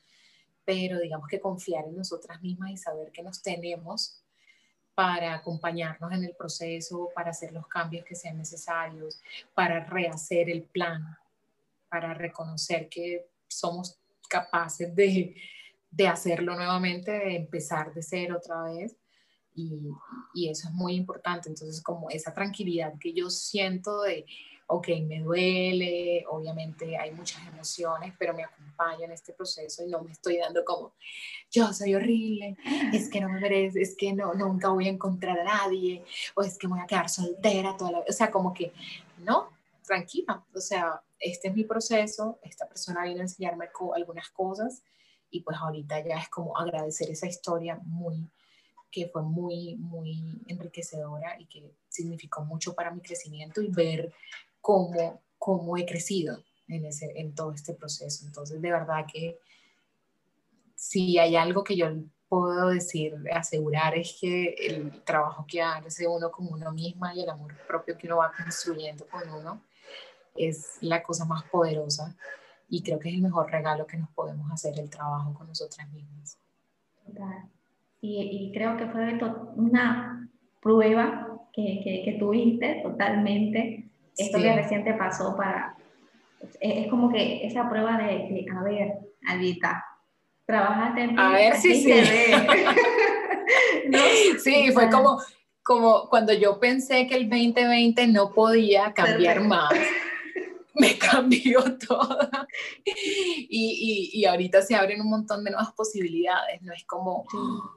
pero 0.65 0.99
digamos 0.99 1.29
que 1.29 1.41
confiar 1.41 1.85
en 1.87 1.97
nosotras 1.97 2.41
mismas 2.41 2.71
y 2.71 2.77
saber 2.77 3.11
que 3.13 3.23
nos 3.23 3.43
tenemos 3.43 4.23
para 4.95 5.35
acompañarnos 5.35 6.13
en 6.13 6.25
el 6.25 6.35
proceso, 6.35 7.09
para 7.15 7.31
hacer 7.31 7.53
los 7.53 7.67
cambios 7.67 8.05
que 8.05 8.15
sean 8.15 8.37
necesarios, 8.37 9.21
para 9.55 9.85
rehacer 9.87 10.51
el 10.51 10.65
plan, 10.65 11.17
para 11.89 12.13
reconocer 12.15 12.89
que 12.89 13.27
somos 13.49 13.99
capaces 14.29 14.95
de, 14.95 15.35
de 15.91 16.07
hacerlo 16.07 16.55
nuevamente, 16.55 17.11
de 17.11 17.37
empezar 17.37 17.95
de 17.95 18.03
ser 18.03 18.33
otra 18.33 18.63
vez. 18.65 18.97
Y, 19.55 19.91
y, 20.35 20.49
eso 20.49 20.69
es 20.69 20.75
muy 20.75 20.95
importante. 20.95 21.49
Entonces, 21.49 21.83
como 21.83 22.09
esa 22.11 22.33
tranquilidad 22.33 22.95
que 23.01 23.13
yo 23.13 23.31
siento 23.31 24.03
de, 24.03 24.25
ok, 24.73 24.89
me 25.03 25.21
duele, 25.21 26.25
obviamente 26.29 26.97
hay 26.97 27.11
muchas 27.11 27.45
emociones, 27.49 28.15
pero 28.17 28.33
me 28.35 28.45
acompaña 28.45 29.05
en 29.05 29.11
este 29.11 29.33
proceso 29.33 29.85
y 29.85 29.89
no 29.89 30.01
me 30.01 30.13
estoy 30.13 30.39
dando 30.39 30.65
como, 30.65 30.93
yo 31.51 31.73
soy 31.73 31.97
horrible, 31.97 32.57
es 32.93 33.11
que 33.11 33.21
no 33.21 33.29
me 33.29 33.41
merece, 33.41 33.83
es 33.83 33.97
que 33.97 34.13
no, 34.13 34.33
nunca 34.33 34.69
voy 34.69 34.87
a 34.87 34.91
encontrar 34.93 35.41
a 35.41 35.45
nadie, 35.45 36.05
o 36.37 36.43
es 36.43 36.57
que 36.57 36.69
voy 36.69 36.79
a 36.79 36.87
quedar 36.87 37.09
soltera 37.09 37.77
toda 37.77 37.91
la 37.91 37.99
vida, 37.99 38.11
o 38.11 38.13
sea, 38.13 38.31
como 38.31 38.55
que, 38.55 38.73
no, 39.19 39.49
tranquila, 39.85 40.45
o 40.55 40.61
sea, 40.61 41.03
este 41.19 41.49
es 41.49 41.55
mi 41.55 41.65
proceso, 41.65 42.39
esta 42.43 42.69
persona 42.69 43.03
vino 43.03 43.19
a 43.19 43.23
enseñarme 43.23 43.69
algunas 43.97 44.31
cosas 44.31 44.83
y 45.31 45.41
pues 45.41 45.57
ahorita 45.59 45.99
ya 46.07 46.17
es 46.19 46.29
como 46.29 46.57
agradecer 46.57 47.11
esa 47.11 47.27
historia 47.27 47.81
muy, 47.83 48.31
que 48.93 49.09
fue 49.09 49.23
muy, 49.23 49.75
muy 49.77 50.41
enriquecedora 50.47 51.41
y 51.41 51.47
que 51.47 51.73
significó 51.89 52.45
mucho 52.45 52.75
para 52.75 52.93
mi 52.93 53.01
crecimiento 53.01 53.61
y 53.63 53.69
ver 53.69 54.13
cómo, 54.61 55.21
cómo 55.39 55.77
he 55.77 55.87
crecido 55.87 56.43
en, 56.69 56.85
ese, 56.85 57.13
en 57.17 57.35
todo 57.35 57.53
este 57.53 57.75
proceso. 57.75 58.27
Entonces, 58.27 58.61
de 58.61 58.71
verdad 58.71 59.07
que 59.11 59.39
si 60.75 61.19
hay 61.19 61.37
algo 61.37 61.65
que 61.65 61.77
yo 61.77 61.89
puedo 62.29 62.69
decir, 62.69 63.15
asegurar, 63.33 63.97
es 63.97 64.17
que 64.21 64.55
el 64.59 65.03
trabajo 65.03 65.45
que 65.49 65.61
hace 65.61 66.07
uno 66.07 66.31
con 66.31 66.47
uno 66.53 66.71
misma 66.73 67.15
y 67.15 67.23
el 67.23 67.31
amor 67.31 67.55
propio 67.67 67.99
que 67.99 68.07
uno 68.07 68.19
va 68.19 68.33
construyendo 68.37 69.07
con 69.09 69.29
uno 69.29 69.63
es 70.37 70.79
la 70.81 71.03
cosa 71.03 71.25
más 71.25 71.43
poderosa 71.45 72.17
y 72.69 72.83
creo 72.83 73.01
que 73.01 73.09
es 73.09 73.17
el 73.17 73.23
mejor 73.23 73.51
regalo 73.51 73.87
que 73.87 73.97
nos 73.97 74.09
podemos 74.11 74.51
hacer 74.53 74.79
el 74.79 74.89
trabajo 74.89 75.35
con 75.35 75.49
nosotras 75.49 75.91
mismas. 75.91 76.39
Y, 78.01 78.23
y 78.23 78.53
creo 78.53 78.77
que 78.77 78.87
fue 78.87 79.19
una 79.57 80.31
prueba 80.63 81.27
que, 81.53 82.03
que, 82.05 82.17
tuviste 82.19 82.81
totalmente. 82.83 83.90
Esto 84.21 84.39
que 84.39 84.53
recién 84.55 84.85
te 84.85 84.95
pasó 84.95 85.37
para... 85.37 85.77
Es, 86.61 86.89
como 86.89 87.11
que 87.11 87.47
esa 87.47 87.69
prueba 87.69 87.99
de, 87.99 88.07
de 88.07 88.47
a 88.57 88.63
ver, 88.63 88.95
Alita, 89.27 89.85
trabajaste 90.47 91.03
en... 91.03 91.19
A 91.19 91.33
ver 91.33 91.57
si 91.57 91.75
sí. 91.75 91.93
Sí, 94.43 94.71
fue 94.73 94.91
como, 94.91 95.21
como 95.63 96.09
cuando 96.09 96.33
yo 96.33 96.59
pensé 96.59 97.07
que 97.07 97.17
el 97.17 97.29
2020 97.29 98.07
no 98.09 98.33
podía 98.33 98.93
cambiar 98.93 99.43
más. 99.43 99.73
Me 100.75 100.97
cambió 100.97 101.63
toda. 101.77 102.47
Y, 102.85 104.11
y, 104.15 104.25
ahorita 104.25 104.63
se 104.63 104.77
abren 104.77 105.01
un 105.01 105.11
montón 105.11 105.45
de 105.45 105.51
nuevas 105.51 105.73
posibilidades, 105.73 106.63
no 106.63 106.73
es 106.73 106.85
como, 106.85 107.27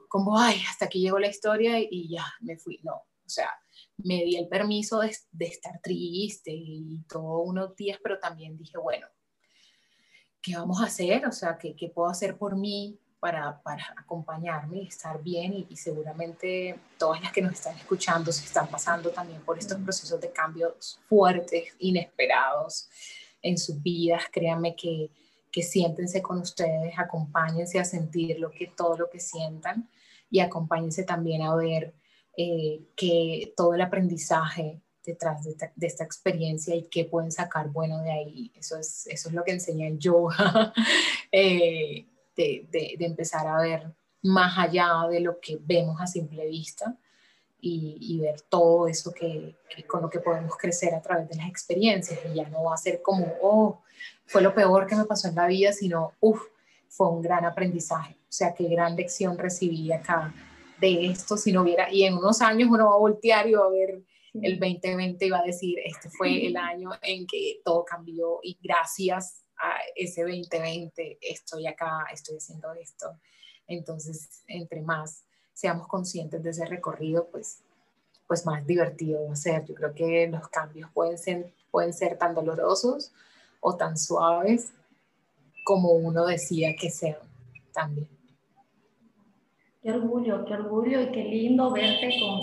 como, 0.08 0.38
ay, 0.38 0.62
hasta 0.70 0.86
aquí 0.86 1.00
llegó 1.00 1.18
la 1.18 1.26
historia 1.26 1.78
y 1.78 2.08
ya 2.08 2.24
me 2.40 2.56
fui, 2.56 2.80
no, 2.82 2.94
o 2.94 3.28
sea, 3.28 3.50
me 3.98 4.24
di 4.24 4.36
el 4.36 4.48
permiso 4.48 5.00
de, 5.00 5.16
de 5.32 5.46
estar 5.46 5.80
triste 5.80 6.50
y 6.52 6.98
todos 7.08 7.42
unos 7.44 7.74
días, 7.76 7.98
pero 8.02 8.18
también 8.18 8.56
dije, 8.56 8.78
bueno, 8.78 9.06
¿qué 10.42 10.56
vamos 10.56 10.80
a 10.80 10.86
hacer? 10.86 11.26
O 11.26 11.32
sea, 11.32 11.56
¿qué, 11.58 11.74
qué 11.74 11.88
puedo 11.88 12.08
hacer 12.08 12.36
por 12.36 12.56
mí? 12.56 12.98
Para, 13.18 13.62
para, 13.62 13.94
acompañarme 13.96 14.82
y 14.82 14.88
estar 14.88 15.22
bien 15.22 15.54
y, 15.54 15.66
y, 15.70 15.76
seguramente 15.76 16.78
todas 16.98 17.22
las 17.22 17.32
que 17.32 17.40
nos 17.40 17.54
están 17.54 17.74
escuchando 17.74 18.30
se 18.30 18.44
están 18.44 18.68
pasando 18.68 19.08
también 19.08 19.40
por 19.40 19.58
estos 19.58 19.80
procesos 19.80 20.20
de 20.20 20.30
cambios 20.30 21.00
fuertes, 21.08 21.74
inesperados 21.78 22.90
en 23.40 23.56
sus 23.56 23.82
vidas. 23.82 24.24
Créanme 24.30 24.76
que, 24.76 25.10
que 25.50 25.62
siéntense 25.62 26.20
con 26.20 26.40
ustedes, 26.40 26.98
acompáñense 26.98 27.78
a 27.78 27.86
sentir 27.86 28.38
lo 28.38 28.50
que, 28.50 28.66
todo 28.66 28.98
lo 28.98 29.08
que 29.08 29.20
sientan 29.20 29.88
y 30.28 30.40
acompáñense 30.40 31.04
también 31.04 31.40
a 31.40 31.54
ver 31.54 31.94
eh, 32.36 32.82
que 32.96 33.52
todo 33.56 33.74
el 33.74 33.80
aprendizaje 33.80 34.80
detrás 35.04 35.44
de 35.44 35.86
esta, 35.86 36.04
experiencia 36.04 36.74
y 36.74 36.84
qué 36.84 37.04
pueden 37.04 37.30
sacar 37.30 37.68
bueno 37.68 38.00
de 38.02 38.10
ahí. 38.10 38.52
Eso 38.54 38.78
es, 38.78 39.06
eso 39.06 39.28
es 39.28 39.34
lo 39.34 39.44
que 39.44 39.52
enseña 39.52 39.86
el 39.86 39.98
yoga, 39.98 40.72
eh, 41.32 42.06
de, 42.36 42.96
empezar 43.00 43.46
a 43.46 43.60
ver 43.60 43.94
más 44.22 44.58
allá 44.58 45.06
de 45.10 45.20
lo 45.20 45.38
que 45.38 45.58
vemos 45.60 46.00
a 46.00 46.06
simple 46.06 46.46
vista 46.46 46.96
y, 47.60 47.98
y 48.00 48.20
ver 48.20 48.40
todo 48.40 48.88
eso 48.88 49.12
que, 49.12 49.56
con 49.86 50.02
lo 50.02 50.10
que 50.10 50.20
podemos 50.20 50.56
crecer 50.56 50.94
a 50.94 51.02
través 51.02 51.28
de 51.28 51.36
las 51.36 51.48
experiencias. 51.48 52.18
Y 52.28 52.34
ya 52.34 52.48
no 52.48 52.64
va 52.64 52.74
a 52.74 52.78
ser 52.78 53.02
como, 53.02 53.32
oh, 53.42 53.82
fue 54.26 54.42
lo 54.42 54.54
peor 54.54 54.86
que 54.86 54.96
me 54.96 55.04
pasó 55.04 55.28
en 55.28 55.34
la 55.34 55.46
vida, 55.46 55.72
sino, 55.72 56.12
uff, 56.20 56.40
fue 56.88 57.10
un 57.10 57.22
gran 57.22 57.44
aprendizaje. 57.44 58.14
O 58.14 58.32
sea, 58.32 58.54
qué 58.54 58.64
gran 58.68 58.96
lección 58.96 59.38
recibí 59.38 59.92
acá 59.92 60.32
de 60.84 61.06
esto 61.06 61.36
si 61.36 61.52
no 61.52 61.62
hubiera, 61.62 61.92
y 61.92 62.04
en 62.04 62.14
unos 62.14 62.40
años 62.42 62.68
uno 62.70 62.88
va 62.88 62.94
a 62.94 62.98
voltear 62.98 63.48
y 63.48 63.54
va 63.54 63.66
a 63.66 63.70
ver 63.70 64.02
el 64.34 64.58
2020 64.58 65.26
iba 65.26 65.38
a 65.38 65.44
decir, 65.44 65.78
este 65.84 66.10
fue 66.10 66.46
el 66.46 66.56
año 66.56 66.90
en 67.02 67.26
que 67.26 67.60
todo 67.64 67.84
cambió 67.84 68.40
y 68.42 68.58
gracias 68.60 69.44
a 69.56 69.76
ese 69.94 70.22
2020 70.22 71.18
estoy 71.20 71.66
acá, 71.68 72.06
estoy 72.12 72.36
haciendo 72.36 72.72
esto. 72.72 73.16
Entonces, 73.68 74.42
entre 74.48 74.82
más 74.82 75.24
seamos 75.52 75.86
conscientes 75.86 76.42
de 76.42 76.50
ese 76.50 76.66
recorrido, 76.66 77.28
pues, 77.30 77.62
pues 78.26 78.44
más 78.44 78.66
divertido 78.66 79.24
va 79.24 79.34
a 79.34 79.36
ser. 79.36 79.64
Yo 79.66 79.74
creo 79.74 79.94
que 79.94 80.26
los 80.26 80.48
cambios 80.48 80.90
pueden 80.92 81.16
ser, 81.16 81.54
pueden 81.70 81.92
ser 81.92 82.18
tan 82.18 82.34
dolorosos 82.34 83.12
o 83.60 83.76
tan 83.76 83.96
suaves 83.96 84.72
como 85.64 85.92
uno 85.92 86.26
decía 86.26 86.74
que 86.74 86.90
sean 86.90 87.18
también. 87.72 88.13
Qué 89.84 89.92
orgullo, 89.92 90.46
qué 90.46 90.54
orgullo 90.54 91.02
y 91.02 91.12
qué 91.12 91.24
lindo 91.24 91.70
verte 91.70 92.08
como 92.18 92.42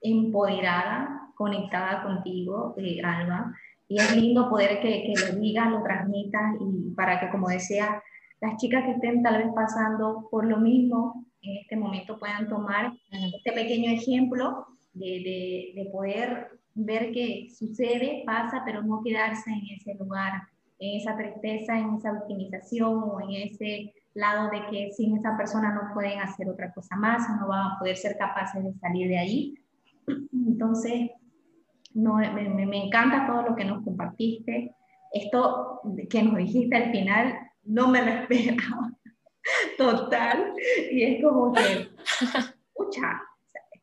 empoderada, 0.00 1.32
conectada 1.34 2.04
contigo, 2.04 2.76
eh, 2.78 3.00
Alba. 3.02 3.52
Y 3.88 3.98
es 3.98 4.14
lindo 4.14 4.48
poder 4.48 4.80
que, 4.80 5.02
que 5.02 5.14
lo 5.26 5.40
digas, 5.40 5.72
lo 5.72 5.82
transmitas 5.82 6.54
y 6.60 6.94
para 6.94 7.18
que, 7.18 7.30
como 7.30 7.48
decía, 7.48 8.00
las 8.40 8.58
chicas 8.58 8.84
que 8.84 8.92
estén 8.92 9.24
tal 9.24 9.38
vez 9.38 9.48
pasando 9.56 10.28
por 10.30 10.46
lo 10.46 10.58
mismo 10.58 11.24
en 11.42 11.56
este 11.56 11.74
momento 11.74 12.16
puedan 12.16 12.48
tomar 12.48 12.92
este 13.10 13.50
pequeño 13.50 13.90
ejemplo 13.90 14.66
de, 14.92 15.72
de, 15.74 15.82
de 15.82 15.90
poder 15.90 16.60
ver 16.74 17.10
que 17.10 17.48
sucede, 17.58 18.22
pasa, 18.24 18.62
pero 18.64 18.84
no 18.84 19.02
quedarse 19.02 19.50
en 19.50 19.76
ese 19.76 19.94
lugar, 19.94 20.42
en 20.78 21.00
esa 21.00 21.16
tristeza, 21.16 21.76
en 21.76 21.94
esa 21.96 22.12
victimización 22.12 23.02
o 23.02 23.20
en 23.20 23.48
ese 23.48 23.92
lado 24.18 24.50
de 24.50 24.66
que 24.66 24.90
sin 24.92 25.16
esa 25.16 25.36
persona 25.36 25.72
no 25.72 25.94
pueden 25.94 26.18
hacer 26.20 26.48
otra 26.48 26.72
cosa 26.72 26.96
más, 26.96 27.28
no 27.40 27.48
van 27.48 27.72
a 27.72 27.78
poder 27.78 27.96
ser 27.96 28.16
capaces 28.18 28.62
de 28.62 28.74
salir 28.74 29.08
de 29.08 29.18
ahí. 29.18 29.54
Entonces, 30.32 31.10
no, 31.94 32.16
me, 32.16 32.48
me, 32.66 32.86
encanta 32.86 33.26
todo 33.26 33.42
lo 33.42 33.56
que 33.56 33.64
nos 33.64 33.84
compartiste. 33.84 34.74
Esto 35.12 35.80
que 36.10 36.22
nos 36.22 36.36
dijiste 36.36 36.76
al 36.76 36.90
final, 36.90 37.38
no 37.64 37.88
me 37.88 38.02
lo 38.02 38.10
esperaba. 38.22 38.92
Total. 39.76 40.52
Y 40.90 41.02
es 41.02 41.22
como 41.22 41.52
que, 41.52 41.88
muchas, 42.76 43.14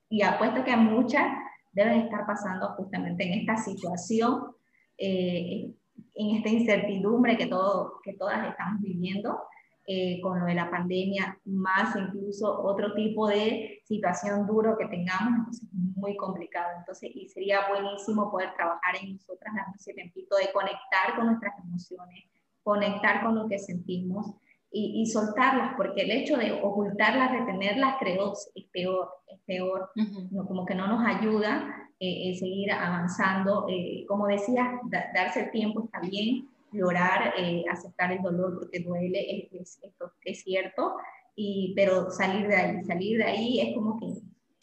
y 0.09 0.21
apuesto 0.21 0.63
que 0.63 0.75
muchas 0.75 1.25
deben 1.71 2.01
estar 2.01 2.25
pasando 2.25 2.69
justamente 2.75 3.25
en 3.25 3.39
esta 3.39 3.57
situación, 3.57 4.55
eh, 4.97 5.71
en 6.13 6.35
esta 6.35 6.49
incertidumbre 6.49 7.37
que, 7.37 7.47
todo, 7.47 7.99
que 8.03 8.13
todas 8.13 8.47
estamos 8.47 8.81
viviendo 8.81 9.39
eh, 9.87 10.19
con 10.21 10.39
lo 10.39 10.45
de 10.45 10.55
la 10.55 10.69
pandemia, 10.71 11.39
más 11.45 11.95
incluso 11.95 12.61
otro 12.63 12.93
tipo 12.93 13.27
de 13.27 13.81
situación 13.83 14.47
duro 14.47 14.77
que 14.77 14.87
tengamos, 14.87 15.33
entonces 15.37 15.69
muy 15.71 16.17
complicado. 16.17 16.69
Entonces, 16.79 17.11
y 17.13 17.27
sería 17.29 17.67
buenísimo 17.69 18.31
poder 18.31 18.53
trabajar 18.55 18.95
en 19.01 19.13
nosotras, 19.13 19.53
darnos 19.55 19.75
ese 19.75 19.93
tiempito 19.93 20.37
de 20.37 20.51
conectar 20.51 21.15
con 21.15 21.27
nuestras 21.27 21.53
emociones, 21.63 22.25
conectar 22.63 23.23
con 23.23 23.35
lo 23.35 23.47
que 23.47 23.59
sentimos 23.59 24.31
y, 24.71 25.01
y 25.01 25.05
soltarlas, 25.05 25.75
porque 25.77 26.01
el 26.01 26.11
hecho 26.11 26.35
de 26.37 26.51
ocultarlas, 26.51 27.31
retenerlas, 27.31 27.95
creo, 27.99 28.33
es 28.33 28.65
peor, 28.71 29.09
es 29.27 29.39
peor, 29.45 29.91
no, 30.31 30.47
como 30.47 30.65
que 30.65 30.75
no 30.75 30.87
nos 30.87 31.05
ayuda 31.05 31.85
eh, 31.99 32.35
seguir 32.37 32.71
avanzando. 32.71 33.67
Eh, 33.69 34.05
como 34.07 34.27
decía, 34.27 34.79
darse 35.13 35.45
el 35.45 35.51
tiempo 35.51 35.85
está 35.85 35.99
bien, 36.01 36.49
llorar, 36.71 37.33
eh, 37.37 37.63
aceptar 37.71 38.11
el 38.11 38.21
dolor 38.21 38.59
porque 38.59 38.79
duele, 38.79 39.49
es, 39.51 39.79
es, 40.23 40.43
cierto, 40.43 40.95
y, 41.35 41.73
pero 41.75 42.09
salir 42.11 42.47
de 42.47 42.55
ahí, 42.55 42.83
salir 42.83 43.17
de 43.17 43.23
ahí 43.23 43.59
es 43.59 43.75
como 43.75 43.99
que 43.99 44.07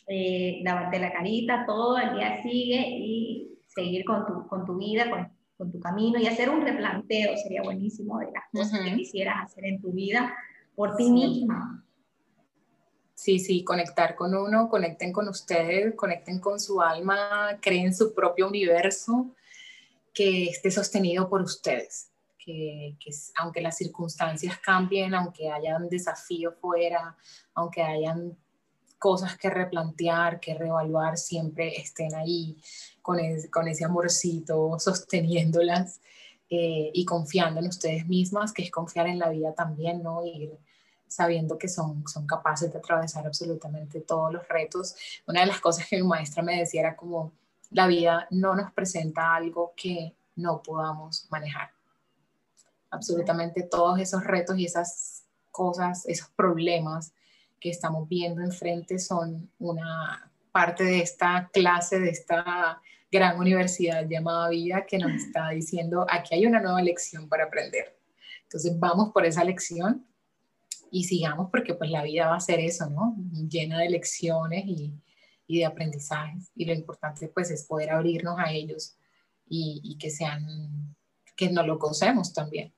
eh, 0.09 0.61
lavarte 0.63 0.99
la 0.99 1.13
carita, 1.13 1.65
todo 1.67 1.99
el 1.99 2.15
día 2.15 2.43
sigue 2.43 2.87
y 2.89 3.59
seguir 3.67 4.05
con 4.05 4.27
tu, 4.27 4.47
con 4.49 4.67
tu 4.67 4.77
vida, 4.77 5.09
con, 5.09 5.33
con 5.57 5.73
tu 5.73 5.81
camino 5.81 6.19
y 6.19 6.27
hacer 6.27 6.51
un 6.51 6.63
replanteo 6.63 7.37
sería 7.37 7.63
buenísimo 7.63 8.19
de 8.19 8.33
las 8.33 8.45
cosas 8.53 8.81
que 8.81 8.97
quisieras 8.97 9.45
hacer 9.45 9.65
en 9.65 9.81
tu 9.81 9.93
vida 9.93 10.35
por 10.75 10.97
ti 10.97 11.11
misma. 11.11 11.85
Sí, 13.15 13.39
sí, 13.39 13.63
conectar 13.63 14.17
con 14.17 14.35
uno, 14.35 14.69
conecten 14.69 15.13
con 15.13 15.29
ustedes, 15.29 15.95
conecten 15.95 16.41
con 16.41 16.59
su 16.59 16.81
alma, 16.81 17.59
creen 17.61 17.95
su 17.95 18.13
propio 18.13 18.49
universo 18.49 19.31
que 20.13 20.47
esté 20.47 20.71
sostenido 20.71 21.29
por 21.29 21.43
ustedes, 21.43 22.11
que, 22.39 22.97
aunque 23.37 23.61
las 23.61 23.77
circunstancias 23.77 24.59
cambien, 24.59 25.15
aunque 25.15 25.51
haya 25.51 25.77
un 25.77 25.89
desafío 25.89 26.53
fuera, 26.53 27.17
aunque 27.55 27.83
hayan 27.83 28.37
cosas 28.99 29.37
que 29.37 29.51
replantear, 29.51 30.39
que 30.39 30.55
reevaluar, 30.55 31.19
siempre 31.19 31.81
estén 31.81 32.15
ahí 32.15 32.57
con, 33.01 33.19
con 33.51 33.67
ese 33.69 33.85
amorcito, 33.85 34.79
sosteniéndolas 34.79 36.01
eh, 36.49 36.91
y 36.93 37.05
confiando 37.05 37.61
en 37.61 37.67
ustedes 37.67 38.07
mismas, 38.07 38.53
que 38.53 38.63
es 38.63 38.71
confiar 38.71 39.09
en 39.09 39.19
la 39.19 39.31
vida 39.31 39.55
también, 39.55 40.03
¿no? 40.03 40.25
Ir 40.25 40.57
sabiendo 41.09 41.59
que 41.59 41.69
son, 41.69 42.07
son 42.07 42.27
capaces 42.27 42.73
de 42.73 42.79
atravesar 42.79 43.27
absolutamente 43.27 44.01
todos 44.01 44.33
los 44.33 44.47
retos. 44.49 44.95
Una 45.27 45.41
de 45.41 45.47
las 45.47 45.61
cosas 45.61 45.87
que 45.89 45.97
mi 45.97 46.07
maestra 46.07 46.43
me 46.43 46.59
decía 46.59 46.83
era 46.83 46.97
como, 46.97 47.33
la 47.73 47.87
vida 47.87 48.27
no 48.31 48.55
nos 48.55 48.73
presenta 48.73 49.35
algo 49.35 49.73
que 49.77 50.15
no 50.37 50.63
podamos 50.63 51.27
manejar. 51.31 51.71
Absolutamente 52.91 53.63
todos 53.63 53.99
esos 53.99 54.25
retos 54.25 54.59
y 54.59 54.67
esas 54.67 55.25
cosas, 55.51 56.07
esos 56.07 56.29
problemas 56.31 57.13
que 57.59 57.71
estamos 57.71 58.09
viendo 58.09 58.43
enfrente 58.43 58.99
son 58.99 59.51
una 59.59 60.31
parte 60.51 60.85
de 60.85 61.01
esta 61.01 61.49
clase, 61.53 62.01
de 62.01 62.11
esta 62.11 62.81
gran 63.11 63.39
universidad 63.39 64.07
llamada 64.09 64.49
vida 64.49 64.85
que 64.87 64.99
nos 64.99 65.13
está 65.13 65.51
diciendo, 65.51 66.07
aquí 66.09 66.35
hay 66.35 66.47
una 66.47 66.61
nueva 66.61 66.83
lección 66.83 67.29
para 67.29 67.45
aprender. 67.45 67.99
Entonces 68.45 68.79
vamos 68.79 69.13
por 69.13 69.25
esa 69.25 69.45
lección 69.45 70.07
y 70.91 71.05
sigamos 71.05 71.51
porque 71.51 71.75
pues 71.75 71.91
la 71.91 72.03
vida 72.03 72.29
va 72.29 72.37
a 72.37 72.41
ser 72.41 72.61
eso, 72.61 72.89
¿no? 72.91 73.17
Llena 73.49 73.79
de 73.79 73.91
lecciones 73.91 74.65
y, 74.67 74.93
y 75.47 75.59
de 75.59 75.67
aprendizajes. 75.67 76.51
Y 76.55 76.65
lo 76.65 76.73
importante 76.73 77.29
pues 77.29 77.51
es 77.51 77.65
poder 77.67 77.91
abrirnos 77.91 78.39
a 78.39 78.51
ellos 78.51 78.97
y, 79.49 79.81
y 79.85 79.99
que 79.99 80.11
sean, 80.11 80.47
que 81.37 81.51
nos 81.51 81.67
lo 81.67 81.79
conocemos 81.79 82.33
también. 82.33 82.73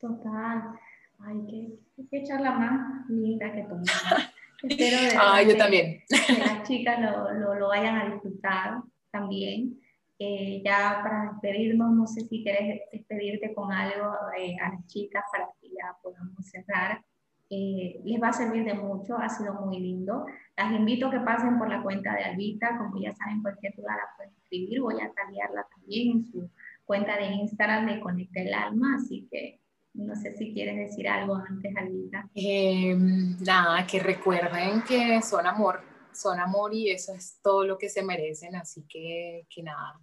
Total. 0.00 0.78
Ay, 1.20 1.78
qué, 1.96 2.04
qué 2.10 2.24
charla 2.24 2.52
más 2.52 3.08
linda 3.08 3.52
que 3.52 3.62
tú. 3.62 3.76
Espero 4.68 5.20
ah, 5.20 5.42
yo 5.42 5.56
también. 5.56 6.02
que 6.08 6.38
las 6.38 6.66
chicas 6.66 6.98
lo, 7.00 7.32
lo, 7.32 7.54
lo, 7.54 7.68
vayan 7.68 7.96
a 7.96 8.12
disfrutar 8.12 8.82
también. 9.10 9.78
Eh, 10.18 10.62
ya 10.64 11.00
para 11.02 11.32
despedirnos, 11.32 11.92
no 11.92 12.06
sé 12.06 12.22
si 12.22 12.42
quieres 12.42 12.80
despedirte 12.92 13.52
con 13.52 13.72
algo 13.72 14.14
eh, 14.38 14.56
a 14.62 14.70
las 14.70 14.86
chicas 14.86 15.24
para 15.30 15.48
que 15.60 15.68
ya 15.68 15.96
podamos 16.02 16.46
cerrar. 16.46 17.02
Eh, 17.50 18.00
les 18.04 18.20
va 18.20 18.28
a 18.28 18.32
servir 18.32 18.64
de 18.64 18.74
mucho, 18.74 19.16
ha 19.16 19.28
sido 19.28 19.54
muy 19.54 19.78
lindo. 19.78 20.24
Las 20.56 20.72
invito 20.72 21.08
a 21.08 21.10
que 21.10 21.20
pasen 21.20 21.58
por 21.58 21.68
la 21.68 21.82
cuenta 21.82 22.14
de 22.14 22.24
Albita, 22.24 22.78
como 22.78 23.00
ya 23.00 23.12
saben, 23.12 23.42
cualquier 23.42 23.74
duda 23.76 23.96
la 23.96 24.16
pueden 24.16 24.34
escribir, 24.34 24.80
voy 24.80 25.00
a 25.00 25.12
taguearla 25.12 25.66
también 25.74 26.18
en 26.18 26.24
su 26.24 26.50
cuenta 26.84 27.16
de 27.16 27.26
Instagram 27.26 27.86
de 27.86 28.00
Conecta 28.00 28.40
el 28.40 28.54
Alma, 28.54 28.96
así 28.96 29.28
que 29.30 29.60
no 29.94 30.14
sé 30.16 30.36
si 30.36 30.52
quieres 30.52 30.76
decir 30.76 31.08
algo 31.08 31.36
antes, 31.36 31.76
Albita. 31.76 32.28
Em, 32.34 33.36
nada, 33.40 33.86
que 33.86 34.00
recuerden 34.00 34.82
que 34.82 35.22
son 35.22 35.46
amor, 35.46 35.80
son 36.12 36.40
amor 36.40 36.74
y 36.74 36.90
eso 36.90 37.14
es 37.14 37.38
todo 37.42 37.64
lo 37.64 37.78
que 37.78 37.88
se 37.88 38.02
merecen, 38.02 38.56
así 38.56 38.84
que, 38.88 39.46
que 39.48 39.62
nada, 39.62 40.00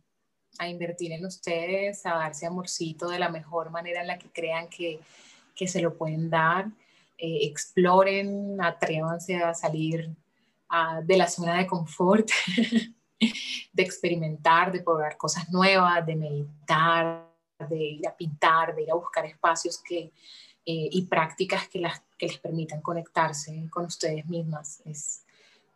a 0.60 0.68
invertir 0.70 1.12
en 1.12 1.26
ustedes, 1.26 2.06
a 2.06 2.16
darse 2.16 2.46
amorcito 2.46 3.10
de 3.10 3.20
la 3.20 3.30
mejor 3.30 3.70
manera 3.70 4.02
en 4.02 4.08
la 4.08 4.18
que 4.18 4.30
crean 4.30 4.70
que, 4.70 5.00
que 5.56 5.68
se 5.68 5.82
lo 5.82 5.98
pueden 5.98 6.30
dar. 6.30 6.68
Eh, 7.24 7.46
exploren, 7.46 8.60
atrévanse 8.60 9.36
a 9.36 9.54
salir 9.54 10.10
de 11.04 11.18
la 11.18 11.28
zona 11.28 11.58
de 11.58 11.68
confort, 11.68 12.28
de 13.74 13.84
experimentar, 13.84 14.72
de 14.72 14.82
probar 14.82 15.18
cosas 15.18 15.48
nuevas, 15.52 16.04
de 16.04 16.16
meditar, 16.16 17.30
de 17.70 17.78
ir 17.78 18.08
a 18.08 18.16
pintar, 18.16 18.74
de 18.74 18.82
ir 18.82 18.92
a 18.92 18.96
buscar 18.96 19.24
espacios 19.28 19.84
que, 19.88 20.12
eh, 20.66 20.90
y 20.92 21.06
prácticas 21.06 21.68
que, 21.68 21.80
las, 21.80 22.02
que 22.18 22.26
les 22.26 22.40
permitan 22.40 22.82
conectarse 22.82 23.68
con 23.70 23.86
ustedes 23.86 24.26
mismas. 24.26 24.82
Es 24.86 25.24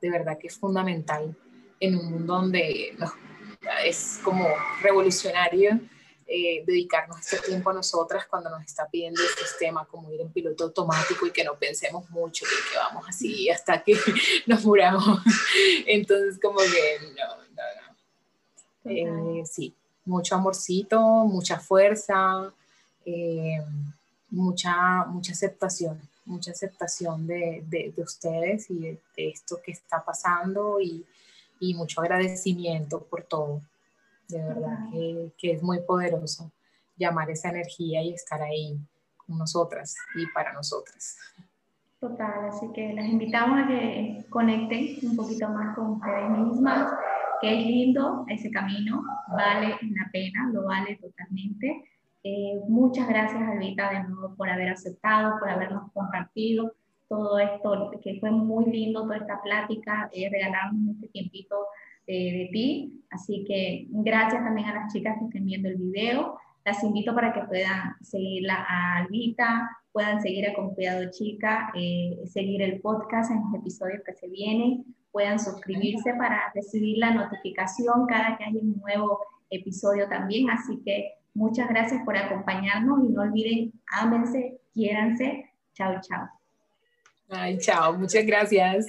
de 0.01 0.09
verdad 0.09 0.39
que 0.39 0.47
es 0.47 0.57
fundamental 0.57 1.37
en 1.79 1.95
un 1.95 2.09
mundo 2.09 2.33
donde 2.33 2.97
es 3.83 4.19
como 4.23 4.47
revolucionario 4.81 5.79
eh, 6.27 6.63
dedicarnos 6.65 7.19
este 7.19 7.37
tiempo 7.37 7.69
a 7.69 7.73
nosotras 7.73 8.25
cuando 8.25 8.49
nos 8.49 8.63
está 8.63 8.89
pidiendo 8.89 9.21
el 9.21 9.45
sistema 9.45 9.85
como 9.85 10.11
ir 10.11 10.21
en 10.21 10.31
piloto 10.31 10.63
automático 10.63 11.27
y 11.27 11.31
que 11.31 11.43
no 11.43 11.53
pensemos 11.53 12.09
mucho 12.09 12.45
y 12.45 12.71
que 12.71 12.77
vamos 12.77 13.05
así 13.07 13.47
hasta 13.47 13.83
que 13.83 13.95
nos 14.47 14.65
muramos. 14.65 15.19
Entonces 15.85 16.39
como 16.41 16.57
que 16.57 16.97
no, 17.15 17.37
no, 17.37 17.45
no. 18.83 18.91
Eh, 18.91 19.45
sí, 19.45 19.75
mucho 20.03 20.33
amorcito, 20.33 20.99
mucha 20.99 21.59
fuerza, 21.59 22.51
eh, 23.05 23.63
mucha, 24.31 25.05
mucha 25.05 25.31
aceptación, 25.31 26.01
mucha 26.25 26.51
aceptación 26.51 27.27
de, 27.27 27.63
de, 27.67 27.93
ustedes 28.01 28.71
y 28.71 28.79
de, 28.79 28.99
esto 29.15 29.61
que 29.63 29.73
está 29.73 30.03
pasando 30.03 30.81
y, 30.81 31.05
y 31.59 31.75
mucho 31.75 32.01
agradecimiento 32.01 33.03
por 33.03 33.21
todo 33.21 33.61
de 34.27 34.43
verdad 34.43 34.89
que, 34.91 35.31
que, 35.37 35.51
es 35.51 35.63
muy 35.63 35.81
poderoso 35.81 36.51
llamar 36.97 37.29
esa 37.29 37.49
energía 37.49 38.01
y 38.01 38.13
estar 38.13 38.41
ahí 38.41 38.79
con 39.17 39.37
nosotras 39.37 39.95
y 40.15 40.25
para 40.27 40.53
nosotras. 40.53 41.17
Total, 41.99 42.49
así 42.49 42.67
que 42.73 42.93
las 42.93 43.05
invitamos 43.05 43.59
a 43.59 43.67
que 43.67 44.25
conecten 44.29 45.09
un 45.09 45.15
poquito 45.15 45.49
más 45.49 45.75
con 45.75 45.93
ustedes 45.93 46.29
mismas, 46.29 46.93
que 47.41 47.59
es 47.59 47.65
lindo 47.65 48.25
ese 48.27 48.51
camino, 48.51 49.03
vale 49.29 49.69
la 49.69 50.09
pena, 50.11 50.49
lo 50.51 50.65
vale 50.65 50.97
totalmente. 50.97 51.83
Eh, 52.23 52.59
muchas 52.67 53.07
gracias, 53.07 53.41
Alvita, 53.41 53.89
de 53.91 54.03
nuevo 54.03 54.35
por 54.35 54.49
haber 54.49 54.69
aceptado, 54.69 55.39
por 55.39 55.49
habernos 55.49 55.91
compartido 55.93 56.73
todo 57.07 57.39
esto, 57.39 57.91
que 58.03 58.19
fue 58.19 58.31
muy 58.31 58.65
lindo 58.65 59.03
toda 59.03 59.17
esta 59.17 59.41
plática, 59.41 60.09
eh, 60.11 60.29
regalarnos 60.29 60.95
este 60.95 61.07
tiempito 61.09 61.55
de, 62.07 62.49
ti. 62.51 63.03
Así 63.09 63.45
que 63.47 63.87
gracias 63.89 64.43
también 64.43 64.67
a 64.67 64.75
las 64.75 64.93
chicas 64.93 65.17
que 65.19 65.25
estén 65.25 65.45
viendo 65.45 65.69
el 65.69 65.77
video. 65.77 66.37
Las 66.65 66.83
invito 66.83 67.13
para 67.13 67.31
que 67.33 67.41
puedan 67.41 67.95
seguirla 68.01 68.65
a 68.67 68.97
Albita, 68.97 69.69
puedan 69.91 70.21
seguir 70.21 70.49
a 70.49 70.53
Con 70.53 70.73
Cuidado 70.73 71.09
Chica, 71.11 71.71
eh, 71.75 72.17
seguir 72.25 72.61
el 72.61 72.81
podcast 72.81 73.31
en 73.31 73.41
los 73.43 73.53
episodios 73.53 74.01
que 74.03 74.13
se 74.13 74.27
vienen, 74.27 74.83
puedan 75.11 75.39
suscribirse 75.39 76.13
para 76.15 76.51
recibir 76.53 76.97
la 76.97 77.13
notificación 77.13 78.05
cada 78.07 78.37
que 78.37 78.43
haya 78.43 78.59
un 78.59 78.77
nuevo 78.77 79.19
episodio 79.49 80.09
también. 80.09 80.49
Así 80.49 80.81
que 80.83 81.13
muchas 81.33 81.69
gracias 81.69 82.03
por 82.03 82.17
acompañarnos 82.17 83.05
y 83.05 83.09
no 83.09 83.21
olviden, 83.21 83.71
ámense, 83.87 84.59
quiéranse. 84.73 85.49
Chao, 85.73 86.01
chao. 86.01 86.27
Ay, 87.29 87.57
chao, 87.59 87.97
muchas 87.97 88.25
gracias. 88.25 88.87